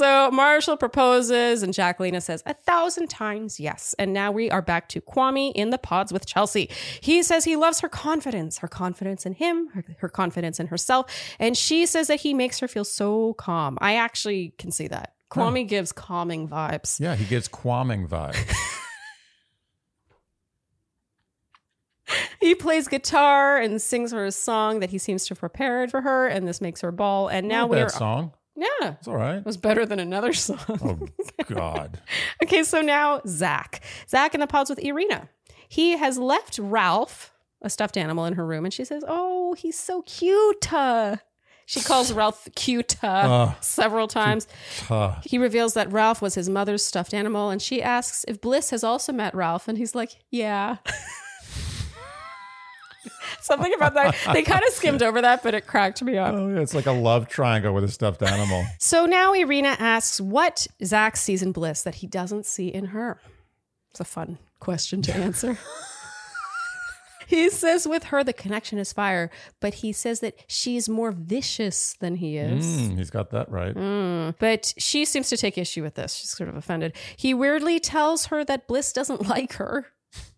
So 0.00 0.30
Marshall 0.30 0.78
proposes, 0.78 1.62
and 1.62 1.74
Jacqueline 1.74 2.18
says 2.22 2.42
a 2.46 2.54
thousand 2.54 3.08
times 3.10 3.60
yes. 3.60 3.94
And 3.98 4.14
now 4.14 4.32
we 4.32 4.50
are 4.50 4.62
back 4.62 4.88
to 4.88 5.02
Kwame 5.02 5.52
in 5.54 5.68
the 5.68 5.76
pods 5.76 6.10
with 6.10 6.24
Chelsea. 6.24 6.70
He 7.02 7.22
says 7.22 7.44
he 7.44 7.54
loves 7.54 7.80
her 7.80 7.88
confidence, 7.90 8.56
her 8.60 8.66
confidence 8.66 9.26
in 9.26 9.34
him, 9.34 9.68
her, 9.74 9.84
her 9.98 10.08
confidence 10.08 10.58
in 10.58 10.68
herself. 10.68 11.12
And 11.38 11.54
she 11.54 11.84
says 11.84 12.06
that 12.06 12.20
he 12.20 12.32
makes 12.32 12.60
her 12.60 12.66
feel 12.66 12.86
so 12.86 13.34
calm. 13.34 13.76
I 13.82 13.96
actually 13.96 14.54
can 14.56 14.70
see 14.70 14.88
that. 14.88 15.12
Kwame 15.30 15.68
gives 15.68 15.92
calming 15.92 16.48
vibes. 16.48 16.98
Yeah, 16.98 17.14
he 17.14 17.26
gives 17.26 17.46
quamming 17.46 18.08
vibes. 18.08 18.38
He 22.40 22.54
plays 22.54 22.88
guitar 22.88 23.58
and 23.58 23.80
sings 23.80 24.12
her 24.12 24.24
a 24.24 24.32
song 24.32 24.80
that 24.80 24.90
he 24.90 24.98
seems 24.98 25.26
to 25.26 25.32
have 25.32 25.40
prepared 25.40 25.90
for 25.90 26.00
her, 26.00 26.26
and 26.26 26.48
this 26.48 26.60
makes 26.60 26.80
her 26.80 26.90
ball. 26.90 27.28
And 27.28 27.46
now 27.46 27.66
we're 27.66 27.90
song. 27.90 28.32
Yeah, 28.60 28.94
It's 28.98 29.08
all 29.08 29.16
right. 29.16 29.36
it 29.38 29.44
was 29.46 29.56
better 29.56 29.84
than 29.86 29.98
another 29.98 30.32
song. 30.46 30.58
Oh 30.68 31.44
God. 31.52 31.98
Okay, 32.44 32.62
so 32.62 32.80
now 32.82 33.20
Zach. 33.26 33.80
Zach 34.08 34.34
in 34.34 34.40
the 34.40 34.46
pods 34.46 34.70
with 34.70 34.78
Irina. 34.84 35.28
He 35.68 35.92
has 35.96 36.18
left 36.18 36.58
Ralph, 36.58 37.32
a 37.62 37.70
stuffed 37.70 37.96
animal, 37.96 38.24
in 38.26 38.34
her 38.34 38.44
room, 38.46 38.64
and 38.64 38.72
she 38.74 38.84
says, 38.84 39.02
Oh, 39.06 39.54
he's 39.54 39.78
so 39.78 40.02
cute. 40.02 40.72
Uh, 40.72 41.16
She 41.66 41.80
calls 41.80 42.12
Ralph 42.20 42.48
cute 42.56 43.02
uh, 43.04 43.54
several 43.60 44.08
times. 44.08 44.48
Uh, 44.88 45.20
He 45.24 45.38
reveals 45.38 45.74
that 45.74 45.92
Ralph 45.92 46.20
was 46.22 46.34
his 46.34 46.48
mother's 46.48 46.84
stuffed 46.84 47.14
animal, 47.14 47.50
and 47.50 47.62
she 47.62 47.80
asks 47.82 48.24
if 48.28 48.40
Bliss 48.40 48.70
has 48.70 48.82
also 48.84 49.12
met 49.12 49.34
Ralph, 49.34 49.68
and 49.68 49.78
he's 49.78 49.94
like, 49.94 50.12
Yeah. 50.30 50.76
Something 53.40 53.72
about 53.74 53.94
that. 53.94 54.14
They 54.32 54.42
kind 54.42 54.62
of 54.66 54.70
skimmed 54.74 55.02
over 55.02 55.20
that, 55.22 55.42
but 55.42 55.54
it 55.54 55.66
cracked 55.66 56.02
me 56.02 56.18
up. 56.18 56.34
oh, 56.34 56.48
yeah, 56.48 56.60
it's 56.60 56.74
like 56.74 56.86
a 56.86 56.92
love 56.92 57.28
triangle 57.28 57.72
with 57.72 57.84
a 57.84 57.88
stuffed 57.88 58.22
animal. 58.22 58.64
So 58.78 59.06
now 59.06 59.32
Irina 59.32 59.76
asks 59.78 60.20
what 60.20 60.66
Zach 60.84 61.16
sees 61.16 61.42
in 61.42 61.52
Bliss 61.52 61.82
that 61.82 61.96
he 61.96 62.06
doesn't 62.06 62.44
see 62.46 62.68
in 62.68 62.86
her. 62.86 63.20
It's 63.90 64.00
a 64.00 64.04
fun 64.04 64.38
question 64.58 65.00
to 65.02 65.14
answer. 65.14 65.58
he 67.26 67.48
says 67.50 67.86
with 67.86 68.04
her 68.04 68.24
the 68.24 68.32
connection 68.32 68.78
is 68.78 68.92
fire, 68.92 69.30
but 69.60 69.74
he 69.74 69.92
says 69.92 70.20
that 70.20 70.34
she's 70.48 70.88
more 70.88 71.12
vicious 71.12 71.94
than 72.00 72.16
he 72.16 72.36
is. 72.36 72.64
Mm, 72.64 72.98
he's 72.98 73.10
got 73.10 73.30
that 73.30 73.50
right. 73.50 73.74
Mm. 73.74 74.34
But 74.38 74.74
she 74.76 75.04
seems 75.04 75.28
to 75.30 75.36
take 75.36 75.56
issue 75.56 75.82
with 75.82 75.94
this. 75.94 76.14
She's 76.16 76.30
sort 76.30 76.48
of 76.48 76.56
offended. 76.56 76.92
He 77.16 77.32
weirdly 77.34 77.78
tells 77.80 78.26
her 78.26 78.44
that 78.44 78.66
Bliss 78.66 78.92
doesn't 78.92 79.26
like 79.28 79.54
her. 79.54 79.86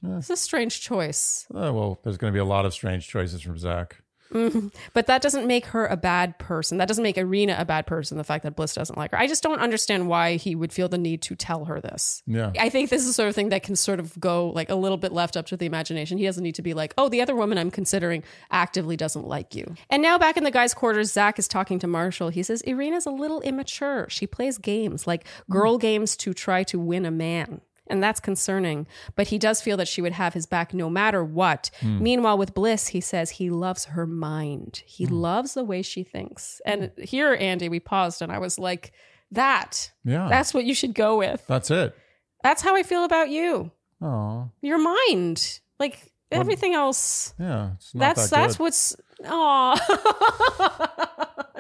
It's 0.03 0.31
a 0.31 0.37
strange 0.37 0.81
choice. 0.81 1.47
Oh, 1.55 1.73
well, 1.73 2.01
there's 2.03 2.19
going 2.19 2.33
to 2.33 2.37
be 2.37 2.41
a 2.41 2.45
lot 2.45 2.67
of 2.67 2.73
strange 2.73 3.09
choices 3.09 3.43
from 3.43 3.59
Zach. 3.59 4.03
Mm-hmm. 4.33 4.69
But 4.93 5.07
that 5.07 5.23
doesn't 5.23 5.47
make 5.47 5.67
her 5.67 5.87
a 5.87 5.97
bad 5.97 6.39
person. 6.39 6.79
That 6.79 6.89
doesn't 6.89 7.03
make 7.03 7.19
Irina 7.19 7.57
a 7.59 7.65
bad 7.65 7.87
person, 7.87 8.19
the 8.19 8.25
fact 8.25 8.45
that 8.45 8.57
Bliss 8.57 8.75
doesn't 8.75 8.97
like 8.97 9.11
her. 9.13 9.19
I 9.19 9.27
just 9.27 9.43
don't 9.43 9.61
understand 9.61 10.09
why 10.09 10.37
he 10.37 10.55
would 10.55 10.73
feel 10.73 10.89
the 10.89 10.99
need 10.99 11.23
to 11.23 11.37
tell 11.37 11.67
her 11.67 11.81
this. 11.81 12.23
Yeah. 12.27 12.53
I 12.59 12.69
think 12.69 12.91
this 12.91 13.03
is 13.03 13.09
the 13.09 13.13
sort 13.13 13.29
of 13.29 13.35
thing 13.35 13.51
that 13.51 13.63
can 13.63 13.77
sort 13.77 14.01
of 14.01 14.19
go 14.19 14.49
like 14.51 14.71
a 14.71 14.75
little 14.75 14.97
bit 14.97 15.13
left 15.13 15.37
up 15.37 15.47
to 15.47 15.57
the 15.57 15.67
imagination. 15.67 16.19
He 16.19 16.25
doesn't 16.25 16.43
need 16.43 16.55
to 16.57 16.63
be 16.63 16.75
like, 16.75 16.95
oh, 16.97 17.09
the 17.09 17.21
other 17.21 17.35
woman 17.35 17.59
I'm 17.59 17.71
considering 17.71 18.25
actively 18.51 18.97
doesn't 18.97 19.27
like 19.27 19.55
you. 19.55 19.75
And 19.91 20.03
now 20.03 20.19
back 20.19 20.37
in 20.37 20.45
the 20.45 20.51
guys' 20.51 20.75
quarters, 20.75 21.13
Zach 21.13 21.39
is 21.39 21.49
talking 21.49 21.79
to 21.81 21.87
Marshall. 21.87 22.31
He 22.31 22.43
says, 22.43 22.63
Irina's 22.63 23.07
a 23.07 23.11
little 23.11 23.41
immature. 23.43 24.07
She 24.09 24.27
plays 24.27 24.59
games, 24.59 25.07
like 25.07 25.27
girl 25.51 25.75
hmm. 25.75 25.81
games 25.81 26.17
to 26.19 26.33
try 26.33 26.63
to 26.65 26.79
win 26.79 27.05
a 27.05 27.11
man. 27.11 27.61
And 27.93 28.03
that's 28.03 28.19
concerning. 28.21 28.87
But 29.15 29.29
he 29.29 29.39
does 29.39 29.61
feel 29.61 29.77
that 29.77 29.87
she 29.87 30.03
would 30.03 30.13
have 30.13 30.35
his 30.35 30.47
back 30.47 30.75
no 30.75 30.91
matter 30.91 31.23
what. 31.23 31.71
Meanwhile, 31.83 32.39
with 32.39 32.55
Bliss, 32.55 32.89
he 32.89 33.01
says 33.01 33.31
he 33.31 33.51
loves 33.51 33.85
her 33.85 34.07
mind. 34.07 34.83
He 34.87 35.05
hmm. 35.05 35.15
loves 35.15 35.55
the 35.55 35.65
way 35.65 35.83
she 35.83 36.03
thinks. 36.03 36.61
And 36.67 36.91
here, 36.99 37.37
Andy, 37.39 37.69
we 37.69 37.79
paused 37.79 38.23
and 38.23 38.33
I 38.33 38.39
was 38.39 38.59
like, 38.59 38.93
that. 39.33 39.91
Yeah. 40.05 40.29
That's 40.29 40.55
what 40.55 40.65
you 40.65 40.75
should 40.75 40.95
go 40.95 41.19
with. 41.19 41.45
That's 41.47 41.71
it. 41.71 41.97
That's 42.43 42.63
how 42.63 42.77
I 42.77 42.83
feel 42.83 43.05
about 43.05 43.31
you. 43.31 43.71
Oh, 44.01 44.51
Your 44.61 44.79
mind. 44.79 45.61
Like 45.79 46.13
everything 46.31 46.75
else. 46.75 47.35
yeah. 47.39 47.73
It's 47.77 47.95
not 47.95 48.01
That's 48.01 48.31
that 48.31 48.37
that's 48.37 48.59
what's 48.59 48.97
oh 49.25 49.77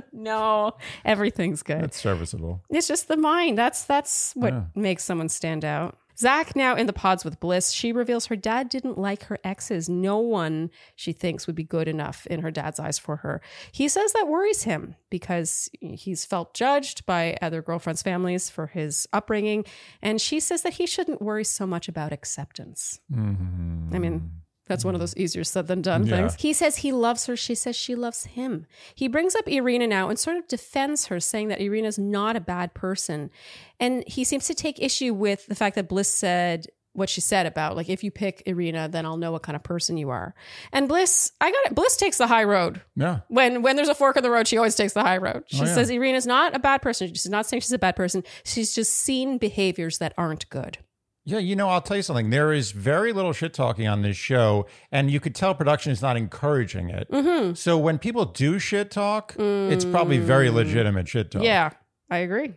no. 0.12 0.72
Everything's 1.05 1.62
good. 1.62 1.85
It's 1.85 2.01
serviceable. 2.01 2.62
It's 2.70 2.89
just 2.89 3.09
the 3.09 3.16
mind. 3.16 3.59
That's 3.59 3.85
that's 3.85 4.33
what 4.35 4.53
Yeah. 4.53 4.62
makes 4.74 5.05
someone 5.05 5.28
stand 5.28 5.64
out. 5.64 5.99
Zach 6.23 6.55
now 6.55 6.77
in 6.77 6.87
the 6.87 6.93
pods 6.93 7.25
with 7.25 7.41
Bliss. 7.41 7.73
She 7.73 7.93
reveals 7.93 8.27
her 8.27 8.37
dad 8.37 8.68
didn't 8.68 8.97
like 8.97 9.25
her 9.25 9.41
exes. 9.43 9.89
No 9.89 10.18
one 10.18 10.70
she 10.95 11.12
thinks 11.12 11.49
would 11.49 11.57
be 11.57 11.64
good 11.64 11.89
enough 11.89 12.29
in 12.29 12.43
her 12.43 12.53
dad's 12.53 12.79
eyes 12.79 12.97
for 12.97 13.16
her. 13.16 13.43
He 13.73 13.89
says 13.89 14.12
that 14.12 14.29
worries 14.29 14.62
him 14.62 14.95
because 15.11 15.68
he's 15.81 16.25
felt 16.25 16.55
judged 16.55 17.05
by 17.07 17.37
other 17.43 17.61
girlfriends' 17.61 18.03
families 18.03 18.49
for 18.49 18.68
his 18.68 19.09
upbringing. 19.12 19.64
And 20.01 20.20
she 20.20 20.39
says 20.39 20.62
that 20.62 20.75
he 20.75 20.87
shouldn't 20.87 21.20
worry 21.20 21.45
so 21.45 21.66
much 21.66 21.89
about 21.89 22.12
acceptance. 22.12 23.01
Mm-hmm. 23.12 23.93
I 23.93 23.99
mean, 23.99 24.31
that's 24.73 24.85
one 24.85 24.95
of 24.95 25.01
those 25.01 25.16
easier 25.16 25.45
said 25.45 25.66
than 25.66 25.83
done 25.83 26.07
Yeah. 26.07 26.16
things. 26.16 26.35
He 26.41 26.53
says 26.53 26.79
he 26.79 26.93
loves 26.93 27.27
her. 27.27 27.37
She 27.37 27.55
says 27.55 27.77
she 27.77 27.95
loves 27.95 28.25
him. 28.25 28.66
He 28.95 29.07
brings 29.09 29.35
up 29.35 29.47
Irina 29.49 29.87
now 29.87 30.09
and 30.09 30.18
sort 30.18 30.37
of 30.39 30.49
defends 30.49 31.07
her, 31.07 31.20
saying 31.20 31.49
that 31.49 31.61
Irina's 31.61 31.99
not 31.99 32.37
a 32.37 32.41
bad 32.41 32.75
person. 32.75 33.31
And 33.79 34.03
he 34.07 34.25
seems 34.25 34.47
to 34.47 34.55
take 34.55 34.81
issue 34.83 35.12
with 35.14 35.47
the 35.47 35.55
fact 35.55 35.75
that 35.77 35.89
Bliss 35.89 36.09
said 36.09 36.66
what 36.95 37.09
she 37.09 37.23
said 37.23 37.47
about 37.47 37.75
like 37.75 37.89
if 37.89 38.05
you 38.05 38.11
pick 38.11 38.43
Irina, 38.45 38.87
then 38.87 39.07
I'll 39.07 39.16
know 39.16 39.33
what 39.33 39.43
kind 39.43 39.57
of 39.57 39.62
person 39.62 39.97
you 39.97 40.11
are. 40.11 40.35
And 40.75 40.89
Bliss, 40.89 41.33
I 41.41 41.51
got 41.51 41.64
it. 41.66 41.75
Bliss 41.75 41.97
takes 41.97 42.18
the 42.18 42.27
high 42.27 42.45
road. 42.45 42.83
Yeah. 42.97 43.20
When 43.29 43.62
when 43.62 43.77
there's 43.77 43.89
a 43.89 43.95
fork 43.95 44.16
in 44.18 44.23
the 44.23 44.31
road, 44.31 44.47
she 44.47 44.59
always 44.59 44.75
takes 44.75 44.93
the 44.93 45.01
high 45.03 45.16
road. 45.16 45.45
She 45.47 45.62
Oh, 45.62 45.64
yeah. 45.64 45.75
says 45.75 45.89
Irina's 45.91 46.27
not 46.27 46.55
a 46.55 46.59
bad 46.59 46.83
person. 46.83 47.09
She's 47.09 47.31
not 47.31 47.47
saying 47.47 47.62
she's 47.62 47.73
a 47.73 47.79
bad 47.79 47.97
person. 47.97 48.23
She's 48.45 48.75
just 48.75 48.93
seen 48.93 49.39
behaviors 49.39 49.99
that 49.99 50.12
aren't 50.18 50.49
good. 50.51 50.79
Yeah, 51.25 51.39
you 51.39 51.55
know, 51.55 51.68
I'll 51.68 51.81
tell 51.81 51.97
you 51.97 52.03
something. 52.03 52.31
There 52.31 52.53
is 52.53 52.73
very 52.73 53.12
little 53.12 53.33
shit 53.33 53.55
talking 53.55 53.87
on 53.87 54.03
this 54.03 54.16
show, 54.16 54.66
and 54.91 55.09
you 55.09 55.20
could 55.20 55.37
tell 55.37 55.55
production 55.55 55.93
is 55.93 56.03
not 56.03 56.16
encouraging 56.16 56.91
it. 56.91 57.09
Mm-hmm. 57.11 57.55
So 57.55 57.79
when 57.79 57.99
people 57.99 58.25
do 58.25 58.59
shit 58.59 58.91
talk, 58.91 59.37
it's 59.39 59.85
probably 59.85 60.18
very 60.18 60.51
legitimate 60.51 61.07
shit 61.09 61.31
talk. 61.31 61.43
Mm. 61.43 61.45
Yeah, 61.45 61.70
I 62.13 62.19
agree. 62.19 62.53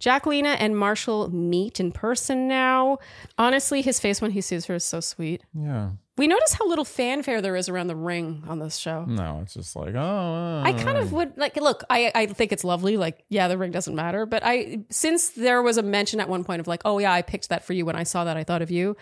Jackelina 0.00 0.54
and 0.58 0.76
Marshall 0.76 1.30
meet 1.30 1.80
in 1.80 1.92
person 1.92 2.46
now. 2.46 2.98
Honestly, 3.38 3.80
his 3.80 3.98
face 3.98 4.20
when 4.20 4.32
he 4.32 4.42
sees 4.42 4.66
her 4.66 4.74
is 4.74 4.84
so 4.84 5.00
sweet. 5.00 5.42
Yeah. 5.54 5.92
We 6.18 6.26
notice 6.26 6.52
how 6.52 6.68
little 6.68 6.84
fanfare 6.84 7.40
there 7.40 7.56
is 7.56 7.70
around 7.70 7.86
the 7.86 7.96
ring 7.96 8.44
on 8.46 8.58
this 8.58 8.76
show. 8.76 9.06
No, 9.06 9.40
it's 9.42 9.54
just 9.54 9.74
like, 9.74 9.94
oh. 9.94 9.98
uh, 9.98 10.62
I 10.62 10.74
kind 10.74 10.98
of 10.98 11.10
would 11.14 11.38
like 11.38 11.56
look, 11.56 11.84
I, 11.88 12.12
I 12.14 12.26
think 12.26 12.52
it's 12.52 12.64
lovely. 12.64 12.98
Like, 12.98 13.24
yeah, 13.30 13.48
the 13.48 13.56
ring 13.56 13.70
doesn't 13.70 13.94
matter. 13.94 14.26
But 14.26 14.42
I 14.44 14.80
since 14.90 15.30
there 15.30 15.62
was 15.62 15.78
a 15.78 15.82
mention 15.82 16.20
at 16.20 16.28
one 16.28 16.44
point 16.44 16.60
of 16.60 16.66
like, 16.66 16.82
oh 16.84 16.98
yeah, 16.98 17.12
I 17.12 17.22
picked 17.22 17.48
that 17.48 17.64
for 17.64 17.72
you 17.72 17.86
when 17.86 17.96
I 17.96 18.02
saw 18.02 18.24
that, 18.24 18.36
I 18.36 18.44
thought 18.44 18.60
of 18.60 18.70
you. 18.70 18.94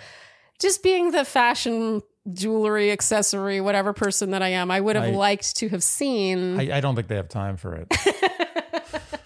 Just 0.60 0.84
being 0.84 1.10
the 1.10 1.24
fashion 1.24 2.00
jewelry, 2.32 2.92
accessory, 2.92 3.60
whatever 3.60 3.92
person 3.92 4.30
that 4.30 4.42
I 4.42 4.50
am, 4.50 4.70
I 4.70 4.80
would 4.80 4.94
have 4.94 5.06
I- 5.06 5.10
liked 5.10 5.56
to 5.56 5.68
have 5.70 5.82
seen 5.82 6.60
I, 6.60 6.76
I 6.76 6.80
don't 6.80 6.94
think 6.94 7.08
they 7.08 7.16
have 7.16 7.28
time 7.28 7.56
for 7.56 7.74
it. 7.74 7.88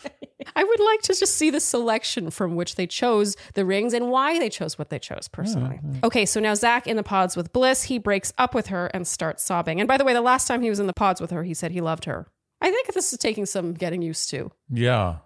I 0.61 0.64
would 0.64 0.80
like 0.80 1.00
to 1.02 1.14
just 1.14 1.36
see 1.36 1.48
the 1.48 1.58
selection 1.58 2.30
from 2.30 2.54
which 2.54 2.74
they 2.74 2.86
chose 2.86 3.34
the 3.54 3.64
rings 3.64 3.94
and 3.94 4.11
why 4.11 4.38
they 4.38 4.50
chose 4.50 4.78
what 4.78 4.90
they 4.90 4.98
chose 4.98 5.26
personally. 5.26 5.80
Okay, 6.04 6.26
so 6.26 6.38
now 6.38 6.52
Zach 6.52 6.86
in 6.86 6.98
the 6.98 7.02
pods 7.02 7.34
with 7.34 7.50
Bliss, 7.50 7.84
he 7.84 7.96
breaks 7.96 8.30
up 8.36 8.54
with 8.54 8.66
her 8.66 8.88
and 8.88 9.06
starts 9.06 9.42
sobbing. 9.42 9.80
And 9.80 9.88
by 9.88 9.96
the 9.96 10.04
way, 10.04 10.12
the 10.12 10.20
last 10.20 10.46
time 10.46 10.61
he 10.61 10.68
was 10.68 10.78
in 10.78 10.86
the 10.86 10.92
pods 10.92 11.18
with 11.18 11.30
her, 11.30 11.44
he 11.44 11.54
said 11.54 11.70
he 11.70 11.80
loved 11.80 12.04
her. 12.04 12.26
I 12.61 12.70
think 12.70 12.92
this 12.92 13.11
is 13.11 13.18
taking 13.18 13.46
some 13.46 13.72
getting 13.72 14.02
used 14.02 14.28
to. 14.30 14.52
yeah. 14.70 15.16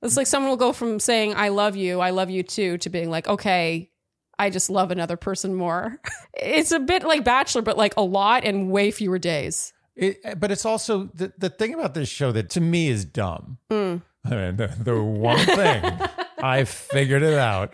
It's 0.00 0.16
like 0.16 0.28
someone 0.28 0.50
will 0.50 0.58
go 0.58 0.72
from 0.72 1.00
saying, 1.00 1.34
I 1.34 1.48
love 1.48 1.74
you, 1.74 1.98
I 1.98 2.10
love 2.10 2.30
you 2.30 2.44
too, 2.44 2.78
to 2.78 2.90
being 2.90 3.10
like, 3.10 3.26
okay, 3.26 3.90
I 4.38 4.50
just 4.50 4.70
love 4.70 4.92
another 4.92 5.16
person 5.16 5.54
more. 5.54 5.98
it's 6.34 6.70
a 6.70 6.78
bit 6.78 7.02
like 7.02 7.24
Bachelor, 7.24 7.62
but 7.62 7.76
like 7.76 7.94
a 7.96 8.02
lot 8.02 8.44
and 8.44 8.70
way 8.70 8.92
fewer 8.92 9.18
days. 9.18 9.72
It, 9.96 10.38
but 10.38 10.52
it's 10.52 10.64
also 10.64 11.10
the, 11.14 11.32
the 11.38 11.48
thing 11.48 11.74
about 11.74 11.94
this 11.94 12.08
show 12.08 12.30
that 12.32 12.50
to 12.50 12.60
me 12.60 12.88
is 12.88 13.04
dumb. 13.04 13.58
Mm. 13.70 14.02
I 14.30 14.30
mean, 14.30 14.56
the, 14.56 14.68
the 14.78 15.02
one 15.02 15.38
thing 15.38 15.84
I 16.42 16.64
figured 16.64 17.22
it 17.22 17.34
out 17.38 17.72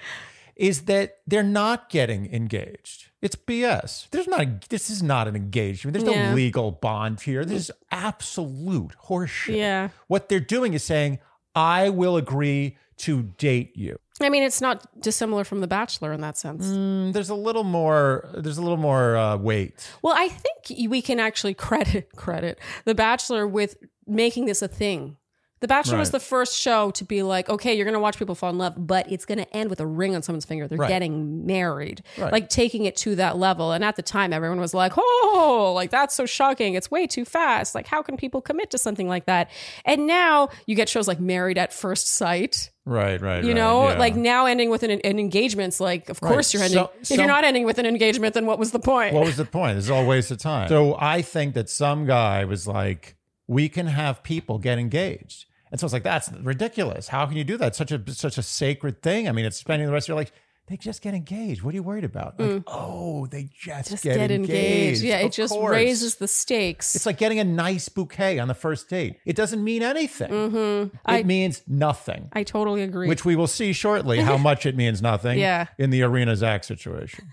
is 0.56 0.82
that 0.82 1.18
they're 1.26 1.42
not 1.42 1.88
getting 1.90 2.32
engaged. 2.32 3.06
It's 3.22 3.36
BS. 3.36 4.08
There's 4.10 4.26
not. 4.26 4.68
This 4.68 4.90
is 4.90 5.02
not 5.02 5.28
an 5.28 5.36
engagement. 5.36 5.94
There's 5.96 6.08
Yeah. 6.08 6.30
no 6.30 6.34
legal 6.34 6.70
bond 6.70 7.20
here. 7.20 7.44
This 7.44 7.68
is 7.68 7.70
absolute 7.90 8.92
horseshit. 9.06 9.56
Yeah. 9.56 9.88
What 10.06 10.28
they're 10.28 10.40
doing 10.40 10.74
is 10.74 10.82
saying, 10.84 11.18
"I 11.54 11.88
will 11.90 12.16
agree 12.16 12.76
to 12.98 13.22
date 13.38 13.76
you." 13.76 13.98
I 14.22 14.28
mean, 14.28 14.42
it's 14.42 14.60
not 14.60 14.86
dissimilar 15.00 15.44
from 15.44 15.60
The 15.60 15.66
Bachelor 15.66 16.12
in 16.12 16.20
that 16.20 16.36
sense. 16.36 16.66
Mm, 16.66 17.12
there's 17.14 17.30
a 17.30 17.34
little 17.34 17.64
more. 17.64 18.28
There's 18.34 18.58
a 18.58 18.62
little 18.62 18.76
more 18.78 19.16
uh, 19.16 19.36
weight. 19.36 19.74
Well, 20.02 20.14
I 20.16 20.28
think 20.28 20.90
we 20.90 21.00
can 21.02 21.18
actually 21.20 21.54
credit 21.54 22.10
credit 22.16 22.58
The 22.84 22.94
Bachelor 22.94 23.46
with 23.46 23.76
making 24.06 24.46
this 24.46 24.62
a 24.62 24.68
thing. 24.68 25.16
The 25.60 25.68
Bachelor 25.68 25.98
was 25.98 26.10
the 26.10 26.20
first 26.20 26.58
show 26.58 26.90
to 26.92 27.04
be 27.04 27.22
like, 27.22 27.50
okay, 27.50 27.74
you're 27.74 27.84
going 27.84 27.92
to 27.92 28.00
watch 28.00 28.18
people 28.18 28.34
fall 28.34 28.48
in 28.48 28.56
love, 28.56 28.74
but 28.78 29.12
it's 29.12 29.26
going 29.26 29.36
to 29.36 29.56
end 29.56 29.68
with 29.68 29.78
a 29.78 29.86
ring 29.86 30.14
on 30.16 30.22
someone's 30.22 30.46
finger. 30.46 30.66
They're 30.66 30.78
Right. 30.78 30.88
getting 30.88 31.44
married, 31.44 32.02
Right. 32.16 32.32
like 32.32 32.48
taking 32.48 32.86
it 32.86 32.96
to 32.96 33.14
that 33.16 33.36
level. 33.36 33.72
And 33.72 33.84
at 33.84 33.96
the 33.96 34.02
time, 34.02 34.32
everyone 34.32 34.58
was 34.58 34.72
like, 34.72 34.92
oh, 34.96 35.72
like 35.76 35.90
that's 35.90 36.14
so 36.14 36.24
shocking. 36.24 36.74
It's 36.74 36.90
way 36.90 37.06
too 37.06 37.26
fast. 37.26 37.74
Like, 37.74 37.86
how 37.86 38.00
can 38.00 38.16
people 38.16 38.40
commit 38.40 38.70
to 38.70 38.78
something 38.78 39.06
like 39.06 39.26
that? 39.26 39.50
And 39.84 40.06
now 40.06 40.48
you 40.64 40.74
get 40.74 40.88
shows 40.88 41.06
like 41.06 41.20
Married 41.20 41.58
at 41.58 41.74
First 41.74 42.06
Sight. 42.08 42.70
Right, 42.86 43.20
right. 43.20 43.44
You 43.44 43.50
right, 43.50 43.56
know, 43.56 43.88
yeah. 43.90 43.98
like 43.98 44.16
now 44.16 44.46
ending 44.46 44.70
with 44.70 44.82
an, 44.82 44.90
an 44.92 45.18
engagement's 45.18 45.78
like, 45.78 46.08
of 46.08 46.22
course 46.22 46.54
you're 46.54 46.62
ending. 46.62 46.78
So- 46.84 46.90
if 47.02 47.08
some- 47.08 47.18
you're 47.18 47.26
not 47.26 47.44
ending 47.44 47.64
with 47.66 47.78
an 47.78 47.84
engagement, 47.84 48.32
then 48.32 48.46
what 48.46 48.58
was 48.58 48.70
the 48.70 48.80
point? 48.80 49.12
what 49.12 49.26
was 49.26 49.36
the 49.36 49.44
point? 49.44 49.76
It's 49.76 49.90
all 49.90 50.04
a 50.04 50.06
waste 50.06 50.30
of 50.30 50.38
time. 50.38 50.68
So 50.70 50.96
I 50.98 51.20
think 51.20 51.52
that 51.52 51.68
some 51.68 52.06
guy 52.06 52.46
was 52.46 52.66
like, 52.66 53.16
we 53.46 53.68
can 53.68 53.88
have 53.88 54.22
people 54.22 54.58
get 54.58 54.78
engaged. 54.78 55.44
And 55.70 55.78
so 55.80 55.84
it's 55.86 55.92
like, 55.92 56.02
that's 56.02 56.30
ridiculous. 56.32 57.08
How 57.08 57.26
can 57.26 57.36
you 57.36 57.44
do 57.44 57.56
that? 57.58 57.68
It's 57.68 57.78
such 57.78 57.92
a 57.92 58.02
such 58.12 58.38
a 58.38 58.42
sacred 58.42 59.02
thing. 59.02 59.28
I 59.28 59.32
mean, 59.32 59.44
it's 59.44 59.56
spending 59.56 59.86
the 59.86 59.92
rest 59.92 60.06
of 60.06 60.08
your 60.08 60.16
life. 60.18 60.32
They 60.66 60.76
just 60.76 61.02
get 61.02 61.14
engaged. 61.14 61.62
What 61.62 61.72
are 61.72 61.74
you 61.74 61.82
worried 61.82 62.04
about? 62.04 62.38
Like, 62.38 62.62
oh, 62.68 63.26
they 63.26 63.48
just, 63.52 63.88
Mm. 63.88 63.90
Just 63.90 64.04
get, 64.04 64.16
get, 64.18 64.30
engaged. 64.30 65.02
Yeah, 65.02 65.18
Of 65.18 65.26
it 65.26 65.32
just 65.32 65.52
course. 65.52 65.72
raises 65.72 66.14
the 66.16 66.28
stakes. 66.28 66.94
It's 66.94 67.06
like 67.06 67.18
getting 67.18 67.40
a 67.40 67.44
nice 67.44 67.88
bouquet 67.88 68.38
on 68.38 68.46
the 68.46 68.54
first 68.54 68.88
date. 68.88 69.16
It 69.24 69.34
doesn't 69.34 69.64
mean 69.64 69.82
anything. 69.82 70.30
It 70.32 70.90
I- 71.04 71.24
means 71.24 71.62
nothing. 71.66 72.28
I 72.34 72.44
totally 72.44 72.82
agree. 72.82 73.08
Which 73.08 73.24
we 73.24 73.34
will 73.34 73.48
see 73.48 73.72
shortly 73.72 74.20
how 74.20 74.36
much 74.50 74.64
it 74.64 74.76
means 74.76 75.02
nothing 75.02 75.40
Yeah. 75.40 75.66
in 75.76 75.90
the 75.90 76.02
Irina 76.02 76.36
Zach 76.36 76.62
situation. 76.62 77.30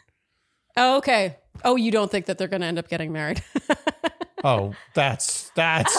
oh, 0.75 0.97
okay. 0.97 1.37
Oh, 1.63 1.75
you 1.75 1.91
don't 1.91 2.09
think 2.09 2.25
that 2.25 2.39
they're 2.39 2.47
going 2.47 2.61
to 2.61 2.67
end 2.67 2.79
up 2.79 2.87
getting 2.89 3.11
married? 3.11 3.43
Oh, 4.43 4.73
that's 4.93 5.49
that's 5.55 5.95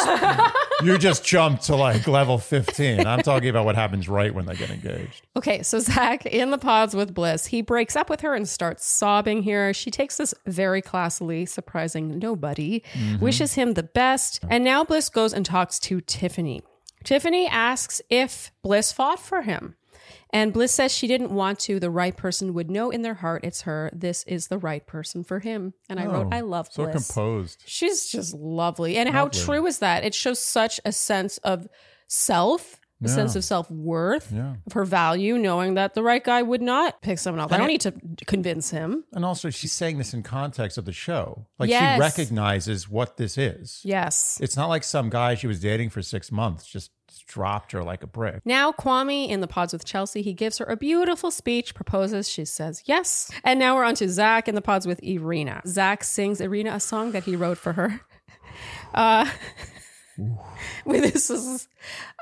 you 0.83 0.97
just 0.99 1.25
jumped 1.25 1.65
to 1.65 1.77
like 1.77 2.07
level 2.07 2.39
15. 2.39 3.07
I'm 3.07 3.23
talking 3.23 3.49
about 3.49 3.65
what 3.65 3.75
happens 3.75 4.09
right 4.09 4.33
when 4.33 4.47
they 4.47 4.55
get 4.55 4.71
engaged. 4.71 5.27
Okay, 5.37 5.63
so 5.63 5.79
Zach 5.81 6.25
in 6.27 6.51
the 6.51 6.59
pods 6.59 6.95
with 6.95 7.15
Bliss, 7.15 7.47
he 7.47 7.63
breaks 7.63 7.97
up 7.97 8.09
with 8.09 8.21
her 8.21 8.35
and 8.35 8.49
starts 8.49 8.87
sobbing 8.87 9.43
here. 9.43 9.75
She 9.75 9.91
takes 9.91 10.17
this 10.17 10.35
very 10.47 10.83
classily, 10.83 11.49
surprising 11.49 12.19
nobody, 12.19 12.83
mm-hmm. 12.93 13.25
wishes 13.25 13.55
him 13.55 13.75
the 13.75 13.83
best, 13.83 14.41
and 14.49 14.63
now 14.63 14.85
Bliss 14.85 15.09
goes 15.09 15.33
and 15.33 15.45
talks 15.45 15.79
to 15.81 16.01
Tiffany. 16.01 16.63
Tiffany 17.05 17.47
asks 17.47 18.01
if 18.11 18.53
Bliss 18.63 18.93
fought 18.93 19.21
for 19.21 19.43
him. 19.43 19.75
And 20.31 20.53
Bliss 20.53 20.73
says 20.73 20.93
she 20.95 21.07
didn't 21.07 21.31
want 21.31 21.59
to. 21.61 21.81
The 21.81 21.91
right 21.91 22.17
person 22.17 22.53
would 22.55 22.71
know 22.71 22.91
in 22.91 23.03
their 23.03 23.15
heart 23.15 23.45
it's 23.45 23.63
her. 23.63 23.91
This 23.95 24.25
is 24.25 24.49
the 24.49 24.59
right 24.59 24.87
person 24.87 25.25
for 25.25 25.39
him. 25.41 25.73
And 25.89 25.99
I 25.99 26.07
wrote, 26.07 26.27
oh, 26.31 26.37
I 26.37 26.41
love 26.41 26.69
So 26.71 26.85
Bliss. 26.85 27.07
composed. 27.07 27.63
She's 27.67 28.09
just 28.11 28.35
lovely. 28.35 28.97
And 28.99 29.09
how 29.09 29.29
true 29.29 29.67
is 29.67 29.79
that? 29.79 30.05
It 30.05 30.15
shows 30.15 30.39
such 30.39 30.81
a 30.85 30.93
sense 30.93 31.39
of 31.39 31.67
self, 32.09 32.79
a 33.03 33.09
sense 33.09 33.37
of 33.37 33.45
self 33.45 33.71
worth, 33.71 34.33
Yeah. 34.33 34.55
of 34.67 34.73
her 34.73 34.85
value, 34.85 35.39
knowing 35.39 35.75
that 35.75 35.95
the 35.95 36.03
right 36.03 36.23
guy 36.23 36.43
would 36.43 36.63
not 36.63 37.01
pick 37.03 37.19
someone 37.19 37.41
else. 37.41 37.53
I 37.53 37.59
don't 37.59 37.69
need 37.69 37.81
to 37.83 37.93
convince 38.27 38.71
him. 38.71 39.05
And 39.13 39.25
also 39.25 39.51
she's 39.51 39.73
saying 39.73 39.99
this 39.99 40.13
in 40.15 40.23
context 40.23 40.79
of 40.79 40.85
the 40.85 40.93
show. 40.93 41.47
Like 41.59 41.71
Yes. 41.71 41.97
she 41.97 42.01
recognizes 42.01 42.89
what 42.89 43.17
this 43.17 43.39
is. 43.39 43.81
Yes. 43.85 44.39
It's 44.41 44.57
not 44.57 44.69
like 44.69 44.83
some 44.85 45.11
guy 45.11 45.35
she 45.35 45.47
was 45.47 45.61
dating 45.61 45.91
for 45.91 46.03
6 46.03 46.33
months 46.33 46.67
just 46.67 46.91
dropped 47.27 47.73
her 47.73 47.83
like 47.85 48.03
a 48.03 48.07
brick. 48.07 48.41
Now, 48.45 48.73
Kwame 48.73 49.29
in 49.29 49.41
the 49.41 49.47
pods 49.47 49.73
with 49.73 49.85
Chelsea, 49.85 50.23
he 50.23 50.33
gives 50.33 50.59
her 50.59 50.65
a 50.65 50.77
beautiful 50.77 51.31
speech, 51.31 51.75
proposes, 51.75 52.29
she 52.29 52.45
says 52.45 52.83
yes. 52.87 53.31
And 53.45 53.59
now 53.61 53.77
we're 53.77 53.85
on 53.85 53.95
to 53.97 54.09
Zach 54.09 54.49
in 54.49 54.55
the 54.55 54.63
pods 54.63 54.87
with 54.87 55.03
Irina. 55.03 55.61
Zach 55.67 56.05
sings 56.05 56.41
Irina 56.41 56.75
a 56.75 56.81
song 56.81 57.13
that 57.13 57.25
he 57.25 57.37
wrote 57.37 57.59
for 57.59 57.75
her. 57.75 58.01
Uh, 58.95 59.29
this 60.87 61.31
is, 61.31 61.69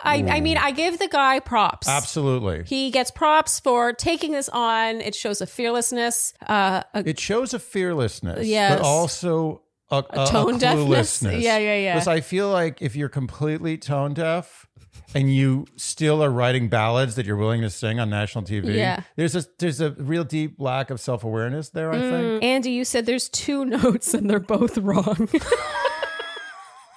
I, 0.02 0.16
I 0.16 0.40
mean, 0.40 0.56
I 0.58 0.70
give 0.70 0.98
the 0.98 1.08
guy 1.08 1.40
props. 1.40 1.88
Absolutely. 1.88 2.64
He 2.64 2.90
gets 2.90 3.10
props 3.10 3.58
for 3.60 3.92
taking 3.92 4.32
this 4.32 4.48
on. 4.50 5.00
It 5.00 5.14
shows 5.14 5.40
a 5.40 5.46
fearlessness, 5.46 6.34
uh, 6.48 6.82
a 6.94 7.08
It 7.08 7.18
shows 7.18 7.54
a 7.54 7.58
fearlessness, 7.58 8.46
Yes. 8.46 8.76
but 8.78 8.84
also 8.84 9.62
a, 9.90 10.04
a, 10.10 10.26
tone 10.26 10.56
a 10.56 10.58
deafness? 10.58 11.22
cluelessness. 11.22 11.40
Yeah, 11.42 11.58
yeah, 11.58 11.76
yeah. 11.78 11.94
Because 11.94 12.08
I 12.08 12.20
feel 12.20 12.50
like 12.50 12.82
if 12.82 12.96
you're 12.96 13.08
completely 13.08 13.78
tone 13.78 14.14
deaf 14.14 14.66
and 15.14 15.32
you 15.34 15.64
still 15.76 16.22
are 16.22 16.30
writing 16.30 16.68
ballads 16.68 17.14
that 17.14 17.24
you're 17.24 17.36
willing 17.36 17.60
to 17.62 17.70
sing 17.70 17.98
on 18.00 18.10
national 18.10 18.44
TV, 18.44 18.74
Yeah. 18.74 19.02
there's 19.14 19.36
a 19.36 19.44
there's 19.58 19.80
a 19.80 19.92
real 19.92 20.24
deep 20.24 20.56
lack 20.60 20.90
of 20.90 21.00
self 21.00 21.22
awareness 21.24 21.68
there. 21.70 21.92
I 21.92 21.98
think. 22.00 22.42
Andy, 22.42 22.70
you 22.72 22.84
said 22.84 23.06
there's 23.06 23.28
two 23.28 23.64
notes 23.64 24.12
and 24.12 24.28
they're 24.28 24.40
both 24.40 24.76
wrong. 24.78 25.28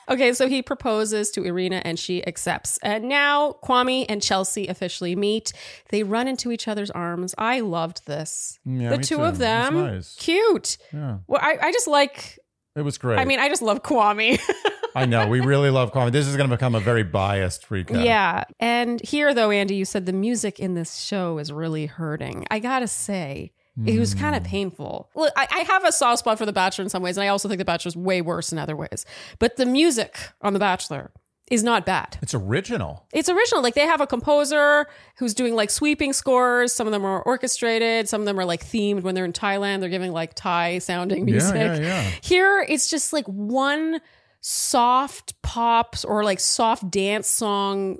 okay, 0.09 0.33
so 0.33 0.47
he 0.47 0.61
proposes 0.61 1.31
to 1.31 1.43
Irina 1.43 1.81
and 1.85 1.97
she 1.97 2.25
accepts. 2.25 2.77
And 2.81 3.05
now 3.05 3.57
Kwame 3.63 4.05
and 4.09 4.21
Chelsea 4.21 4.67
officially 4.67 5.15
meet. 5.15 5.53
They 5.89 6.03
run 6.03 6.27
into 6.27 6.51
each 6.51 6.67
other's 6.67 6.91
arms. 6.91 7.35
I 7.37 7.61
loved 7.61 8.05
this. 8.05 8.59
Yeah, 8.65 8.89
the 8.89 8.97
two 8.97 9.17
too. 9.17 9.23
of 9.23 9.37
them, 9.37 9.75
nice. 9.75 10.15
cute. 10.15 10.77
Yeah, 10.93 11.19
Well, 11.27 11.39
I, 11.41 11.57
I 11.61 11.71
just 11.71 11.87
like, 11.87 12.39
it 12.75 12.81
was 12.81 12.97
great. 12.97 13.19
I 13.19 13.25
mean, 13.25 13.39
I 13.39 13.49
just 13.49 13.61
love 13.61 13.83
Kwame. 13.83 14.39
I 14.95 15.05
know 15.05 15.27
we 15.27 15.39
really 15.39 15.69
love 15.69 15.91
comedy. 15.91 16.11
This 16.17 16.27
is 16.27 16.35
going 16.35 16.49
to 16.49 16.55
become 16.55 16.75
a 16.75 16.79
very 16.79 17.03
biased 17.03 17.69
recap. 17.69 18.03
Yeah. 18.03 18.43
And 18.59 19.01
here, 19.01 19.33
though, 19.33 19.51
Andy, 19.51 19.75
you 19.75 19.85
said 19.85 20.05
the 20.05 20.13
music 20.13 20.59
in 20.59 20.73
this 20.73 20.97
show 20.97 21.37
is 21.37 21.51
really 21.51 21.85
hurting. 21.85 22.45
I 22.49 22.59
gotta 22.59 22.87
say, 22.87 23.51
it 23.85 23.99
was 23.99 24.13
kind 24.13 24.35
Hmm. 24.35 24.41
of 24.41 24.47
painful. 24.49 25.09
Look, 25.15 25.31
I, 25.35 25.47
I 25.51 25.59
have 25.59 25.83
a 25.85 25.91
soft 25.91 26.19
spot 26.19 26.37
for 26.37 26.45
The 26.45 26.53
Bachelor 26.53 26.83
in 26.83 26.89
some 26.89 27.01
ways, 27.03 27.17
and 27.17 27.23
I 27.23 27.27
also 27.29 27.47
think 27.47 27.59
The 27.59 27.65
Bachelor's 27.65 27.95
way 27.97 28.21
worse 28.21 28.51
in 28.51 28.57
other 28.57 28.75
ways. 28.75 29.05
But 29.39 29.55
the 29.57 29.65
music 29.65 30.17
on 30.41 30.53
The 30.53 30.59
Bachelor 30.59 31.11
is 31.49 31.63
not 31.63 31.83
bad. 31.85 32.17
It's 32.21 32.35
original. 32.35 33.07
It's 33.11 33.27
original. 33.27 33.63
Like 33.63 33.73
they 33.73 33.87
have 33.87 34.01
a 34.01 34.05
composer 34.07 34.85
who's 35.17 35.33
doing 35.33 35.55
like 35.55 35.71
sweeping 35.71 36.13
scores. 36.13 36.71
Some 36.73 36.85
of 36.87 36.91
them 36.93 37.03
are 37.05 37.23
orchestrated. 37.23 38.07
Some 38.07 38.21
of 38.21 38.25
them 38.25 38.39
are 38.39 38.45
like 38.45 38.63
themed 38.63 39.01
when 39.01 39.15
they're 39.15 39.25
in 39.25 39.33
Thailand. 39.33 39.79
They're 39.79 39.89
giving 39.89 40.11
like 40.11 40.35
Thai 40.35 40.77
sounding 40.77 41.25
music. 41.25 41.55
yeah, 41.55 41.79
yeah. 41.79 42.01
Here, 42.21 42.63
it's 42.69 42.87
just 42.89 43.13
like 43.13 43.25
one 43.25 43.99
soft 44.41 45.39
pops 45.41 46.05
or 46.05 46.23
like 46.23 46.39
soft 46.39 46.89
dance 46.91 47.27
song, 47.27 47.99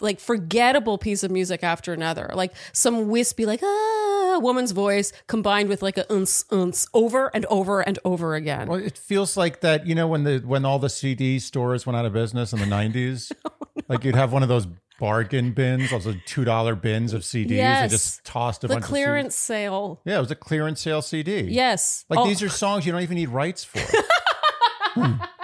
like 0.00 0.20
forgettable 0.20 0.98
piece 0.98 1.22
of 1.22 1.30
music 1.30 1.62
after 1.62 1.92
another. 1.92 2.30
Like 2.34 2.52
some 2.72 3.08
wispy, 3.08 3.46
like 3.46 3.60
ah, 3.62 4.38
woman's 4.42 4.72
voice 4.72 5.12
combined 5.26 5.68
with 5.68 5.82
like 5.82 5.98
a 5.98 6.04
unce 6.04 6.44
unce 6.50 6.88
over 6.94 7.28
and 7.34 7.46
over 7.46 7.80
and 7.80 7.98
over 8.04 8.34
again. 8.34 8.68
Well, 8.68 8.78
it 8.80 8.96
feels 8.98 9.36
like 9.36 9.60
that. 9.60 9.86
You 9.86 9.94
know, 9.94 10.08
when 10.08 10.24
the 10.24 10.38
when 10.38 10.64
all 10.64 10.78
the 10.78 10.88
CD 10.90 11.38
stores 11.38 11.86
went 11.86 11.96
out 11.96 12.04
of 12.06 12.12
business 12.12 12.52
in 12.52 12.58
the 12.58 12.66
'90s, 12.66 13.32
like 13.88 14.04
you'd 14.04 14.14
have 14.14 14.32
one 14.32 14.42
of 14.42 14.48
those 14.48 14.66
bargain 14.98 15.52
bins, 15.52 15.90
those 15.90 16.14
two 16.26 16.44
dollar 16.44 16.74
bins 16.74 17.14
of 17.14 17.22
CDs. 17.22 17.50
Yes. 17.50 17.90
They 17.90 17.94
just 17.96 18.24
tossed 18.24 18.64
a 18.64 18.68
the 18.68 18.74
bunch 18.74 18.84
clearance 18.84 19.34
of 19.34 19.40
sale. 19.40 20.00
Yeah, 20.04 20.18
it 20.18 20.20
was 20.20 20.30
a 20.30 20.34
clearance 20.36 20.80
sale 20.82 21.00
CD. 21.02 21.40
Yes. 21.40 22.04
like 22.10 22.18
Oh. 22.20 22.26
these 22.26 22.42
are 22.42 22.50
songs 22.50 22.84
you 22.84 22.92
don't 22.92 23.00
even 23.02 23.16
need 23.16 23.30
rights 23.30 23.64
for. 23.64 23.80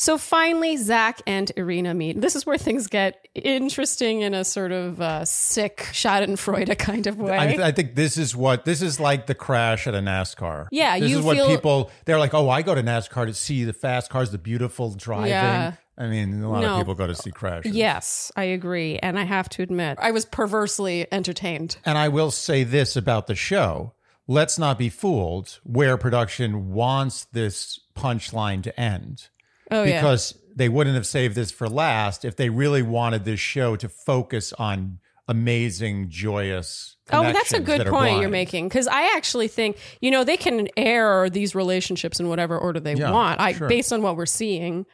So 0.00 0.16
finally, 0.16 0.76
Zach 0.76 1.20
and 1.26 1.50
Irina 1.56 1.92
meet. 1.92 2.20
This 2.20 2.36
is 2.36 2.46
where 2.46 2.56
things 2.56 2.86
get 2.86 3.26
interesting 3.34 4.20
in 4.20 4.32
a 4.32 4.44
sort 4.44 4.70
of 4.70 5.00
uh, 5.00 5.24
sick 5.24 5.88
Schadenfreude 5.92 6.78
kind 6.78 7.08
of 7.08 7.18
way. 7.18 7.36
I, 7.36 7.66
I 7.68 7.72
think 7.72 7.96
this 7.96 8.16
is 8.16 8.36
what 8.36 8.64
this 8.64 8.80
is 8.80 9.00
like 9.00 9.26
the 9.26 9.34
crash 9.34 9.88
at 9.88 9.96
a 9.96 9.98
NASCAR. 9.98 10.68
Yeah, 10.70 11.00
this 11.00 11.10
is 11.12 11.20
what 11.20 11.36
feel- 11.36 11.48
people 11.48 11.90
they're 12.04 12.18
like. 12.18 12.32
Oh, 12.32 12.48
I 12.48 12.62
go 12.62 12.76
to 12.76 12.82
NASCAR 12.82 13.26
to 13.26 13.34
see 13.34 13.64
the 13.64 13.72
fast 13.72 14.08
cars, 14.08 14.30
the 14.30 14.38
beautiful 14.38 14.92
driving. 14.94 15.30
Yeah. 15.30 15.72
I 15.96 16.06
mean, 16.06 16.44
a 16.44 16.48
lot 16.48 16.60
No. 16.62 16.74
of 16.74 16.78
people 16.78 16.94
go 16.94 17.08
to 17.08 17.14
see 17.16 17.32
crashes. 17.32 17.72
yes, 17.74 18.30
I 18.36 18.44
agree. 18.44 19.00
And 19.00 19.18
I 19.18 19.24
have 19.24 19.48
to 19.48 19.62
admit, 19.64 19.98
I 20.00 20.12
was 20.12 20.24
perversely 20.26 21.08
entertained. 21.12 21.78
And 21.84 21.98
I 21.98 22.06
will 22.06 22.30
say 22.30 22.62
this 22.62 22.94
about 22.94 23.26
the 23.26 23.34
show. 23.34 23.94
Let's 24.28 24.60
not 24.60 24.78
be 24.78 24.90
fooled 24.90 25.58
where 25.64 25.96
production 25.96 26.72
wants 26.72 27.24
this 27.24 27.80
punchline 27.96 28.62
to 28.62 28.80
end. 28.80 29.28
Oh, 29.70 29.84
yeah. 29.84 30.00
because 30.00 30.38
they 30.54 30.68
wouldn't 30.68 30.96
have 30.96 31.06
saved 31.06 31.34
this 31.34 31.50
for 31.50 31.68
last 31.68 32.24
if 32.24 32.36
they 32.36 32.48
really 32.50 32.82
wanted 32.82 33.24
this 33.24 33.40
show 33.40 33.76
to 33.76 33.88
focus 33.88 34.52
on 34.54 34.98
amazing, 35.28 36.08
joyous. 36.08 36.96
Oh, 37.12 37.22
that's 37.22 37.52
a 37.52 37.60
good 37.60 37.80
that 37.80 37.86
point 37.88 38.20
you're 38.20 38.28
making 38.30 38.68
because 38.68 38.86
I 38.86 39.14
actually 39.16 39.48
think 39.48 39.78
you 40.00 40.10
know 40.10 40.24
they 40.24 40.36
can 40.36 40.68
air 40.76 41.30
these 41.30 41.54
relationships 41.54 42.20
in 42.20 42.28
whatever 42.28 42.58
order 42.58 42.80
they 42.80 42.94
Yeah, 42.94 43.12
want. 43.12 43.40
I 43.40 43.52
sure. 43.52 43.68
based 43.68 43.92
on 43.92 44.02
what 44.02 44.16
we're 44.16 44.26
seeing, 44.26 44.84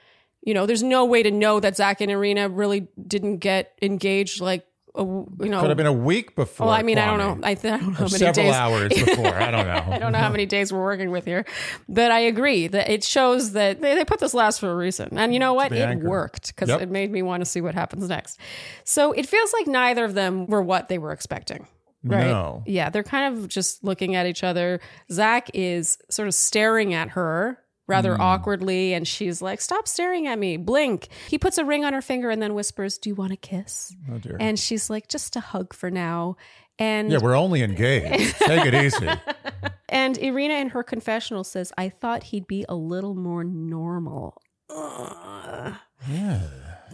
you 0.42 0.54
know, 0.54 0.66
there's 0.66 0.82
no 0.82 1.06
way 1.06 1.22
to 1.22 1.30
know 1.30 1.60
that 1.60 1.76
Zach 1.76 2.00
and 2.00 2.10
Irina 2.10 2.48
really 2.48 2.88
didn't 3.06 3.38
get 3.38 3.72
engaged 3.82 4.40
like 4.40 4.66
a, 4.96 5.02
you 5.02 5.36
know. 5.40 5.60
Could 5.60 5.70
have 5.70 5.76
been 5.76 5.86
a 5.86 5.92
week 5.92 6.36
before. 6.36 6.66
well, 6.68 6.74
I 6.74 6.82
mean, 6.82 6.98
I 6.98 7.06
don't 7.06 7.18
know. 7.40 7.46
I, 7.46 7.54
th- 7.54 7.72
I 7.74 7.76
don't 7.78 7.86
know 7.88 7.92
how 7.94 8.04
many 8.04 8.08
several 8.18 8.46
days. 8.46 8.54
hours 8.54 8.88
before. 8.94 9.34
I 9.34 9.50
don't 9.50 9.66
know. 9.66 9.92
I 9.94 9.98
don't 9.98 10.12
know 10.12 10.18
how 10.18 10.30
many 10.30 10.46
days 10.46 10.72
we're 10.72 10.82
working 10.82 11.10
with 11.10 11.24
here, 11.24 11.44
but 11.88 12.10
I 12.10 12.20
agree 12.20 12.68
that 12.68 12.88
it 12.88 13.02
shows 13.02 13.52
that 13.52 13.80
they, 13.80 13.94
they 13.94 14.04
put 14.04 14.20
this 14.20 14.34
last 14.34 14.60
for 14.60 14.70
a 14.70 14.76
reason. 14.76 15.18
And 15.18 15.32
you 15.32 15.38
know 15.40 15.52
what? 15.54 15.72
It 15.72 15.98
worked 16.00 16.48
because 16.54 16.68
Yep. 16.68 16.82
it 16.82 16.90
made 16.90 17.10
me 17.10 17.22
want 17.22 17.40
to 17.40 17.44
see 17.44 17.60
what 17.60 17.74
happens 17.74 18.08
next. 18.08 18.38
So 18.84 19.12
it 19.12 19.26
feels 19.26 19.52
like 19.52 19.66
neither 19.66 20.04
of 20.04 20.14
them 20.14 20.46
were 20.46 20.62
what 20.62 20.88
they 20.88 20.98
were 20.98 21.12
expecting. 21.12 21.66
Right. 22.06 22.26
No. 22.26 22.62
Yeah. 22.66 22.90
They're 22.90 23.02
kind 23.02 23.34
of 23.38 23.48
just 23.48 23.82
looking 23.82 24.14
at 24.14 24.26
each 24.26 24.44
other. 24.44 24.78
Zach 25.10 25.50
is 25.54 25.96
sort 26.10 26.28
of 26.28 26.34
staring 26.34 26.92
at 26.92 27.08
her 27.10 27.58
rather 27.86 28.14
hmm. 28.14 28.20
awkwardly 28.20 28.94
and 28.94 29.06
she's 29.06 29.42
like 29.42 29.60
stop 29.60 29.86
staring 29.86 30.26
at 30.26 30.38
me 30.38 30.56
blink 30.56 31.08
he 31.28 31.38
puts 31.38 31.58
a 31.58 31.64
ring 31.64 31.84
on 31.84 31.92
her 31.92 32.02
finger 32.02 32.30
and 32.30 32.40
then 32.40 32.54
whispers 32.54 32.98
do 32.98 33.10
you 33.10 33.14
want 33.14 33.32
a 33.32 33.36
kiss 33.36 33.94
Oh 34.10 34.18
dear. 34.18 34.36
and 34.40 34.58
she's 34.58 34.88
like 34.90 35.08
just 35.08 35.36
a 35.36 35.40
hug 35.40 35.74
for 35.74 35.90
now 35.90 36.36
and 36.76 37.12
yeah, 37.12 37.18
we're 37.22 37.36
only 37.36 37.62
engaged. 37.62 38.34
Take 38.40 38.66
it 38.66 38.74
easy. 38.74 39.08
and 39.88 40.18
irina 40.18 40.54
in 40.54 40.70
her 40.70 40.82
confessional 40.82 41.44
says 41.44 41.72
i 41.78 41.88
thought 41.88 42.24
he'd 42.24 42.46
be 42.46 42.64
a 42.68 42.74
little 42.74 43.14
more 43.14 43.44
normal 43.44 44.40
Ugh. 44.70 45.74
Yeah. 46.10 46.40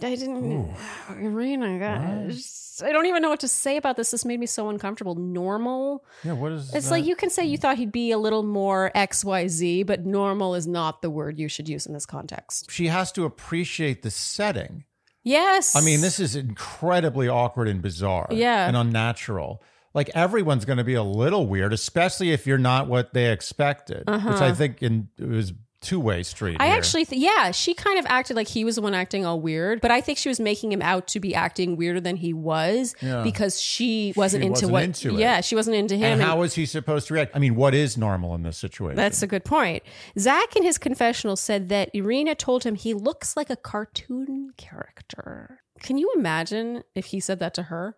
I 0.03 0.15
didn't, 0.17 0.75
Irina. 1.11 1.79
God, 1.79 2.35
I 2.83 2.93
don't 2.93 3.07
even 3.07 3.23
know 3.23 3.29
what 3.29 3.41
to 3.41 3.49
say 3.49 3.77
about 3.77 3.97
this. 3.97 4.11
This 4.11 4.25
made 4.25 4.41
me 4.41 4.47
so 4.47 4.69
uncomfortable. 4.69 5.15
Normal. 5.15 6.05
Yeah. 6.25 6.33
What 6.33 6.53
is? 6.53 6.75
It's 6.75 6.87
that? 6.87 6.93
like 6.93 7.05
you 7.05 7.17
can 7.17 7.31
say 7.31 7.45
you 7.45 7.59
thought 7.59 7.77
he'd 7.77 7.93
be 7.93 8.11
a 8.11 8.19
little 8.19 8.43
more 8.43 8.91
X, 8.95 9.25
Y, 9.25 9.49
Z, 9.49 9.83
but 9.85 10.07
normal 10.07 10.55
is 10.55 10.67
not 10.67 11.03
the 11.03 11.11
word 11.11 11.39
you 11.39 11.49
should 11.49 11.69
use 11.69 11.87
in 11.87 11.93
this 11.93 12.07
context. 12.07 12.71
she 12.71 12.89
has 12.89 13.13
to 13.13 13.25
appreciate 13.25 14.03
the 14.03 14.11
setting. 14.11 14.85
Yes. 15.23 15.77
I 15.77 15.83
mean, 15.83 16.01
this 16.01 16.19
is 16.19 16.35
incredibly 16.35 17.29
awkward 17.29 17.69
and 17.69 17.83
bizarre. 17.83 18.29
Yeah. 18.31 18.67
And 18.67 18.77
unnatural. 18.77 19.63
Like 19.93 20.11
everyone's 20.15 20.65
going 20.65 20.79
to 20.79 20.85
be 20.85 20.95
a 20.95 21.03
little 21.03 21.47
weird, 21.47 21.73
especially 21.73 22.31
if 22.31 22.47
you're 22.47 22.59
not 22.59 22.87
what 22.87 23.13
they 23.13 23.33
expected, 23.33 24.05
which 24.07 24.09
I 24.09 24.15
uh-huh. 24.15 24.55
think 24.55 24.83
in, 24.83 25.09
it 25.19 25.29
was 25.29 25.53
two 25.81 25.99
way 25.99 26.23
street. 26.23 26.57
I 26.61 26.67
here. 26.69 26.77
actually, 26.77 27.05
th- 27.07 27.21
yeah, 27.21 27.51
she 27.53 27.73
kind 27.75 27.99
of 27.99 28.07
acted 28.07 28.37
like 28.37 28.49
he 28.49 28.65
was 28.65 28.77
the 28.77 28.83
one 28.83 28.95
acting 28.95 29.25
all 29.25 29.41
weird, 29.41 29.81
but 29.81 29.91
I 29.91 30.01
think 30.01 30.19
she 30.19 30.29
was 30.29 30.39
making 30.39 30.73
him 30.73 30.83
out 30.83 31.07
to 31.09 31.21
be 31.21 31.35
acting 31.35 31.77
weirder 31.77 32.01
than 32.01 32.17
he 32.17 32.33
was 32.33 32.95
Yeah. 33.01 33.23
because 33.23 33.61
she 33.61 34.13
wasn't 34.17 34.43
She 34.43 34.47
into 34.49 34.69
wasn't 34.69 34.73
what. 34.73 34.83
into 34.85 35.09
it. 35.17 35.21
Yeah, 35.21 35.41
she 35.41 35.55
wasn't 35.55 35.77
into 35.77 35.97
him. 35.97 36.05
And 36.05 36.13
and- 36.21 36.23
how 36.23 36.43
is 36.43 36.55
he 36.55 36.67
supposed 36.67 37.09
to 37.09 37.15
react? 37.15 37.35
I 37.35 37.39
mean, 37.39 37.55
what 37.55 37.75
is 37.75 37.97
normal 37.97 38.35
in 38.35 38.43
this 38.43 38.59
situation? 38.59 38.97
That's 38.97 39.23
a 39.23 39.27
good 39.27 39.45
point. 39.45 39.83
Zach 40.19 40.55
in 40.57 40.63
his 40.63 40.79
confessional 40.79 41.37
said 41.37 41.69
that 41.71 41.91
Irina 41.95 42.35
told 42.35 42.65
him 42.65 42.75
he 42.75 42.93
looks 42.95 43.37
like 43.37 43.49
a 43.51 43.57
cartoon 43.57 44.51
character. 44.57 45.61
Can 45.83 45.97
you 45.99 46.13
imagine 46.15 46.83
if 46.95 47.07
he 47.07 47.21
said 47.21 47.39
that 47.39 47.55
to 47.55 47.65
her? 47.65 47.97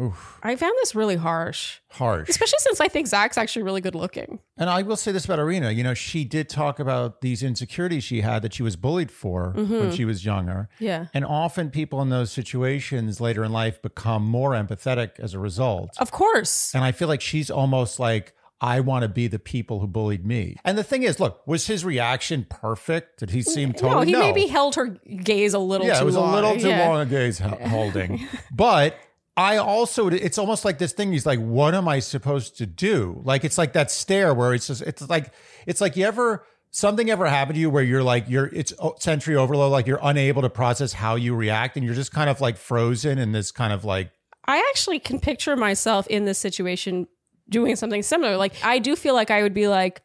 Oof, 0.00 0.38
I 0.42 0.56
found 0.56 0.72
this 0.80 0.94
really 0.94 1.16
harsh, 1.16 1.80
harsh. 1.90 2.28
especially 2.28 2.58
since 2.60 2.80
I 2.80 2.88
think 2.88 3.06
Zach's 3.06 3.36
actually 3.36 3.62
really 3.62 3.80
good 3.82 3.94
looking. 3.94 4.38
And 4.56 4.70
I 4.70 4.82
will 4.82 4.96
say 4.96 5.12
this 5.12 5.24
about 5.26 5.38
Irina. 5.38 5.70
You 5.70 5.84
know, 5.84 5.92
she 5.94 6.24
did 6.24 6.48
talk 6.48 6.78
about 6.78 7.20
these 7.20 7.42
insecurities 7.42 8.02
she 8.02 8.22
had 8.22 8.42
that 8.42 8.54
she 8.54 8.62
was 8.62 8.74
bullied 8.76 9.10
for 9.10 9.52
Mm-hmm. 9.56 9.78
when 9.78 9.92
she 9.92 10.04
was 10.04 10.24
younger. 10.24 10.68
Yeah. 10.78 11.06
And 11.12 11.24
often 11.24 11.70
people 11.70 12.00
in 12.00 12.08
those 12.08 12.32
situations 12.32 13.20
later 13.20 13.44
in 13.44 13.52
life 13.52 13.82
become 13.82 14.24
more 14.24 14.52
empathetic 14.52 15.20
as 15.20 15.34
a 15.34 15.38
result. 15.38 15.90
Of 15.98 16.10
course. 16.10 16.74
And 16.74 16.82
I 16.84 16.92
feel 16.92 17.08
like 17.08 17.20
she's 17.20 17.50
almost 17.50 18.00
like, 18.00 18.34
I 18.62 18.78
want 18.80 19.02
to 19.02 19.08
be 19.08 19.26
the 19.26 19.40
people 19.40 19.80
who 19.80 19.88
bullied 19.88 20.24
me. 20.24 20.56
And 20.64 20.78
the 20.78 20.84
thing 20.84 21.02
is, 21.02 21.18
look, 21.18 21.44
was 21.46 21.66
his 21.66 21.84
reaction 21.84 22.46
perfect? 22.48 23.18
Did 23.18 23.30
he 23.30 23.42
seem 23.42 23.70
no, 23.70 23.74
totally 23.74 24.06
he 24.06 24.12
maybe 24.16 24.46
held 24.46 24.76
her 24.76 24.86
gaze 25.24 25.52
a 25.52 25.58
little 25.58 25.86
yeah, 25.86 25.94
too 25.96 26.02
it 26.02 26.06
was 26.06 26.16
long. 26.16 26.30
a 26.32 26.34
little 26.36 26.56
too 26.58 26.68
Yeah. 26.68 26.88
long 26.88 27.00
a 27.00 27.06
gaze 27.06 27.40
ho- 27.40 27.58
holding. 27.68 28.26
but 28.52 28.96
I 29.36 29.56
also, 29.56 30.08
it's 30.08 30.36
almost 30.36 30.64
like 30.64 30.78
this 30.78 30.92
thing. 30.92 31.12
He's 31.12 31.24
like, 31.24 31.38
what 31.38 31.74
am 31.74 31.88
I 31.88 32.00
supposed 32.00 32.58
to 32.58 32.66
do? 32.66 33.22
Like, 33.24 33.44
it's 33.44 33.56
like 33.56 33.72
that 33.72 33.90
stare 33.90 34.34
where 34.34 34.52
it's 34.52 34.66
just, 34.66 34.82
it's 34.82 35.08
like, 35.08 35.32
it's 35.66 35.80
like 35.80 35.96
you 35.96 36.04
ever, 36.04 36.44
something 36.70 37.10
ever 37.10 37.26
happened 37.26 37.54
to 37.54 37.60
you 37.60 37.70
where 37.70 37.82
you're 37.82 38.02
like, 38.02 38.28
you're, 38.28 38.46
it's 38.46 38.74
sensory 38.98 39.36
overload, 39.36 39.72
like 39.72 39.86
you're 39.86 40.00
unable 40.02 40.42
to 40.42 40.50
process 40.50 40.92
how 40.92 41.14
you 41.14 41.34
react 41.34 41.76
and 41.76 41.84
you're 41.86 41.94
just 41.94 42.12
kind 42.12 42.28
of 42.28 42.40
like 42.40 42.58
frozen 42.58 43.18
in 43.18 43.32
this 43.32 43.50
kind 43.50 43.72
of 43.72 43.84
like, 43.84 44.10
I 44.44 44.58
actually 44.70 44.98
can 44.98 45.18
picture 45.18 45.56
myself 45.56 46.06
in 46.08 46.24
this 46.24 46.38
situation 46.38 47.06
doing 47.48 47.76
something 47.76 48.02
similar. 48.02 48.36
Like 48.36 48.52
I 48.62 48.80
do 48.80 48.96
feel 48.96 49.14
like 49.14 49.30
I 49.30 49.42
would 49.42 49.54
be 49.54 49.68
like, 49.68 50.02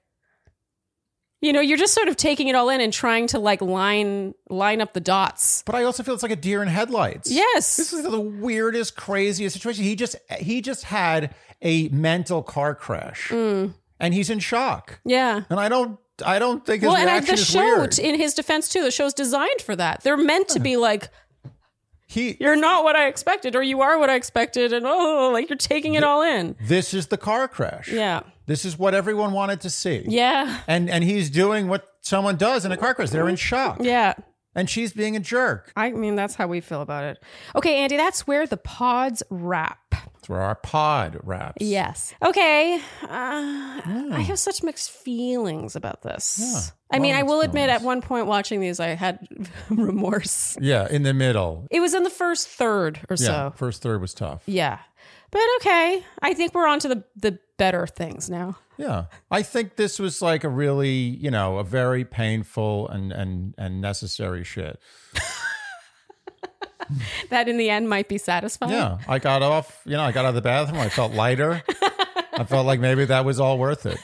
you 1.41 1.53
know, 1.53 1.61
you're 1.61 1.77
just 1.77 1.93
sort 1.93 2.07
of 2.07 2.17
taking 2.17 2.47
it 2.47 2.55
all 2.55 2.69
in 2.69 2.81
and 2.81 2.91
trying 2.91 3.27
to 3.27 3.39
like 3.39 3.61
line 3.61 4.33
line 4.49 4.81
up 4.81 4.93
the 4.93 4.99
dots. 4.99 5.63
but 5.65 5.75
I 5.75 5.83
also 5.83 6.01
feel 6.03 6.13
it's 6.13 6.23
like 6.23 6.31
a 6.31 6.35
deer 6.35 6.61
in 6.61 6.67
headlights. 6.67 7.31
Yes. 7.31 7.75
This 7.77 7.93
is 7.93 8.03
the 8.03 8.19
weirdest, 8.19 8.95
craziest 8.95 9.53
situation. 9.55 9.83
He 9.83 9.95
just, 9.95 10.15
he 10.39 10.61
just 10.61 10.85
had 10.85 11.33
a 11.61 11.89
mental 11.89 12.41
car 12.43 12.73
crash 12.75 13.29
Mm. 13.29 13.73
and 13.99 14.13
he's 14.13 14.29
in 14.29 14.39
shock. 14.39 14.99
yeah. 15.05 15.41
And 15.49 15.59
I 15.59 15.69
don't, 15.69 15.99
I 16.25 16.39
don't 16.39 16.65
think 16.65 16.81
his 16.81 16.88
Well, 16.88 16.97
and 16.97 17.09
I, 17.09 17.13
reaction 17.13 17.35
the 17.35 17.41
is 17.41 17.47
show, 17.47 17.59
weird. 17.59 17.91
t- 17.91 18.03
in 18.07 18.15
his 18.15 18.33
defense 18.33 18.69
too, 18.69 18.81
the 18.83 18.89
show's 18.91 19.13
designed 19.13 19.61
for 19.61 19.75
that. 19.75 20.01
They're 20.03 20.17
meant 20.17 20.47
to 20.49 20.59
be 20.59 20.75
like, 20.77 21.09
he, 22.08 22.38
you're 22.39 22.55
not 22.55 22.86
what 22.86 22.95
I 22.95 23.08
expected, 23.08 23.55
or 23.55 23.62
you 23.62 23.82
are 23.82 23.99
what 23.99 24.10
I 24.10 24.16
expected, 24.16 24.72
and 24.72 24.86
oh, 24.88 25.30
like 25.34 25.49
you're 25.49 25.58
taking 25.58 25.95
it 25.95 26.03
all 26.03 26.22
in. 26.24 26.55
this 26.62 26.93
is 26.93 27.08
the 27.08 27.18
car 27.18 27.47
crash. 27.49 27.89
Yeah. 27.89 28.22
This 28.45 28.64
is 28.64 28.80
what 28.80 28.93
everyone 28.93 29.34
wanted 29.34 29.60
to 29.62 29.70
see. 29.70 30.05
Yeah. 30.08 30.62
And 30.68 30.89
and 30.89 31.03
he's 31.03 31.30
doing 31.30 31.68
what 31.68 31.86
someone 31.99 32.38
does 32.38 32.64
in 32.64 32.72
a 32.72 32.78
car 32.78 32.93
crash. 32.93 33.10
They're 33.10 33.28
in 33.28 33.36
shock. 33.36 33.80
Yeah. 33.82 34.14
And 34.55 34.70
she's 34.70 34.93
being 34.93 35.16
a 35.16 35.20
jerk. 35.20 35.72
I 35.76 35.91
mean, 35.91 36.16
that's 36.16 36.34
how 36.36 36.47
we 36.47 36.62
feel 36.62 36.82
about 36.82 37.03
it. 37.03 37.22
Okay, 37.55 37.78
Andy, 37.78 37.97
that's 37.97 38.26
where 38.26 38.47
the 38.47 38.58
pods 38.58 39.22
wrap. 39.30 39.93
Where 40.28 40.41
our 40.41 40.55
pod 40.55 41.19
wraps. 41.23 41.57
Yes. 41.61 42.13
Okay. 42.21 42.75
Uh, 43.03 43.07
I 43.07 44.23
have 44.28 44.39
such 44.39 44.61
mixed 44.63 44.91
feelings 44.91 45.75
about 45.75 46.01
this. 46.01 46.38
Yeah. 46.41 46.61
I 46.95 46.99
mean, 46.99 47.15
I 47.15 47.23
will 47.23 47.41
admit, 47.41 47.69
at 47.69 47.82
one 47.82 48.01
point 48.01 48.28
watching 48.28 48.59
these, 48.59 48.80
I 48.80 48.88
had 48.89 49.19
remorse. 49.69 50.57
Yeah, 50.59 50.88
in 50.89 51.03
the 51.03 51.13
middle. 51.13 51.67
It 51.71 51.80
was 51.80 51.93
in 51.93 52.03
the 52.03 52.09
first 52.09 52.47
third 52.47 52.99
or 53.09 53.15
Yeah. 53.19 53.25
so. 53.25 53.53
First 53.55 53.82
third 53.82 54.01
was 54.01 54.13
tough. 54.13 54.43
Yeah. 54.45 54.80
But 55.32 55.41
okay. 55.57 56.03
I 56.21 56.34
think 56.34 56.53
we're 56.53 56.67
on 56.67 56.80
to 56.80 56.88
the, 56.88 57.03
the 57.17 57.39
better 57.57 57.86
things 57.88 58.30
now. 58.30 58.57
Yeah. 58.78 59.05
I 59.30 59.41
think 59.43 59.75
this 59.75 59.99
was 59.99 60.21
like 60.21 60.43
a 60.43 60.49
really, 60.49 60.91
you 60.97 61.32
know, 61.32 61.57
a 61.57 61.63
very 61.63 62.05
painful 62.05 62.88
and 62.89 63.11
and 63.11 63.53
and 63.57 63.82
necessary 63.82 64.43
shit. 64.43 64.80
That 67.29 67.47
in 67.47 67.57
the 67.57 67.69
end 67.69 67.89
might 67.89 68.07
be 68.07 68.17
satisfying. 68.17 68.71
Yeah. 68.71 68.97
I 69.07 69.19
got 69.19 69.41
off, 69.41 69.81
you 69.85 69.93
know, 69.93 70.03
I 70.03 70.11
got 70.11 70.25
out 70.25 70.29
of 70.29 70.35
the 70.35 70.41
bathroom. 70.41 70.79
I 70.79 70.89
felt 70.89 71.13
lighter. 71.13 71.63
I 72.33 72.43
felt 72.43 72.65
like 72.65 72.79
maybe 72.79 73.05
that 73.05 73.25
was 73.25 73.39
all 73.39 73.57
worth 73.57 73.85
it. 73.85 73.99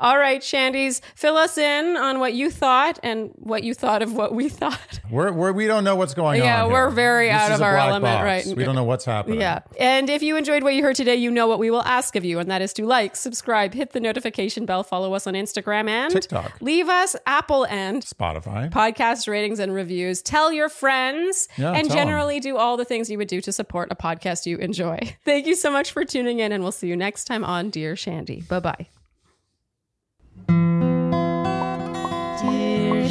All 0.00 0.18
right, 0.18 0.40
Shandies, 0.40 1.02
fill 1.14 1.36
us 1.36 1.58
in 1.58 1.96
on 1.98 2.20
what 2.20 2.32
you 2.32 2.50
thought 2.50 2.98
and 3.02 3.32
what 3.36 3.62
you 3.62 3.74
thought 3.74 4.00
of 4.00 4.14
what 4.14 4.34
we 4.34 4.48
thought. 4.48 5.00
We're, 5.10 5.30
we're 5.30 5.52
we 5.52 5.66
don't 5.66 5.84
know 5.84 5.94
what's 5.96 6.14
going 6.14 6.40
on. 6.40 6.46
Yeah, 6.46 6.66
we're 6.66 6.88
very 6.88 7.26
This 7.26 7.34
out 7.34 7.52
of 7.52 7.60
our 7.60 7.76
element 7.76 8.02
box. 8.04 8.46
right 8.46 8.56
We 8.56 8.64
don't 8.64 8.74
know 8.74 8.84
what's 8.84 9.04
happening. 9.04 9.40
Yeah. 9.40 9.60
And 9.78 10.08
if 10.08 10.22
you 10.22 10.36
enjoyed 10.36 10.62
what 10.62 10.74
you 10.74 10.82
heard 10.82 10.96
today, 10.96 11.16
you 11.16 11.30
know 11.30 11.48
what 11.48 11.58
we 11.58 11.70
will 11.70 11.82
ask 11.82 12.16
of 12.16 12.24
you, 12.24 12.38
and 12.38 12.50
that 12.50 12.62
is 12.62 12.72
to 12.74 12.86
like, 12.86 13.14
subscribe, 13.14 13.74
hit 13.74 13.92
the 13.92 14.00
notification 14.00 14.64
bell, 14.66 14.82
follow 14.82 15.12
us 15.12 15.26
on 15.26 15.34
Instagram 15.34 15.88
and 15.88 16.12
TikTok. 16.12 16.56
Leave 16.60 16.88
us 16.88 17.14
Apple 17.26 17.66
and 17.66 18.02
Spotify. 18.02 18.70
podcast 18.70 19.28
ratings 19.28 19.58
and 19.58 19.74
reviews. 19.74 20.22
Tell 20.22 20.50
your 20.50 20.70
friends 20.70 21.48
Yeah, 21.58 21.72
and 21.72 21.90
generally 21.90 22.40
do 22.40 22.56
all 22.56 22.76
the 22.76 22.84
things 22.86 23.10
you 23.10 23.18
would 23.18 23.28
do 23.28 23.40
to 23.42 23.52
support 23.52 23.88
a 23.90 23.94
podcast 23.96 24.46
you 24.46 24.56
enjoy. 24.58 24.98
Thank 25.24 25.46
you 25.46 25.54
so 25.54 25.70
much 25.70 25.92
for 25.92 26.04
tuning 26.04 26.38
in, 26.38 26.52
and 26.52 26.62
we'll 26.62 26.72
see 26.72 26.88
you 26.88 26.96
next 26.96 27.24
time 27.24 27.44
on 27.44 27.68
Dear 27.68 27.96
Shandy. 27.96 28.42
Bye 28.42 28.60
bye. 28.60 28.99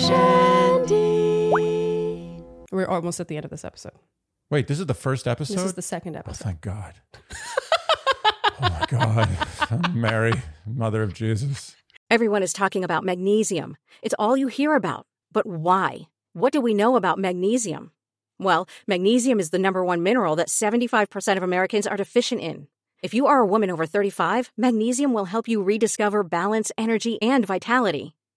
Shandy. 0.10 1.51
We're 2.72 2.88
almost 2.88 3.20
at 3.20 3.28
the 3.28 3.36
end 3.36 3.45
of 3.45 3.51
this 3.51 3.64
episode. 3.64 3.93
Wait, 4.49 4.68
this 4.68 4.80
is 4.80 4.88
the 4.88 4.95
first 4.95 5.28
episode? 5.28 5.53
This 5.55 5.64
is 5.64 5.74
the 5.74 5.84
second 5.84 6.16
episode. 6.16 6.47
Oh, 6.47 6.49
episode. 6.49 6.62
thank 6.62 6.62
God. 6.62 6.93
oh 8.60 8.70
my 8.70 8.86
God. 8.88 9.93
Mary, 9.93 10.34
Mother 10.66 11.03
of 11.03 11.14
Jesus. 11.14 11.76
Everyone 12.10 12.41
is 12.41 12.53
talking 12.53 12.84
about 12.84 13.03
magnesium. 13.03 13.78
It's 14.01 14.16
all 14.18 14.36
you 14.36 14.47
hear 14.47 14.74
about. 14.74 15.05
But 15.32 15.45
why? 15.45 16.07
What 16.34 16.53
do 16.53 16.60
we 16.60 16.74
know 16.74 16.95
about 16.95 17.20
magnesium? 17.20 17.91
Well, 18.39 18.68
magnesium 18.88 19.39
is 19.39 19.51
the 19.51 19.60
number 19.60 19.86
one 19.86 20.01
mineral 20.01 20.36
that 20.38 20.47
75% 20.47 21.38
of 21.38 21.43
Americans 21.43 21.86
are 21.86 21.97
deficient 21.97 22.41
in. 22.41 22.68
If 23.03 23.14
you 23.14 23.28
are 23.28 23.39
a 23.39 23.45
woman 23.45 23.70
over 23.70 23.86
35, 23.86 24.51
magnesium 24.57 25.14
will 25.14 25.26
help 25.26 25.47
you 25.47 25.62
rediscover 25.62 26.24
balance, 26.24 26.72
energy, 26.78 27.22
and 27.22 27.45
vitality. 27.45 28.16